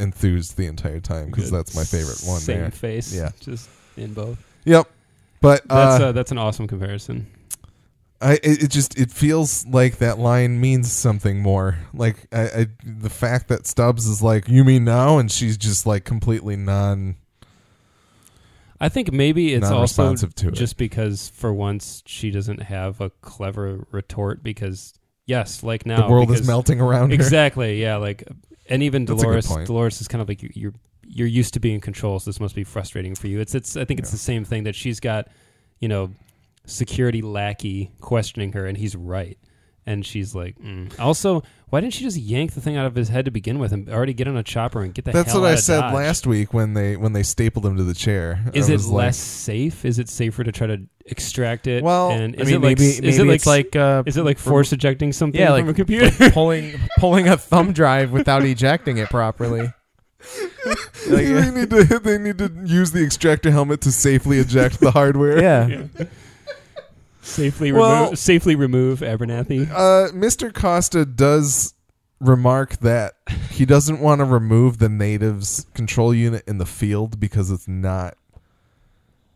enthused 0.00 0.56
the 0.56 0.66
entire 0.66 1.00
time 1.00 1.26
because 1.26 1.50
Good. 1.50 1.58
that's 1.58 1.76
my 1.76 1.84
favorite 1.84 2.20
one 2.24 2.40
Same 2.40 2.60
there. 2.62 2.70
face. 2.70 3.14
Yeah. 3.14 3.30
Just 3.40 3.68
in 3.96 4.14
both. 4.14 4.38
Yep. 4.64 4.88
But 5.40 5.66
That's 5.68 6.02
uh, 6.02 6.08
uh, 6.08 6.12
that's 6.12 6.30
an 6.32 6.38
awesome 6.38 6.66
comparison. 6.66 7.26
I 8.20 8.34
it, 8.34 8.64
it 8.64 8.70
just 8.70 8.98
it 8.98 9.10
feels 9.10 9.64
like 9.66 9.96
that 9.98 10.18
line 10.18 10.60
means 10.60 10.92
something 10.92 11.40
more. 11.40 11.78
Like 11.94 12.26
I, 12.30 12.42
I 12.42 12.66
the 12.84 13.08
fact 13.08 13.48
that 13.48 13.66
Stubbs 13.66 14.06
is 14.06 14.22
like, 14.22 14.48
"You 14.48 14.64
mean 14.64 14.84
now?" 14.84 15.16
and 15.16 15.32
she's 15.32 15.56
just 15.56 15.86
like 15.86 16.04
completely 16.04 16.56
non 16.56 17.16
I 18.82 18.88
think 18.88 19.12
maybe 19.12 19.52
it's 19.54 19.70
also 19.70 20.14
to 20.14 20.48
it. 20.48 20.54
just 20.54 20.76
because 20.78 21.28
for 21.30 21.52
once 21.52 22.02
she 22.06 22.30
doesn't 22.30 22.62
have 22.62 23.00
a 23.00 23.10
clever 23.20 23.86
retort 23.90 24.42
because 24.42 24.94
yes, 25.26 25.62
like 25.62 25.84
now 25.84 26.06
the 26.06 26.12
world 26.12 26.30
is 26.30 26.36
because- 26.36 26.46
melting 26.46 26.80
around 26.80 27.10
her. 27.10 27.14
Exactly. 27.14 27.80
Yeah. 27.80 27.96
Like, 27.96 28.24
and 28.70 28.82
even 28.82 29.04
That's 29.04 29.20
Dolores. 29.22 29.46
Dolores 29.66 30.00
is 30.00 30.08
kind 30.08 30.22
of 30.22 30.28
like 30.28 30.42
you- 30.42 30.50
you're 30.54 30.74
you're 31.12 31.26
used 31.26 31.54
to 31.54 31.60
being 31.60 31.74
in 31.76 31.80
control, 31.80 32.20
so 32.20 32.30
this 32.30 32.38
must 32.40 32.54
be 32.54 32.62
frustrating 32.64 33.14
for 33.16 33.26
you. 33.26 33.40
It's 33.40 33.54
it's. 33.54 33.76
I 33.76 33.84
think 33.84 33.98
it's 34.00 34.10
Yeah. 34.10 34.12
the 34.12 34.18
same 34.18 34.44
thing 34.44 34.62
that 34.64 34.74
she's 34.76 35.00
got, 35.00 35.26
you 35.80 35.88
know, 35.88 36.10
security 36.66 37.20
lackey 37.20 37.90
questioning 38.00 38.52
her, 38.52 38.64
and 38.66 38.76
he's 38.78 38.94
right. 38.94 39.36
And 39.86 40.06
she's 40.06 40.34
like, 40.34 40.56
mm. 40.58 40.92
also, 41.00 41.42
why 41.70 41.80
didn't 41.80 41.94
she 41.94 42.04
just 42.04 42.16
yank 42.16 42.52
the 42.52 42.60
thing 42.60 42.76
out 42.76 42.84
of 42.86 42.94
his 42.94 43.08
head 43.08 43.24
to 43.24 43.30
begin 43.30 43.58
with 43.58 43.72
and 43.72 43.88
already 43.88 44.12
get 44.12 44.28
on 44.28 44.36
a 44.36 44.42
chopper 44.42 44.82
and 44.82 44.92
get 44.92 45.04
the 45.04 45.12
That's 45.12 45.32
hell 45.32 45.40
what 45.42 45.46
out 45.46 45.50
I 45.50 45.54
of 45.54 45.60
said 45.60 45.80
Dodge? 45.80 45.94
last 45.94 46.26
week 46.26 46.52
when 46.52 46.74
they 46.74 46.96
when 46.96 47.12
they 47.12 47.22
stapled 47.22 47.64
him 47.64 47.76
to 47.76 47.84
the 47.84 47.94
chair. 47.94 48.40
Is 48.52 48.68
I 48.68 48.72
it 48.72 48.76
was 48.76 48.88
like, 48.88 49.04
less 49.04 49.16
safe? 49.16 49.84
Is 49.84 49.98
it 49.98 50.08
safer 50.08 50.44
to 50.44 50.52
try 50.52 50.66
to 50.66 50.82
extract 51.06 51.66
it? 51.66 51.82
Well, 51.82 52.10
and 52.10 52.34
I 52.36 52.42
is 52.42 52.46
mean, 52.48 52.56
it 52.56 52.58
like 52.60 52.78
maybe 52.78 53.08
is 53.08 53.18
it 53.18 53.24
like 53.24 53.36
it's 53.36 53.46
like 53.46 53.76
uh, 53.76 54.02
is 54.04 54.16
it 54.16 54.24
like 54.24 54.38
force 54.38 54.72
ejecting 54.72 55.12
something 55.12 55.40
yeah, 55.40 55.56
from 55.56 55.66
like 55.66 55.68
a 55.68 55.74
computer? 55.74 56.30
pulling 56.30 56.78
pulling 56.98 57.28
a 57.28 57.36
thumb 57.36 57.72
drive 57.72 58.10
without 58.12 58.44
ejecting 58.44 58.98
it 58.98 59.08
properly. 59.08 59.72
Like, 61.08 61.24
they 61.24 61.50
need 61.50 61.70
to 61.70 61.98
they 61.98 62.18
need 62.18 62.36
to 62.38 62.52
use 62.66 62.92
the 62.92 63.02
extractor 63.02 63.50
helmet 63.50 63.80
to 63.80 63.90
safely 63.90 64.38
eject 64.38 64.78
the 64.78 64.90
hardware. 64.90 65.40
yeah. 65.42 65.86
Safely 67.22 67.72
Well- 67.72 68.04
remove 68.04 68.18
safely 68.18 68.54
remove 68.56 69.00
Abernathy. 69.00 69.68
Uh, 69.70 70.10
Mr. 70.12 70.52
Costa 70.52 71.04
does 71.04 71.74
remark 72.20 72.76
that 72.80 73.14
he 73.50 73.64
doesn't 73.64 73.98
want 74.00 74.18
to 74.20 74.24
remove 74.26 74.78
the 74.78 74.88
natives 74.90 75.66
control 75.74 76.12
unit 76.14 76.44
in 76.46 76.58
the 76.58 76.66
field 76.66 77.18
because 77.18 77.50
it's 77.50 77.66
not 77.68 78.14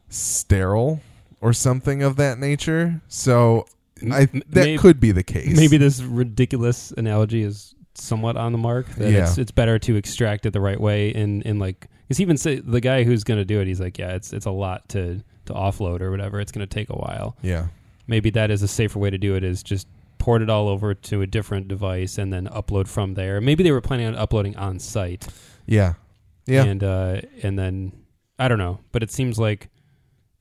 sterile 0.08 1.00
or 1.40 1.52
something 1.52 2.02
of 2.02 2.16
that 2.16 2.38
nature. 2.38 3.00
So 3.08 3.66
I 4.12 4.26
that 4.26 4.64
may- 4.64 4.76
could 4.78 5.00
be 5.00 5.12
the 5.12 5.22
case. 5.22 5.56
Maybe 5.56 5.76
this 5.76 6.02
ridiculous 6.02 6.90
analogy 6.92 7.42
is 7.42 7.74
somewhat 7.94 8.36
on 8.36 8.52
the 8.52 8.58
mark. 8.58 8.86
That 8.96 9.10
Yeah. 9.12 9.28
it's 9.28 9.38
it's 9.38 9.50
better 9.52 9.78
to 9.80 9.96
extract 9.96 10.46
it 10.46 10.52
the 10.52 10.60
right 10.60 10.80
way 10.80 11.08
in 11.10 11.42
in 11.42 11.58
like 11.58 11.88
because 12.08 12.20
even 12.20 12.36
say 12.36 12.56
the 12.60 12.80
guy 12.80 13.04
who's 13.04 13.24
going 13.24 13.38
to 13.38 13.44
do 13.44 13.60
it, 13.60 13.66
he's 13.66 13.80
like, 13.80 13.98
yeah, 13.98 14.14
it's 14.14 14.32
it's 14.32 14.46
a 14.46 14.50
lot 14.50 14.88
to 14.90 15.22
to 15.46 15.52
offload 15.52 16.00
or 16.00 16.10
whatever. 16.10 16.40
It's 16.40 16.52
going 16.52 16.66
to 16.66 16.72
take 16.72 16.90
a 16.90 16.96
while. 16.96 17.36
Yeah. 17.42 17.68
Maybe 18.06 18.30
that 18.30 18.50
is 18.50 18.62
a 18.62 18.68
safer 18.68 18.98
way 18.98 19.10
to 19.10 19.18
do 19.18 19.34
it. 19.34 19.44
Is 19.44 19.62
just 19.62 19.86
port 20.18 20.42
it 20.42 20.48
all 20.50 20.68
over 20.68 20.94
to 20.94 21.20
a 21.22 21.26
different 21.26 21.68
device 21.68 22.16
and 22.18 22.32
then 22.32 22.46
upload 22.48 22.88
from 22.88 23.14
there. 23.14 23.40
Maybe 23.40 23.62
they 23.62 23.72
were 23.72 23.80
planning 23.80 24.06
on 24.06 24.14
uploading 24.14 24.56
on 24.56 24.78
site. 24.78 25.26
Yeah. 25.66 25.94
Yeah. 26.46 26.64
And 26.64 26.82
uh 26.84 27.20
and 27.42 27.58
then 27.58 27.92
I 28.38 28.48
don't 28.48 28.58
know, 28.58 28.80
but 28.92 29.02
it 29.02 29.10
seems 29.10 29.38
like 29.38 29.68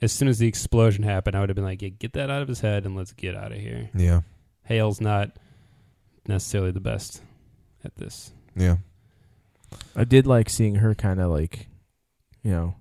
as 0.01 0.12
soon 0.12 0.28
as 0.28 0.38
the 0.39 0.47
explosion 0.47 1.04
happened, 1.04 1.36
I 1.36 1.39
would 1.39 1.49
have 1.49 1.56
been 1.56 1.64
like, 1.64 1.82
yeah, 1.82 1.89
get 1.89 2.14
that 2.14 2.30
out 2.30 2.41
of 2.41 2.47
his 2.47 2.60
head 2.60 2.86
and 2.86 2.95
let's 2.95 3.14
get 3.14 3.36
out 3.36 3.51
of 3.54 3.58
here. 3.58 3.89
yeah. 3.95 4.22
Hale's 4.66 4.99
not 5.01 5.32
necessarily 6.28 6.72
the 6.72 6.80
best 6.80 7.22
at 7.84 7.95
this. 7.95 8.32
Yeah. 8.56 8.78
I 9.95 10.04
did 10.04 10.26
like 10.28 10.49
seeing 10.49 10.76
her 10.76 10.93
kind 10.95 11.20
of 11.20 11.32
like, 11.32 11.68
you 12.43 12.51
know, 12.51 12.76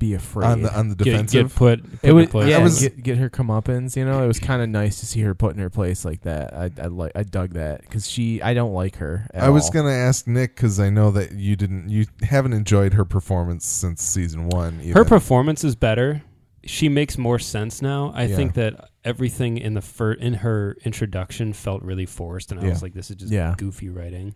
be 0.00 0.14
afraid. 0.14 0.46
On 0.46 0.62
the 0.62 0.76
on 0.76 0.88
the 0.88 0.96
Get, 0.96 1.04
defensive. 1.04 1.48
get 1.50 1.54
put, 1.56 1.82
put 1.84 1.92
it 2.02 2.08
in 2.10 2.16
was 2.16 2.26
place. 2.26 2.48
yeah, 2.48 2.58
I 2.58 2.62
was- 2.64 2.80
get 2.80 3.00
get 3.04 3.18
her 3.18 3.30
comeuppance. 3.30 3.94
You 3.96 4.04
know, 4.04 4.24
it 4.24 4.26
was 4.26 4.40
kind 4.40 4.60
of 4.60 4.68
nice 4.68 4.98
to 4.98 5.06
see 5.06 5.20
her 5.20 5.34
put 5.36 5.54
in 5.54 5.60
her 5.60 5.70
place 5.70 6.04
like 6.04 6.22
that. 6.22 6.52
I 6.52 6.70
I 6.82 6.86
like 6.88 7.12
I 7.14 7.22
dug 7.22 7.50
that 7.54 7.82
because 7.82 8.08
she 8.10 8.42
I 8.42 8.52
don't 8.54 8.72
like 8.72 8.96
her. 8.96 9.28
At 9.32 9.44
I 9.44 9.48
was 9.50 9.66
all. 9.66 9.70
gonna 9.70 9.90
ask 9.92 10.26
Nick 10.26 10.56
because 10.56 10.80
I 10.80 10.90
know 10.90 11.12
that 11.12 11.30
you 11.32 11.54
didn't, 11.54 11.88
you 11.88 12.06
haven't 12.22 12.52
enjoyed 12.54 12.94
her 12.94 13.04
performance 13.04 13.64
since 13.64 14.02
season 14.02 14.48
one. 14.48 14.80
Her 14.80 15.04
performance 15.04 15.62
is 15.62 15.76
better. 15.76 16.22
She 16.64 16.88
makes 16.88 17.16
more 17.16 17.38
sense 17.38 17.80
now. 17.80 18.12
I 18.14 18.24
Yeah. 18.24 18.36
think 18.36 18.54
that 18.54 18.90
everything 19.04 19.56
in 19.56 19.72
the 19.74 19.80
fir- 19.80 20.12
in 20.12 20.34
her 20.34 20.76
introduction 20.84 21.52
felt 21.54 21.82
really 21.82 22.04
forced, 22.06 22.50
and 22.52 22.60
I 22.60 22.64
Yeah. 22.64 22.70
was 22.70 22.82
like, 22.82 22.92
"This 22.92 23.10
is 23.10 23.16
just 23.16 23.32
Yeah. 23.32 23.54
goofy 23.56 23.88
writing." 23.88 24.34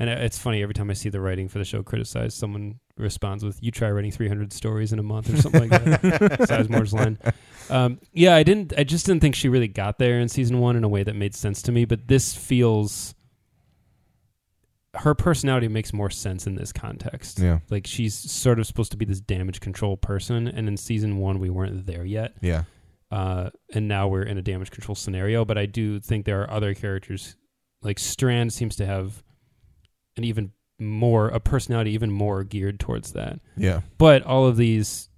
And 0.00 0.08
it's 0.08 0.38
funny 0.38 0.62
every 0.62 0.72
time 0.72 0.88
I 0.88 0.94
see 0.94 1.10
the 1.10 1.20
writing 1.20 1.46
for 1.46 1.58
the 1.58 1.64
show 1.64 1.82
criticized, 1.82 2.38
someone 2.38 2.80
responds 2.96 3.44
with, 3.44 3.62
"You 3.62 3.70
try 3.70 3.90
writing 3.90 4.10
300 4.10 4.50
stories 4.50 4.94
in 4.94 4.98
a 4.98 5.02
month 5.02 5.30
or 5.30 5.36
something 5.36 5.68
like 5.68 5.84
that." 5.84 6.00
Sizemore's 6.48 6.94
line. 6.94 7.18
Um, 7.68 8.00
yeah, 8.14 8.34
I 8.34 8.42
didn't. 8.42 8.72
I 8.78 8.84
just 8.84 9.04
didn't 9.04 9.20
think 9.20 9.34
she 9.34 9.50
really 9.50 9.68
got 9.68 9.98
there 9.98 10.18
in 10.18 10.30
season 10.30 10.58
one 10.58 10.74
in 10.74 10.84
a 10.84 10.88
way 10.88 11.02
that 11.02 11.14
made 11.16 11.34
sense 11.34 11.60
to 11.62 11.72
me. 11.72 11.84
But 11.84 12.08
this 12.08 12.34
feels. 12.34 13.14
Her 14.94 15.14
personality 15.14 15.68
makes 15.68 15.92
more 15.92 16.08
sense 16.08 16.46
in 16.46 16.54
this 16.54 16.72
context. 16.72 17.38
Yeah. 17.38 17.58
Like 17.68 17.86
she's 17.86 18.14
sort 18.14 18.58
of 18.58 18.66
supposed 18.66 18.92
to 18.92 18.96
be 18.96 19.04
this 19.04 19.20
damage 19.20 19.60
control 19.60 19.98
person, 19.98 20.48
and 20.48 20.66
in 20.66 20.78
season 20.78 21.18
one 21.18 21.40
we 21.40 21.50
weren't 21.50 21.84
there 21.84 22.06
yet. 22.06 22.32
Yeah. 22.40 22.64
Uh, 23.10 23.50
and 23.74 23.86
now 23.86 24.08
we're 24.08 24.22
in 24.22 24.38
a 24.38 24.42
damage 24.42 24.70
control 24.70 24.94
scenario. 24.94 25.44
But 25.44 25.58
I 25.58 25.66
do 25.66 26.00
think 26.00 26.24
there 26.24 26.40
are 26.40 26.50
other 26.50 26.72
characters, 26.72 27.36
like 27.82 27.98
Strand 27.98 28.54
seems 28.54 28.76
to 28.76 28.86
have 28.86 29.22
an 30.16 30.24
even 30.24 30.52
more 30.78 31.28
a 31.28 31.40
personality 31.40 31.90
even 31.92 32.10
more 32.10 32.42
geared 32.44 32.80
towards 32.80 33.12
that. 33.12 33.38
Yeah. 33.56 33.80
But 33.98 34.22
all 34.22 34.46
of 34.46 34.56
these 34.56 35.08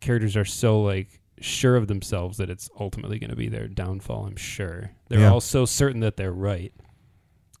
characters 0.00 0.36
are 0.36 0.44
so 0.44 0.80
like 0.82 1.20
sure 1.40 1.76
of 1.76 1.86
themselves 1.86 2.38
that 2.38 2.50
it's 2.50 2.68
ultimately 2.80 3.18
going 3.18 3.30
to 3.30 3.36
be 3.36 3.48
their 3.48 3.68
downfall. 3.68 4.26
I'm 4.26 4.36
sure 4.36 4.90
they're 5.08 5.20
Yeah. 5.20 5.30
all 5.32 5.40
so 5.40 5.64
certain 5.64 6.00
that 6.00 6.16
they're 6.16 6.32
right. 6.32 6.72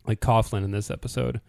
Like 0.06 0.20
Coughlin 0.20 0.64
in 0.64 0.70
this 0.70 0.90
episode, 0.90 1.40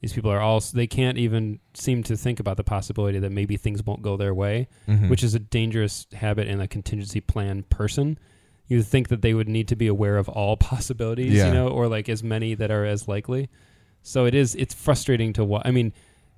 these 0.00 0.12
people 0.12 0.30
are 0.30 0.40
all 0.40 0.60
they 0.60 0.86
can't 0.86 1.18
even 1.18 1.60
seem 1.74 2.02
to 2.04 2.16
think 2.16 2.38
about 2.40 2.56
the 2.56 2.64
possibility 2.64 3.18
that 3.18 3.32
maybe 3.32 3.56
things 3.56 3.84
won't 3.84 4.02
go 4.02 4.16
their 4.16 4.34
way, 4.34 4.68
Mhm. 4.88 5.08
which 5.08 5.22
is 5.24 5.34
a 5.34 5.38
dangerous 5.38 6.06
habit 6.12 6.46
in 6.46 6.60
a 6.60 6.68
contingency 6.68 7.20
plan 7.20 7.64
person. 7.64 8.18
You 8.66 8.82
think 8.82 9.08
that 9.08 9.20
they 9.22 9.34
would 9.34 9.48
need 9.48 9.68
to 9.68 9.76
be 9.76 9.86
aware 9.86 10.16
of 10.16 10.28
all 10.28 10.56
possibilities, 10.58 11.32
Yeah. 11.34 11.48
you 11.48 11.54
know, 11.54 11.68
or 11.68 11.88
like 11.88 12.08
as 12.08 12.22
many 12.22 12.54
that 12.54 12.70
are 12.70 12.84
as 12.84 13.08
likely. 13.08 13.48
So 14.04 14.26
it 14.26 14.34
is. 14.34 14.54
It's 14.54 14.74
frustrating 14.74 15.32
to 15.32 15.44
watch. 15.44 15.62
I 15.64 15.70
mean, 15.72 15.92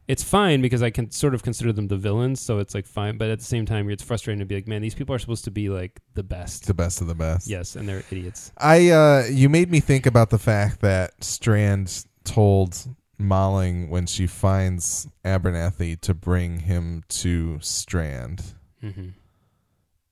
it's 0.08 0.22
fine 0.22 0.62
because 0.62 0.82
I 0.82 0.90
can 0.90 1.10
sort 1.10 1.34
of 1.34 1.42
consider 1.42 1.72
them 1.72 1.88
the 1.88 1.96
villains, 1.96 2.40
so 2.40 2.60
it's 2.60 2.74
like 2.74 2.86
fine. 2.86 3.18
But 3.18 3.28
at 3.28 3.40
the 3.40 3.44
same 3.44 3.66
time, 3.66 3.90
it's 3.90 4.04
frustrating 4.04 4.38
to 4.38 4.46
be 4.46 4.54
like, 4.54 4.68
man, 4.68 4.80
these 4.80 4.94
people 4.94 5.14
are 5.14 5.18
supposed 5.18 5.44
to 5.44 5.50
be 5.50 5.68
like 5.68 6.00
the 6.14 6.22
best. 6.22 6.66
the 6.66 6.74
best 6.74 7.00
of 7.00 7.08
the 7.08 7.14
best. 7.14 7.48
Yes, 7.48 7.74
and 7.76 7.88
they're 7.88 8.04
idiots. 8.10 8.52
I 8.56 8.90
uh 8.90 9.24
you 9.28 9.48
made 9.48 9.70
me 9.70 9.80
think 9.80 10.06
about 10.06 10.30
the 10.30 10.38
fact 10.38 10.80
that 10.80 11.22
Strand 11.24 12.06
told 12.24 12.86
Molling 13.18 13.90
when 13.90 14.06
she 14.06 14.26
finds 14.28 15.08
Abernathy 15.24 16.00
to 16.02 16.14
bring 16.14 16.60
him 16.60 17.02
to 17.08 17.58
Strand 17.60 18.42
hmm 18.80 19.08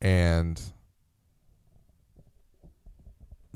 and 0.01 0.61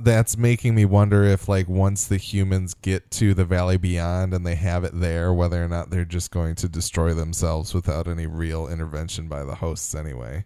that's 0.00 0.36
making 0.36 0.74
me 0.76 0.84
wonder 0.84 1.24
if 1.24 1.48
like 1.48 1.68
once 1.68 2.06
the 2.06 2.16
humans 2.16 2.72
get 2.74 3.10
to 3.10 3.34
the 3.34 3.44
valley 3.44 3.76
beyond 3.76 4.32
and 4.32 4.46
they 4.46 4.54
have 4.54 4.84
it 4.84 4.92
there 4.94 5.32
whether 5.32 5.62
or 5.62 5.68
not 5.68 5.90
they're 5.90 6.04
just 6.04 6.30
going 6.30 6.54
to 6.54 6.68
destroy 6.68 7.12
themselves 7.12 7.74
without 7.74 8.06
any 8.06 8.24
real 8.26 8.68
intervention 8.68 9.26
by 9.26 9.42
the 9.44 9.56
hosts 9.56 9.94
anyway 9.96 10.44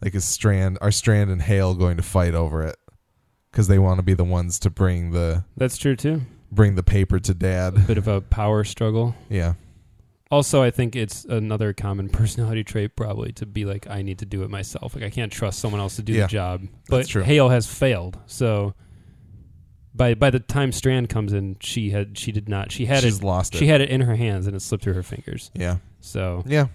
like 0.00 0.14
is 0.14 0.24
strand 0.24 0.78
are 0.80 0.90
strand 0.90 1.30
and 1.30 1.42
hale 1.42 1.74
going 1.74 1.98
to 1.98 2.02
fight 2.02 2.34
over 2.34 2.62
it 2.62 2.76
because 3.50 3.68
they 3.68 3.78
want 3.78 3.98
to 3.98 4.02
be 4.02 4.14
the 4.14 4.24
ones 4.24 4.58
to 4.58 4.70
bring 4.70 5.10
the 5.10 5.44
That's 5.56 5.76
true 5.76 5.94
too. 5.94 6.22
bring 6.50 6.76
the 6.76 6.82
paper 6.82 7.18
to 7.20 7.34
dad 7.34 7.76
a 7.76 7.80
Bit 7.80 7.98
of 7.98 8.08
a 8.08 8.22
power 8.22 8.64
struggle. 8.64 9.14
yeah 9.28 9.52
Also, 10.30 10.60
I 10.62 10.70
think 10.70 10.96
it's 10.96 11.24
another 11.24 11.72
common 11.72 12.08
personality 12.20 12.64
trait, 12.64 12.96
probably, 12.96 13.32
to 13.32 13.46
be 13.46 13.64
like, 13.64 13.88
I 13.88 14.02
need 14.02 14.18
to 14.18 14.26
do 14.26 14.42
it 14.42 14.50
myself. 14.50 14.94
Like, 14.94 15.04
I 15.04 15.10
can't 15.10 15.30
trust 15.30 15.60
someone 15.60 15.80
else 15.80 15.96
to 15.96 16.02
do 16.02 16.12
Yeah, 16.14 16.22
the 16.22 16.28
job. 16.28 16.62
But 16.88 16.96
that's 16.98 17.08
true. 17.08 17.22
Hale 17.22 17.48
has 17.48 17.66
failed. 17.66 18.18
So 18.26 18.74
by 19.94 20.14
by 20.14 20.30
the 20.30 20.40
time 20.40 20.72
Strand 20.72 21.08
comes 21.08 21.32
in, 21.32 21.56
she 21.60 21.90
had 21.90 22.18
she 22.18 22.32
did 22.32 22.48
not. 22.48 22.72
She 22.72 22.86
had 22.86 23.02
she's 23.02 23.18
it. 23.18 23.24
lost 23.24 23.54
it 23.54 23.58
She 23.58 23.68
had 23.68 23.80
it 23.80 23.88
in 23.88 24.00
her 24.02 24.16
hands, 24.16 24.46
and 24.46 24.54
it 24.56 24.60
slipped 24.60 24.84
through 24.84 24.94
her 24.94 25.02
fingers. 25.02 25.50
yeah 25.54 25.76
So 26.00 26.42
yeah 26.46 26.66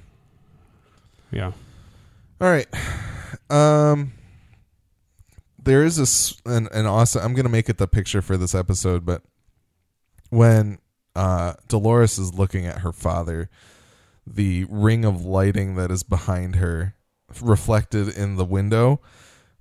yeah, 1.31 1.51
All 2.41 2.49
right. 2.49 2.67
Um 3.49 4.13
there 5.63 5.83
is 5.83 5.99
a 5.99 6.03
s- 6.03 6.41
an, 6.45 6.67
an 6.73 6.85
awesome 6.85 7.21
I'm 7.23 7.33
going 7.33 7.45
to 7.45 7.51
make 7.51 7.69
it 7.69 7.77
the 7.77 7.87
picture 7.87 8.21
for 8.21 8.35
this 8.37 8.55
episode 8.55 9.05
but 9.05 9.21
when 10.29 10.79
uh 11.15 11.53
Dolores 11.67 12.17
is 12.17 12.33
looking 12.33 12.65
at 12.65 12.79
her 12.79 12.91
father 12.91 13.49
the 14.25 14.65
ring 14.69 15.03
of 15.05 15.25
lighting 15.25 15.75
that 15.75 15.91
is 15.91 16.03
behind 16.03 16.55
her 16.57 16.95
reflected 17.41 18.07
in 18.15 18.35
the 18.35 18.45
window 18.45 19.01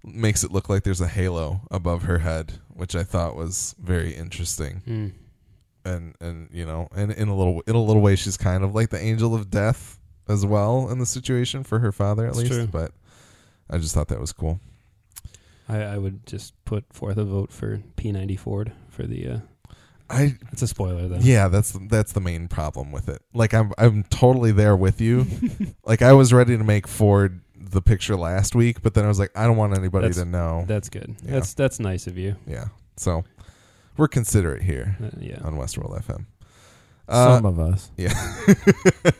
makes 0.05 0.45
it 0.45 0.51
look 0.53 0.69
like 0.69 0.83
there's 0.83 1.01
a 1.01 1.09
halo 1.09 1.63
above 1.71 2.03
her 2.05 2.19
head 2.19 2.55
which 2.69 2.95
I 2.95 3.03
thought 3.05 3.37
was 3.37 3.75
very 3.79 4.15
interesting 4.15 4.83
Mm. 4.87 5.13
and 5.85 6.15
and 6.21 6.49
you 6.53 6.65
know 6.67 6.89
and 6.95 7.11
in 7.13 7.29
a 7.29 7.37
little 7.37 7.63
in 7.67 7.75
a 7.75 7.83
little 7.83 8.03
way 8.03 8.17
she's 8.17 8.37
kind 8.37 8.63
of 8.65 8.75
like 8.75 8.91
the 8.91 9.01
angel 9.01 9.35
of 9.35 9.51
death 9.51 9.99
as 10.29 10.45
well 10.47 10.89
in 10.91 10.99
the 10.99 11.07
situation 11.07 11.65
for 11.65 11.81
her 11.81 11.91
father 11.93 12.25
at 12.27 12.35
That's 12.35 12.39
least 12.51 12.53
true. 12.53 12.67
but 12.67 12.93
i 13.69 13.79
just 13.79 13.95
thought 13.95 14.09
that 14.09 14.21
was 14.21 14.33
cool 14.33 14.61
I, 15.69 15.83
I 15.83 15.99
would 15.99 16.27
just 16.27 16.53
put 16.65 16.85
forth 16.93 17.17
a 17.17 17.25
vote 17.25 17.53
for 17.53 17.81
P90 17.97 18.37
Ford 18.41 18.73
for 18.89 19.05
the. 19.05 19.29
Uh, 19.29 19.39
I 20.11 20.37
It's 20.53 20.63
a 20.63 20.67
spoiler 20.67 21.07
though. 21.09 21.19
yeah, 21.21 21.49
that's 21.49 21.73
that's 21.89 22.13
the 22.13 22.21
main 22.21 22.49
problem 22.49 22.91
with 22.93 23.09
it. 23.09 23.23
Like 23.33 23.55
I'm 23.55 23.73
I'm 23.79 24.03
totally 24.05 24.53
there 24.53 24.77
with 24.77 25.01
you. 25.01 25.27
like 25.85 26.03
I 26.03 26.13
was 26.13 26.33
ready 26.33 26.59
to 26.59 26.65
make 26.65 26.87
Ford 26.89 27.41
the 27.57 27.81
picture 27.81 28.17
last 28.17 28.55
week, 28.57 28.83
but 28.83 28.95
then 28.95 29.05
I 29.05 29.09
was 29.09 29.19
like, 29.21 29.31
I 29.37 29.47
don't 29.47 29.57
want 29.57 29.77
anybody 29.79 30.09
That's- 30.09 30.23
to 30.25 30.29
know. 30.29 30.65
That's 30.67 30.89
good. 30.89 31.15
Yeah. 31.25 31.31
That's 31.33 31.55
that's 31.55 31.79
nice 31.79 32.07
of 32.09 32.19
you. 32.19 32.35
yeah, 32.47 32.67
so 32.97 33.23
we're 33.97 34.09
considerate 34.09 34.63
here 34.63 34.97
Uh, 35.03 35.11
yeah. 35.21 35.39
on 35.43 35.55
Westworld 35.57 35.97
FM. 36.05 36.27
Uh, 37.09 37.37
Some 37.37 37.47
of 37.47 37.59
us. 37.61 37.91
Yeah. 37.97 38.13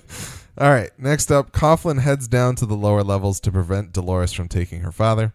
All 0.59 0.69
right. 0.71 0.91
Next 0.99 1.31
up, 1.33 1.53
Coughlin 1.53 2.01
heads 2.01 2.29
down 2.29 2.55
to 2.57 2.67
the 2.67 2.75
lower 2.77 3.03
levels 3.03 3.41
to 3.41 3.53
prevent 3.53 3.93
Dolores 3.93 4.33
from 4.33 4.49
taking 4.49 4.81
her 4.83 4.93
father. 4.93 5.33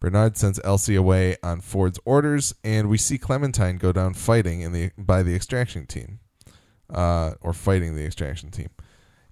Bernard 0.00 0.36
sends 0.36 0.60
Elsie 0.62 0.94
away 0.94 1.36
on 1.42 1.60
Ford's 1.60 1.98
orders, 2.04 2.54
and 2.62 2.88
we 2.88 2.98
see 2.98 3.18
Clementine 3.18 3.78
go 3.78 3.92
down 3.92 4.14
fighting 4.14 4.60
in 4.60 4.72
the 4.72 4.90
by 4.96 5.22
the 5.22 5.34
extraction 5.34 5.86
team, 5.86 6.20
uh, 6.92 7.32
or 7.40 7.52
fighting 7.52 7.96
the 7.96 8.04
extraction 8.04 8.50
team. 8.50 8.70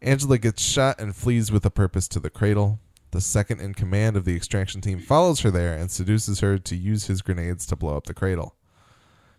Angela 0.03 0.39
gets 0.39 0.63
shot 0.63 1.01
and 1.01 1.15
flees 1.15 1.53
with 1.53 1.65
a 1.65 1.71
purpose 1.71 2.09
to 2.09 2.21
the 2.21 2.31
cradle. 2.31 2.81
The 3.13 3.21
second 3.21 3.61
in 3.61 3.75
command 3.75 4.17
of 4.17 4.25
the 4.25 4.37
extraction 4.37 4.81
team 4.81 4.99
follows 4.99 5.41
her 5.41 5.51
there 5.51 5.75
and 5.75 5.91
seduces 5.91 6.41
her 6.41 6.59
to 6.59 6.77
use 6.77 7.07
his 7.07 7.23
grenades 7.23 7.65
to 7.67 7.77
blow 7.77 7.97
up 7.97 8.05
the 8.05 8.15
cradle. 8.15 8.57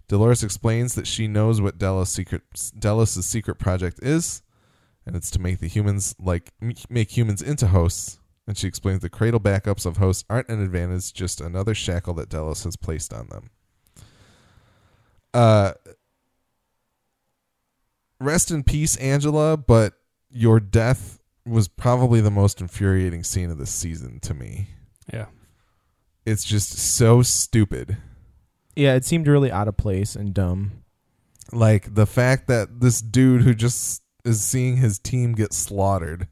Dolores 0.07 0.43
explains 0.43 0.95
that 0.95 1.05
she 1.05 1.27
knows 1.27 1.59
what 1.59 1.77
Delos' 1.77 2.09
secret 2.09 2.41
Delos' 2.79 3.25
secret 3.25 3.59
project 3.59 3.99
is, 4.01 4.41
and 5.05 5.15
it's 5.15 5.29
to 5.31 5.39
make 5.39 5.59
the 5.59 5.67
humans 5.67 6.15
like 6.17 6.53
make 6.89 7.15
humans 7.15 7.41
into 7.41 7.67
hosts. 7.67 8.19
And 8.47 8.57
she 8.57 8.67
explains 8.67 9.01
the 9.01 9.09
cradle 9.09 9.41
backups 9.41 9.85
of 9.85 9.97
hosts 9.97 10.23
aren't 10.29 10.47
an 10.47 10.63
advantage, 10.63 11.13
just 11.13 11.41
another 11.41 11.75
shackle 11.75 12.13
that 12.13 12.29
Delos 12.29 12.63
has 12.63 12.77
placed 12.77 13.13
on 13.13 13.27
them. 13.27 13.49
Uh, 15.33 15.73
rest 18.21 18.49
in 18.49 18.63
peace, 18.63 18.95
Angela. 18.97 19.57
But 19.57 19.93
your 20.31 20.59
death 20.61 21.19
was 21.45 21.67
probably 21.67 22.21
the 22.21 22.31
most 22.31 22.61
infuriating 22.61 23.23
scene 23.23 23.51
of 23.51 23.57
this 23.57 23.69
season 23.73 24.19
to 24.21 24.33
me. 24.33 24.69
Yeah. 25.11 25.25
It's 26.25 26.43
just 26.43 26.71
so 26.77 27.21
stupid. 27.21 27.97
Yeah, 28.75 28.95
it 28.95 29.05
seemed 29.05 29.27
really 29.27 29.51
out 29.51 29.67
of 29.67 29.75
place 29.77 30.15
and 30.15 30.33
dumb. 30.33 30.83
like 31.51 31.95
the 31.95 32.05
fact 32.05 32.47
that 32.47 32.79
this 32.81 33.01
dude 33.01 33.41
who 33.41 33.53
just 33.53 34.03
is 34.25 34.43
seeing 34.43 34.77
his 34.77 34.99
team 34.99 35.33
get 35.33 35.53
slaughtered 35.53 36.27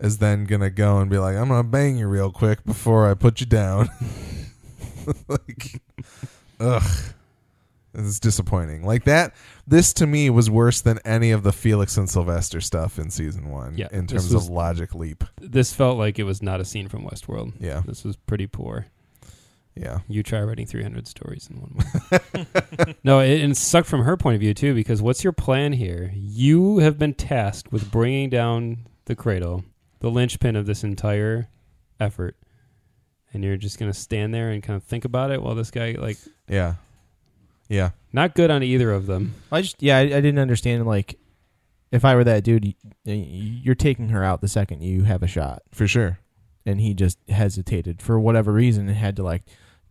is 0.00 0.18
then 0.18 0.44
gonna 0.44 0.70
go 0.70 0.98
and 0.98 1.10
be 1.10 1.18
like, 1.18 1.36
"I'm 1.36 1.48
gonna 1.48 1.64
bang 1.64 1.96
you 1.98 2.06
real 2.08 2.30
quick 2.32 2.64
before 2.64 3.08
I 3.10 3.14
put 3.14 3.40
you 3.40 3.46
down." 3.46 3.88
like, 5.28 5.80
ugh, 6.60 6.82
this 7.92 8.06
is 8.06 8.20
disappointing. 8.20 8.84
Like 8.84 9.04
that. 9.04 9.34
This 9.66 9.92
to 9.94 10.06
me 10.06 10.28
was 10.30 10.50
worse 10.50 10.80
than 10.82 10.98
any 11.04 11.30
of 11.30 11.42
the 11.42 11.52
Felix 11.52 11.96
and 11.96 12.08
Sylvester 12.10 12.60
stuff 12.60 12.98
in 12.98 13.10
season 13.10 13.48
one. 13.50 13.78
Yeah, 13.78 13.88
in 13.92 14.06
terms 14.06 14.32
was- 14.34 14.44
of 14.46 14.50
logic 14.50 14.94
leap. 14.94 15.24
This 15.40 15.72
felt 15.72 15.96
like 15.98 16.18
it 16.18 16.24
was 16.24 16.42
not 16.42 16.60
a 16.60 16.64
scene 16.64 16.88
from 16.88 17.04
Westworld. 17.04 17.54
Yeah, 17.60 17.82
This 17.86 18.04
was 18.04 18.16
pretty 18.16 18.46
poor. 18.46 18.86
yeah, 19.74 20.00
You 20.08 20.22
try 20.22 20.42
writing 20.42 20.66
300 20.66 21.06
stories 21.06 21.48
in 21.50 21.60
one 21.62 21.72
month. 21.76 22.96
no, 23.04 23.20
it, 23.20 23.40
and 23.40 23.52
it 23.52 23.56
sucked 23.56 23.88
from 23.88 24.02
her 24.02 24.16
point 24.18 24.34
of 24.34 24.40
view 24.40 24.52
too, 24.54 24.74
because 24.74 25.00
what's 25.00 25.24
your 25.24 25.32
plan 25.32 25.72
here? 25.72 26.10
You 26.14 26.78
have 26.78 26.98
been 26.98 27.14
tasked 27.14 27.72
with 27.72 27.90
bringing 27.90 28.28
down 28.28 28.86
the 29.06 29.14
cradle, 29.16 29.64
the 30.04 30.10
linchpin 30.10 30.54
of 30.54 30.66
this 30.66 30.84
entire 30.84 31.48
effort, 31.98 32.36
and 33.32 33.42
you're 33.42 33.56
just 33.56 33.78
gonna 33.78 33.94
stand 33.94 34.34
there 34.34 34.50
and 34.50 34.62
kind 34.62 34.76
of 34.76 34.82
think 34.84 35.06
about 35.06 35.30
it 35.30 35.42
while 35.42 35.54
this 35.54 35.70
guy, 35.70 35.92
like, 35.92 36.18
yeah, 36.46 36.74
yeah. 37.70 37.90
not 38.12 38.34
good 38.34 38.50
on 38.50 38.62
either 38.62 38.90
of 38.92 39.06
them. 39.06 39.34
I 39.50 39.62
just 39.62 39.82
yeah, 39.82 39.96
I, 39.96 40.00
I 40.02 40.20
didn't 40.20 40.38
understand 40.40 40.86
like 40.86 41.18
if 41.90 42.04
I 42.04 42.14
were 42.16 42.24
that 42.24 42.44
dude, 42.44 42.74
you're 43.04 43.74
taking 43.74 44.10
her 44.10 44.22
out 44.22 44.42
the 44.42 44.48
second 44.48 44.82
you 44.82 45.04
have 45.04 45.22
a 45.22 45.26
shot, 45.26 45.62
For 45.72 45.88
sure. 45.88 46.18
and 46.66 46.82
he 46.82 46.92
just 46.92 47.18
hesitated 47.30 48.02
for 48.02 48.20
whatever 48.20 48.52
reason 48.52 48.86
and 48.88 48.96
had 48.98 49.16
to 49.16 49.22
like 49.22 49.44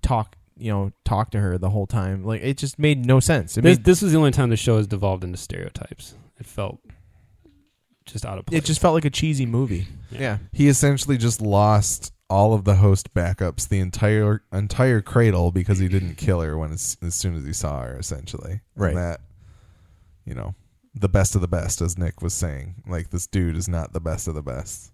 talk, 0.04 0.36
you 0.58 0.72
know, 0.72 0.92
talk 1.06 1.32
to 1.32 1.40
her 1.40 1.58
the 1.58 1.72
whole 1.72 1.88
time. 1.88 2.24
Like 2.24 2.44
it 2.44 2.60
just 2.60 2.78
made 2.78 3.04
no 3.04 3.20
sense. 3.20 3.58
It 3.58 3.62
This, 3.62 3.78
made, 3.80 3.86
this 3.86 4.02
was 4.04 4.12
the 4.12 4.20
only 4.20 4.32
time 4.32 4.52
the 4.52 4.58
show 4.58 4.78
has 4.78 4.86
devolved 4.86 5.24
into 5.24 5.38
stereotypes. 5.38 6.14
It 6.40 6.46
felt 6.46 6.80
just 8.06 8.26
out 8.26 8.38
of 8.38 8.46
place. 8.46 8.60
it 8.62 8.66
just 8.66 8.82
felt 8.82 8.94
like 8.94 9.06
a 9.06 9.10
cheesy 9.10 9.46
movie. 9.46 9.88
Yeah. 10.12 10.20
Yeah. 10.20 10.38
he 10.52 10.68
essentially 10.68 11.18
just 11.18 11.42
lost 11.42 12.12
all 12.30 12.54
of 12.54 12.64
the 12.64 12.76
host 12.76 13.14
backups, 13.14 13.68
the 13.68 13.80
entire 13.80 14.44
entire 14.52 15.02
cradle, 15.02 15.52
because 15.52 15.80
he 15.80 15.88
didn't 15.88 16.16
kill 16.16 16.42
her 16.42 16.58
when 16.58 16.72
as, 16.72 16.98
as 17.02 17.14
soon 17.16 17.36
as 17.36 17.46
he 17.46 17.54
saw 17.54 17.82
her. 17.84 17.98
Essentially, 17.98 18.52
And 18.52 18.62
Right. 18.76 18.96
that, 18.96 19.22
you 20.26 20.34
know, 20.34 20.56
the 20.96 21.10
best 21.10 21.36
of 21.36 21.42
the 21.42 21.48
best, 21.48 21.82
as 21.82 21.98
Nick 21.98 22.22
was 22.22 22.34
saying. 22.34 22.76
Like 22.88 23.10
this 23.10 23.28
dude 23.28 23.56
is 23.58 23.68
not 23.68 23.94
the 23.94 24.00
best 24.00 24.28
of 24.28 24.36
the 24.36 24.42
best. 24.44 24.92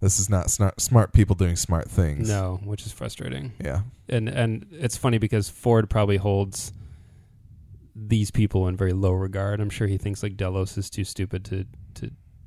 This 0.00 0.18
is 0.18 0.30
not 0.30 0.50
smart, 0.50 0.80
smart 0.80 1.12
people 1.12 1.36
doing 1.36 1.56
smart 1.56 1.90
things. 1.90 2.28
no, 2.28 2.60
which 2.64 2.86
is 2.86 2.92
frustrating. 2.92 3.52
Yeah. 3.62 3.82
and 4.08 4.28
and 4.28 4.66
it's 4.72 4.96
funny 4.96 5.18
because 5.18 5.48
Ford 5.50 5.90
probably 5.90 6.16
holds 6.16 6.72
these 7.94 8.30
people 8.30 8.66
in 8.68 8.76
very 8.76 8.92
low 8.92 9.12
regard. 9.12 9.60
I'm 9.60 9.68
sure 9.70 9.86
he 9.86 9.98
thinks 9.98 10.22
like 10.22 10.36
Delos 10.36 10.78
is 10.78 10.88
too 10.88 11.04
stupid 11.04 11.44
to 11.46 11.64
to 11.64 11.66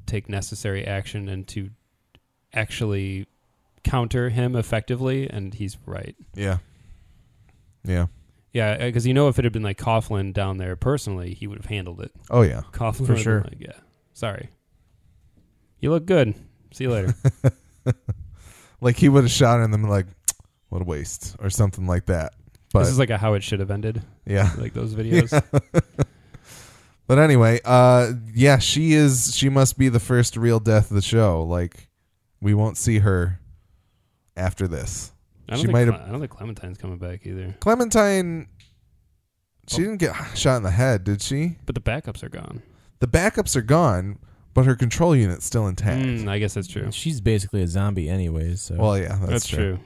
take 0.06 0.30
necessary 0.30 0.86
action 0.86 1.30
and 1.30 1.48
to 1.50 1.70
actually 2.54 3.28
counter 3.84 4.30
him 4.30 4.56
effectively, 4.56 5.30
and 5.30 5.54
he's 5.54 5.78
right. 5.86 6.16
Yeah. 6.36 6.58
Yeah. 7.84 8.08
Yeah, 8.52 8.72
uh, 8.72 8.86
because 8.86 9.08
you 9.08 9.14
know, 9.14 9.30
if 9.30 9.40
it 9.40 9.46
had 9.46 9.52
been 9.54 9.64
like 9.64 9.78
Coughlin 9.80 10.32
down 10.32 10.58
there 10.58 10.76
personally, 10.76 11.34
he 11.34 11.48
would 11.48 11.58
have 11.58 11.66
handled 11.66 12.02
it. 12.02 12.12
Oh 12.30 12.44
yeah. 12.44 12.62
Coughlin 12.72 13.08
For 13.08 13.18
sure. 13.18 13.42
like, 13.42 13.58
yeah, 13.60 13.74
sorry, 14.14 14.50
you 15.80 15.90
look 15.90 16.06
good. 16.06 16.36
See 16.72 16.84
you 16.84 16.92
later. 16.92 17.16
Like 18.84 18.98
he 18.98 19.08
would 19.08 19.24
have 19.24 19.32
shot 19.32 19.60
her 19.60 19.64
and 19.64 19.74
then 19.74 19.82
like, 19.84 20.08
what 20.68 20.82
a 20.82 20.86
waste 20.86 21.38
or 21.40 21.50
something 21.50 21.88
like 21.88 22.08
that. 22.08 22.34
But 22.74 22.80
this 22.80 22.90
is 22.90 23.00
like 23.00 23.12
a 23.12 23.18
how 23.18 23.34
it 23.36 23.42
should 23.42 23.62
have 23.62 23.72
ended, 23.72 24.02
yeah. 24.26 24.52
like 24.58 24.74
those 24.74 24.94
videos. 24.96 25.32
But 27.14 27.22
anyway, 27.22 27.60
uh 27.64 28.14
yeah, 28.34 28.57
she 28.57 28.94
is 28.94 29.35
she 29.35 29.48
must 29.48 29.77
be 29.77 29.88
the 29.88 29.99
first 29.99 30.35
real 30.35 30.60
death 30.60 30.90
of 30.90 30.95
the 30.95 31.02
show. 31.03 31.44
Like 31.44 31.88
we 32.41 32.56
won't 32.56 32.76
see 32.76 32.98
her 32.99 33.40
after 34.35 34.68
this. 34.68 35.11
I 35.48 35.52
don't 35.52 35.60
She 35.60 35.64
think 35.68 35.73
might 35.73 35.84
Cle- 35.84 35.94
have- 35.94 36.07
I 36.07 36.11
don't 36.11 36.19
think 36.22 36.31
Clementine's 36.31 36.77
coming 36.80 36.98
back 36.98 37.27
either. 37.27 37.56
Clementine 37.60 38.48
she 39.68 39.81
Oh. 39.84 39.85
didn't 39.85 39.98
get 39.99 40.15
shot 40.35 40.57
in 40.57 40.64
the 40.64 40.72
head, 40.72 41.03
did 41.03 41.22
she? 41.22 41.57
But 41.68 41.76
the 41.76 41.81
backups 41.81 42.23
are 42.23 42.30
gone. 42.30 42.64
The 42.98 43.06
backups 43.07 43.56
are 43.56 43.61
gone, 43.61 44.18
but 44.56 44.65
her 44.65 44.76
control 44.76 45.15
unit's 45.15 45.45
still 45.45 45.68
intact. 45.68 46.03
Mm, 46.03 46.27
I 46.27 46.40
guess 46.40 46.56
that's 46.56 46.68
true. 46.68 46.91
She's 46.91 47.22
basically 47.22 47.61
a 47.61 47.68
zombie 47.68 48.10
anyways. 48.10 48.60
So 48.64 48.76
Well, 48.76 48.98
yeah, 48.98 49.10
that's, 49.19 49.30
That's, 49.30 49.48
true. 49.48 49.57
true. 49.76 49.80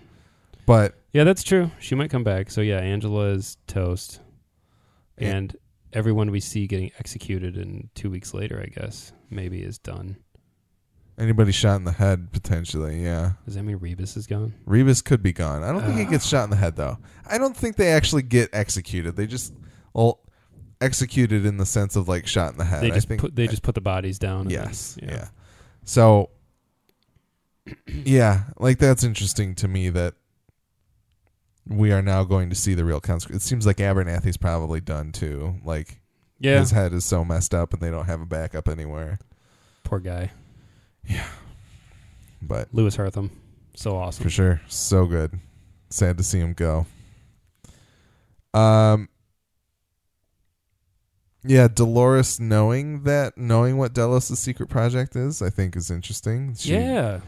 But 0.65 0.95
Yeah, 1.11 1.25
that's 1.25 1.43
true. 1.43 1.71
She 1.81 1.93
might 1.93 2.09
come 2.09 2.23
back. 2.23 2.49
So 2.51 2.61
yeah, 2.61 2.77
Angela 2.79 3.31
is 3.31 3.57
toast, 3.67 4.21
Yeah. 5.19 5.35
and 5.35 5.55
everyone 5.97 6.29
we 6.31 6.39
see 6.39 6.67
getting 6.67 6.91
executed 6.99 7.57
in 7.57 7.89
two 7.95 8.09
weeks 8.09 8.33
later, 8.33 8.61
I 8.63 8.67
guess, 8.67 9.11
maybe 9.29 9.61
is 9.63 9.77
done. 9.79 10.17
anybody 11.19 11.51
shot 11.51 11.77
in 11.77 11.83
the 11.83 11.91
head 11.93 12.31
potentially, 12.31 13.03
yeah. 13.03 13.31
Does 13.45 13.55
that 13.55 13.63
mean 13.63 13.77
Rebus 13.77 14.15
is 14.15 14.27
gone? 14.27 14.53
Rebus 14.67 15.01
could 15.01 15.23
be 15.23 15.33
gone. 15.33 15.63
I 15.63 15.71
don't 15.71 15.81
think 15.83 15.97
he 15.97 16.05
Ah. 16.05 16.09
gets 16.11 16.27
shot 16.27 16.43
in 16.43 16.51
the 16.51 16.55
head 16.55 16.75
though. 16.75 16.99
I 17.25 17.39
don't 17.39 17.57
think 17.57 17.75
they 17.75 17.87
actually 17.91 18.21
get 18.21 18.49
executed. 18.53 19.15
They 19.15 19.25
just 19.25 19.51
well 19.93 20.19
executed 20.79 21.43
in 21.43 21.57
the 21.57 21.65
sense 21.65 21.95
of 21.95 22.07
like 22.07 22.27
shot 22.27 22.51
in 22.51 22.59
the 22.59 22.65
head. 22.65 22.83
they 22.83 22.91
I 22.91 22.95
just 22.95 23.07
think 23.07 23.19
put 23.21 23.35
they 23.35 23.47
just 23.47 23.63
put 23.63 23.73
the 23.73 23.81
bodies 23.81 24.19
down. 24.19 24.41
and 24.41 24.51
Yes. 24.51 24.95
then- 25.01 25.09
Yeah. 25.09 25.27
So 25.85 26.29
yeah, 27.87 28.43
like 28.59 28.77
that's 28.77 29.03
interesting 29.03 29.55
to 29.55 29.67
me 29.67 29.89
that 29.89 30.13
we 31.69 31.91
are 31.91 32.01
now 32.01 32.23
going 32.23 32.49
to 32.49 32.55
see 32.55 32.73
the 32.73 32.85
real 32.85 32.99
consequence. 32.99 33.43
It 33.43 33.47
seems 33.47 33.65
like 33.65 33.77
Abernathy's 33.77 34.37
probably 34.37 34.81
done 34.81 35.11
too. 35.11 35.55
Like 35.63 35.99
yeah. 36.39 36.59
his 36.59 36.71
head 36.71 36.93
is 36.93 37.05
so 37.05 37.25
messed 37.25 37.53
up 37.53 37.73
and 37.73 37.81
they 37.81 37.89
don't 37.89 38.05
have 38.05 38.21
a 38.21 38.25
backup 38.25 38.67
anywhere. 38.67 39.19
Poor 39.83 39.99
guy, 39.99 40.31
Yeah, 41.07 41.27
But 42.41 42.67
Louis 42.73 42.95
Herthum, 42.95 43.31
so 43.75 43.95
awesome. 43.95 44.23
for 44.23 44.29
sure, 44.29 44.61
so 44.67 45.05
good. 45.05 45.39
Sad 45.89 46.17
to 46.17 46.23
see 46.23 46.39
him 46.39 46.53
go. 46.53 46.85
Um 48.53 49.09
yeah, 51.45 51.69
Dolores 51.69 52.41
knowing 52.41 53.03
that, 53.03 53.37
knowing 53.37 53.77
what 53.77 53.93
Delos' 53.93 54.37
secret 54.37 54.67
project 54.67 55.15
is, 55.15 55.41
I 55.41 55.49
think 55.49 55.77
is 55.77 55.89
interesting. 55.89 56.55
She, 56.55 56.73
yeah, 56.73 57.21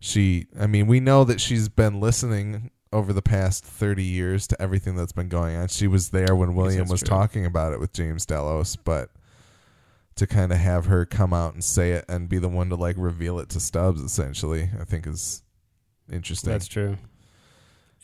she 0.00 0.46
i 0.58 0.66
mean 0.66 0.86
we 0.86 1.00
know 1.00 1.24
that 1.24 1.40
she's 1.40 1.68
been 1.68 2.00
listening 2.00 2.70
over 2.92 3.12
the 3.12 3.22
past 3.22 3.64
30 3.64 4.02
years 4.02 4.46
to 4.46 4.60
everything 4.60 4.96
that's 4.96 5.12
been 5.12 5.28
going 5.28 5.56
on 5.56 5.68
she 5.68 5.86
was 5.86 6.10
there 6.10 6.34
when 6.34 6.54
william 6.54 6.88
was 6.88 7.00
true. 7.00 7.08
talking 7.08 7.44
about 7.46 7.72
it 7.72 7.80
with 7.80 7.92
james 7.92 8.24
delos 8.26 8.76
but 8.76 9.10
to 10.14 10.26
kind 10.26 10.50
of 10.50 10.58
have 10.58 10.86
her 10.86 11.06
come 11.06 11.32
out 11.32 11.54
and 11.54 11.62
say 11.62 11.92
it 11.92 12.04
and 12.08 12.28
be 12.28 12.38
the 12.38 12.48
one 12.48 12.68
to 12.68 12.74
like 12.74 12.96
reveal 12.98 13.38
it 13.38 13.48
to 13.48 13.60
stubbs 13.60 14.00
essentially 14.02 14.68
i 14.80 14.84
think 14.84 15.06
is 15.06 15.42
interesting 16.10 16.50
that's 16.50 16.68
true. 16.68 16.96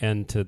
And 0.00 0.28
to 0.30 0.46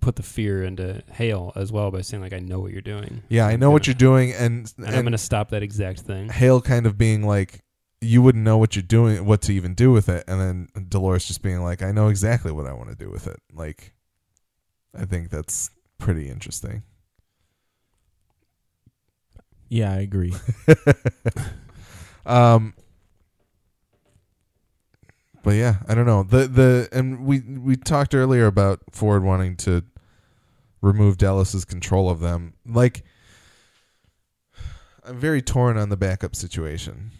put 0.00 0.16
the 0.16 0.22
fear 0.22 0.64
into 0.64 1.02
Hale 1.12 1.52
as 1.56 1.72
well 1.72 1.90
by 1.90 2.02
saying 2.02 2.22
like 2.22 2.32
I 2.32 2.40
know 2.40 2.60
what 2.60 2.72
you're 2.72 2.82
doing. 2.82 3.22
Yeah, 3.28 3.46
I 3.46 3.56
know 3.56 3.70
what 3.70 3.86
you're 3.86 3.94
doing, 3.94 4.32
and, 4.32 4.70
and, 4.76 4.86
I'm 4.88 5.02
going 5.02 5.12
to 5.12 5.18
stop 5.18 5.50
that 5.50 5.62
exact 5.62 6.00
thing. 6.00 6.28
Hale 6.28 6.60
kind 6.60 6.86
of 6.86 6.98
being 6.98 7.22
like, 7.22 7.60
you 8.02 8.20
wouldn't 8.20 8.44
know 8.44 8.58
what 8.58 8.74
you're 8.74 8.82
doing, 8.82 9.24
what 9.24 9.42
to 9.42 9.52
even 9.52 9.74
do 9.74 9.92
with 9.92 10.08
it, 10.08 10.24
and 10.26 10.40
then 10.40 10.88
Dolores 10.88 11.24
just 11.24 11.42
being 11.42 11.62
like, 11.62 11.82
I 11.82 11.92
know 11.92 12.08
exactly 12.08 12.50
what 12.50 12.66
I 12.66 12.72
want 12.72 12.90
to 12.90 12.96
do 12.96 13.10
with 13.10 13.26
it. 13.26 13.40
Like, 13.52 13.94
I 14.94 15.04
think 15.04 15.30
that's 15.30 15.70
pretty 15.98 16.28
interesting. 16.28 16.82
Yeah, 19.68 19.92
I 19.92 20.00
agree. 20.00 20.34
um, 22.26 22.74
but 25.42 25.52
yeah, 25.52 25.76
I 25.88 25.94
don't 25.94 26.06
know 26.06 26.24
the 26.24 26.46
the 26.46 26.88
and 26.92 27.24
we 27.24 27.40
we 27.40 27.76
talked 27.76 28.14
earlier 28.14 28.46
about 28.46 28.80
Ford 28.90 29.24
wanting 29.24 29.56
to 29.58 29.82
remove 30.82 31.16
Delos's 31.16 31.64
control 31.64 32.10
of 32.10 32.20
them. 32.20 32.54
Like, 32.66 33.04
I'm 35.04 35.18
very 35.18 35.40
torn 35.40 35.78
on 35.78 35.88
the 35.88 35.96
backup 35.96 36.36
situation. 36.36 37.12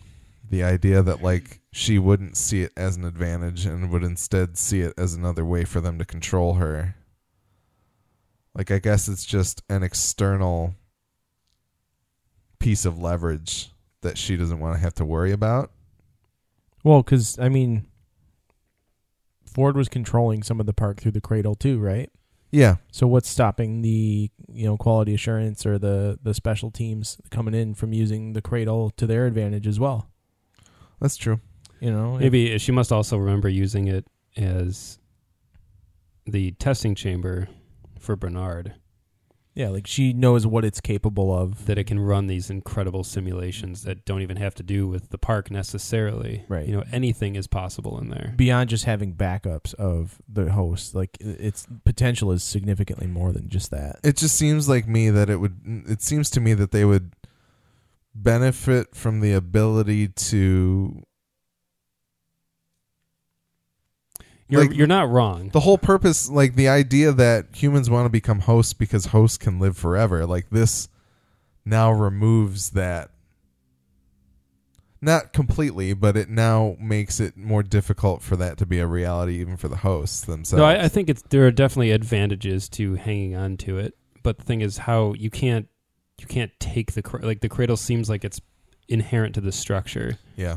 The 0.53 0.63
idea 0.63 1.03
that 1.03 1.23
like 1.23 1.61
she 1.73 1.99
wouldn't 1.99 2.37
see 2.37 2.61
it 2.61 2.73
as 2.77 2.97
an 2.97 3.07
advantage 3.07 3.65
and 3.65 3.91
would 3.91 4.05
instead 4.05 4.59
see 4.59 4.81
it 4.83 4.93
as 4.99 5.15
another 5.15 5.47
way 5.47 5.65
for 5.65 5.81
them 5.81 5.99
to 5.99 6.05
control 6.05 6.55
her. 6.55 6.95
Like, 8.55 8.71
I 8.71 8.79
guess 8.79 9.09
it's 9.09 9.25
just 9.25 9.63
an 9.71 9.83
external 9.83 10.75
piece 12.59 12.85
of 12.85 12.99
leverage 12.99 13.71
that 14.03 14.19
she 14.19 14.37
doesn't 14.37 14.61
want 14.61 14.77
to 14.77 14.81
have 14.81 14.93
to 14.97 15.07
worry 15.07 15.33
about. 15.33 15.71
well, 16.85 17.03
because 17.03 17.39
I 17.39 17.49
mean, 17.49 17.87
Ford 19.47 19.75
was 19.75 19.89
controlling 19.89 20.43
some 20.43 20.61
of 20.61 20.67
the 20.67 20.75
park 20.75 21.01
through 21.01 21.13
the 21.13 21.21
cradle 21.23 21.55
too, 21.55 21.79
right? 21.79 22.11
Yeah, 22.51 22.77
So 22.91 23.07
what's 23.07 23.31
stopping 23.31 23.81
the 23.81 24.31
you 24.53 24.67
know 24.67 24.77
quality 24.77 25.15
assurance 25.15 25.65
or 25.65 25.79
the 25.79 26.19
the 26.23 26.35
special 26.35 26.71
teams 26.71 27.19
coming 27.31 27.55
in 27.55 27.73
from 27.73 27.95
using 27.95 28.35
the 28.35 28.43
cradle 28.43 28.91
to 28.99 29.07
their 29.07 29.27
advantage 29.27 29.67
as 29.67 29.81
well? 29.81 30.12
That's 31.03 31.17
true. 31.17 31.41
You 31.81 31.91
know, 31.91 32.17
Maybe 32.17 32.57
she 32.59 32.73
must 32.73 32.93
also 32.93 33.17
remember 33.19 33.49
using 33.49 33.89
it 33.89 34.07
as 34.37 34.99
the 36.25 36.53
testing 36.53 36.95
chamber 36.95 37.49
for 37.99 38.15
Bernard. 38.17 38.75
yeah, 39.55 39.69
like 39.69 39.87
she 39.87 40.13
knows 40.13 40.47
what 40.47 40.65
it's 40.65 40.81
capable 40.81 41.37
of. 41.37 41.67
that 41.67 41.77
it 41.79 41.85
can 41.85 41.99
run 42.01 42.27
these 42.29 42.49
incredible 42.51 43.03
simulations 43.05 43.83
that 43.83 44.05
don't 44.05 44.23
even 44.23 44.37
have 44.37 44.55
to 44.55 44.63
do 44.63 44.87
with 44.87 45.11
the 45.11 45.19
park 45.19 45.51
necessarily. 45.51 46.45
Right. 46.49 46.67
You 46.67 46.77
know, 46.77 46.85
anything 46.93 47.35
is 47.35 47.47
possible 47.49 47.99
in 47.99 48.09
there. 48.09 48.33
Beyond 48.37 48.71
just 48.71 48.85
having 48.85 49.15
backups 49.15 49.75
of 49.75 50.23
the 50.29 50.53
host, 50.53 50.95
like 50.95 51.19
its 51.21 51.67
potential 51.85 52.31
is 52.33 52.43
significantly 52.45 53.09
more 53.09 53.33
than 53.33 53.49
just 53.49 53.71
that. 53.73 53.99
It 54.05 54.17
just 54.17 54.37
seems 54.37 54.69
like 54.69 54.87
me 54.87 55.11
that 55.11 55.29
it 55.29 55.37
would. 55.39 55.61
It 55.89 56.01
seems 56.01 56.31
to 56.31 56.41
me 56.41 56.55
that 56.55 56.71
they 56.71 56.85
would 56.85 57.13
benefit 58.15 58.95
from 58.95 59.21
the 59.21 59.33
ability 59.33 60.09
to. 60.09 61.03
You're 64.49 64.67
Like- 64.67 64.77
you're 64.77 64.87
not 64.87 65.09
wrong. 65.11 65.49
The 65.51 65.61
whole 65.61 65.79
purpose, 65.79 66.29
like 66.29 66.57
the 66.57 66.69
idea 66.69 67.13
that 67.13 67.47
humans 67.55 67.89
want 67.89 68.05
to 68.05 68.11
become 68.11 68.41
hosts 68.41 68.75
because 68.75 69.07
hosts 69.07 69.39
can 69.39 69.59
live 69.59 69.77
forever, 69.79 70.27
like 70.27 70.51
this 70.51 70.89
now 71.65 71.91
removes 71.91 72.71
that. 72.71 73.11
Not 75.01 75.33
completely, 75.33 75.95
but 75.95 76.17
it 76.17 76.29
now 76.29 76.77
makes 76.79 77.19
it 77.19 77.37
more 77.37 77.63
difficult 77.65 78.23
for 78.23 78.37
that 78.37 78.57
to 78.59 78.67
be 78.67 78.79
a 78.79 78.87
reality, 78.87 79.41
even 79.41 79.57
for 79.57 79.69
the 79.69 79.79
hosts 79.79 80.21
themselves. 80.21 80.59
No, 80.61 80.65
I, 80.65 80.85
I 80.85 80.89
think 80.89 81.09
it's 81.09 81.23
there 81.31 81.45
are 81.47 81.51
definitely 81.51 81.91
advantages 81.91 82.69
to 82.71 82.95
hanging 82.95 83.35
on 83.35 83.57
to 83.59 83.79
it, 83.79 83.97
but 84.23 84.37
the 84.39 84.45
thing 84.45 84.61
is 84.61 84.79
how 84.79 85.15
you 85.15 85.31
can't 85.31 85.67
you 86.23 86.29
can't 86.29 86.53
take 86.61 86.93
the 86.93 87.03
cra- 87.03 87.25
like 87.25 87.41
the 87.41 87.49
cradle 87.49 87.77
seems 87.77 88.09
like 88.09 88.25
it's 88.25 88.41
inherent 88.89 89.35
to 89.35 89.41
the 89.41 89.53
structure, 89.53 90.19
yeah. 90.37 90.57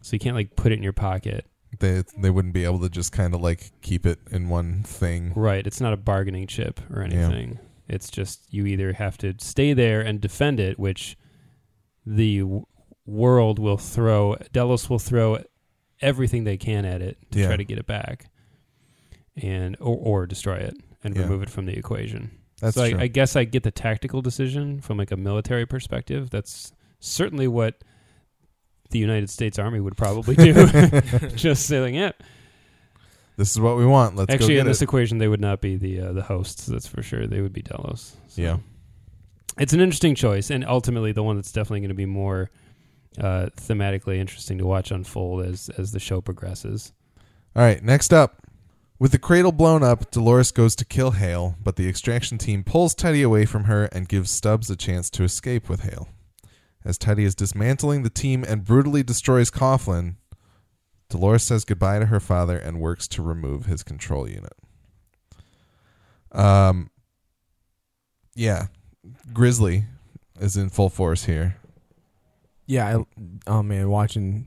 so 0.00 0.14
you 0.14 0.18
can't 0.18 0.36
like 0.36 0.54
put 0.56 0.72
it 0.72 0.76
in 0.76 0.82
your 0.82 0.92
pocket. 0.92 1.46
they 1.80 2.02
they 2.18 2.30
wouldn't 2.30 2.54
be 2.54 2.64
able 2.64 2.78
to 2.80 2.88
just 2.88 3.12
kind 3.12 3.34
of 3.34 3.40
like 3.40 3.72
keep 3.82 4.06
it 4.06 4.18
in 4.30 4.48
one 4.48 4.82
thing. 4.84 5.32
Right. 5.34 5.66
It's 5.66 5.80
not 5.80 5.92
a 5.92 5.96
bargaining 5.96 6.46
chip 6.46 6.80
or 6.90 7.02
anything. 7.02 7.58
It's 7.88 8.10
just 8.10 8.52
you 8.52 8.64
either 8.66 8.92
have 8.94 9.18
to 9.18 9.34
stay 9.38 9.72
there 9.74 10.00
and 10.00 10.20
defend 10.20 10.60
it, 10.60 10.78
which 10.78 11.16
the 12.06 12.38
w- 12.40 12.66
world 13.06 13.58
will 13.58 13.76
throw, 13.76 14.36
Delos 14.52 14.88
will 14.88 14.98
throw 14.98 15.38
everything 16.00 16.44
they 16.44 16.56
can 16.56 16.84
at 16.84 17.02
it 17.02 17.18
to 17.32 17.38
Yeah. 17.40 17.48
try 17.48 17.56
to 17.56 17.64
get 17.64 17.78
it 17.78 17.86
back, 17.86 18.26
and 19.36 19.76
or, 19.80 19.96
or 19.96 20.26
destroy 20.26 20.56
it 20.56 20.76
and 21.02 21.14
Yeah. 21.14 21.22
remove 21.22 21.42
it 21.42 21.50
from 21.50 21.66
the 21.66 21.76
equation. 21.76 22.30
That's 22.64 22.76
so 22.76 22.88
true. 22.90 22.98
I, 22.98 23.02
I 23.02 23.06
guess 23.06 23.36
I 23.36 23.44
get 23.44 23.62
the 23.62 23.70
tactical 23.70 24.22
decision 24.22 24.80
from 24.80 24.96
like 24.98 25.10
a 25.12 25.16
military 25.16 25.66
perspective. 25.66 26.30
That's 26.30 26.72
certainly 27.00 27.46
what 27.48 27.82
the 28.90 28.98
United 28.98 29.28
States 29.30 29.58
Army 29.58 29.80
would 29.80 29.96
probably 29.96 30.34
do. 30.36 30.66
Just 31.36 31.66
saying, 31.66 31.94
yeah. 31.94 32.12
this 33.36 33.50
is 33.50 33.60
what 33.60 33.76
we 33.76 33.84
want. 33.86 34.16
Let's 34.16 34.32
Actually, 34.32 34.54
go 34.54 34.60
in 34.60 34.66
this 34.66 34.80
it. 34.80 34.84
equation, 34.84 35.18
they 35.18 35.28
would 35.28 35.40
not 35.40 35.60
be 35.60 35.76
the 35.76 36.00
uh, 36.00 36.12
the 36.12 36.22
hosts. 36.22 36.66
That's 36.66 36.86
for 36.86 37.02
sure. 37.02 37.26
They 37.26 37.40
would 37.40 37.52
be 37.52 37.62
Delos. 37.62 38.16
So 38.28 38.42
Yeah. 38.42 38.56
it's 39.58 39.72
an 39.72 39.80
interesting 39.80 40.14
choice, 40.14 40.50
and 40.50 40.64
ultimately 40.64 41.12
the 41.12 41.22
one 41.22 41.36
that's 41.36 41.52
definitely 41.52 41.80
going 41.80 41.88
to 41.88 41.94
be 41.94 42.06
more 42.06 42.50
uh, 43.18 43.48
thematically 43.56 44.16
interesting 44.16 44.58
to 44.58 44.66
watch 44.66 44.90
unfold 44.90 45.44
as 45.44 45.68
as 45.76 45.92
the 45.92 46.00
show 46.00 46.20
progresses. 46.20 46.92
All 47.56 47.62
right, 47.62 47.82
next 47.82 48.12
up. 48.12 48.43
With 48.98 49.10
the 49.10 49.18
cradle 49.18 49.50
blown 49.50 49.82
up, 49.82 50.12
Dolores 50.12 50.52
goes 50.52 50.76
to 50.76 50.84
kill 50.84 51.12
Hale, 51.12 51.56
but 51.62 51.74
the 51.76 51.88
extraction 51.88 52.38
team 52.38 52.62
pulls 52.62 52.94
Teddy 52.94 53.22
away 53.22 53.44
from 53.44 53.64
her 53.64 53.86
and 53.86 54.08
gives 54.08 54.30
Stubbs 54.30 54.70
a 54.70 54.76
chance 54.76 55.10
to 55.10 55.24
escape 55.24 55.68
with 55.68 55.80
Hale. 55.80 56.08
As 56.84 56.96
Teddy 56.96 57.24
is 57.24 57.34
dismantling 57.34 58.02
the 58.02 58.10
team 58.10 58.44
and 58.44 58.64
brutally 58.64 59.02
destroys 59.02 59.50
Coughlin, 59.50 60.16
Dolores 61.08 61.42
says 61.42 61.64
goodbye 61.64 61.98
to 61.98 62.06
her 62.06 62.20
father 62.20 62.56
and 62.56 62.80
works 62.80 63.08
to 63.08 63.22
remove 63.22 63.66
his 63.66 63.82
control 63.82 64.28
unit. 64.28 64.52
Um, 66.30 66.90
yeah, 68.34 68.66
Grizzly 69.32 69.84
is 70.40 70.56
in 70.56 70.70
full 70.70 70.88
force 70.88 71.24
here. 71.24 71.56
Yeah, 72.66 72.98
I, 72.98 73.04
oh 73.46 73.62
man, 73.62 73.88
watching 73.88 74.46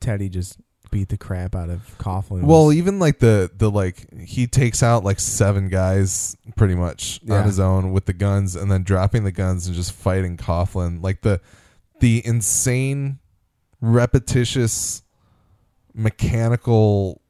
Teddy 0.00 0.28
just 0.28 0.58
beat 0.90 1.08
the 1.08 1.16
crap 1.16 1.54
out 1.54 1.70
of 1.70 1.96
Coughlin. 1.98 2.42
Well, 2.42 2.72
even 2.72 2.98
like 2.98 3.18
the 3.18 3.50
the 3.56 3.70
like 3.70 4.06
he 4.18 4.46
takes 4.46 4.82
out 4.82 5.04
like 5.04 5.20
seven 5.20 5.68
guys 5.68 6.36
pretty 6.56 6.74
much 6.74 7.20
Yeah. 7.22 7.36
on 7.40 7.44
his 7.46 7.60
own 7.60 7.92
with 7.92 8.06
the 8.06 8.12
guns, 8.12 8.56
and 8.56 8.70
then 8.70 8.82
dropping 8.82 9.24
the 9.24 9.32
guns 9.32 9.66
and 9.66 9.74
just 9.76 9.92
fighting 9.92 10.36
Coughlin. 10.36 11.02
Like 11.02 11.20
the 11.22 11.40
the 12.00 12.22
insane, 12.26 13.18
repetitious, 13.80 15.02
mechanical 15.94 17.20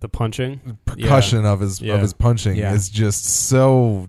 The 0.00 0.08
punching, 0.08 0.78
percussion 0.84 1.44
of 1.46 1.60
his 1.60 1.80
Yeah. 1.80 1.94
of 1.94 2.02
his 2.02 2.12
punching 2.12 2.56
Yeah. 2.56 2.72
is 2.74 2.88
just 2.88 3.24
so 3.24 4.08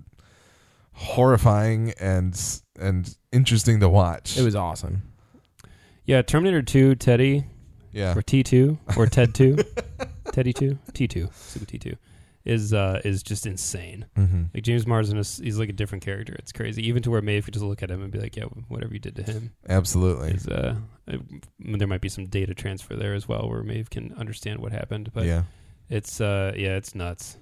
horrifying 0.94 1.94
and 2.00 2.40
and 2.80 3.16
interesting 3.32 3.80
to 3.80 3.90
watch. 3.90 4.38
it 4.38 4.44
was 4.44 4.56
awesome. 4.56 5.04
yeah. 6.06 6.22
Terminator 6.22 6.62
Two, 6.62 6.96
Teddy 6.96 7.46
yeah, 7.98 8.16
or 8.18 8.22
T 8.22 8.44
two 8.44 8.78
or 8.96 9.08
Ted 9.08 9.34
two, 9.34 9.58
Teddy 10.32 10.54
two, 10.54 10.78
T 10.94 11.08
two, 11.08 11.30
Super 11.34 11.66
T 11.66 11.78
two, 11.78 11.96
is 12.46 12.74
uh 12.74 13.02
is 13.04 13.24
just 13.24 13.46
insane. 13.46 14.06
hmm 14.16 14.44
Like 14.54 14.64
James 14.64 14.86
Marsden 14.88 15.18
is 15.18 15.38
he's 15.38 15.60
like 15.60 15.70
a 15.70 15.74
different 15.74 16.04
character. 16.06 16.34
It's 16.40 16.52
crazy. 16.52 16.88
Even 16.88 17.02
to 17.04 17.12
where 17.12 17.22
Maeve 17.22 17.46
could 17.46 17.54
just 17.54 17.66
look 17.66 17.84
at 17.84 17.90
him 17.92 18.02
and 18.02 18.12
be 18.12 18.20
like, 18.20 18.36
yeah, 18.36 18.46
whatever 18.68 18.94
you 18.94 19.00
did 19.00 19.16
to 19.18 19.24
him 19.24 19.52
absolutely. 19.68 20.32
is 20.32 20.48
uh, 20.48 20.76
uh, 21.12 21.18
there 21.60 21.88
might 21.88 22.02
be 22.02 22.10
some 22.10 22.26
data 22.28 22.54
transfer 22.54 22.96
there 22.96 23.14
as 23.14 23.28
well 23.28 23.50
where 23.50 23.64
Maeve 23.64 23.90
can 23.90 24.14
understand 24.14 24.60
what 24.60 24.72
happened. 24.72 25.12
But 25.14 25.26
yeah, 25.26 25.44
it's 25.90 26.22
uh 26.22 26.54
yeah, 26.56 26.76
it's 26.78 26.94
nuts. 26.96 27.38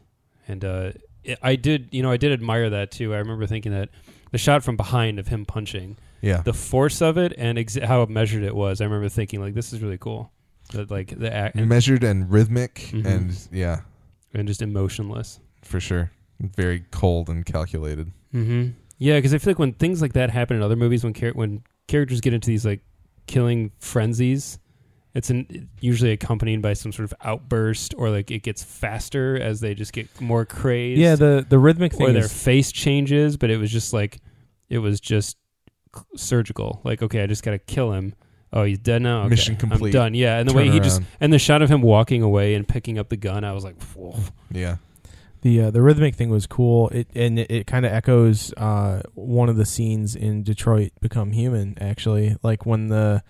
And 0.48 0.64
uh 0.64 0.92
it, 1.24 1.40
I 1.42 1.56
did, 1.56 1.90
you 1.92 2.02
know, 2.04 2.12
I 2.12 2.18
did 2.18 2.32
admire 2.32 2.70
that 2.70 2.92
too. 2.92 3.14
I 3.14 3.18
remember 3.18 3.46
thinking 3.48 3.72
that 3.74 3.90
the 4.32 4.38
shot 4.38 4.64
from 4.64 4.78
behind 4.78 5.18
of 5.20 5.28
him 5.28 5.46
punching, 5.46 5.98
yeah. 6.22 6.42
the 6.42 6.54
force 6.54 7.02
of 7.02 7.18
it 7.18 7.34
and 7.38 7.58
ex- 7.58 7.78
how 7.78 8.06
measured 8.06 8.44
it 8.44 8.56
was. 8.56 8.82
I 8.82 8.86
remember 8.86 9.10
thinking 9.10 9.40
like 9.42 9.54
this 9.54 9.74
is 9.74 9.82
really 9.82 9.98
cool. 9.98 10.32
That 10.74 10.90
like 10.92 11.18
the 11.20 11.34
act 11.34 11.56
Measured 11.56 12.04
and 12.04 12.30
rhythmic, 12.32 12.76
Mhm. 12.92 13.06
and 13.06 13.48
yeah, 13.52 13.82
and 14.34 14.48
just 14.48 14.62
emotionless. 14.62 15.40
for 15.64 15.80
sure. 15.80 16.12
Very 16.40 16.84
cold 16.92 17.30
and 17.30 17.46
calculated. 17.46 18.12
Mm-hmm. 18.34 18.70
Yeah, 18.98 19.18
because 19.18 19.34
I 19.34 19.38
feel 19.38 19.52
like 19.52 19.60
when 19.60 19.74
things 19.74 20.02
like 20.02 20.14
that 20.14 20.30
happen 20.30 20.58
in 20.58 20.64
other 20.64 20.76
movies, 20.76 21.04
when 21.04 21.14
char- 21.14 21.32
when 21.34 21.64
characters 21.88 22.20
get 22.22 22.34
into 22.34 22.48
these 22.48 22.66
like 22.66 22.82
killing 23.28 23.72
frenzies, 23.80 24.60
it's 25.14 25.30
an, 25.30 25.70
usually 25.80 26.12
accompanied 26.12 26.62
by 26.62 26.74
some 26.74 26.92
sort 26.92 27.06
of 27.10 27.14
outburst 27.24 27.94
or 27.98 28.10
like 28.10 28.32
it 28.32 28.44
gets 28.44 28.64
faster 28.64 29.40
as 29.40 29.60
they 29.62 29.74
just 29.74 29.94
get 29.94 30.08
more 30.20 30.46
crazed. 30.46 31.00
Yeah, 31.00 31.16
the 31.16 31.46
the 31.48 31.58
rhythmic 31.60 31.94
thing 31.94 32.10
or 32.10 32.14
their 32.14 32.24
is 32.26 32.34
face 32.34 32.72
changes, 32.72 33.38
but 33.38 33.50
it 33.50 33.58
was 33.58 33.72
just 33.72 33.94
like 33.94 34.20
it 34.70 34.80
was 34.80 35.00
just 35.00 35.38
surgical. 36.16 36.82
Like, 36.84 37.02
okay, 37.02 37.22
I 37.24 37.28
just 37.28 37.44
got 37.44 37.52
to 37.52 37.60
kill 37.60 37.94
him. 37.94 38.14
Oh, 38.56 38.64
he's 38.64 38.80
dead 38.80 39.02
now. 39.02 39.20
Okay, 39.22 39.30
Mission 39.30 39.54
I'm 39.56 39.60
complete. 39.70 39.92
done. 39.92 40.14
Yeah, 40.14 40.40
and 40.40 40.50
the 40.50 40.54
way 40.54 40.64
Turn 40.66 40.74
he 40.74 40.80
just 40.80 41.00
around. 41.02 41.08
and 41.20 41.34
the 41.34 41.40
shot 41.40 41.62
of 41.62 41.70
him 41.70 41.82
walking 41.82 42.22
away 42.22 42.56
and 42.56 42.66
picking 42.68 42.98
up 42.98 43.10
the 43.10 43.18
gun, 43.18 43.44
I 43.44 43.52
was 43.52 43.64
like, 43.66 43.80
Whoa. 43.94 44.18
Yeah. 44.50 44.78
The 45.42 45.62
uh, 45.64 45.72
the 45.72 45.82
rhythmic 45.82 46.16
thing 46.16 46.30
was 46.30 46.48
cool. 46.48 46.90
It 46.90 47.08
and 47.14 47.38
it, 47.38 47.52
it 47.52 47.68
kind 47.68 47.86
of 47.86 47.92
echoes 47.92 48.52
uh, 48.54 49.04
one 49.14 49.48
of 49.50 49.58
the 49.58 49.66
scenes 49.66 50.16
in 50.16 50.42
Detroit 50.42 50.92
Become 51.02 51.34
Human. 51.34 51.78
Actually, 51.80 52.38
like 52.42 52.66
when 52.66 52.88
the 52.88 53.22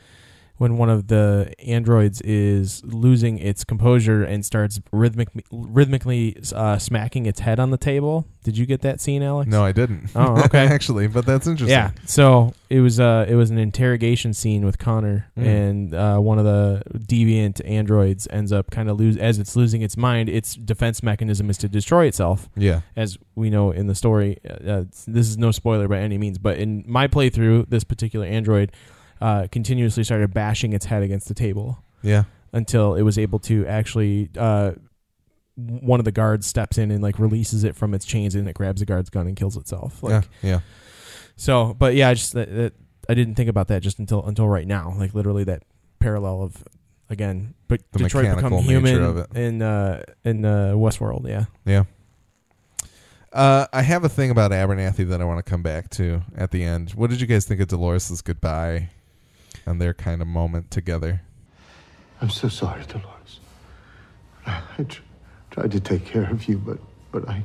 when 0.58 0.78
one 0.78 0.90
of 0.90 1.08
the 1.08 1.54
androids 1.66 2.22
is 2.22 2.82
losing 2.86 3.38
its 3.40 3.64
composure 3.64 4.24
and 4.24 4.46
starts 4.46 4.80
rhythmic 4.92 5.28
rhythmically 5.52 6.38
uh, 6.54 6.78
smacking 6.78 7.26
its 7.26 7.40
head 7.42 7.60
on 7.60 7.72
the 7.72 7.78
table. 7.78 8.28
Did 8.44 8.58
you 8.58 8.66
get 8.66 8.82
that 8.82 9.02
scene, 9.02 9.24
Alex? 9.24 9.50
No, 9.50 9.64
I 9.66 9.72
didn't. 9.72 10.12
Oh, 10.16 10.40
okay. 10.46 10.68
Actually, 10.68 11.08
but 11.08 11.26
that's 11.26 11.48
interesting. 11.48 11.72
Yeah. 11.76 11.92
So 12.06 12.54
it 12.70 12.80
was 12.80 13.00
uh 13.00 13.26
it 13.28 13.36
was 13.36 13.50
an 13.50 13.58
interrogation 13.58 14.34
scene 14.34 14.64
with 14.66 14.78
Connor 14.78 15.28
Mm. 15.38 15.46
and 15.46 15.94
uh, 15.96 16.18
one 16.20 16.40
of 16.40 16.46
the 16.46 16.82
deviant 16.98 17.60
androids 17.68 18.28
ends 18.32 18.52
up 18.54 18.72
kind 18.72 18.90
of 18.90 18.98
lose 18.98 19.18
as 19.18 19.40
it's 19.40 19.56
losing 19.56 19.82
its 19.82 19.98
mind. 19.98 20.30
Its 20.30 20.56
defense 20.56 21.04
mechanism 21.04 21.50
is 21.50 21.58
to 21.58 21.68
destroy 21.68 22.06
itself, 22.06 22.48
Yeah. 22.56 22.82
as 22.96 23.18
we 23.36 23.50
know 23.50 23.72
in 23.72 23.88
the 23.88 23.96
story. 23.96 24.38
Uh, 24.46 24.84
this 25.08 25.28
is 25.28 25.38
no 25.38 25.52
spoiler 25.52 25.88
by 25.88 26.00
any 26.00 26.18
means, 26.18 26.38
but 26.38 26.58
in 26.58 26.84
my 26.88 27.08
playthrough, 27.08 27.70
this 27.70 27.84
particular 27.84 28.26
android 28.26 28.72
uh, 29.22 29.48
continuously 29.52 30.04
started 30.04 30.34
bashing 30.34 30.74
its 30.74 30.86
head 30.86 31.04
against 31.04 31.28
the 31.28 31.34
table 31.34 31.84
Yeah. 32.02 32.24
until 32.54 32.96
it 32.96 33.02
was 33.04 33.18
able 33.18 33.40
to 33.40 33.66
actually. 33.68 34.30
Uh, 34.38 34.74
one 35.58 36.02
of 36.02 36.04
the 36.06 36.12
guards 36.12 36.46
steps 36.46 36.78
in 36.78 36.92
and 36.92 37.02
like 37.02 37.18
releases 37.18 37.64
it 37.64 37.78
from 37.78 37.94
its 37.94 38.04
chains 38.06 38.36
and 38.36 38.46
it 38.50 38.54
grabs 38.54 38.82
the 38.82 38.86
guard's 38.86 39.10
gun 39.10 39.26
and 39.26 39.38
kills 39.38 39.56
itself. 39.56 40.04
Like, 40.04 40.26
yeah. 40.42 40.50
Yeah. 40.50 40.60
so, 41.38 41.74
but 41.74 41.96
yeah, 41.96 42.10
I 42.10 42.14
just 42.14 42.34
that, 42.34 42.54
that 42.54 42.74
I 43.08 43.14
didn't 43.14 43.36
think 43.36 43.48
about 43.50 43.70
that 43.70 43.82
just 43.82 43.98
until 43.98 44.22
until 44.26 44.50
right 44.50 44.68
now. 44.68 44.94
Like 44.98 45.14
literally 45.14 45.46
that 45.46 45.64
parallel 46.00 46.44
of 46.44 46.62
again, 47.10 47.54
but 47.70 47.80
The 47.94 48.00
Detroit 48.00 48.36
become 48.36 48.52
human 48.64 49.02
of 49.02 49.16
it. 49.18 49.28
in 49.34 49.62
uh 49.62 50.04
in 50.26 50.44
uh 50.44 50.74
Westworld. 50.76 51.26
Yeah, 51.30 51.46
Yeah. 51.66 51.86
Uh, 53.32 53.68
I 53.74 53.82
have 53.82 54.04
a 54.04 54.10
thing 54.10 54.30
about 54.32 54.52
Abernathy 54.52 55.08
that 55.10 55.22
I 55.22 55.24
want 55.26 55.44
to 55.44 55.50
come 55.50 55.62
back 55.62 55.90
to 55.92 56.22
at 56.36 56.52
the 56.52 56.64
end. 56.64 56.92
What 56.92 57.10
did 57.10 57.20
you 57.20 57.28
guys 57.28 57.46
think 57.46 57.60
of 57.62 57.68
Dolores' 57.68 58.22
goodbye 58.22 58.90
and 59.66 59.82
their 59.82 59.94
kind 59.94 60.22
of 60.22 60.28
moment 60.28 60.72
together? 60.72 61.22
I'm 62.22 62.30
so 62.30 62.48
sorry, 62.48 62.84
Dolores. 62.86 63.40
I, 64.46 64.62
I 64.78 64.84
tr- 64.84 65.02
tried 65.52 65.72
to 65.72 65.80
take 65.80 66.06
care 66.06 66.30
of 66.30 66.48
you, 66.48 66.58
but 66.58 66.78
but 67.12 67.28
I 67.30 67.44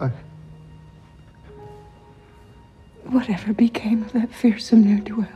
I 0.00 0.10
Whatever 3.04 3.52
became 3.52 4.02
of 4.02 4.12
that 4.12 4.32
fearsome 4.32 4.84
ne'er 4.84 5.00
do 5.00 5.16
well? 5.18 5.28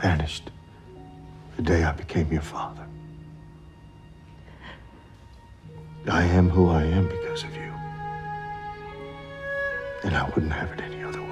vanished 0.00 0.50
the 1.56 1.62
day 1.62 1.84
I 1.84 1.92
became 1.92 2.32
your 2.32 2.40
father. 2.40 2.86
I 6.10 6.22
am 6.24 6.48
who 6.48 6.68
I 6.70 6.84
am 6.84 7.06
because 7.06 7.44
of 7.44 7.54
you. 7.54 7.72
And 10.04 10.16
I 10.16 10.24
wouldn't 10.30 10.52
have 10.52 10.72
it 10.72 10.80
any 10.80 11.02
other 11.02 11.20
way. 11.22 11.29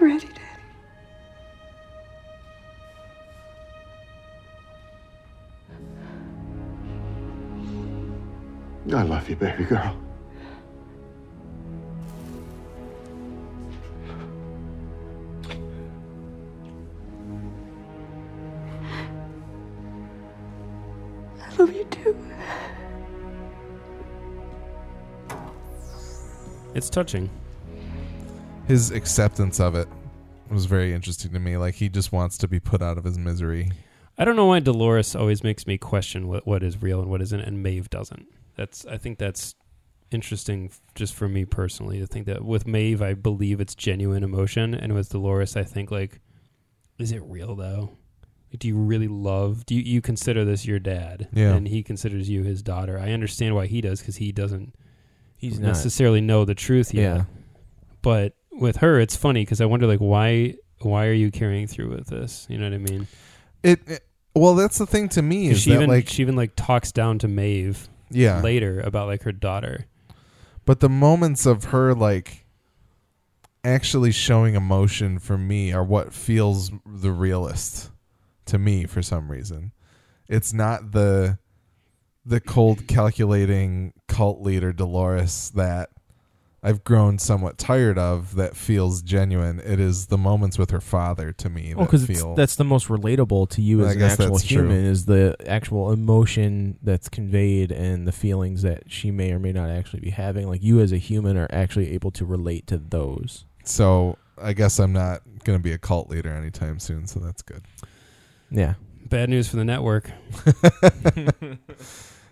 Are 0.00 0.04
ready, 0.04 0.28
Daddy? 0.28 0.38
I 8.94 9.02
love 9.02 9.28
you, 9.28 9.34
baby 9.34 9.64
girl. 9.64 9.96
I 21.40 21.56
love 21.58 21.74
you 21.74 21.84
too. 21.86 22.16
It's 26.74 26.88
touching. 26.88 27.28
His 28.68 28.90
acceptance 28.90 29.58
of 29.60 29.74
it 29.74 29.88
was 30.50 30.66
very 30.66 30.92
interesting 30.92 31.32
to 31.32 31.38
me. 31.38 31.56
Like 31.56 31.74
he 31.74 31.88
just 31.88 32.12
wants 32.12 32.38
to 32.38 32.48
be 32.48 32.60
put 32.60 32.82
out 32.82 32.98
of 32.98 33.04
his 33.04 33.18
misery. 33.18 33.70
I 34.18 34.24
don't 34.24 34.36
know 34.36 34.46
why 34.46 34.60
Dolores 34.60 35.16
always 35.16 35.42
makes 35.42 35.66
me 35.66 35.78
question 35.78 36.28
what 36.28 36.46
what 36.46 36.62
is 36.62 36.82
real 36.82 37.00
and 37.00 37.10
what 37.10 37.22
isn't, 37.22 37.40
and 37.40 37.62
Maeve 37.62 37.88
doesn't. 37.88 38.26
That's 38.56 38.84
I 38.86 38.98
think 38.98 39.18
that's 39.18 39.54
interesting 40.10 40.70
just 40.94 41.14
for 41.14 41.28
me 41.28 41.44
personally 41.44 41.98
to 41.98 42.06
think 42.06 42.26
that 42.26 42.42
with 42.44 42.66
Maeve 42.66 43.02
I 43.02 43.14
believe 43.14 43.60
it's 43.60 43.74
genuine 43.74 44.22
emotion, 44.22 44.74
and 44.74 44.92
with 44.92 45.10
Dolores 45.10 45.56
I 45.56 45.64
think 45.64 45.90
like, 45.90 46.20
is 46.98 47.12
it 47.12 47.22
real 47.24 47.54
though? 47.54 47.96
Do 48.58 48.66
you 48.66 48.76
really 48.76 49.08
love? 49.08 49.66
Do 49.66 49.74
you, 49.74 49.82
you 49.82 50.00
consider 50.00 50.44
this 50.44 50.64
your 50.66 50.78
dad? 50.78 51.28
Yeah. 51.32 51.54
and 51.54 51.68
he 51.68 51.82
considers 51.82 52.30
you 52.30 52.42
his 52.42 52.62
daughter. 52.62 52.98
I 52.98 53.12
understand 53.12 53.54
why 53.54 53.66
he 53.66 53.80
does 53.80 54.00
because 54.00 54.16
he 54.16 54.32
doesn't 54.32 54.74
he's 55.36 55.60
not. 55.60 55.68
necessarily 55.68 56.20
know 56.22 56.44
the 56.44 56.54
truth 56.54 56.92
yet. 56.94 57.02
Yeah, 57.02 57.24
But 58.02 58.34
with 58.58 58.76
her, 58.78 59.00
it's 59.00 59.16
funny 59.16 59.42
because 59.42 59.60
I 59.60 59.66
wonder 59.66 59.86
like 59.86 60.00
why 60.00 60.54
why 60.80 61.06
are 61.06 61.12
you 61.12 61.30
carrying 61.30 61.66
through 61.66 61.90
with 61.90 62.06
this? 62.08 62.46
You 62.48 62.58
know 62.58 62.64
what 62.64 62.74
I 62.74 62.78
mean? 62.78 63.06
It, 63.62 63.80
it- 63.86 64.04
well, 64.34 64.54
that's 64.54 64.78
the 64.78 64.86
thing 64.86 65.08
to 65.10 65.22
me 65.22 65.48
is 65.48 65.62
she 65.62 65.70
that 65.70 65.76
even 65.76 65.88
like 65.88 66.08
she 66.08 66.22
even 66.22 66.36
like 66.36 66.52
talks 66.54 66.92
down 66.92 67.18
to 67.20 67.28
Maeve 67.28 67.88
yeah, 68.10 68.40
later 68.40 68.80
about 68.80 69.08
like 69.08 69.22
her 69.24 69.32
daughter. 69.32 69.86
but 70.64 70.78
the 70.80 70.88
moments 70.88 71.44
of 71.46 71.64
her 71.64 71.92
like 71.94 72.44
actually 73.64 74.12
showing 74.12 74.54
emotion 74.54 75.18
for 75.18 75.36
me 75.36 75.72
are 75.72 75.82
what 75.84 76.12
feels 76.14 76.70
the 76.86 77.10
realest 77.10 77.90
to 78.46 78.58
me 78.58 78.84
for 78.86 79.02
some 79.02 79.30
reason. 79.30 79.72
It's 80.28 80.52
not 80.52 80.92
the 80.92 81.38
the 82.24 82.40
cold 82.40 82.86
calculating 82.86 83.92
cult 84.06 84.40
leader 84.42 84.72
Dolores 84.72 85.50
that 85.54 85.90
I've 86.62 86.82
grown 86.82 87.18
somewhat 87.18 87.56
tired 87.56 87.98
of 87.98 88.34
that 88.34 88.56
feels 88.56 89.00
genuine. 89.02 89.60
It 89.60 89.78
is 89.78 90.06
the 90.06 90.18
moments 90.18 90.58
with 90.58 90.70
her 90.70 90.80
father 90.80 91.32
to 91.32 91.48
me 91.48 91.72
well, 91.74 91.84
that 91.86 91.90
because 91.92 92.06
feel 92.06 92.34
that's 92.34 92.56
the 92.56 92.64
most 92.64 92.88
relatable 92.88 93.48
to 93.50 93.62
you 93.62 93.84
I 93.84 93.90
as 93.90 93.96
an 93.96 94.02
actual 94.02 94.32
that's 94.32 94.44
true. 94.46 94.62
human 94.62 94.84
is 94.84 95.04
the 95.06 95.36
actual 95.46 95.92
emotion 95.92 96.78
that's 96.82 97.08
conveyed 97.08 97.70
and 97.70 98.08
the 98.08 98.12
feelings 98.12 98.62
that 98.62 98.90
she 98.90 99.10
may 99.12 99.30
or 99.32 99.38
may 99.38 99.52
not 99.52 99.70
actually 99.70 100.00
be 100.00 100.10
having. 100.10 100.48
Like 100.48 100.62
you 100.62 100.80
as 100.80 100.90
a 100.90 100.98
human 100.98 101.36
are 101.36 101.48
actually 101.50 101.92
able 101.94 102.10
to 102.12 102.24
relate 102.24 102.66
to 102.68 102.78
those. 102.78 103.44
so 103.64 104.18
I 104.40 104.52
guess 104.52 104.78
I'm 104.78 104.92
not 104.92 105.22
going 105.44 105.58
to 105.58 105.62
be 105.62 105.72
a 105.72 105.78
cult 105.78 106.10
leader 106.10 106.32
anytime 106.32 106.78
soon, 106.80 107.06
so 107.06 107.18
that's 107.20 107.42
good. 107.42 107.62
Yeah, 108.50 108.74
Bad 109.08 109.30
news 109.30 109.48
for 109.48 109.56
the 109.56 109.64
network. 109.64 110.10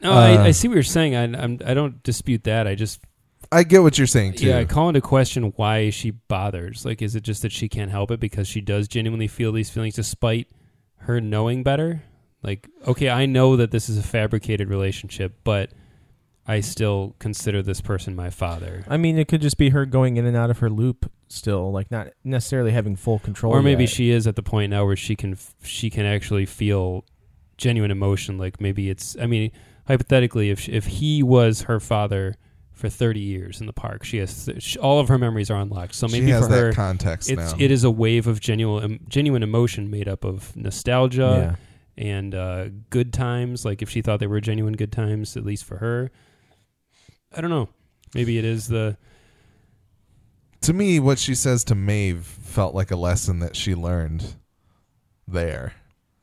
no, 0.02 0.12
Uh, 0.12 0.12
I, 0.12 0.44
I 0.46 0.50
see 0.50 0.68
what 0.68 0.74
you're 0.74 0.82
saying. 0.82 1.14
I 1.16 1.22
I'm, 1.24 1.58
I 1.64 1.74
don't 1.74 2.02
dispute 2.02 2.44
that. 2.44 2.66
I 2.66 2.74
just 2.74 3.00
I 3.52 3.62
get 3.62 3.82
what 3.82 3.98
you're 3.98 4.06
saying 4.06 4.34
too. 4.34 4.46
yeah, 4.46 4.58
I 4.58 4.64
call 4.64 4.88
into 4.88 5.00
question 5.00 5.52
why 5.56 5.90
she 5.90 6.10
bothers. 6.10 6.84
Like, 6.84 7.02
is 7.02 7.14
it 7.14 7.22
just 7.22 7.42
that 7.42 7.52
she 7.52 7.68
can't 7.68 7.90
help 7.90 8.10
it 8.10 8.20
because 8.20 8.48
she 8.48 8.60
does 8.60 8.88
genuinely 8.88 9.28
feel 9.28 9.52
these 9.52 9.70
feelings 9.70 9.94
despite 9.94 10.48
her 10.98 11.20
knowing 11.20 11.62
better? 11.62 12.02
Like, 12.42 12.68
okay, 12.86 13.10
I 13.10 13.26
know 13.26 13.56
that 13.56 13.70
this 13.70 13.88
is 13.88 13.98
a 13.98 14.02
fabricated 14.02 14.68
relationship, 14.68 15.40
but 15.42 15.70
I 16.46 16.60
still 16.60 17.16
consider 17.18 17.62
this 17.62 17.80
person 17.80 18.14
my 18.14 18.30
father. 18.30 18.84
I 18.88 18.96
mean, 18.96 19.18
it 19.18 19.26
could 19.26 19.40
just 19.40 19.58
be 19.58 19.70
her 19.70 19.84
going 19.84 20.16
in 20.16 20.26
and 20.26 20.36
out 20.36 20.50
of 20.50 20.58
her 20.58 20.70
loop 20.70 21.10
still, 21.28 21.72
like 21.72 21.90
not 21.90 22.08
necessarily 22.22 22.70
having 22.70 22.94
full 22.94 23.18
control. 23.18 23.52
or 23.52 23.62
maybe 23.62 23.84
yet. 23.84 23.90
she 23.90 24.10
is 24.10 24.26
at 24.26 24.36
the 24.36 24.42
point 24.42 24.70
now 24.70 24.84
where 24.84 24.96
she 24.96 25.16
can 25.16 25.36
she 25.62 25.90
can 25.90 26.06
actually 26.06 26.46
feel 26.46 27.04
genuine 27.56 27.90
emotion 27.90 28.36
like 28.36 28.60
maybe 28.60 28.90
it's 28.90 29.16
i 29.18 29.24
mean 29.26 29.50
hypothetically 29.86 30.50
if 30.50 30.60
she, 30.60 30.72
if 30.72 30.84
he 30.86 31.22
was 31.22 31.62
her 31.62 31.80
father 31.80 32.36
for 32.76 32.88
30 32.88 33.18
years 33.18 33.60
in 33.60 33.66
the 33.66 33.72
park 33.72 34.04
she 34.04 34.18
has 34.18 34.48
she, 34.58 34.78
all 34.78 35.00
of 35.00 35.08
her 35.08 35.18
memories 35.18 35.50
are 35.50 35.60
unlocked 35.60 35.94
so 35.94 36.06
maybe 36.06 36.26
she 36.26 36.32
has 36.32 36.44
for 36.44 36.52
that 36.52 36.58
her 36.58 36.72
context 36.72 37.28
it's 37.28 37.52
now. 37.52 37.58
it 37.58 37.70
is 37.70 37.82
a 37.82 37.90
wave 37.90 38.26
of 38.26 38.38
genuine 38.38 39.00
genuine 39.08 39.42
emotion 39.42 39.90
made 39.90 40.06
up 40.06 40.24
of 40.24 40.54
nostalgia 40.54 41.56
yeah. 41.98 42.04
and 42.04 42.34
uh, 42.34 42.66
good 42.90 43.12
times 43.12 43.64
like 43.64 43.82
if 43.82 43.90
she 43.90 44.02
thought 44.02 44.20
they 44.20 44.26
were 44.26 44.40
genuine 44.40 44.74
good 44.74 44.92
times 44.92 45.36
at 45.36 45.44
least 45.44 45.64
for 45.64 45.78
her 45.78 46.10
i 47.34 47.40
don't 47.40 47.50
know 47.50 47.68
maybe 48.14 48.38
it 48.38 48.44
is 48.44 48.68
the 48.68 48.96
to 50.66 50.72
me, 50.72 50.98
what 50.98 51.20
she 51.20 51.36
says 51.36 51.62
to 51.64 51.76
Maeve 51.76 52.24
felt 52.24 52.74
like 52.74 52.90
a 52.90 52.96
lesson 52.96 53.38
that 53.38 53.54
she 53.54 53.76
learned 53.76 54.34
there. 55.28 55.74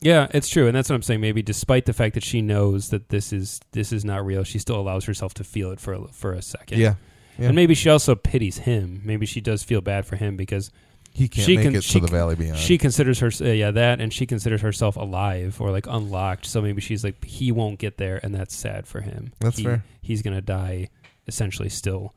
Yeah, 0.04 0.28
it's 0.32 0.50
true, 0.50 0.68
and 0.68 0.76
that's 0.76 0.90
what 0.90 0.96
I'm 0.96 1.02
saying. 1.02 1.22
Maybe 1.22 1.42
despite 1.42 1.86
the 1.86 1.94
fact 1.94 2.14
that 2.16 2.24
she 2.24 2.42
knows 2.42 2.90
that 2.90 3.10
this 3.10 3.32
is 3.34 3.60
this 3.72 3.92
is 3.92 4.04
not 4.06 4.26
real, 4.26 4.44
she 4.44 4.60
still 4.60 4.80
allows 4.80 5.06
herself 5.06 5.34
to 5.36 5.44
feel 5.44 5.72
it 5.72 5.80
for 5.80 5.94
a, 5.94 6.08
for 6.10 6.34
a 6.34 6.42
second. 6.42 6.80
Yeah. 6.80 6.96
Yeah. 7.40 7.48
and 7.48 7.56
maybe 7.56 7.74
she 7.74 7.90
also 7.90 8.14
pities 8.14 8.60
him. 8.60 9.02
Maybe 9.04 9.26
she 9.26 9.42
does 9.42 9.64
feel 9.64 9.82
bad 9.82 10.06
for 10.06 10.16
him 10.18 10.36
because 10.38 10.70
he 11.14 11.28
can't 11.28 11.46
She 11.46 11.56
make 11.56 11.66
can- 11.66 11.76
it 11.78 11.84
she 11.84 12.00
to 12.00 12.06
the 12.06 12.12
Valley 12.12 12.36
Beyond. 12.36 12.60
She 12.60 12.78
considers 12.78 13.20
her 13.20 13.32
uh, 13.42 13.46
yeah 13.46 13.72
that, 13.72 14.00
and 14.02 14.14
she 14.14 14.26
considers 14.28 14.62
herself 14.62 14.96
alive 14.98 15.60
or 15.60 15.72
like 15.72 15.88
unlocked. 15.88 16.46
So 16.46 16.62
maybe 16.62 16.80
she's 16.82 17.04
like 17.04 17.24
he 17.26 17.52
won't 17.52 17.80
get 17.80 17.98
there, 17.98 18.20
and 18.24 18.36
that's 18.36 18.56
sad 18.56 18.86
for 18.88 19.02
him. 19.02 19.34
That's 19.40 19.58
He- 19.58 19.64
fair. 19.64 19.84
He's 20.02 20.22
gonna 20.22 20.42
die, 20.42 20.90
essentially 21.28 21.70
still 21.70 22.14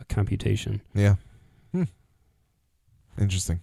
a 0.00 0.04
computation. 0.04 0.82
Yeah. 0.94 1.14
Hmm. 1.72 1.84
Interesting. 3.18 3.60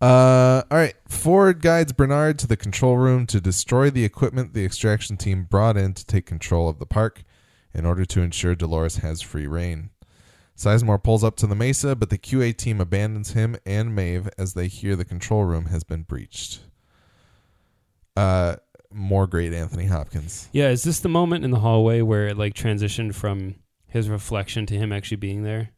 Uh, 0.00 0.62
all 0.70 0.78
right. 0.78 0.94
Ford 1.08 1.60
guides 1.60 1.92
Bernard 1.92 2.38
to 2.38 2.46
the 2.46 2.56
control 2.56 2.96
room 2.96 3.26
to 3.26 3.40
destroy 3.40 3.90
the 3.90 4.04
equipment 4.04 4.54
the 4.54 4.64
extraction 4.64 5.16
team 5.16 5.44
brought 5.44 5.76
in 5.76 5.92
to 5.94 6.06
take 6.06 6.26
control 6.26 6.68
of 6.68 6.78
the 6.78 6.86
park 6.86 7.22
in 7.74 7.84
order 7.84 8.04
to 8.04 8.20
ensure 8.20 8.54
Dolores 8.54 8.96
has 8.96 9.20
free 9.20 9.46
reign. 9.46 9.90
Sizemore 10.56 11.02
pulls 11.02 11.24
up 11.24 11.36
to 11.36 11.46
the 11.46 11.54
mesa, 11.54 11.96
but 11.96 12.10
the 12.10 12.18
QA 12.18 12.54
team 12.54 12.80
abandons 12.80 13.32
him 13.32 13.56
and 13.64 13.94
Maeve 13.94 14.28
as 14.36 14.54
they 14.54 14.68
hear 14.68 14.94
the 14.94 15.04
control 15.04 15.44
room 15.44 15.66
has 15.66 15.84
been 15.84 16.02
breached. 16.02 16.60
Uh, 18.16 18.56
more 18.92 19.26
great 19.26 19.54
Anthony 19.54 19.86
Hopkins. 19.86 20.48
Yeah, 20.52 20.68
is 20.68 20.82
this 20.82 21.00
the 21.00 21.08
moment 21.08 21.44
in 21.44 21.50
the 21.50 21.60
hallway 21.60 22.02
where 22.02 22.26
it 22.26 22.36
like 22.36 22.54
transitioned 22.54 23.14
from 23.14 23.54
his 23.86 24.08
reflection 24.08 24.66
to 24.66 24.74
him 24.74 24.92
actually 24.92 25.16
being 25.16 25.44
there? 25.44 25.70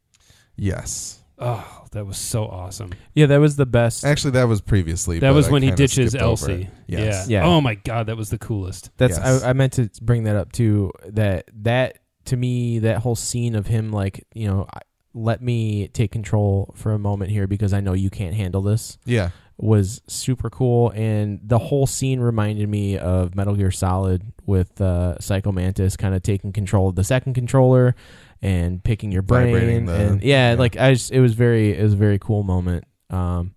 Yes. 0.57 1.22
Oh, 1.39 1.85
that 1.93 2.07
was 2.07 2.19
so 2.19 2.45
awesome. 2.45 2.91
Yeah, 3.15 3.27
that 3.27 3.39
was 3.39 3.57
the 3.57 3.67
best. 3.67 4.05
Actually, 4.05 4.33
that 4.33 4.45
was 4.49 4.61
previously. 4.61 5.19
That 5.19 5.31
but 5.31 5.35
was 5.35 5.49
I 5.49 5.51
when 5.53 5.63
he 5.63 5.71
ditches 5.73 6.11
skipped 6.11 6.23
Elsie. 6.23 6.69
Yes. 6.87 7.29
Yeah. 7.29 7.41
Yeah. 7.41 7.47
Oh 7.49 7.61
my 7.61 7.75
god, 7.75 8.07
that 8.07 8.17
was 8.17 8.31
the 8.31 8.39
coolest. 8.39 8.91
That's 8.97 9.19
Yes. 9.19 9.43
I, 9.43 9.51
I 9.51 9.53
meant 9.53 9.73
to 9.75 9.91
bring 10.03 10.25
that 10.25 10.37
up 10.37 10.53
too. 10.53 10.93
That 11.09 11.51
that 11.63 11.99
to 12.27 12.37
me, 12.37 12.79
that 12.81 12.99
whole 12.99 13.17
scene 13.17 13.55
of 13.57 13.67
him 13.67 13.91
like 13.91 14.25
you 14.35 14.47
know, 14.47 14.67
I- 14.73 14.81
let 15.15 15.43
me 15.43 15.89
take 15.89 16.11
control 16.11 16.73
for 16.75 16.93
a 16.93 16.99
moment 16.99 17.31
here 17.31 17.47
because 17.47 17.75
I 17.75 17.81
know 17.81 17.93
you 17.93 18.09
can't 18.09 18.35
handle 18.35 18.63
this 18.63 18.97
Yeah. 19.05 19.29
was 19.59 20.01
super 20.07 20.49
cool, 20.49 20.89
and 20.95 21.39
the 21.45 21.59
whole 21.59 21.87
scene 21.87 22.19
reminded 22.19 22.67
me 22.67 22.97
of 22.97 23.35
Metal 23.35 23.55
Gear 23.55 23.71
Solid 23.71 24.23
with 24.47 24.81
uh, 24.81 25.19
Psycho 25.21 25.53
Mantis 25.53 25.99
kind 25.99 26.15
of 26.15 26.23
taking 26.23 26.51
control 26.51 26.89
of 26.89 26.95
the 26.95 27.05
second 27.05 27.35
controller 27.35 27.95
and 28.43 28.83
picking 28.83 29.13
your 29.13 29.23
brain, 29.23 29.87
the- 29.87 29.95
and 29.95 30.23
yeah, 30.23 30.53
yeah. 30.53 30.59
like 30.59 30.77
I 30.77 30.95
just 30.95 31.13
it 31.13 31.21
was 31.21 31.35
very 31.35 31.79
it 31.79 31.83
was 31.83 31.95
a 31.95 31.97
very 31.97 32.19
cool 32.19 32.43
moment. 32.43 32.85
Um, 33.11 33.55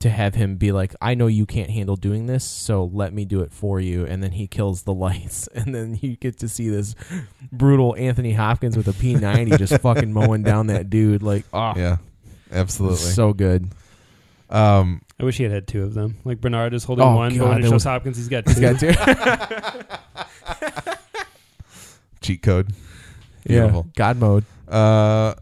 to 0.00 0.10
have 0.10 0.34
him 0.34 0.56
be 0.56 0.72
like, 0.72 0.96
I 1.00 1.14
know 1.14 1.28
you 1.28 1.46
can't 1.46 1.70
handle 1.70 1.94
doing 1.94 2.26
this, 2.26 2.42
so 2.44 2.90
let 2.92 3.12
me 3.14 3.24
do 3.24 3.42
it 3.42 3.52
for 3.52 3.78
you. 3.78 4.04
And 4.04 4.20
then 4.20 4.32
he 4.32 4.48
kills 4.48 4.82
the 4.82 4.92
lights, 5.06 5.46
and 5.54 5.72
then 5.72 5.96
you 6.00 6.16
get 6.16 6.40
to 6.40 6.48
see 6.48 6.68
this 6.68 6.96
brutal 7.52 7.94
Anthony 7.96 8.32
Hopkins 8.32 8.76
with 8.76 8.88
a 8.88 8.92
P90 8.92 9.56
just 9.58 9.78
fucking 9.80 10.12
mowing 10.12 10.42
down 10.42 10.66
that 10.66 10.90
dude. 10.90 11.22
Like, 11.22 11.44
oh, 11.52 11.74
Yeah. 11.76 11.98
Absolutely. 12.50 12.96
so 12.96 13.32
good. 13.32 13.68
um, 14.50 15.02
I 15.20 15.24
wish 15.24 15.36
he 15.36 15.44
had 15.44 15.52
had 15.52 15.68
two 15.68 15.84
of 15.84 15.94
them. 15.94 16.16
Like 16.24 16.40
Bernard 16.40 16.74
is 16.74 16.82
holding 16.82 17.04
Oh, 17.04 17.14
one, 17.14 17.38
but 17.38 17.48
when 17.48 17.58
it 17.58 17.62
shows 17.62 17.72
was- 17.72 17.84
Hopkins, 17.84 18.16
he's 18.16 18.28
got 18.28 18.44
two. 18.44 18.54
He's 18.54 18.60
got 18.60 18.80
two. 18.80 18.92
cheat 22.20 22.42
code. 22.42 22.72
Yeah, 23.44 23.82
God 23.96 24.18
mode. 24.18 24.44
Uh, 24.68 25.34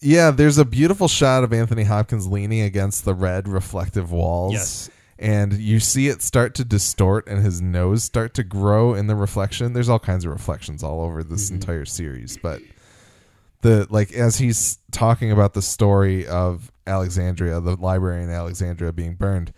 yeah, 0.00 0.30
there's 0.30 0.58
a 0.58 0.64
beautiful 0.64 1.08
shot 1.08 1.44
of 1.44 1.52
Anthony 1.52 1.84
Hopkins 1.84 2.26
leaning 2.26 2.60
against 2.60 3.04
the 3.04 3.14
red 3.14 3.48
reflective 3.48 4.12
walls. 4.12 4.52
yes. 4.52 4.90
And 5.18 5.52
you 5.54 5.78
see 5.80 6.08
it 6.08 6.22
start 6.22 6.54
to 6.56 6.64
distort 6.64 7.28
and 7.28 7.42
his 7.42 7.62
nose 7.62 8.02
start 8.02 8.34
to 8.34 8.42
grow 8.42 8.94
in 8.94 9.06
the 9.06 9.14
reflection. 9.14 9.72
There's 9.72 9.88
all 9.88 10.00
kinds 10.00 10.24
of 10.24 10.32
reflections 10.32 10.82
all 10.82 11.00
over 11.00 11.22
this 11.22 11.48
Mhm. 11.50 11.54
entire 11.54 11.84
series, 11.84 12.36
but 12.36 12.60
the 13.62 13.86
like 13.90 14.12
as 14.12 14.38
he's 14.38 14.78
talking 14.90 15.30
about 15.30 15.54
the 15.54 15.62
story 15.62 16.26
of 16.26 16.70
Alexandria, 16.86 17.60
the 17.60 17.76
library 17.76 18.24
in 18.24 18.30
Alexandria 18.30 18.92
being 18.92 19.14
burned, 19.14 19.52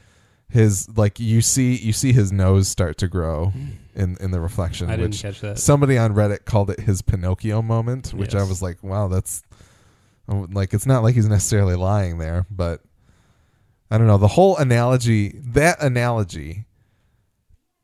his 0.49 0.89
like 0.97 1.19
you 1.19 1.41
see 1.41 1.77
you 1.77 1.93
see 1.93 2.13
his 2.13 2.31
nose 2.33 2.69
start 2.69 2.97
to 2.99 3.09
grow 3.09 3.47
hmm. 3.47 3.67
in 3.95 4.17
in 4.21 4.31
the 4.31 4.41
reflection, 4.41 4.89
I 4.89 4.97
didn't 4.97 5.11
which 5.11 5.23
catch 5.23 5.41
that. 5.41 5.59
somebody 5.59 5.99
on 5.99 6.15
Reddit 6.15 6.45
called 6.45 6.71
it 6.71 6.81
his 6.81 7.03
Pinocchio 7.03 7.63
moment, 7.63 8.15
which 8.15 8.35
I 8.35 8.43
was 8.43 8.63
like, 8.63 8.83
wow, 8.83 9.09
that's 9.09 9.43
like 10.29 10.73
it's 10.75 10.87
not 10.87 11.03
like 11.03 11.15
he's 11.15 11.29
necessarily 11.29 11.75
lying 11.75 12.19
there, 12.19 12.47
but 12.51 12.83
I 13.91 13.99
don't 13.99 14.07
know. 14.07 14.19
The 14.19 14.29
whole 14.29 14.57
analogy, 14.57 15.39
that 15.43 15.83
analogy, 15.83 16.67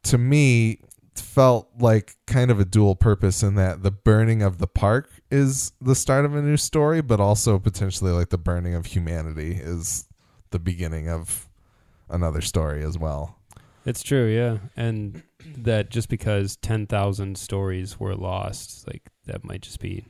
to 0.05 0.19
me 0.19 0.81
felt 1.15 1.69
like 1.79 2.17
kind 2.27 2.51
of 2.51 2.59
a 2.59 2.65
dual 2.65 2.97
purpose 2.97 3.43
in 3.43 3.55
that 3.57 3.83
the 3.83 3.91
burning 3.91 4.43
of 4.43 4.59
the 4.59 4.67
park 4.67 5.11
is 5.31 5.73
the 5.81 5.95
start 5.95 6.25
of 6.25 6.35
a 6.35 6.43
new 6.43 6.57
story, 6.57 7.01
but 7.01 7.21
also 7.21 7.59
potentially 7.59 8.13
like 8.13 8.31
the 8.31 8.39
burning 8.39 8.75
of 8.75 8.87
humanity 8.87 9.59
is 9.61 10.09
the 10.51 10.59
beginning 10.59 11.09
of 11.09 11.49
another 12.13 12.41
story 12.41 12.85
as 12.85 12.97
well. 12.99 13.39
It's 13.85 14.03
true, 14.03 14.27
yeah. 14.27 14.59
And 14.77 15.23
that 15.59 15.91
just 15.91 16.09
because 16.09 16.57
10,000 16.57 17.37
stories 17.37 17.99
were 17.99 18.15
lost, 18.15 18.87
like 18.87 19.03
that 19.27 19.43
might 19.43 19.63
just 19.63 19.81
be 19.81 20.05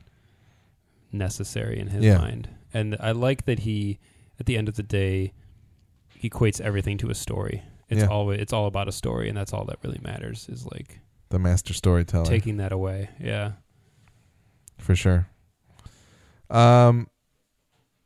necessary 1.11 1.79
in 1.79 1.87
his 1.87 2.03
Yeah. 2.03 2.17
mind. 2.19 2.49
And 2.73 2.95
I 2.99 3.11
like 3.11 3.45
that 3.45 3.59
he 3.59 3.99
at 4.39 4.45
the 4.45 4.57
end 4.57 4.67
of 4.67 4.75
the 4.75 4.83
day 4.83 5.33
equates 6.23 6.61
everything 6.61 6.97
to 6.99 7.09
a 7.09 7.15
story. 7.15 7.63
It's 7.89 8.01
Yeah. 8.01 8.07
always 8.07 8.39
it's 8.41 8.53
all 8.53 8.67
about 8.67 8.87
a 8.87 8.91
story 8.91 9.27
and 9.29 9.37
that's 9.37 9.53
all 9.53 9.65
that 9.65 9.77
really 9.83 9.99
matters 10.03 10.47
is 10.49 10.65
like 10.65 10.99
The 11.29 11.39
master 11.39 11.73
storyteller. 11.73 12.25
taking 12.25 12.57
that 12.57 12.71
away. 12.71 13.09
Yeah. 13.19 13.53
for 14.79 14.95
sure. 14.95 15.27
Um, 16.49 17.07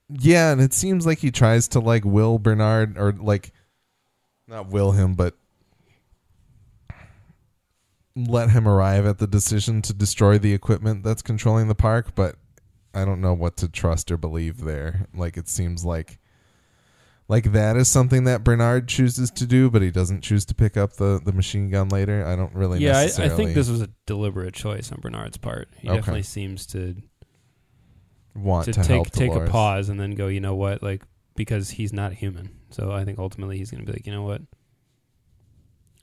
yeah, 0.10 0.52
and 0.52 0.62
it 0.62 0.74
seems 0.74 1.06
like 1.08 1.20
he 1.20 1.32
tries 1.32 1.68
to 1.70 1.80
like 1.80 2.06
will 2.06 2.38
Bernard 2.40 2.98
or 2.98 3.14
like 3.14 3.52
not 4.48 4.70
will 4.70 4.92
him, 4.92 5.16
but 5.16 5.36
let 8.16 8.50
him 8.50 8.68
arrive 8.68 9.06
at 9.06 9.20
the 9.20 9.28
decision 9.28 9.82
to 9.84 9.94
destroy 9.94 10.38
the 10.38 10.54
equipment 10.54 11.04
that's 11.04 11.22
controlling 11.22 11.68
the 11.68 11.76
park. 11.76 12.16
But 12.16 12.36
I 12.94 13.06
don't 13.06 13.22
know 13.22 13.34
what 13.34 13.58
to 13.58 13.68
trust 13.68 14.12
or 14.12 14.18
believe 14.18 14.62
there. 14.62 15.08
Like 15.14 15.38
it 15.38 15.48
seems 15.48 15.86
like. 15.86 16.20
Like 17.30 17.52
that 17.52 17.76
is 17.76 17.90
something 17.90 18.24
that 18.24 18.46
Bernard 18.46 18.88
chooses 18.88 19.30
to 19.32 19.46
do, 19.46 19.70
but 19.70 19.82
he 19.82 19.92
doesn't 19.92 20.22
choose 20.22 20.46
to 20.46 20.56
pick 20.56 20.78
up 20.78 20.94
the, 20.94 21.20
the 21.22 21.34
machine 21.34 21.70
gun 21.70 21.90
later. 21.90 22.26
I 22.26 22.38
don't 22.38 22.56
really. 22.56 22.80
yeah, 22.80 23.00
I, 23.00 23.04
I 23.04 23.28
think 23.28 23.54
this 23.54 23.70
was 23.70 23.82
a 23.82 23.90
deliberate 24.06 24.54
choice 24.54 24.94
on 24.94 25.02
Bernard's 25.02 25.36
part. 25.36 25.68
He 25.78 25.90
Okay. 25.90 25.98
definitely 25.98 26.24
seems 26.24 26.66
to 26.68 26.96
want 28.34 28.64
to, 28.66 28.72
to, 28.72 28.82
take 28.82 29.12
take 29.12 29.34
a 29.34 29.42
pause 29.48 29.90
and 29.90 30.00
then 30.00 30.12
go, 30.12 30.28
you 30.28 30.40
know 30.40 30.56
what, 30.56 30.82
like 30.82 31.04
because 31.36 31.72
he's 31.72 31.92
not 31.92 32.14
human. 32.14 32.57
So 32.70 32.92
I 32.92 33.06
think 33.06 33.20
ultimately 33.20 33.58
he's 33.58 33.72
going 33.72 33.86
to 33.86 33.92
be 33.92 33.94
like, 33.94 34.06
you 34.06 34.12
know 34.14 34.24
what, 34.24 34.42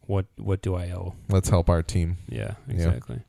what 0.07 0.27
what 0.37 0.63
do 0.63 0.75
I 0.75 0.91
owe? 0.91 1.15
Let's 1.29 1.49
help 1.49 1.69
our 1.69 1.83
team. 1.83 2.17
Yeah, 2.29 2.55
Yeah. 2.69 2.75
exactly. 2.75 3.21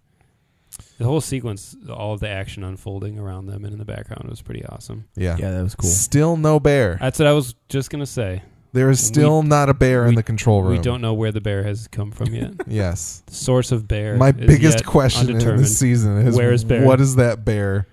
The 0.98 1.06
whole 1.06 1.22
sequence, 1.22 1.76
all 1.90 2.14
of 2.14 2.20
the 2.20 2.28
action 2.30 2.64
unfolding 2.64 3.18
around 3.18 3.46
them 3.46 3.64
and 3.64 3.72
in 3.72 3.80
the 3.80 3.86
background 3.86 4.30
was 4.30 4.42
pretty 4.42 4.66
awesome. 4.66 5.06
Yeah. 5.16 5.38
Yeah, 5.40 5.52
that 5.52 5.64
was 5.64 5.74
cool. 5.76 5.90
Still 5.90 6.36
no 6.36 6.60
bear. 6.60 6.98
That's 7.00 7.18
what 7.20 7.28
I 7.30 7.32
was 7.34 7.56
just 7.70 7.90
gonna 7.90 8.06
say. 8.06 8.42
There 8.74 8.90
is 8.90 9.00
still 9.02 9.42
not 9.42 9.70
a 9.70 9.74
bear 9.74 10.06
in 10.06 10.16
the 10.16 10.24
control 10.24 10.62
room. 10.62 10.72
We 10.74 10.80
don't 10.80 11.00
know 11.00 11.14
where 11.14 11.32
the 11.32 11.40
bear 11.40 11.64
has 11.64 11.88
come 11.88 12.12
from 12.12 12.34
yet. 12.34 12.56
Yes. 12.68 13.24
the 13.26 13.34
source 13.34 13.72
of 13.72 13.88
bear. 13.88 14.18
My 14.18 14.30
is 14.30 14.36
biggest 14.36 14.80
yet 14.80 14.86
question 14.86 15.30
in 15.30 15.36
undetermined. 15.36 15.64
this 15.64 15.78
season 15.80 16.18
is 16.28 16.36
Where 16.36 16.52
is 16.52 16.66
bear? 16.66 16.86
What 16.86 17.00
is 17.00 17.16
that 17.16 17.46
bear? 17.46 17.88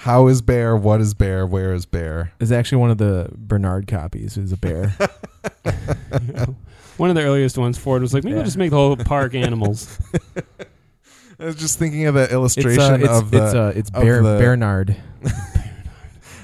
How 0.00 0.28
is 0.28 0.40
bear? 0.40 0.76
What 0.76 1.00
is 1.00 1.12
bear? 1.14 1.46
Where 1.46 1.74
is 1.74 1.84
bear? 1.86 2.32
It's 2.40 2.50
actually 2.50 2.78
one 2.78 2.90
of 2.90 2.98
the 2.98 3.28
Bernard 3.36 3.86
copies. 3.86 4.36
Is 4.38 4.50
a 4.52 4.56
bear. 4.56 4.94
One 6.96 7.08
of 7.08 7.16
the 7.16 7.22
earliest 7.22 7.56
ones, 7.56 7.78
Ford 7.78 8.02
was 8.02 8.12
like, 8.12 8.24
maybe 8.24 8.32
Yeah. 8.32 8.36
we'll 8.38 8.44
just 8.44 8.58
make 8.58 8.70
the 8.70 8.76
whole 8.76 8.94
park 8.96 9.34
animals. 9.34 9.98
I 11.40 11.44
was 11.46 11.54
just 11.56 11.78
thinking 11.78 12.04
of 12.06 12.14
the 12.14 12.24
it's 12.24 12.32
illustration 12.32 12.80
uh, 12.82 12.96
it's 12.98 13.08
of 13.08 13.30
the. 13.30 13.44
it's 13.46 13.54
uh, 13.54 13.72
it's 13.74 13.90
of 13.90 14.02
Bear 14.02 14.22
the- 14.22 14.38
Bernard. 14.42 14.96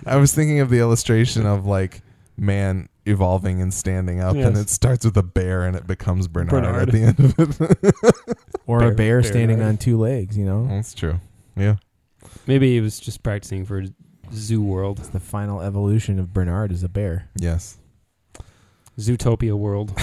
I 0.06 0.16
was 0.16 0.34
thinking 0.34 0.60
of 0.60 0.70
the 0.70 0.78
illustration 0.78 1.44
of 1.44 1.66
like 1.66 2.00
man 2.38 2.88
evolving 3.04 3.60
and 3.60 3.72
standing 3.74 4.20
up, 4.20 4.34
and 4.36 4.54
Yes. 4.56 4.58
it 4.64 4.70
starts 4.70 5.04
with 5.04 5.16
a 5.18 5.22
bear 5.22 5.64
and 5.64 5.76
it 5.76 5.86
becomes 5.86 6.26
Bernard, 6.28 6.50
Bernard. 6.62 6.88
at 6.88 6.92
the 6.92 7.02
end 7.02 7.20
of 7.20 7.60
it. 7.60 8.46
Or 8.66 8.78
Bear- 8.80 8.92
a 8.92 8.94
bear 8.94 9.22
standing 9.22 9.58
Bernard. 9.58 9.68
on 9.72 9.76
two 9.76 9.98
legs. 9.98 10.38
You 10.38 10.46
know, 10.46 10.66
That's 10.68 10.94
true. 10.94 11.20
Yeah. 11.54 11.76
Maybe 12.46 12.72
he 12.72 12.80
was 12.80 13.00
just 13.00 13.22
practicing 13.22 13.64
for 13.64 13.84
Zoo 14.32 14.62
World, 14.62 14.98
it's 14.98 15.08
the 15.08 15.20
final 15.20 15.60
evolution 15.60 16.18
of 16.18 16.32
Bernard 16.32 16.72
as 16.72 16.82
a 16.82 16.88
bear. 16.88 17.28
Yes. 17.36 17.78
Zootopia 18.98 19.54
World. 19.54 19.92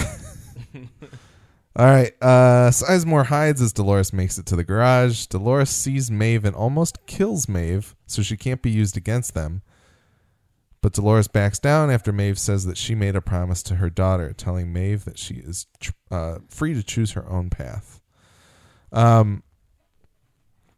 All 1.76 1.86
right. 1.86 2.12
Uh, 2.22 2.70
Sizemore 2.70 3.26
hides 3.26 3.60
as 3.60 3.72
Dolores 3.72 4.12
makes 4.12 4.38
it 4.38 4.46
to 4.46 4.56
the 4.56 4.64
garage. 4.64 5.26
Dolores 5.26 5.70
sees 5.70 6.10
Maeve 6.10 6.44
and 6.44 6.54
almost 6.54 7.04
kills 7.06 7.48
Maeve, 7.48 7.96
so 8.06 8.22
she 8.22 8.36
can't 8.36 8.62
be 8.62 8.70
used 8.70 8.96
against 8.96 9.34
them. 9.34 9.62
But 10.80 10.92
Dolores 10.92 11.28
backs 11.28 11.58
down 11.58 11.90
after 11.90 12.12
Maeve 12.12 12.38
says 12.38 12.66
that 12.66 12.76
she 12.76 12.94
made 12.94 13.16
a 13.16 13.22
promise 13.22 13.62
to 13.64 13.76
her 13.76 13.90
daughter, 13.90 14.32
telling 14.32 14.72
Maeve 14.72 15.04
that 15.06 15.18
she 15.18 15.34
is 15.36 15.66
tr- 15.80 15.92
uh, 16.10 16.38
free 16.48 16.74
to 16.74 16.82
choose 16.82 17.12
her 17.12 17.28
own 17.28 17.50
path. 17.50 18.00
Um, 18.92 19.42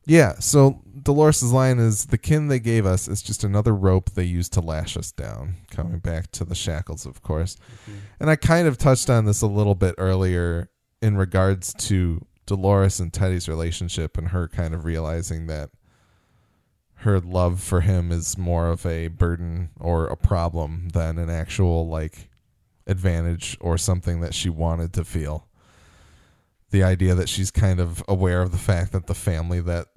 yeah. 0.06 0.38
So 0.38 0.82
Dolores's 1.02 1.52
line 1.52 1.78
is 1.78 2.06
the 2.06 2.18
kin 2.18 2.48
they 2.48 2.60
gave 2.60 2.86
us 2.86 3.08
is 3.08 3.22
just 3.22 3.44
another 3.44 3.74
rope 3.74 4.10
they 4.10 4.24
use 4.24 4.48
to 4.50 4.60
lash 4.60 4.96
us 4.96 5.12
down. 5.12 5.56
Coming 5.70 5.98
back 5.98 6.30
to 6.32 6.44
the 6.44 6.54
shackles, 6.54 7.06
of 7.06 7.22
course. 7.22 7.56
Mm-hmm. 7.82 7.98
And 8.20 8.30
I 8.30 8.36
kind 8.36 8.66
of 8.66 8.78
touched 8.78 9.10
on 9.10 9.24
this 9.24 9.42
a 9.42 9.46
little 9.46 9.74
bit 9.74 9.94
earlier 9.98 10.70
in 11.02 11.16
regards 11.16 11.74
to 11.74 12.24
Dolores 12.46 13.00
and 13.00 13.12
Teddy's 13.12 13.48
relationship 13.48 14.16
and 14.16 14.28
her 14.28 14.48
kind 14.48 14.74
of 14.74 14.84
realizing 14.84 15.46
that 15.48 15.70
her 17.00 17.20
love 17.20 17.60
for 17.60 17.82
him 17.82 18.10
is 18.10 18.38
more 18.38 18.68
of 18.68 18.86
a 18.86 19.08
burden 19.08 19.70
or 19.78 20.06
a 20.06 20.16
problem 20.16 20.88
than 20.90 21.18
an 21.18 21.28
actual 21.28 21.88
like 21.88 22.30
advantage 22.86 23.56
or 23.60 23.76
something 23.76 24.20
that 24.20 24.34
she 24.34 24.48
wanted 24.48 24.92
to 24.94 25.04
feel. 25.04 25.46
The 26.70 26.82
idea 26.82 27.14
that 27.14 27.28
she's 27.28 27.50
kind 27.50 27.80
of 27.80 28.02
aware 28.08 28.42
of 28.42 28.50
the 28.50 28.58
fact 28.58 28.92
that 28.92 29.06
the 29.06 29.14
family 29.14 29.60
that 29.60 29.88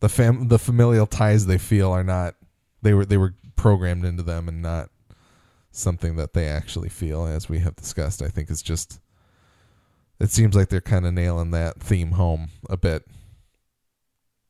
the 0.00 0.08
fam 0.08 0.48
the 0.48 0.58
familial 0.58 1.06
ties 1.06 1.46
they 1.46 1.58
feel 1.58 1.90
are 1.92 2.04
not 2.04 2.34
they 2.82 2.94
were 2.94 3.04
they 3.04 3.16
were 3.16 3.34
programmed 3.56 4.04
into 4.04 4.22
them 4.22 4.48
and 4.48 4.62
not 4.62 4.90
something 5.70 6.16
that 6.16 6.32
they 6.32 6.48
actually 6.48 6.88
feel 6.88 7.26
as 7.26 7.48
we 7.48 7.60
have 7.60 7.76
discussed. 7.76 8.22
I 8.22 8.28
think 8.28 8.50
is 8.50 8.62
just 8.62 9.00
it 10.18 10.30
seems 10.30 10.54
like 10.54 10.68
they're 10.68 10.80
kind 10.80 11.06
of 11.06 11.14
nailing 11.14 11.50
that 11.52 11.80
theme 11.80 12.12
home 12.12 12.48
a 12.68 12.76
bit. 12.76 13.06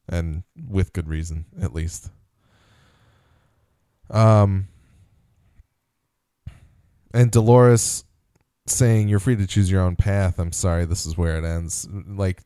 And 0.09 0.43
with 0.68 0.93
good 0.93 1.09
reason 1.09 1.47
at 1.60 1.74
least. 1.74 2.10
Um 4.09 4.68
and 7.12 7.31
Dolores 7.31 8.05
saying 8.66 9.09
you're 9.09 9.18
free 9.18 9.36
to 9.36 9.47
choose 9.47 9.70
your 9.70 9.82
own 9.82 9.97
path. 9.97 10.39
I'm 10.39 10.52
sorry 10.52 10.85
this 10.85 11.06
is 11.06 11.18
where 11.18 11.36
it 11.36 11.44
ends. 11.44 11.89
Like 11.90 12.43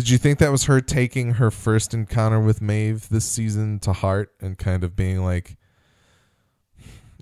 did 0.00 0.08
you 0.08 0.16
think 0.16 0.38
that 0.38 0.50
was 0.50 0.64
her 0.64 0.80
taking 0.80 1.32
her 1.32 1.50
first 1.50 1.92
encounter 1.92 2.40
with 2.40 2.62
Maeve 2.62 3.10
this 3.10 3.26
season 3.26 3.78
to 3.80 3.92
heart 3.92 4.32
and 4.40 4.56
kind 4.56 4.82
of 4.82 4.96
being 4.96 5.22
like 5.22 5.58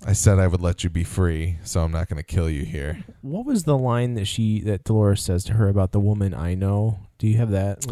I 0.05 0.13
said 0.13 0.39
I 0.39 0.47
would 0.47 0.61
let 0.61 0.85
you 0.85 0.89
be 0.89 1.03
free, 1.03 1.57
so 1.65 1.83
I'm 1.83 1.91
not 1.91 2.07
going 2.07 2.15
to 2.15 2.23
kill 2.23 2.49
you 2.49 2.63
here. 2.63 3.03
What 3.21 3.45
was 3.45 3.65
the 3.65 3.77
line 3.77 4.13
that 4.13 4.27
she 4.27 4.61
that 4.61 4.85
Dolores 4.85 5.21
says 5.21 5.43
to 5.43 5.55
her 5.55 5.67
about 5.67 5.91
the 5.91 5.99
woman 5.99 6.33
I 6.33 6.55
know? 6.55 6.99
Do 7.17 7.27
you 7.27 7.35
have 7.35 7.51
that? 7.51 7.85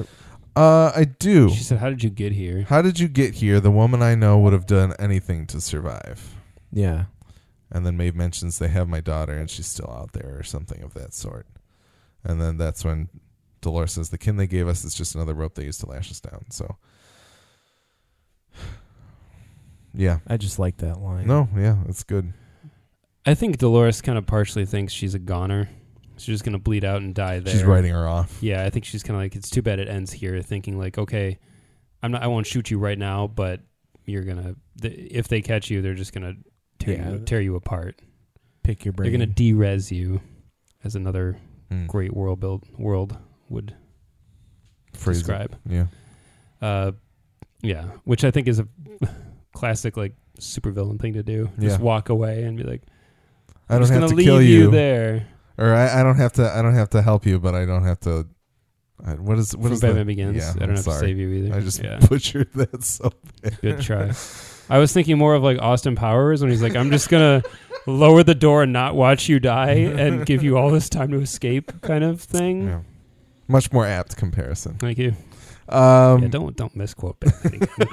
Uh, 0.56 0.94
I 0.96 1.04
do. 1.04 1.50
She 1.50 1.64
said, 1.66 1.80
"How 1.80 1.90
did 1.90 2.02
you 2.06 2.10
get 2.10 2.32
here?" 2.32 2.62
How 2.70 2.82
did 2.82 2.98
you 2.98 3.10
get 3.10 3.36
here? 3.36 3.60
The 3.60 3.72
woman 3.72 4.02
I 4.02 4.16
know 4.16 4.40
would 4.40 4.54
have 4.54 4.66
done 4.66 4.94
anything 4.98 5.48
to 5.48 5.60
survive. 5.60 6.34
Yeah. 6.72 7.06
And 7.70 7.86
then 7.86 7.98
Maeve 7.98 8.16
mentions 8.16 8.58
they 8.58 8.70
have 8.70 8.88
my 8.88 9.02
daughter 9.02 9.34
and 9.34 9.50
she's 9.50 9.68
still 9.68 9.92
out 9.92 10.14
there 10.14 10.38
or 10.40 10.44
something 10.44 10.82
of 10.82 10.94
that 10.94 11.14
sort. 11.14 11.46
And 12.24 12.42
then 12.42 12.56
that's 12.56 12.86
when 12.86 13.10
Dolores 13.68 13.92
says 13.92 14.10
the 14.10 14.18
kin 14.18 14.38
they 14.38 14.48
gave 14.48 14.66
us 14.70 14.86
is 14.86 14.94
just 14.94 15.14
another 15.14 15.34
rope 15.34 15.56
they 15.56 15.66
used 15.66 15.82
to 15.82 15.88
lash 15.88 16.10
us 16.10 16.22
down. 16.22 16.46
So 16.50 16.78
Yeah. 19.94 20.20
I 20.28 20.38
just 20.38 20.60
like 20.60 20.78
that 20.78 21.00
line. 21.02 21.28
No, 21.28 21.50
yeah, 21.56 21.78
it's 21.88 22.04
good. 22.04 22.32
I 23.26 23.34
think 23.34 23.58
Dolores 23.58 24.02
kind 24.02 24.18
of 24.18 24.26
partially 24.26 24.66
thinks 24.66 24.94
she's 24.94 25.16
a 25.16 25.20
goner. 25.20 25.70
She's 26.18 26.28
just 26.36 26.44
gonna 26.46 26.60
bleed 26.60 26.86
out 26.86 27.02
and 27.02 27.14
die 27.14 27.40
there. 27.40 27.52
She's 27.54 27.64
writing 27.64 27.92
her 27.92 28.08
off. 28.08 28.38
Yeah, 28.42 28.64
I 28.64 28.70
think 28.70 28.86
she's 28.86 29.04
kind 29.04 29.16
of 29.18 29.22
like 29.22 29.36
it's 29.36 29.50
too 29.50 29.62
bad 29.62 29.80
it 29.80 29.88
ends 29.90 30.12
here. 30.12 30.42
Thinking 30.42 30.78
like, 30.80 30.98
okay, 30.98 31.38
I'm 32.02 32.12
not. 32.12 32.24
I 32.24 32.28
won't 32.28 32.48
shoot 32.48 32.72
you 32.72 32.80
right 32.80 32.98
now, 32.98 33.28
but 33.28 33.60
you're 34.06 34.24
gonna. 34.24 34.56
th 34.82 34.94
if 35.12 35.28
they 35.28 35.42
catch 35.42 35.70
you, 35.70 35.82
they're 35.82 35.94
just 35.94 36.14
gonna 36.14 36.34
tear 36.80 36.96
Yeah. 36.96 37.12
you 37.12 37.20
tear 37.20 37.42
you 37.42 37.56
apart. 37.56 38.02
Pick 38.64 38.86
your 38.86 38.94
brain. 38.94 39.12
They're 39.12 39.20
gonna 39.20 39.32
de-res 39.32 39.92
you, 39.92 40.22
as 40.84 40.96
another 40.96 41.38
Mm. 41.72 41.86
great 41.88 42.14
world 42.16 42.40
build 42.40 42.64
world 42.80 43.18
would 43.50 43.76
Phrase 44.94 45.18
it. 45.18 45.20
describe. 45.22 45.56
Yeah. 45.70 45.86
Uh, 46.62 46.92
yeah, 47.62 47.84
which 48.04 48.24
I 48.24 48.32
think 48.32 48.48
is 48.48 48.60
a 48.60 48.68
classic 49.54 49.98
like 49.98 50.14
supervillain 50.40 51.00
thing 51.00 51.14
to 51.14 51.24
do. 51.24 51.50
Just 51.60 51.80
Yeah. 51.80 51.84
walk 51.84 52.10
away 52.10 52.44
and 52.44 52.58
be 52.58 52.64
like, 52.64 52.84
I 53.70 53.76
I'm 53.76 53.82
don't 53.82 53.90
just 53.90 54.00
have 54.00 54.12
leave 54.12 54.26
kill 54.26 54.42
you 54.42 54.60
you, 54.66 54.72
there. 54.72 55.28
or 55.58 55.74
I, 55.74 56.00
I 56.00 56.04
don't 56.04 56.18
have 56.18 56.34
to. 56.34 56.50
I 56.56 56.62
don't 56.62 56.76
have 56.76 56.90
to 56.92 57.02
help 57.02 57.26
you, 57.26 57.40
but 57.40 57.56
I 57.56 57.66
don't 57.66 57.84
have 57.84 58.00
to. 58.02 58.28
I, 59.06 59.14
what 59.14 59.38
is 59.38 59.56
what 59.56 59.66
From 59.66 59.74
is 59.74 59.82
Batman 59.82 59.98
that? 60.00 60.06
Begins. 60.06 60.38
Yeah, 60.38 60.50
I 60.56 60.60
don't 60.60 60.70
I'm 60.70 60.76
have 60.76 60.84
sorry. 60.84 61.00
to 61.02 61.08
save 61.08 61.18
you 61.18 61.30
either. 61.34 61.56
I 61.56 61.60
just 61.62 61.84
yeah. 61.84 62.00
butchered 62.10 62.52
that 62.54 62.84
so 62.84 63.12
bad. 63.42 63.60
Good 63.62 63.82
try. 63.82 64.12
I 64.70 64.80
was 64.80 64.92
thinking 64.94 65.18
more 65.18 65.36
of 65.36 65.44
like 65.44 65.60
Austin 65.62 65.96
Powers 65.96 66.42
when 66.42 66.50
he's 66.50 66.62
like, 66.62 66.76
I'm 66.76 66.92
just 66.92 67.10
gonna 67.10 67.42
lower 67.86 68.24
the 68.24 68.36
door 68.36 68.64
and 68.64 68.74
not 68.74 68.96
watch 68.96 69.30
you 69.30 69.40
die 69.40 69.72
and 69.74 70.26
give 70.26 70.44
you 70.44 70.58
all 70.58 70.72
this 70.72 70.90
time 70.90 71.12
to 71.12 71.20
escape, 71.22 71.82
kind 71.82 72.04
of 72.04 72.22
thing. 72.22 72.68
Yeah. 72.68 72.80
Much 73.48 73.72
more 73.72 73.86
apt 73.86 74.18
comparison. 74.18 74.76
Thank 74.76 74.98
you. 74.98 75.14
Um, 75.70 76.22
yeah, 76.22 76.28
don't 76.30 76.56
don't 76.56 76.76
misquote 76.76 77.20
Batman 77.20 77.54
again. 77.56 77.88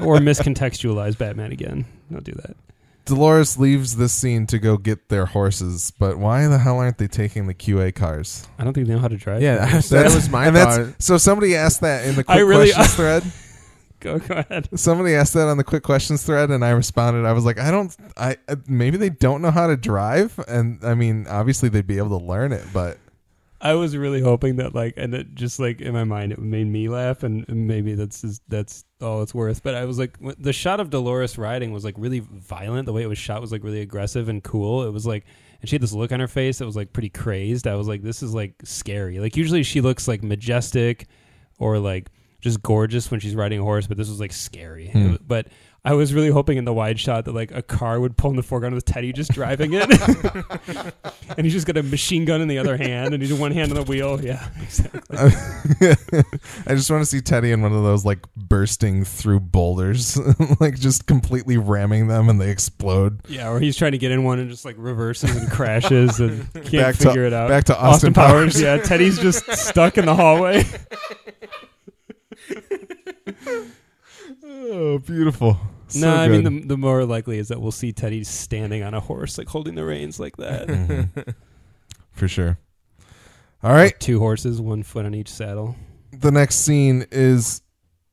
or 0.00 0.16
miscontextualize 0.18 1.16
Batman 1.18 1.52
again. 1.52 1.84
Don't 2.10 2.24
do 2.24 2.32
that. 2.32 2.56
Dolores 3.04 3.58
leaves 3.58 3.96
this 3.96 4.12
scene 4.12 4.46
to 4.46 4.58
go 4.58 4.76
get 4.76 5.08
their 5.08 5.26
horses, 5.26 5.92
but 5.98 6.18
why 6.18 6.46
the 6.46 6.58
hell 6.58 6.78
aren't 6.78 6.98
they 6.98 7.08
taking 7.08 7.48
the 7.48 7.54
QA 7.54 7.92
cars? 7.92 8.46
I 8.58 8.64
don't 8.64 8.72
think 8.74 8.86
they 8.86 8.94
know 8.94 9.00
how 9.00 9.08
to 9.08 9.16
drive. 9.16 9.42
Yeah, 9.42 9.80
that 9.90 10.14
was 10.14 10.28
my 10.30 10.46
and 10.46 10.56
that's 10.56 11.04
so. 11.04 11.18
Somebody 11.18 11.56
asked 11.56 11.80
that 11.80 12.06
in 12.06 12.14
the 12.14 12.24
quick 12.24 12.38
really- 12.38 12.72
questions 12.72 12.94
thread. 12.96 13.24
go 14.00 14.18
go 14.20 14.36
ahead. 14.36 14.68
Somebody 14.78 15.14
asked 15.14 15.34
that 15.34 15.48
on 15.48 15.56
the 15.56 15.64
quick 15.64 15.82
questions 15.82 16.22
thread, 16.22 16.50
and 16.50 16.64
I 16.64 16.70
responded. 16.70 17.26
I 17.26 17.32
was 17.32 17.44
like, 17.44 17.58
I 17.58 17.70
don't. 17.70 17.94
I 18.16 18.36
uh, 18.48 18.56
maybe 18.68 18.96
they 18.96 19.10
don't 19.10 19.42
know 19.42 19.50
how 19.50 19.66
to 19.66 19.76
drive, 19.76 20.38
and 20.46 20.78
I 20.84 20.94
mean, 20.94 21.26
obviously 21.28 21.68
they'd 21.68 21.86
be 21.86 21.98
able 21.98 22.18
to 22.20 22.24
learn 22.24 22.52
it, 22.52 22.64
but 22.72 22.98
I 23.64 23.74
was 23.74 23.96
really 23.96 24.20
hoping 24.20 24.56
that 24.56 24.74
like, 24.74 24.94
and 24.96 25.14
it 25.14 25.34
just 25.34 25.60
like 25.60 25.80
in 25.80 25.92
my 25.92 26.02
mind, 26.02 26.32
it 26.32 26.38
made 26.40 26.66
me 26.66 26.88
laugh, 26.88 27.22
and 27.22 27.46
maybe 27.48 27.94
that's 27.94 28.20
just, 28.20 28.42
that's 28.48 28.84
all 29.00 29.22
it's 29.22 29.32
worth. 29.32 29.62
But 29.62 29.76
I 29.76 29.84
was 29.84 30.00
like, 30.00 30.18
the 30.38 30.52
shot 30.52 30.80
of 30.80 30.90
Dolores 30.90 31.38
riding 31.38 31.72
was 31.72 31.84
like 31.84 31.94
really 31.96 32.18
violent. 32.18 32.86
The 32.86 32.92
way 32.92 33.02
it 33.02 33.08
was 33.08 33.18
shot 33.18 33.40
was 33.40 33.52
like 33.52 33.62
really 33.62 33.80
aggressive 33.80 34.28
and 34.28 34.42
cool. 34.42 34.82
It 34.82 34.92
was 34.92 35.06
like, 35.06 35.24
and 35.60 35.68
she 35.68 35.76
had 35.76 35.82
this 35.82 35.92
look 35.92 36.10
on 36.10 36.18
her 36.18 36.26
face 36.26 36.58
that 36.58 36.66
was 36.66 36.74
like 36.74 36.92
pretty 36.92 37.08
crazed. 37.08 37.68
I 37.68 37.76
was 37.76 37.86
like, 37.86 38.02
this 38.02 38.20
is 38.20 38.34
like 38.34 38.54
scary. 38.64 39.20
Like 39.20 39.36
usually 39.36 39.62
she 39.62 39.80
looks 39.80 40.08
like 40.08 40.24
majestic 40.24 41.06
or 41.58 41.78
like 41.78 42.10
just 42.40 42.60
gorgeous 42.62 43.12
when 43.12 43.20
she's 43.20 43.36
riding 43.36 43.60
a 43.60 43.62
horse, 43.62 43.86
but 43.86 43.96
this 43.96 44.08
was 44.08 44.18
like 44.18 44.32
scary. 44.32 44.90
It 44.92 45.26
but 45.26 45.46
I 45.84 45.94
was 45.94 46.14
really 46.14 46.28
hoping 46.30 46.58
in 46.58 46.64
the 46.64 46.72
wide 46.72 47.00
shot 47.00 47.24
that 47.24 47.34
like 47.34 47.50
a 47.50 47.60
car 47.60 47.98
would 47.98 48.16
pull 48.16 48.30
in 48.30 48.36
the 48.36 48.42
foreground 48.44 48.76
with 48.76 48.84
Teddy 48.84 49.12
just 49.12 49.32
driving 49.32 49.72
it, 49.74 49.90
and 51.36 51.44
he's 51.44 51.52
just 51.52 51.66
got 51.66 51.76
a 51.76 51.82
machine 51.82 52.24
gun 52.24 52.40
in 52.40 52.46
the 52.46 52.58
other 52.58 52.76
hand, 52.76 53.12
and 53.14 53.20
he's 53.20 53.32
one 53.32 53.50
hand 53.50 53.72
on 53.72 53.76
the 53.76 53.82
wheel. 53.82 54.22
Yeah, 54.22 54.48
exactly. 54.62 55.00
I 56.68 56.74
just 56.76 56.88
want 56.88 57.02
to 57.02 57.06
see 57.06 57.20
Teddy 57.20 57.50
in 57.50 57.62
one 57.62 57.72
of 57.72 57.82
those 57.82 58.04
like 58.04 58.20
bursting 58.36 59.04
through 59.04 59.40
boulders, 59.40 60.16
like 60.60 60.78
just 60.78 61.08
completely 61.08 61.56
ramming 61.56 62.06
them, 62.06 62.28
and 62.28 62.40
they 62.40 62.50
explode. 62.50 63.18
Yeah, 63.28 63.50
or 63.50 63.58
he's 63.58 63.76
trying 63.76 63.92
to 63.92 63.98
get 63.98 64.12
in 64.12 64.22
one 64.22 64.38
and 64.38 64.48
just 64.48 64.64
like 64.64 64.76
reverses 64.78 65.34
and 65.34 65.50
crashes 65.50 66.20
and 66.20 66.48
can't 66.54 66.70
Back 66.72 66.96
to- 66.98 67.08
figure 67.08 67.24
it 67.24 67.32
out. 67.32 67.48
back 67.48 67.64
to 67.64 67.76
Austin 67.76 68.14
Powers. 68.14 68.60
Yeah, 68.60 68.76
Teddy's 68.76 69.18
just 69.18 69.50
stuck 69.52 69.98
in 69.98 70.06
the 70.06 70.14
hallway. 70.14 70.64
Oh, 74.64 74.98
beautiful! 74.98 75.58
So 75.88 76.00
no, 76.00 76.14
I 76.14 76.28
mean 76.28 76.44
the 76.44 76.66
the 76.68 76.76
more 76.76 77.04
likely 77.04 77.38
is 77.38 77.48
that 77.48 77.60
we'll 77.60 77.72
see 77.72 77.92
Teddy 77.92 78.22
standing 78.24 78.82
on 78.82 78.94
a 78.94 79.00
horse, 79.00 79.36
like 79.38 79.48
holding 79.48 79.74
the 79.74 79.84
reins 79.84 80.18
like 80.20 80.36
that. 80.38 80.68
Mhm. 80.68 81.34
for 82.12 82.28
sure. 82.28 82.58
All 83.62 83.72
right, 83.72 83.98
Two 84.00 84.18
horses, 84.18 84.60
one 84.60 84.82
foot 84.82 85.04
on 85.06 85.14
each 85.14 85.28
saddle. 85.28 85.76
the 86.12 86.30
next 86.30 86.56
scene 86.56 87.06
is 87.12 87.62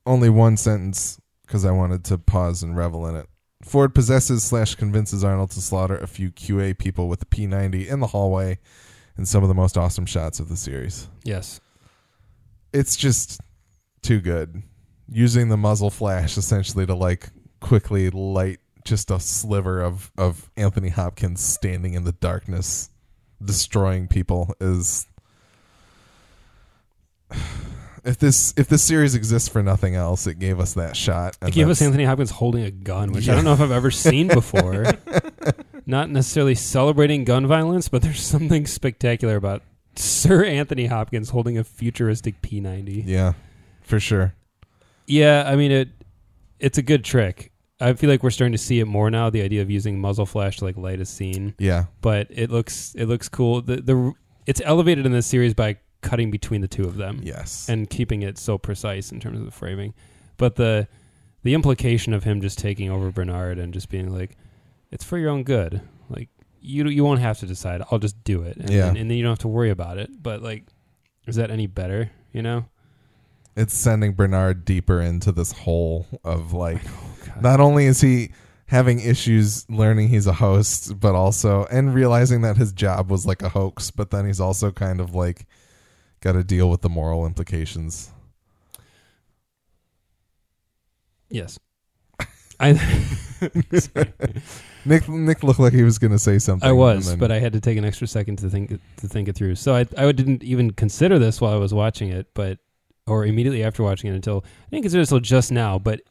only 0.06 0.30
one 0.30 0.58
sentence 0.58 1.20
because 1.46 1.66
I 1.66 1.72
wanted 1.72 2.04
to 2.06 2.18
pause 2.18 2.62
and 2.64 2.76
revel 2.78 3.06
in 3.08 3.16
it. 3.16 3.28
Ford 3.64 3.94
possesses 3.96 4.44
slash 4.44 4.76
convinces 4.76 5.24
Arnold 5.24 5.52
to 5.52 5.62
slaughter 5.62 5.98
a 5.98 6.08
few 6.08 6.32
QA 6.32 6.78
people 6.78 7.08
with 7.10 7.20
the 7.20 7.26
P90 7.26 7.88
in 7.88 8.00
the 8.00 8.08
hallway 8.08 8.58
in 9.18 9.26
some 9.26 9.44
of 9.44 9.50
the 9.50 9.56
most 9.56 9.78
awesome 9.78 10.06
shots 10.06 10.40
of 10.40 10.48
the 10.50 10.56
series. 10.56 11.10
Yes. 11.24 11.60
It's 12.72 12.96
just 12.96 13.42
too 14.02 14.22
good. 14.22 14.62
Using 15.12 15.50
the 15.50 15.58
muzzle 15.58 15.90
flash 15.90 16.38
essentially 16.38 16.86
to 16.86 16.94
like 16.96 17.30
quickly 17.60 18.10
light 18.10 18.60
just 18.86 19.12
a 19.12 19.20
sliver 19.20 19.82
of, 19.82 20.12
of 20.18 20.50
Anthony 20.56 20.90
Hopkins 20.90 21.42
standing 21.42 21.94
in 21.94 22.04
the 22.04 22.12
darkness, 22.14 22.90
destroying 23.44 24.08
people 24.08 24.54
is 24.60 25.08
if 28.04 28.18
this 28.18 28.54
if 28.58 28.68
this 28.68 28.84
series 28.84 29.16
exists 29.16 29.50
for 29.50 29.62
nothing 29.62 29.96
else, 29.96 30.28
it 30.28 30.40
gave 30.40 30.60
us 30.60 30.74
that 30.74 30.96
shot. 30.96 31.38
It 31.42 31.54
gave 31.54 31.70
us 31.70 31.82
Anthony 31.82 32.06
Hopkins 32.06 32.32
holding 32.32 32.64
a 32.64 32.72
gun, 32.72 33.12
which 33.12 33.30
I 33.30 33.36
don't 33.36 33.44
know 33.44 33.54
if 33.54 33.62
I've 33.62 33.72
ever 33.72 33.92
seen 33.92 34.28
before. 34.34 34.86
Not 35.86 36.10
necessarily 36.10 36.56
celebrating 36.56 37.24
gun 37.24 37.48
violence, 37.48 37.90
but 37.90 38.02
there's 38.02 38.22
something 38.22 38.66
spectacular 38.68 39.36
about 39.36 39.64
Sir 39.96 40.44
Anthony 40.46 40.86
Hopkins 40.86 41.32
holding 41.32 41.58
a 41.58 41.64
futuristic 41.64 42.42
P90. 42.42 43.04
Yeah, 43.06 43.34
for 43.82 44.00
sure. 44.00 44.34
Yeah, 45.10 45.44
I 45.46 45.56
mean 45.56 45.72
it. 45.72 45.90
It's 46.60 46.78
a 46.78 46.82
good 46.82 47.04
trick. 47.04 47.52
I 47.82 47.94
feel 47.94 48.10
like 48.10 48.24
we're 48.24 48.30
starting 48.30 48.52
to 48.52 48.58
see 48.58 48.80
it 48.80 48.86
more 48.86 49.10
now. 49.10 49.30
The 49.30 49.42
idea 49.42 49.62
of 49.62 49.72
using 49.72 50.00
muzzle 50.00 50.26
flash 50.26 50.58
to 50.58 50.66
like 50.66 50.78
light 50.78 51.00
a 51.00 51.06
scene, 51.06 51.56
Yeah, 51.58 51.86
but 52.02 52.28
it 52.30 52.52
looks 52.52 52.94
it 52.96 53.06
looks 53.06 53.30
cool. 53.30 53.62
The 53.62 53.78
the 53.78 54.14
it's 54.46 54.62
elevated 54.66 55.06
in 55.06 55.12
this 55.12 55.28
series 55.28 55.54
by 55.54 55.78
cutting 56.02 56.32
between 56.32 56.62
the 56.62 56.68
two 56.68 56.84
of 56.86 56.96
them 56.96 57.20
yes. 57.24 57.68
and 57.70 57.90
keeping 57.90 58.22
it 58.22 58.38
so 58.38 58.58
precise 58.58 59.12
in 59.12 59.20
terms 59.20 59.38
of 59.40 59.46
the 59.46 59.52
framing. 59.52 59.94
But 60.38 60.56
the 60.56 60.88
the 61.44 61.54
implication 61.54 62.14
of 62.14 62.24
him 62.24 62.42
just 62.42 62.60
taking 62.60 62.90
over 62.90 63.12
Bernard 63.12 63.60
and 63.60 63.74
just 63.74 63.90
being 63.90 64.14
like, 64.14 64.38
"It's 64.92 65.04
for 65.06 65.18
your 65.18 65.30
own 65.30 65.44
good." 65.44 65.82
Like 66.10 66.30
you 66.62 66.86
you 66.90 67.06
won't 67.06 67.22
have 67.22 67.40
to 67.40 67.46
decide. 67.46 67.82
I'll 67.92 68.00
just 68.00 68.22
do 68.26 68.44
it, 68.44 68.58
and, 68.58 68.70
Yeah. 68.70 68.90
and, 68.90 68.98
and 68.98 69.10
then 69.10 69.18
you 69.18 69.24
don't 69.24 69.32
have 69.32 69.40
to 69.40 69.48
worry 69.48 69.70
about 69.70 69.98
it. 69.98 70.22
But 70.22 70.42
like, 70.42 70.66
is 71.28 71.38
that 71.38 71.50
any 71.50 71.68
better? 71.68 72.12
You 72.34 72.42
know? 72.42 72.66
It's 73.56 73.74
sending 73.74 74.14
Bernard 74.14 74.64
deeper 74.64 75.02
into 75.02 75.32
this 75.32 75.52
hole 75.52 76.08
of 76.24 76.54
like 76.54 76.82
not 77.42 77.60
only 77.60 77.86
is 77.86 78.00
he 78.02 78.32
having 78.68 79.00
issues 79.00 79.70
learning 79.70 80.08
he's 80.10 80.28
a 80.28 80.34
host, 80.34 81.00
but 81.00 81.16
also 81.16 81.66
and 81.66 81.94
realizing 81.94 82.42
that 82.42 82.56
his 82.58 82.72
job 82.72 83.10
was 83.12 83.26
like 83.26 83.42
a 83.42 83.50
hoax, 83.50 83.92
but 83.92 84.12
then 84.12 84.26
he's 84.26 84.40
also 84.40 84.72
kind 84.72 85.02
of 85.02 85.14
like 85.16 85.46
got 86.22 86.34
to 86.34 86.44
deal 86.44 86.70
with 86.70 86.82
the 86.82 86.90
moral 86.90 87.26
implications. 87.26 88.12
Yes. 91.30 91.60
I 92.60 92.74
Nick 94.86 95.08
Nick 95.10 95.44
looked 95.44 95.60
like 95.60 95.74
he 95.74 95.84
was 95.84 95.98
going 96.00 96.12
to 96.12 96.20
say 96.20 96.40
something. 96.40 96.68
I 96.68 96.72
was, 96.72 97.10
then- 97.10 97.20
but 97.20 97.32
I 97.32 97.40
had 97.40 97.54
to 97.54 97.60
take 97.62 97.78
an 97.78 97.86
extra 97.86 98.08
second 98.08 98.38
to 98.40 98.50
think 98.50 98.70
to 98.70 99.08
think 99.08 99.28
it 99.28 99.36
through. 99.36 99.56
So 99.56 99.76
I 99.76 99.86
I 99.98 100.12
didn't 100.12 100.44
even 100.44 100.72
consider 100.72 101.20
this 101.20 101.42
while 101.42 101.54
I 101.54 101.58
was 101.58 101.74
watching 101.74 102.10
it, 102.10 102.28
but 102.34 102.60
or 103.08 103.26
immediately 103.26 103.64
after 103.64 103.84
watching 103.84 104.12
it 104.12 104.16
until 104.16 104.44
I 104.46 104.70
didn't 104.72 104.84
consider 104.84 105.02
this 105.02 105.12
until 105.12 105.22
just 105.22 105.52
now. 105.52 105.80
But 105.80 106.02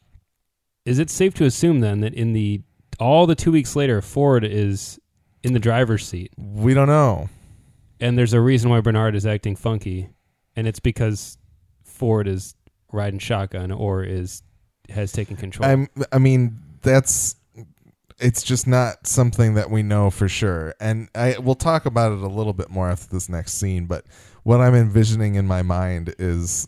is 0.85 0.99
it 0.99 1.09
safe 1.09 1.33
to 1.35 1.45
assume 1.45 1.79
then 1.79 2.01
that 2.01 2.13
in 2.13 2.33
the 2.33 2.61
all 2.99 3.25
the 3.27 3.35
two 3.35 3.51
weeks 3.51 3.75
later, 3.75 4.01
Ford 4.01 4.43
is 4.43 4.99
in 5.43 5.53
the 5.53 5.59
driver's 5.59 6.05
seat, 6.05 6.31
we 6.37 6.73
don't 6.73 6.87
know. 6.87 7.29
and 7.99 8.17
there's 8.17 8.33
a 8.33 8.41
reason 8.41 8.69
why 8.69 8.81
Bernard 8.81 9.15
is 9.15 9.25
acting 9.25 9.55
funky, 9.55 10.09
and 10.55 10.67
it's 10.67 10.79
because 10.79 11.37
Ford 11.83 12.27
is 12.27 12.55
riding 12.91 13.19
shotgun 13.19 13.71
or 13.71 14.03
is 14.03 14.41
has 14.89 15.11
taken 15.11 15.37
control. 15.37 15.69
I'm, 15.69 15.87
I 16.11 16.17
mean, 16.17 16.57
that's 16.81 17.35
it's 18.19 18.43
just 18.43 18.67
not 18.67 19.07
something 19.07 19.53
that 19.53 19.69
we 19.69 19.83
know 19.83 20.09
for 20.09 20.27
sure. 20.27 20.73
And 20.79 21.09
I 21.15 21.37
we'll 21.39 21.55
talk 21.55 21.85
about 21.85 22.11
it 22.11 22.19
a 22.19 22.27
little 22.27 22.53
bit 22.53 22.69
more 22.69 22.89
after 22.89 23.07
this 23.09 23.29
next 23.29 23.53
scene. 23.53 23.85
But 23.85 24.05
what 24.43 24.59
I'm 24.59 24.75
envisioning 24.75 25.35
in 25.35 25.47
my 25.47 25.61
mind 25.61 26.15
is 26.19 26.67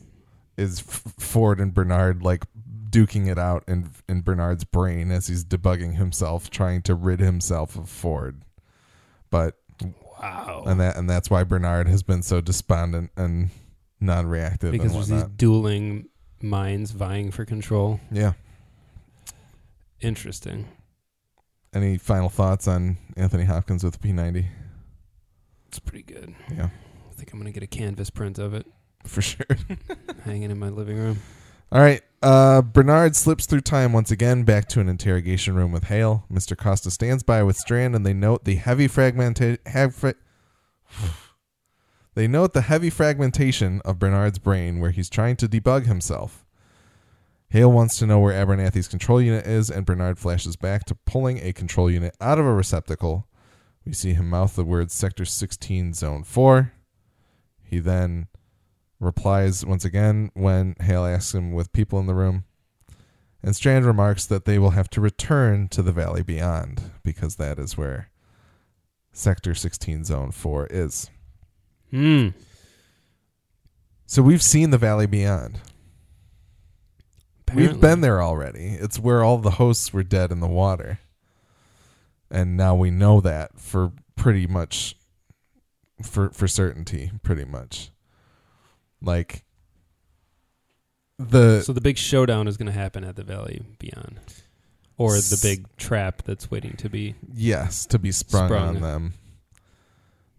is 0.62 0.80
Ford 0.80 1.60
and 1.60 1.74
Bernard 1.74 2.24
like 2.24 2.46
duking 2.90 3.28
it 3.28 3.40
out 3.40 3.64
in 3.68 3.90
in 4.08 4.22
Bernard's 4.22 4.64
brain 4.64 5.12
as 5.12 5.28
he's 5.28 5.44
debugging 5.44 5.96
himself, 5.96 6.50
trying 6.50 6.82
to 6.84 6.94
rid 6.96 7.20
himself 7.20 7.76
of 7.76 7.90
Ford. 7.90 8.44
But 9.30 9.56
wow. 10.22 10.64
and 10.68 10.80
that 10.80 10.96
and 10.96 11.10
that's 11.10 11.30
why 11.30 11.44
Bernard 11.44 11.88
has 11.88 12.04
been 12.04 12.22
so 12.22 12.42
despondent 12.42 13.12
and 13.18 13.50
non-reactive 14.00 14.72
because 14.72 14.94
there's 14.94 15.08
these 15.08 15.24
dueling 15.36 16.10
minds 16.42 16.92
vying 16.92 17.32
for 17.32 17.46
control. 17.46 18.00
Yeah. 18.12 18.34
Interesting. 20.00 20.68
Any 21.74 21.98
final 21.98 22.28
thoughts 22.28 22.68
on 22.68 22.98
Anthony 23.16 23.46
Hopkins 23.46 23.84
with 23.84 24.02
P90? 24.02 24.46
It's 25.68 25.80
pretty 25.80 26.04
good. 26.04 26.36
Yeah, 26.52 26.70
I 27.10 27.14
think 27.14 27.32
I'm 27.32 27.40
gonna 27.40 27.52
get 27.52 27.64
a 27.64 27.68
canvas 27.68 28.10
print 28.10 28.38
of 28.38 28.54
it 28.54 28.68
for 29.06 29.22
sure. 29.22 29.46
hanging 30.26 30.52
in 30.52 30.60
my 30.60 30.70
living 30.70 30.98
room. 30.98 31.20
All 31.72 31.82
right. 31.82 32.02
Uh, 32.22 32.62
Bernard 32.62 33.16
slips 33.16 33.46
through 33.46 33.62
time 33.62 33.94
once 33.94 34.12
again 34.12 34.44
back 34.44 34.68
to 34.70 34.80
an 34.80 34.90
interrogation 34.90 35.56
room 35.56 35.72
with 35.72 35.86
Hale. 35.86 36.26
Mr. 36.32 36.56
Costa 36.56 36.92
stands 36.92 37.24
by 37.24 37.42
with 37.42 37.58
Strand, 37.58 37.96
and 37.96 38.06
they 38.06 38.14
note 38.14 38.44
the 38.44 38.56
heavy 38.56 38.88
fragmentation. 38.88 39.58
Fra- 39.92 40.16
they 42.14 42.28
note 42.28 42.54
the 42.54 42.62
heavy 42.62 42.90
fragmentation 42.90 43.82
of 43.86 43.98
Bernard's 43.98 44.38
brain, 44.38 44.80
where 44.80 44.92
he's 44.92 45.10
trying 45.10 45.36
to 45.38 45.48
debug 45.48 45.86
himself. 45.86 46.46
Hale 47.50 47.72
wants 47.72 47.98
to 47.98 48.06
know 48.06 48.20
where 48.20 48.34
Abernathy's 48.34 48.88
control 48.88 49.22
unit 49.22 49.46
is, 49.48 49.70
and 49.70 49.86
Bernard 49.86 50.20
flashes 50.20 50.56
back 50.56 50.86
to 50.86 50.96
pulling 50.96 51.40
a 51.40 51.54
control 51.54 51.90
unit 51.90 52.16
out 52.22 52.38
of 52.38 52.46
a 52.46 52.54
receptacle. 52.54 53.28
We 53.86 53.94
see 53.94 54.14
him 54.14 54.30
mouth 54.30 54.56
the 54.56 54.64
words 54.64 54.94
Sector 54.94 55.26
16, 55.26 55.94
Zone 55.96 56.24
4. 56.24 56.72
He 57.64 57.80
then 57.80 58.28
replies 59.02 59.66
once 59.66 59.84
again 59.84 60.32
when 60.34 60.76
Hale 60.80 61.06
asks 61.06 61.34
him 61.34 61.52
with 61.52 61.74
people 61.74 62.00
in 62.00 62.06
the 62.06 62.14
room. 62.14 62.46
And 63.44 63.56
Strand 63.56 63.86
remarks 63.86 64.26
that 64.28 64.46
they 64.46 64.60
will 64.60 64.70
have 64.70 64.90
to 64.92 65.02
return 65.02 65.68
to 65.70 65.82
the 65.82 65.92
valley 65.92 66.22
beyond 66.22 66.92
because 67.04 67.38
that 67.38 67.58
is 67.58 67.76
where 67.76 68.10
Sector 69.12 69.56
16 69.56 70.06
Zone 70.06 70.32
4 70.32 70.68
is. 70.68 71.10
Hmm. 71.90 72.30
So 74.06 74.22
we've 74.22 74.44
seen 74.44 74.70
the 74.70 74.78
valley 74.78 75.08
beyond. 75.08 75.60
We've 77.54 77.82
been 77.82 78.02
there 78.02 78.22
already. 78.22 78.78
It's 78.80 79.00
where 79.00 79.24
all 79.24 79.38
the 79.38 79.52
hosts 79.52 79.92
were 79.92 80.04
dead 80.04 80.32
in 80.32 80.40
the 80.40 80.48
water. 80.48 81.00
And 82.30 82.56
now 82.56 82.76
we 82.76 82.92
know 82.92 83.20
that 83.22 83.60
for 83.60 83.92
pretty 84.16 84.48
much 84.48 84.96
for 86.02 86.30
for 86.30 86.48
certainty, 86.48 87.12
pretty 87.24 87.44
much. 87.44 87.91
Like 89.02 89.44
the 91.18 91.62
So 91.62 91.74
the 91.74 91.82
big 91.82 91.98
showdown 91.98 92.48
is 92.48 92.58
gonna 92.58 92.72
happen 92.72 93.04
at 93.04 93.16
the 93.16 93.24
Valley 93.24 93.62
Beyond, 93.80 94.20
or 94.98 95.16
the 95.16 95.40
big 95.42 95.66
trap 95.78 96.24
that's 96.24 96.52
waiting 96.52 96.74
to 96.78 96.90
be. 96.90 97.16
yes 97.34 97.86
to 97.88 98.00
be 98.00 98.12
sprung, 98.12 98.48
Sprung. 98.48 98.76
on 98.76 98.82
them. 98.82 99.14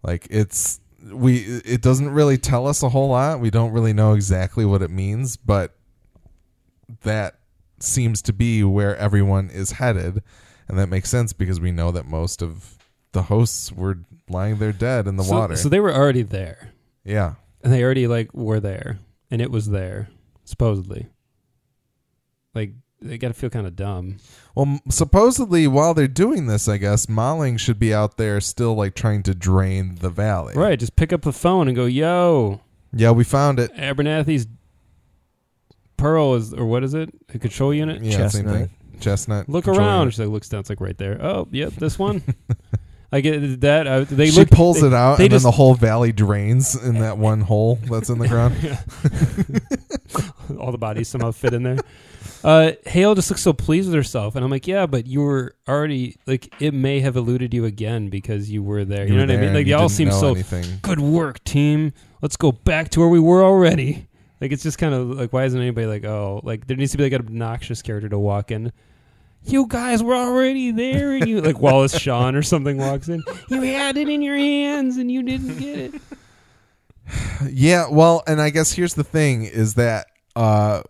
Like 0.02 0.26
it's 0.30 0.80
we 1.12 1.38
it 1.64 1.82
doesn't 1.82 2.10
really 2.10 2.38
tell 2.38 2.66
us 2.66 2.82
a 2.82 2.88
whole 2.88 3.08
lot. 3.08 3.40
We 3.40 3.50
don't 3.50 3.72
really 3.72 3.92
know 3.92 4.14
exactly 4.14 4.64
what 4.64 4.82
it 4.82 4.90
means 4.90 5.36
but 5.36 5.74
that 7.02 7.38
seems 7.80 8.22
to 8.22 8.32
be 8.32 8.62
where 8.62 8.96
everyone 8.96 9.50
is 9.50 9.72
headed. 9.72 10.22
And 10.68 10.78
that 10.78 10.88
makes 10.88 11.10
sense 11.10 11.32
because 11.32 11.60
we 11.60 11.72
know 11.72 11.90
that 11.90 12.06
most 12.06 12.42
of 12.42 12.78
the 13.10 13.22
hosts 13.22 13.72
were 13.72 13.98
lying 14.28 14.58
there 14.58 14.72
dead 14.72 15.06
in 15.06 15.16
the 15.16 15.24
so, 15.24 15.32
water. 15.32 15.56
So 15.56 15.68
they 15.68 15.80
were 15.80 15.92
already 15.92 16.22
there, 16.22 16.72
yeah 17.04 17.34
and 17.62 17.72
they 17.72 17.82
already 17.82 18.06
like 18.06 18.32
were 18.34 18.60
there, 18.60 18.98
and 19.30 19.40
it 19.42 19.50
was 19.50 19.70
there 19.70 20.08
supposedly. 20.44 21.08
Like 22.54 22.72
they 23.00 23.18
got 23.18 23.28
to 23.28 23.34
feel 23.34 23.50
kind 23.50 23.66
of 23.66 23.74
dumb. 23.74 24.18
well 24.54 24.66
m- 24.66 24.80
supposedly 24.88 25.66
while 25.66 25.92
they're 25.92 26.06
doing 26.06 26.46
this 26.46 26.68
i 26.68 26.76
guess 26.76 27.08
Molling 27.08 27.56
should 27.56 27.78
be 27.80 27.92
out 27.92 28.16
there 28.16 28.40
still 28.40 28.74
like 28.74 28.94
trying 28.94 29.24
to 29.24 29.34
drain 29.34 29.96
the 29.96 30.08
valley 30.10 30.54
Right? 30.54 30.78
Just 30.78 30.94
pick 30.94 31.12
up 31.12 31.22
the 31.22 31.32
phone 31.32 31.66
and 31.66 31.74
go, 31.76 31.86
"Yo, 31.86 32.60
yeah 32.92 33.10
we 33.10 33.24
found 33.24 33.58
it 33.58 33.74
Abernathy's 33.74 34.46
Pearl 35.96 36.34
is, 36.34 36.52
or 36.54 36.64
what 36.66 36.84
is 36.84 36.94
it? 36.94 37.10
A 37.34 37.38
control 37.38 37.72
unit? 37.74 38.02
yeah 38.02 38.28
same 38.28 38.44
Chestnut. 38.44 38.54
thing 38.54 38.70
chestnut 39.00 39.48
Look 39.48 39.66
around. 39.66 40.00
unit. 40.02 40.14
She 40.14 40.22
like 40.22 40.30
looks 40.30 40.48
down. 40.48 40.60
It's 40.60 40.70
like 40.70 40.80
right 40.80 40.96
there. 40.96 41.18
Oh, 41.20 41.48
yep, 41.50 41.72
this 41.72 41.98
one. 41.98 42.22
I 43.14 43.20
get 43.20 43.60
that. 43.60 43.86
Uh, 43.86 44.04
they 44.04 44.30
she 44.30 44.40
look. 44.40 44.50
pulls 44.50 44.80
they- 44.80 44.86
it 44.86 44.94
out, 44.94 45.20
and 45.20 45.28
just- 45.30 45.44
then 45.44 45.50
the 45.50 45.54
whole 45.54 45.74
valley 45.74 46.12
drains 46.12 46.74
in 46.74 47.00
that 47.00 47.18
one 47.18 47.42
hole 47.42 47.78
that's 47.90 48.08
in 48.08 48.18
the 48.18 48.26
ground. 48.28 48.56
All 50.58 50.72
the 50.72 50.78
bodies 50.78 51.08
somehow 51.08 51.30
fit 51.32 51.54
in 51.54 51.62
there. 51.62 51.78
Uh, 52.44 52.72
Hale 52.86 53.14
just 53.14 53.30
looks 53.30 53.42
so 53.42 53.52
pleased 53.52 53.88
with 53.88 53.94
herself, 53.94 54.34
and 54.34 54.44
I'm 54.44 54.50
like, 54.50 54.66
yeah, 54.66 54.86
but 54.86 55.06
you 55.06 55.20
were 55.20 55.54
already 55.68 56.16
like 56.26 56.52
it 56.60 56.74
may 56.74 57.00
have 57.00 57.16
eluded 57.16 57.54
you 57.54 57.64
again 57.64 58.08
because 58.08 58.50
you 58.50 58.62
were 58.62 58.84
there. 58.84 59.06
You, 59.06 59.14
were 59.14 59.26
know 59.26 59.32
what 59.32 59.38
I 59.38 59.40
mean? 59.44 59.54
Like 59.54 59.66
you 59.66 59.76
they 59.76 59.82
all 59.82 59.88
seem 59.88 60.10
so 60.10 60.32
anything. 60.32 60.64
good 60.82 61.00
work, 61.00 61.42
team. 61.44 61.92
Let's 62.20 62.36
go 62.36 62.52
back 62.52 62.90
to 62.90 63.00
where 63.00 63.08
we 63.08 63.20
were 63.20 63.44
already. 63.44 64.08
Like 64.40 64.50
it's 64.50 64.64
just 64.64 64.78
kind 64.78 64.92
of 64.92 65.10
like 65.10 65.32
why 65.32 65.44
isn't 65.44 65.60
anybody 65.60 65.86
like 65.86 66.04
oh 66.04 66.40
like 66.42 66.66
there 66.66 66.76
needs 66.76 66.90
to 66.92 66.98
be 66.98 67.04
like 67.04 67.12
an 67.12 67.20
obnoxious 67.20 67.80
character 67.80 68.08
to 68.08 68.18
walk 68.18 68.50
in. 68.50 68.72
You 69.44 69.66
guys 69.66 70.02
were 70.02 70.14
already 70.14 70.70
there, 70.70 71.12
and 71.12 71.26
you 71.26 71.40
like 71.40 71.58
Wallace 71.58 71.98
Shawn 71.98 72.36
or 72.36 72.42
something 72.42 72.78
walks 72.78 73.08
in. 73.08 73.22
You 73.48 73.60
had 73.62 73.96
it 73.96 74.08
in 74.08 74.22
your 74.22 74.36
hands, 74.36 74.96
and 74.98 75.10
you 75.10 75.22
didn't 75.22 75.58
get 75.58 75.78
it. 75.78 75.94
Yeah, 77.50 77.86
well, 77.90 78.22
and 78.28 78.40
I 78.40 78.50
guess 78.50 78.72
here's 78.72 78.94
the 78.94 79.02
thing: 79.04 79.42
is 79.42 79.74
that 79.74 80.06
uh, 80.36 80.82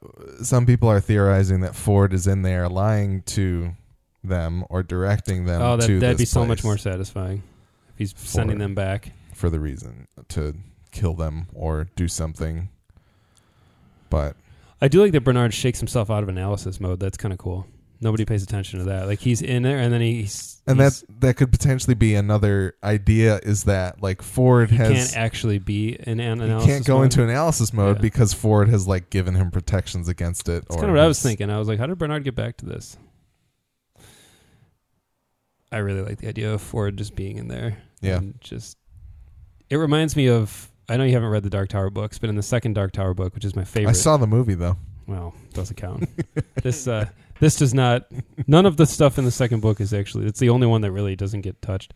some 0.43 0.67
people 0.67 0.89
are 0.91 1.01
theorizing 1.01 1.61
that 1.61 1.75
Ford 1.75 2.13
is 2.13 2.27
in 2.27 2.43
there 2.43 2.69
lying 2.69 3.23
to 3.23 3.73
them 4.23 4.63
or 4.69 4.83
directing 4.83 5.47
them. 5.47 5.63
oh, 5.63 5.77
to 5.79 5.95
that 5.95 6.01
that'd 6.01 6.19
be 6.19 6.23
this 6.25 6.31
so 6.31 6.45
much 6.45 6.63
more 6.63 6.77
satisfying 6.77 7.43
if 7.95 7.99
he's 7.99 8.15
sending 8.17 8.59
them 8.59 8.75
back. 8.75 9.13
for 9.35 9.49
the 9.51 9.59
reason 9.59 10.07
to 10.29 10.55
kill 10.93 11.15
them 11.15 11.47
or 11.55 11.89
do 11.97 12.07
something. 12.07 12.69
But 14.11 14.37
I 14.83 14.89
do 14.89 15.01
like 15.03 15.13
that 15.13 15.23
Bernard 15.23 15.55
shakes 15.55 15.81
himself 15.81 16.11
out 16.11 16.23
of 16.23 16.29
analysis 16.29 16.79
mode. 16.81 17.01
That's 17.01 17.17
kind 17.17 17.33
of 17.33 17.39
cool. 17.39 17.67
Nobody 18.03 18.25
pays 18.25 18.43
attention 18.43 18.81
to 18.81 18.85
that. 18.87 19.07
Like 19.07 19.21
he's 19.21 19.41
in 19.41 19.63
there, 19.63 19.79
and 19.79 19.93
then 19.93 20.01
he's 20.01 20.61
and 20.67 20.81
he's, 20.81 21.03
that 21.03 21.21
that 21.21 21.37
could 21.37 21.53
potentially 21.53 21.95
be 21.95 22.15
another 22.15 22.75
idea: 22.83 23.39
is 23.43 23.65
that 23.65 24.03
like 24.03 24.23
Ford 24.23 24.71
he 24.71 24.77
has 24.77 25.13
can't 25.13 25.17
actually 25.17 25.59
be 25.59 25.97
in 26.01 26.19
an 26.19 26.41
he 26.41 26.67
can't 26.67 26.85
go 26.85 26.97
mode. 26.97 27.05
into 27.05 27.23
analysis 27.23 27.73
mode 27.73 27.97
Yeah. 27.97 28.03
because 28.03 28.33
Ford 28.35 28.69
has 28.69 28.89
like 28.89 29.09
given 29.11 29.35
him 29.35 29.51
protections 29.51 30.09
against 30.09 30.49
it. 30.49 30.65
That's 30.69 30.77
kind 30.77 30.89
of 30.89 30.97
what 30.97 31.05
I 31.05 31.07
was 31.07 31.23
thinking. 31.23 31.49
I 31.49 31.59
was 31.59 31.69
like, 31.69 31.79
how 31.79 31.87
did 31.87 31.97
Bernard 31.99 32.25
get 32.25 32.35
back 32.35 32.57
to 32.59 32.67
this? 32.67 32.97
I 35.71 35.79
really 35.79 36.03
like 36.03 36.19
the 36.19 36.29
idea 36.29 36.53
of 36.53 36.61
Ford 36.61 36.97
just 36.99 37.15
being 37.15 37.39
in 37.39 37.49
there. 37.49 37.79
Yeah. 38.01 38.19
And 38.19 38.41
just 38.41 38.77
it 39.71 39.77
reminds 39.77 40.17
me 40.17 40.29
of 40.29 40.71
I 40.89 40.97
know 40.97 41.05
you 41.05 41.13
haven't 41.13 41.31
read 41.31 41.45
the 41.45 41.51
Dark 41.51 41.69
Tower 41.71 41.89
books, 41.89 42.19
but 42.19 42.29
in 42.29 42.37
the 42.37 42.43
second 42.43 42.75
Dark 42.75 42.93
Tower 42.93 43.15
book, 43.15 43.35
which 43.35 43.45
is 43.45 43.57
my 43.57 43.65
favorite. 43.65 43.91
I 43.91 43.95
saw 43.95 44.17
the 44.17 44.27
movie 44.27 44.55
though. 44.55 44.77
Well, 45.07 45.35
doesn't 45.55 45.77
count. 45.77 46.09
this 46.63 46.87
uh, 46.87 47.07
this 47.41 47.57
does 47.57 47.75
not. 47.75 48.07
None 48.47 48.67
of 48.67 48.77
the 48.77 48.87
stuff 48.87 49.19
in 49.19 49.25
the 49.25 49.31
second 49.31 49.61
book 49.61 49.81
is 49.81 49.93
actually. 49.93 50.27
It's 50.27 50.39
the 50.41 50.49
only 50.51 50.67
one 50.67 50.81
that 50.83 50.93
really 50.93 51.17
doesn't 51.17 51.41
get 51.43 51.61
touched. 51.63 51.93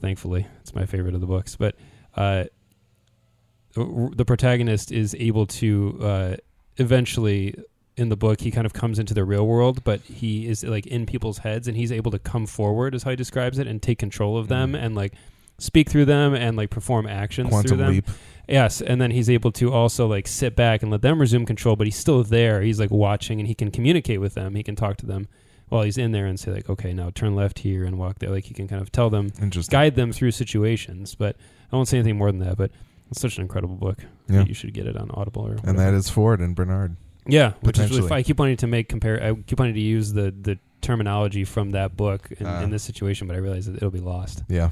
Thankfully, 0.00 0.46
it's 0.60 0.74
my 0.74 0.86
favorite 0.86 1.14
of 1.14 1.20
the 1.20 1.26
books. 1.26 1.56
But 1.56 1.76
uh, 2.16 2.44
the 3.74 4.24
protagonist 4.26 4.90
is 4.92 5.14
able 5.18 5.46
to 5.46 5.98
uh, 6.00 6.36
eventually 6.78 7.54
in 7.96 8.08
the 8.08 8.16
book 8.16 8.40
he 8.40 8.50
kind 8.50 8.66
of 8.66 8.72
comes 8.72 8.98
into 8.98 9.14
the 9.14 9.24
real 9.24 9.46
world 9.46 9.82
but 9.84 10.00
he 10.02 10.46
is 10.46 10.62
like 10.64 10.86
in 10.86 11.06
people's 11.06 11.38
heads 11.38 11.66
and 11.68 11.76
he's 11.76 11.90
able 11.92 12.10
to 12.10 12.18
come 12.18 12.46
forward 12.46 12.94
is 12.94 13.02
how 13.02 13.10
he 13.10 13.16
describes 13.16 13.58
it 13.58 13.66
and 13.66 13.82
take 13.82 13.98
control 13.98 14.36
of 14.36 14.48
them 14.48 14.72
Mm. 14.72 14.82
and 14.84 14.94
like 14.94 15.14
speak 15.58 15.88
through 15.88 16.04
them 16.04 16.34
and 16.34 16.56
like 16.56 16.68
perform 16.70 17.06
actions 17.06 17.48
through 17.62 17.78
them 17.78 17.92
leap. 17.92 18.08
Yes, 18.48 18.80
and 18.80 19.00
then 19.00 19.10
he's 19.10 19.28
able 19.28 19.50
to 19.52 19.72
also 19.72 20.06
like 20.06 20.28
sit 20.28 20.54
back 20.54 20.82
and 20.82 20.90
let 20.90 21.02
them 21.02 21.20
resume 21.20 21.44
control, 21.46 21.74
but 21.76 21.86
he's 21.86 21.96
still 21.96 22.22
there. 22.22 22.62
He's 22.62 22.78
like 22.78 22.90
watching 22.90 23.40
and 23.40 23.48
he 23.48 23.54
can 23.54 23.70
communicate 23.70 24.20
with 24.20 24.34
them. 24.34 24.54
He 24.54 24.62
can 24.62 24.76
talk 24.76 24.96
to 24.98 25.06
them 25.06 25.26
while 25.68 25.82
he's 25.82 25.98
in 25.98 26.12
there 26.12 26.26
and 26.26 26.38
say 26.38 26.52
like, 26.52 26.70
"Okay, 26.70 26.92
now 26.92 27.10
turn 27.10 27.34
left 27.34 27.58
here 27.60 27.84
and 27.84 27.98
walk 27.98 28.20
there." 28.20 28.30
Like 28.30 28.44
he 28.44 28.54
can 28.54 28.68
kind 28.68 28.80
of 28.80 28.92
tell 28.92 29.10
them, 29.10 29.32
guide 29.70 29.96
them 29.96 30.12
through 30.12 30.30
situations. 30.30 31.14
But 31.16 31.36
I 31.72 31.76
won't 31.76 31.88
say 31.88 31.98
anything 31.98 32.16
more 32.18 32.30
than 32.30 32.40
that. 32.40 32.56
But 32.56 32.70
it's 33.10 33.20
such 33.20 33.36
an 33.36 33.42
incredible 33.42 33.74
book. 33.74 33.98
Yeah. 34.28 34.44
You 34.44 34.54
should 34.54 34.72
get 34.74 34.86
it 34.86 34.96
on 34.96 35.10
Audible 35.12 35.42
or 35.46 35.56
And 35.64 35.78
that 35.78 35.92
is 35.94 36.08
Ford 36.08 36.40
and 36.40 36.54
Bernard. 36.54 36.96
yeah, 37.26 37.54
which 37.62 37.78
is 37.78 37.90
really 37.90 38.02
potentially. 38.02 38.08
fun. 38.08 38.18
I 38.18 38.22
keep 38.22 38.38
wanting 38.38 38.56
to 38.58 38.66
make 38.68 38.88
compare. 38.88 39.20
I 39.22 39.34
keep 39.34 39.58
wanting 39.58 39.74
to 39.74 39.80
use 39.80 40.12
the 40.12 40.32
the 40.40 40.58
terminology 40.82 41.42
from 41.44 41.70
that 41.70 41.96
book 41.96 42.30
in, 42.38 42.46
Ah. 42.46 42.62
in 42.62 42.70
this 42.70 42.84
situation, 42.84 43.26
but 43.26 43.34
I 43.34 43.40
realize 43.40 43.66
that 43.66 43.74
it'll 43.74 43.90
be 43.90 43.98
lost. 43.98 44.44
Yeah. 44.48 44.70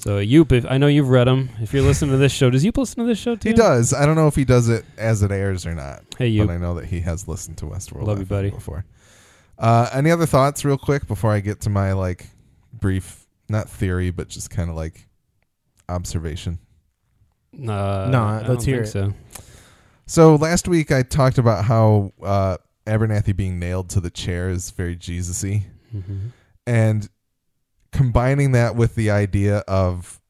So 0.00 0.18
Yoop, 0.18 0.50
if 0.50 0.64
I 0.64 0.78
know 0.78 0.86
you've 0.86 1.10
read 1.10 1.26
them, 1.26 1.50
if 1.60 1.74
you're 1.74 1.82
listening 1.82 2.12
to 2.12 2.16
this 2.16 2.32
show, 2.32 2.48
does 2.48 2.64
Yoop 2.64 2.78
listen 2.78 3.00
to 3.00 3.04
this 3.04 3.18
show 3.18 3.36
too? 3.36 3.50
He 3.50 3.54
does. 3.54 3.92
I 3.92 4.06
don't 4.06 4.14
know 4.14 4.28
if 4.28 4.34
he 4.34 4.46
does 4.46 4.70
it 4.70 4.86
as 4.96 5.22
it 5.22 5.30
airs 5.30 5.66
or 5.66 5.74
not, 5.74 6.02
Hey 6.16 6.38
but 6.38 6.48
Yoop, 6.48 6.50
I 6.54 6.56
know 6.56 6.74
that 6.76 6.86
he 6.86 7.00
has 7.00 7.28
listened 7.28 7.58
to 7.58 7.66
Westworld. 7.66 8.04
Love 8.06 8.18
you, 8.18 8.24
buddy. 8.24 8.48
Before. 8.48 8.86
Uh, 9.58 9.90
any 9.92 10.10
other 10.10 10.24
thoughts, 10.24 10.64
real 10.64 10.78
quick, 10.78 11.06
before 11.06 11.32
I 11.32 11.40
get 11.40 11.60
to 11.62 11.70
my 11.70 11.92
like 11.92 12.28
brief, 12.72 13.26
not 13.50 13.68
theory, 13.68 14.10
but 14.10 14.28
just 14.28 14.48
kind 14.48 14.70
of 14.70 14.76
like 14.76 15.06
observation. 15.86 16.58
Uh, 17.54 18.08
Nah, 18.10 18.38
I 18.38 18.48
let's 18.48 18.48
don't 18.48 18.64
hear 18.64 18.84
think 18.86 18.86
it. 18.86 19.14
So. 19.36 19.42
So 20.06 20.34
last 20.36 20.66
week 20.66 20.90
I 20.90 21.02
talked 21.02 21.36
about 21.36 21.66
how 21.66 22.14
uh, 22.22 22.56
Abernathy 22.86 23.36
being 23.36 23.58
nailed 23.58 23.90
to 23.90 24.00
the 24.00 24.10
chair 24.10 24.48
is 24.48 24.70
very 24.70 24.96
Jesus-y. 24.96 25.66
Mm-hmm. 25.94 26.28
and 26.66 27.08
combining 27.92 28.52
that 28.52 28.76
with 28.76 28.94
the 28.94 29.10
idea 29.10 29.58
of 29.68 30.20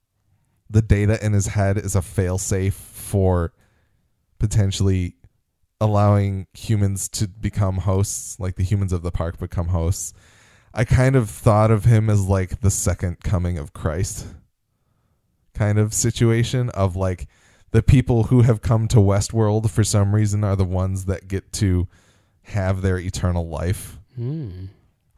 the 0.68 0.82
data 0.82 1.24
in 1.24 1.32
his 1.32 1.48
head 1.48 1.76
is 1.76 1.96
a 1.96 2.00
failsafe 2.00 2.72
for 2.72 3.52
potentially 4.38 5.16
allowing 5.80 6.46
humans 6.52 7.08
to 7.08 7.26
become 7.26 7.78
hosts, 7.78 8.38
like 8.38 8.56
the 8.56 8.62
humans 8.62 8.92
of 8.92 9.02
the 9.02 9.10
park 9.10 9.38
become 9.38 9.68
hosts. 9.68 10.12
I 10.72 10.84
kind 10.84 11.16
of 11.16 11.28
thought 11.28 11.70
of 11.70 11.84
him 11.84 12.08
as 12.08 12.26
like 12.26 12.60
the 12.60 12.70
second 12.70 13.22
coming 13.22 13.58
of 13.58 13.72
Christ 13.72 14.26
kind 15.60 15.78
of 15.78 15.92
situation 15.92 16.70
of 16.70 16.96
like 16.96 17.26
the 17.70 17.82
people 17.82 18.24
who 18.24 18.40
have 18.40 18.62
come 18.62 18.88
to 18.88 18.96
Westworld 18.96 19.68
for 19.68 19.84
some 19.84 20.14
reason 20.14 20.42
are 20.42 20.56
the 20.56 20.64
ones 20.64 21.04
that 21.04 21.28
get 21.28 21.52
to 21.52 21.86
have 22.44 22.80
their 22.80 22.98
eternal 22.98 23.46
life. 23.46 23.98
Mm. 24.18 24.68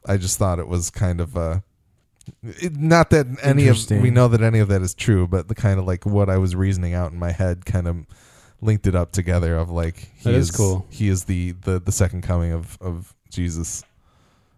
I 0.04 0.16
just 0.16 0.38
thought 0.38 0.58
it 0.58 0.66
was 0.66 0.90
kind 0.90 1.20
of 1.20 1.36
uh 1.36 1.60
it, 2.42 2.76
not 2.76 3.10
that 3.10 3.26
any 3.42 3.68
of 3.68 3.90
we 3.90 4.10
know 4.10 4.28
that 4.28 4.40
any 4.42 4.58
of 4.58 4.68
that 4.68 4.82
is 4.82 4.94
true, 4.94 5.26
but 5.26 5.48
the 5.48 5.54
kind 5.54 5.78
of 5.78 5.86
like 5.86 6.06
what 6.06 6.28
I 6.28 6.38
was 6.38 6.54
reasoning 6.54 6.94
out 6.94 7.12
in 7.12 7.18
my 7.18 7.32
head 7.32 7.64
kind 7.66 7.86
of 7.88 8.06
linked 8.60 8.86
it 8.86 8.94
up 8.94 9.12
together 9.12 9.56
of 9.56 9.70
like 9.70 10.10
he 10.16 10.30
That 10.30 10.34
is 10.34 10.50
cool. 10.50 10.86
He 10.90 11.08
is 11.08 11.24
the 11.24 11.52
the 11.52 11.80
the 11.80 11.92
second 11.92 12.22
coming 12.22 12.52
of 12.52 12.78
of 12.80 13.14
Jesus. 13.30 13.82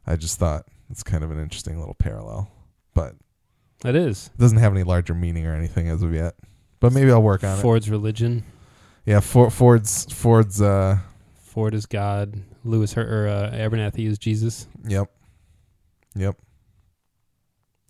I 0.07 0.16
just 0.16 0.39
thought 0.39 0.66
it's 0.91 1.03
kind 1.03 1.24
of 1.24 1.31
an 1.31 1.41
interesting 1.41 1.78
little 1.78 1.95
parallel, 1.95 2.51
but 2.93 3.15
That 3.81 3.97
is 3.97 4.31
it 4.35 4.41
doesn't 4.41 4.59
have 4.59 4.73
any 4.73 4.82
larger 4.82 5.15
meaning 5.15 5.47
or 5.47 5.55
anything 5.55 5.89
as 5.89 6.03
of 6.03 6.15
yet. 6.15 6.35
But 6.81 6.93
maybe 6.93 7.11
I'll 7.11 7.23
work 7.23 7.43
on 7.45 7.59
it. 7.59 7.62
Ford's 7.62 7.89
religion. 7.89 8.45
Yeah, 9.07 9.20
For, 9.20 9.51
Ford's 9.51 10.12
Ford's 10.12 10.61
uh 10.61 10.99
Ford 11.35 11.74
is 11.74 11.86
God. 11.86 12.39
Louis 12.65 12.93
Her- 12.95 13.24
or 13.24 13.28
uh, 13.28 13.51
Abernathy 13.53 14.07
is 14.07 14.19
Jesus. 14.19 14.66
yep. 14.86 15.11
Yep. 16.16 16.36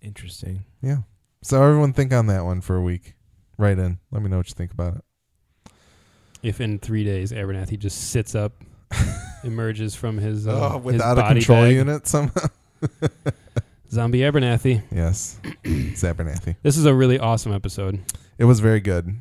Interesting. 0.05 0.65
Yeah. 0.81 0.99
So 1.41 1.61
everyone 1.61 1.93
think 1.93 2.13
on 2.13 2.27
that 2.27 2.45
one 2.45 2.61
for 2.61 2.75
a 2.75 2.81
week. 2.81 3.15
Write 3.57 3.79
in. 3.79 3.99
Let 4.11 4.21
me 4.21 4.29
know 4.29 4.37
what 4.37 4.47
you 4.47 4.53
think 4.53 4.71
about 4.71 4.97
it. 4.97 5.71
If 6.43 6.61
in 6.61 6.77
three 6.79 7.03
days 7.03 7.31
Abernathy 7.31 7.79
just 7.79 8.11
sits 8.11 8.35
up, 8.35 8.53
emerges 9.43 9.95
from 9.95 10.17
his, 10.17 10.47
uh, 10.47 10.51
oh, 10.73 10.77
his 10.77 10.83
without 10.85 11.17
a 11.17 11.23
control 11.23 11.63
bag. 11.63 11.75
unit 11.75 12.07
somehow. 12.07 12.47
Zombie 13.89 14.19
Abernathy. 14.19 14.83
yes. 14.91 15.39
Zabernathy. 15.63 16.55
This 16.61 16.77
is 16.77 16.85
a 16.85 16.93
really 16.93 17.17
awesome 17.17 17.53
episode. 17.53 17.99
It 18.37 18.45
was 18.45 18.59
very 18.59 18.79
good. 18.79 19.15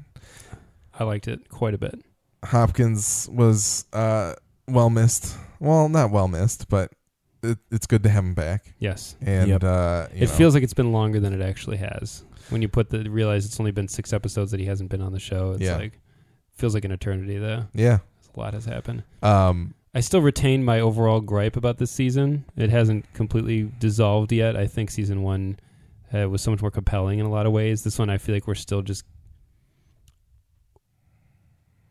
I 0.98 1.05
liked 1.05 1.28
it 1.28 1.48
quite 1.48 1.74
a 1.74 1.78
bit. 1.78 2.01
Hopkins 2.44 3.28
was 3.32 3.86
uh 3.93 4.35
well 4.69 4.90
missed. 4.90 5.36
Well, 5.61 5.89
not 5.89 6.11
well 6.11 6.28
missed, 6.28 6.69
but 6.69 6.93
it, 7.44 7.58
it's 7.70 7.86
good 7.86 8.02
to 8.04 8.08
have 8.08 8.24
him 8.24 8.34
back. 8.34 8.74
Yes, 8.78 9.16
And 9.20 9.48
Yep. 9.48 9.64
uh 9.64 10.06
it 10.14 10.20
know, 10.22 10.26
feels 10.34 10.54
like 10.54 10.62
it's 10.62 10.74
been 10.74 10.92
longer 10.92 11.20
than 11.20 11.32
it 11.32 11.40
actually 11.42 11.76
has. 11.78 12.24
When 12.50 12.60
you 12.62 12.68
put 12.68 12.90
the 12.90 13.08
realize 13.08 13.44
it's 13.46 13.58
only 13.60 13.72
been 13.72 13.88
six 13.88 14.12
episodes 14.12 14.50
that 14.50 14.60
he 14.60 14.66
hasn't 14.66 14.90
been 14.90 15.00
on 15.02 15.12
the 15.12 15.20
show, 15.20 15.52
it's 15.52 15.62
Yeah. 15.62 15.76
like 15.76 16.00
feels 16.52 16.74
like 16.74 16.84
an 16.84 16.92
eternity. 16.92 17.38
Though 17.38 17.66
Yeah. 17.74 17.98
a 18.36 18.40
lot 18.40 18.54
has 18.54 18.64
happened. 18.64 19.02
Um 19.22 19.74
I 19.96 20.00
still 20.00 20.20
retain 20.20 20.64
my 20.64 20.80
overall 20.80 21.20
gripe 21.20 21.56
about 21.56 21.78
this 21.78 21.90
season. 21.92 22.44
It 22.56 22.70
hasn't 22.70 23.12
completely 23.14 23.70
dissolved 23.78 24.32
yet. 24.32 24.56
I 24.56 24.66
think 24.66 24.90
season 24.90 25.22
one 25.22 25.58
uh, 26.12 26.28
was 26.28 26.42
so 26.42 26.50
much 26.50 26.60
more 26.60 26.70
compelling 26.72 27.20
in 27.20 27.26
a 27.26 27.30
lot 27.30 27.46
of 27.46 27.52
ways. 27.52 27.84
This 27.84 27.96
one, 27.98 28.10
I 28.10 28.18
feel 28.18 28.34
like 28.34 28.46
we're 28.48 28.54
still 28.56 28.82
just. 28.82 29.04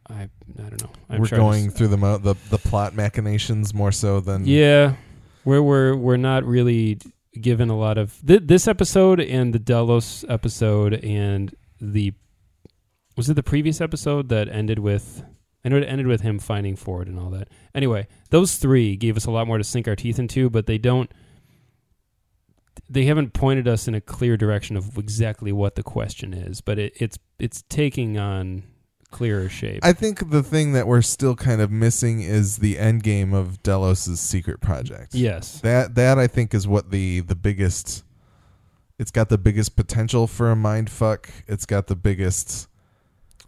I 0.10 0.24
I 0.24 0.30
don't 0.70 0.82
know. 0.84 0.92
I'm 1.10 1.22
we're 1.22 1.28
trying 1.28 1.40
to 1.40 1.44
going 1.46 1.68
s- 1.68 1.74
through 1.74 1.88
the 1.90 1.98
mo- 1.98 2.18
the 2.18 2.36
the 2.50 2.58
plot 2.58 2.94
machinations 2.94 3.74
more 3.74 3.92
so 3.92 4.20
than 4.20 4.46
Yeah, 4.46 4.96
we're 5.46 5.62
we're 5.62 5.96
we're 5.96 6.18
not 6.18 6.44
really 6.46 7.00
given 7.40 7.70
a 7.70 7.78
lot 7.78 7.98
of 7.98 8.20
th- 8.26 8.44
this 8.46 8.68
episode 8.68 9.20
and 9.20 9.54
the 9.54 9.60
Delos 9.60 10.24
episode 10.30 10.94
and 11.04 11.56
the 11.82 12.14
was 13.18 13.30
it 13.30 13.34
the 13.34 13.44
previous 13.44 13.82
episode 13.82 14.30
that 14.30 14.48
ended 14.50 14.80
with 14.80 15.24
I 15.66 15.70
know 15.70 15.78
it 15.78 15.88
ended 15.88 16.08
with 16.08 16.22
him 16.22 16.40
finding 16.40 16.76
Ford 16.76 17.08
and 17.08 17.18
all 17.18 17.30
that. 17.30 17.48
Anyway, 17.74 18.08
those 18.32 18.58
three 18.58 18.98
gave 18.98 19.16
us 19.16 19.26
a 19.26 19.32
lot 19.32 19.48
more 19.48 19.58
to 19.58 19.64
sink 19.64 19.88
our 19.88 19.96
teeth 19.96 20.20
into, 20.20 20.50
but 20.50 20.66
they 20.66 20.78
don't. 20.78 21.12
They 22.90 23.06
haven't 23.06 23.34
pointed 23.34 23.68
us 23.68 23.88
in 23.88 23.96
a 23.96 24.02
clear 24.02 24.36
direction 24.36 24.76
of 24.76 24.98
exactly 24.98 25.52
what 25.52 25.76
the 25.76 25.84
question 25.84 26.34
is, 26.34 26.60
but 26.60 26.80
it, 26.80 26.94
it's 26.98 27.18
it's 27.40 27.64
taking 27.70 28.18
on 28.18 28.64
clearer 29.14 29.48
shape. 29.48 29.80
I 29.86 29.94
think 29.94 30.30
the 30.32 30.44
thing 30.44 30.74
that 30.74 30.86
we're 30.88 31.02
still 31.02 31.36
kind 31.36 31.62
of 31.62 31.72
missing 31.72 32.22
is 32.22 32.58
the 32.58 32.78
end 32.78 33.04
game 33.04 33.34
of 33.34 33.64
Delos's 33.64 34.20
secret 34.20 34.60
project. 34.60 35.14
yes, 35.16 35.62
That 35.62 35.96
that 35.96 36.20
I 36.20 36.28
think 36.28 36.54
is 36.54 36.68
what 36.68 36.92
the 36.92 37.22
the 37.22 37.36
biggest. 37.36 38.04
It's 39.00 39.12
got 39.12 39.30
the 39.30 39.38
biggest 39.38 39.76
potential 39.76 40.28
for 40.28 40.52
a 40.52 40.56
mind 40.56 40.90
fuck. 40.90 41.30
It's 41.48 41.66
got 41.66 41.88
the 41.88 41.96
biggest. 41.96 42.68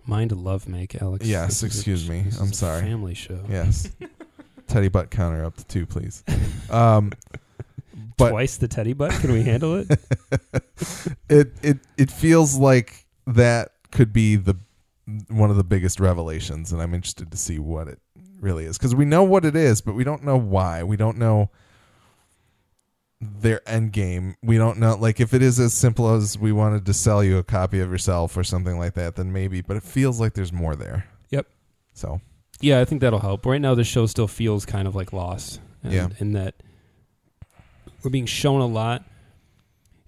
mind 0.06 0.32
love 0.32 0.68
make 0.68 1.02
Alex. 1.02 1.26
Yes, 1.26 1.48
This 1.48 1.58
is 1.58 1.64
a- 1.64 1.66
excuse 1.66 2.10
me. 2.10 2.26
I'm 2.40 2.54
sorry. 2.54 2.82
Family 2.82 3.14
show. 3.14 3.42
Yes, 3.50 3.90
teddy 4.68 4.88
butt 4.88 5.12
counter 5.12 5.44
up 5.46 5.56
to 5.58 5.66
two, 5.66 5.86
please. 5.86 6.24
Um, 6.70 7.12
but 8.18 8.30
Twice 8.32 8.58
the 8.58 8.68
teddy 8.68 8.94
butt. 8.94 9.12
Can 9.12 9.32
we 9.34 9.44
handle 9.44 9.76
it? 9.76 9.88
it 11.30 11.52
it 11.62 11.78
it 11.98 12.12
feels 12.12 12.58
like 12.58 13.06
that 13.28 13.72
could 13.92 14.12
be 14.14 14.36
the 14.36 14.56
one 15.30 15.50
of 15.50 15.56
the 15.58 15.64
biggest 15.64 16.00
revelations, 16.00 16.72
and 16.72 16.82
I'm 16.82 16.94
interested 16.94 17.32
to 17.32 17.38
see 17.38 17.60
what 17.60 17.88
it 17.88 18.00
really 18.40 18.66
is 18.66 18.78
because 18.78 18.96
we 18.96 19.06
know 19.06 19.24
what 19.24 19.46
it 19.46 19.56
is, 19.56 19.82
but 19.82 19.96
we 19.96 20.04
don't 20.04 20.24
know 20.24 20.38
why. 20.38 20.84
We 20.84 20.98
don't 20.98 21.18
know 21.18 21.50
their 23.22 23.68
end 23.68 23.92
game. 23.94 24.36
We 24.44 24.58
don't 24.58 24.78
know 24.78 24.96
like 24.96 25.20
if 25.20 25.34
it 25.34 25.42
is 25.42 25.60
as 25.60 25.74
simple 25.74 26.14
as 26.14 26.38
we 26.38 26.52
wanted 26.52 26.86
to 26.86 26.94
sell 26.94 27.24
you 27.24 27.38
a 27.38 27.44
copy 27.44 27.80
of 27.80 27.92
yourself 27.92 28.36
or 28.36 28.44
something 28.44 28.78
like 28.78 28.94
that, 28.96 29.16
then 29.16 29.32
maybe. 29.32 29.62
But 29.62 29.78
it 29.78 29.84
feels 29.84 30.20
like 30.20 30.34
there's 30.34 30.54
more 30.54 30.76
there. 30.76 31.06
Yep. 31.30 31.48
So 31.94 32.22
yeah, 32.62 32.80
I 32.80 32.86
think 32.86 33.02
that'll 33.02 33.20
help. 33.20 33.46
Right 33.46 33.62
now, 33.62 33.76
the 33.76 33.84
show 33.84 34.06
still 34.06 34.28
feels 34.28 34.66
kind 34.66 34.88
of 34.88 34.96
like 34.96 35.14
lost. 35.14 35.60
And, 35.84 35.94
Yeah. 35.94 36.10
In 36.20 36.34
that 36.34 36.56
we're 38.04 38.12
being 38.12 38.26
shown 38.26 38.62
a 38.62 38.68
lot, 38.68 39.04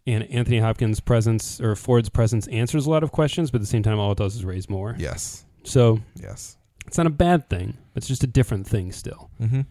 and 0.07 0.23
Anthony 0.31 0.57
Hopkins' 0.59 0.99
presence 0.99 1.61
or 1.61 1.75
Ford's 1.75 2.09
presence 2.09 2.47
answers 2.47 2.85
a 2.87 2.89
lot 2.89 3.03
of 3.03 3.11
questions, 3.11 3.51
but 3.51 3.57
at 3.57 3.61
the 3.61 3.67
same 3.67 3.83
time, 3.83 3.99
all 3.99 4.11
it 4.13 4.17
does 4.17 4.35
is 4.35 4.43
raise 4.45 4.67
more. 4.69 4.95
yes, 4.97 5.45
So 5.63 5.99
yes, 6.15 6.57
it's 6.87 6.97
not 6.97 7.05
a 7.05 7.11
bad 7.11 7.49
thing. 7.49 7.77
It's 7.95 8.07
just 8.07 8.23
a 8.23 8.27
different 8.27 8.65
thing 8.67 8.91
still. 8.91 9.29
mm-hmm. 9.39 9.61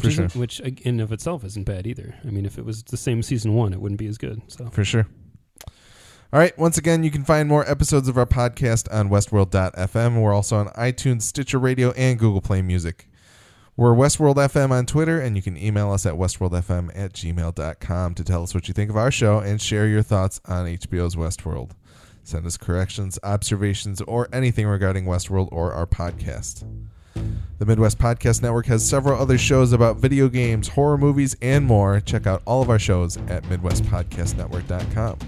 Which, 0.00 0.14
For 0.16 0.28
sure. 0.28 0.40
which 0.40 0.60
in 0.60 1.00
of 1.00 1.10
itself 1.10 1.42
isn't 1.42 1.64
bad 1.64 1.86
either. 1.86 2.14
I 2.22 2.28
mean, 2.28 2.44
if 2.46 2.58
it 2.58 2.64
was 2.66 2.82
the 2.82 2.98
same 2.98 3.22
season 3.22 3.54
one, 3.54 3.72
it 3.72 3.80
wouldn't 3.80 3.98
be 3.98 4.06
as 4.08 4.18
good. 4.18 4.42
So 4.48 4.66
for 4.66 4.84
sure. 4.84 5.06
All 6.32 6.38
right. 6.40 6.56
Once 6.58 6.76
again, 6.76 7.02
you 7.02 7.10
can 7.10 7.24
find 7.24 7.48
more 7.48 7.66
episodes 7.70 8.06
of 8.06 8.18
our 8.18 8.26
podcast 8.26 8.92
on 8.92 9.08
Westworld.fm. 9.08 10.20
We're 10.20 10.34
also 10.34 10.58
on 10.58 10.66
iTunes, 10.68 11.22
Stitcher 11.22 11.58
Radio, 11.58 11.92
and 11.92 12.18
Google 12.18 12.42
Play 12.42 12.60
Music. 12.60 13.08
We're 13.78 13.94
Westworld 13.94 14.36
FM 14.36 14.70
on 14.70 14.86
Twitter, 14.86 15.20
and 15.20 15.36
you 15.36 15.42
can 15.42 15.58
email 15.58 15.92
us 15.92 16.06
at 16.06 16.14
westworldfm 16.14 16.92
at 16.94 17.12
gmail.com 17.12 18.14
to 18.14 18.24
tell 18.24 18.42
us 18.42 18.54
what 18.54 18.68
you 18.68 18.74
think 18.74 18.88
of 18.88 18.96
our 18.96 19.10
show 19.10 19.40
and 19.40 19.60
share 19.60 19.86
your 19.86 20.00
thoughts 20.00 20.40
on 20.46 20.64
HBO's 20.64 21.14
Westworld. 21.14 21.72
Send 22.24 22.46
us 22.46 22.56
corrections, 22.56 23.18
observations, 23.22 24.00
or 24.00 24.30
anything 24.32 24.66
regarding 24.66 25.04
Westworld 25.04 25.50
or 25.52 25.74
our 25.74 25.86
podcast. 25.86 26.64
The 27.58 27.66
Midwest 27.66 27.98
Podcast 27.98 28.40
Network 28.40 28.64
has 28.64 28.88
several 28.88 29.20
other 29.20 29.36
shows 29.36 29.74
about 29.74 29.98
video 29.98 30.30
games, 30.30 30.68
horror 30.68 30.96
movies, 30.96 31.36
and 31.42 31.66
more. 31.66 32.00
Check 32.00 32.26
out 32.26 32.40
all 32.46 32.62
of 32.62 32.70
our 32.70 32.78
shows 32.78 33.18
at 33.28 33.42
MidwestPodcastNetwork.com. 33.42 35.18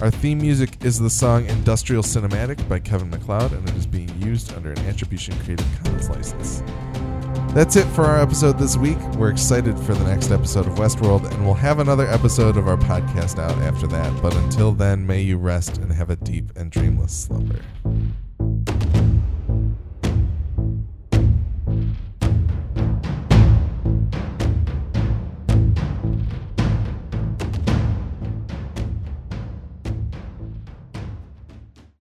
Our 0.00 0.12
theme 0.12 0.38
music 0.38 0.84
is 0.84 1.00
the 1.00 1.10
song 1.10 1.46
Industrial 1.46 2.04
Cinematic 2.04 2.68
by 2.68 2.78
Kevin 2.78 3.10
MacLeod, 3.10 3.52
and 3.54 3.68
it 3.68 3.74
is 3.74 3.88
being 3.88 4.08
used 4.22 4.54
under 4.54 4.70
an 4.70 4.78
Attribution 4.86 5.36
Creative 5.40 5.66
Commons 5.82 6.08
license. 6.08 6.62
That's 7.58 7.74
it 7.74 7.86
for 7.86 8.04
our 8.04 8.20
episode 8.20 8.56
this 8.56 8.76
week. 8.76 9.00
We're 9.16 9.30
excited 9.30 9.76
for 9.80 9.92
the 9.92 10.04
next 10.04 10.30
episode 10.30 10.68
of 10.68 10.74
Westworld, 10.74 11.28
and 11.28 11.44
we'll 11.44 11.54
have 11.54 11.80
another 11.80 12.06
episode 12.06 12.56
of 12.56 12.68
our 12.68 12.76
podcast 12.76 13.40
out 13.40 13.58
after 13.62 13.88
that. 13.88 14.22
But 14.22 14.36
until 14.36 14.70
then, 14.70 15.04
may 15.04 15.22
you 15.22 15.38
rest 15.38 15.78
and 15.78 15.90
have 15.90 16.08
a 16.08 16.14
deep 16.14 16.52
and 16.54 16.70
dreamless 16.70 17.10
slumber. 17.10 17.58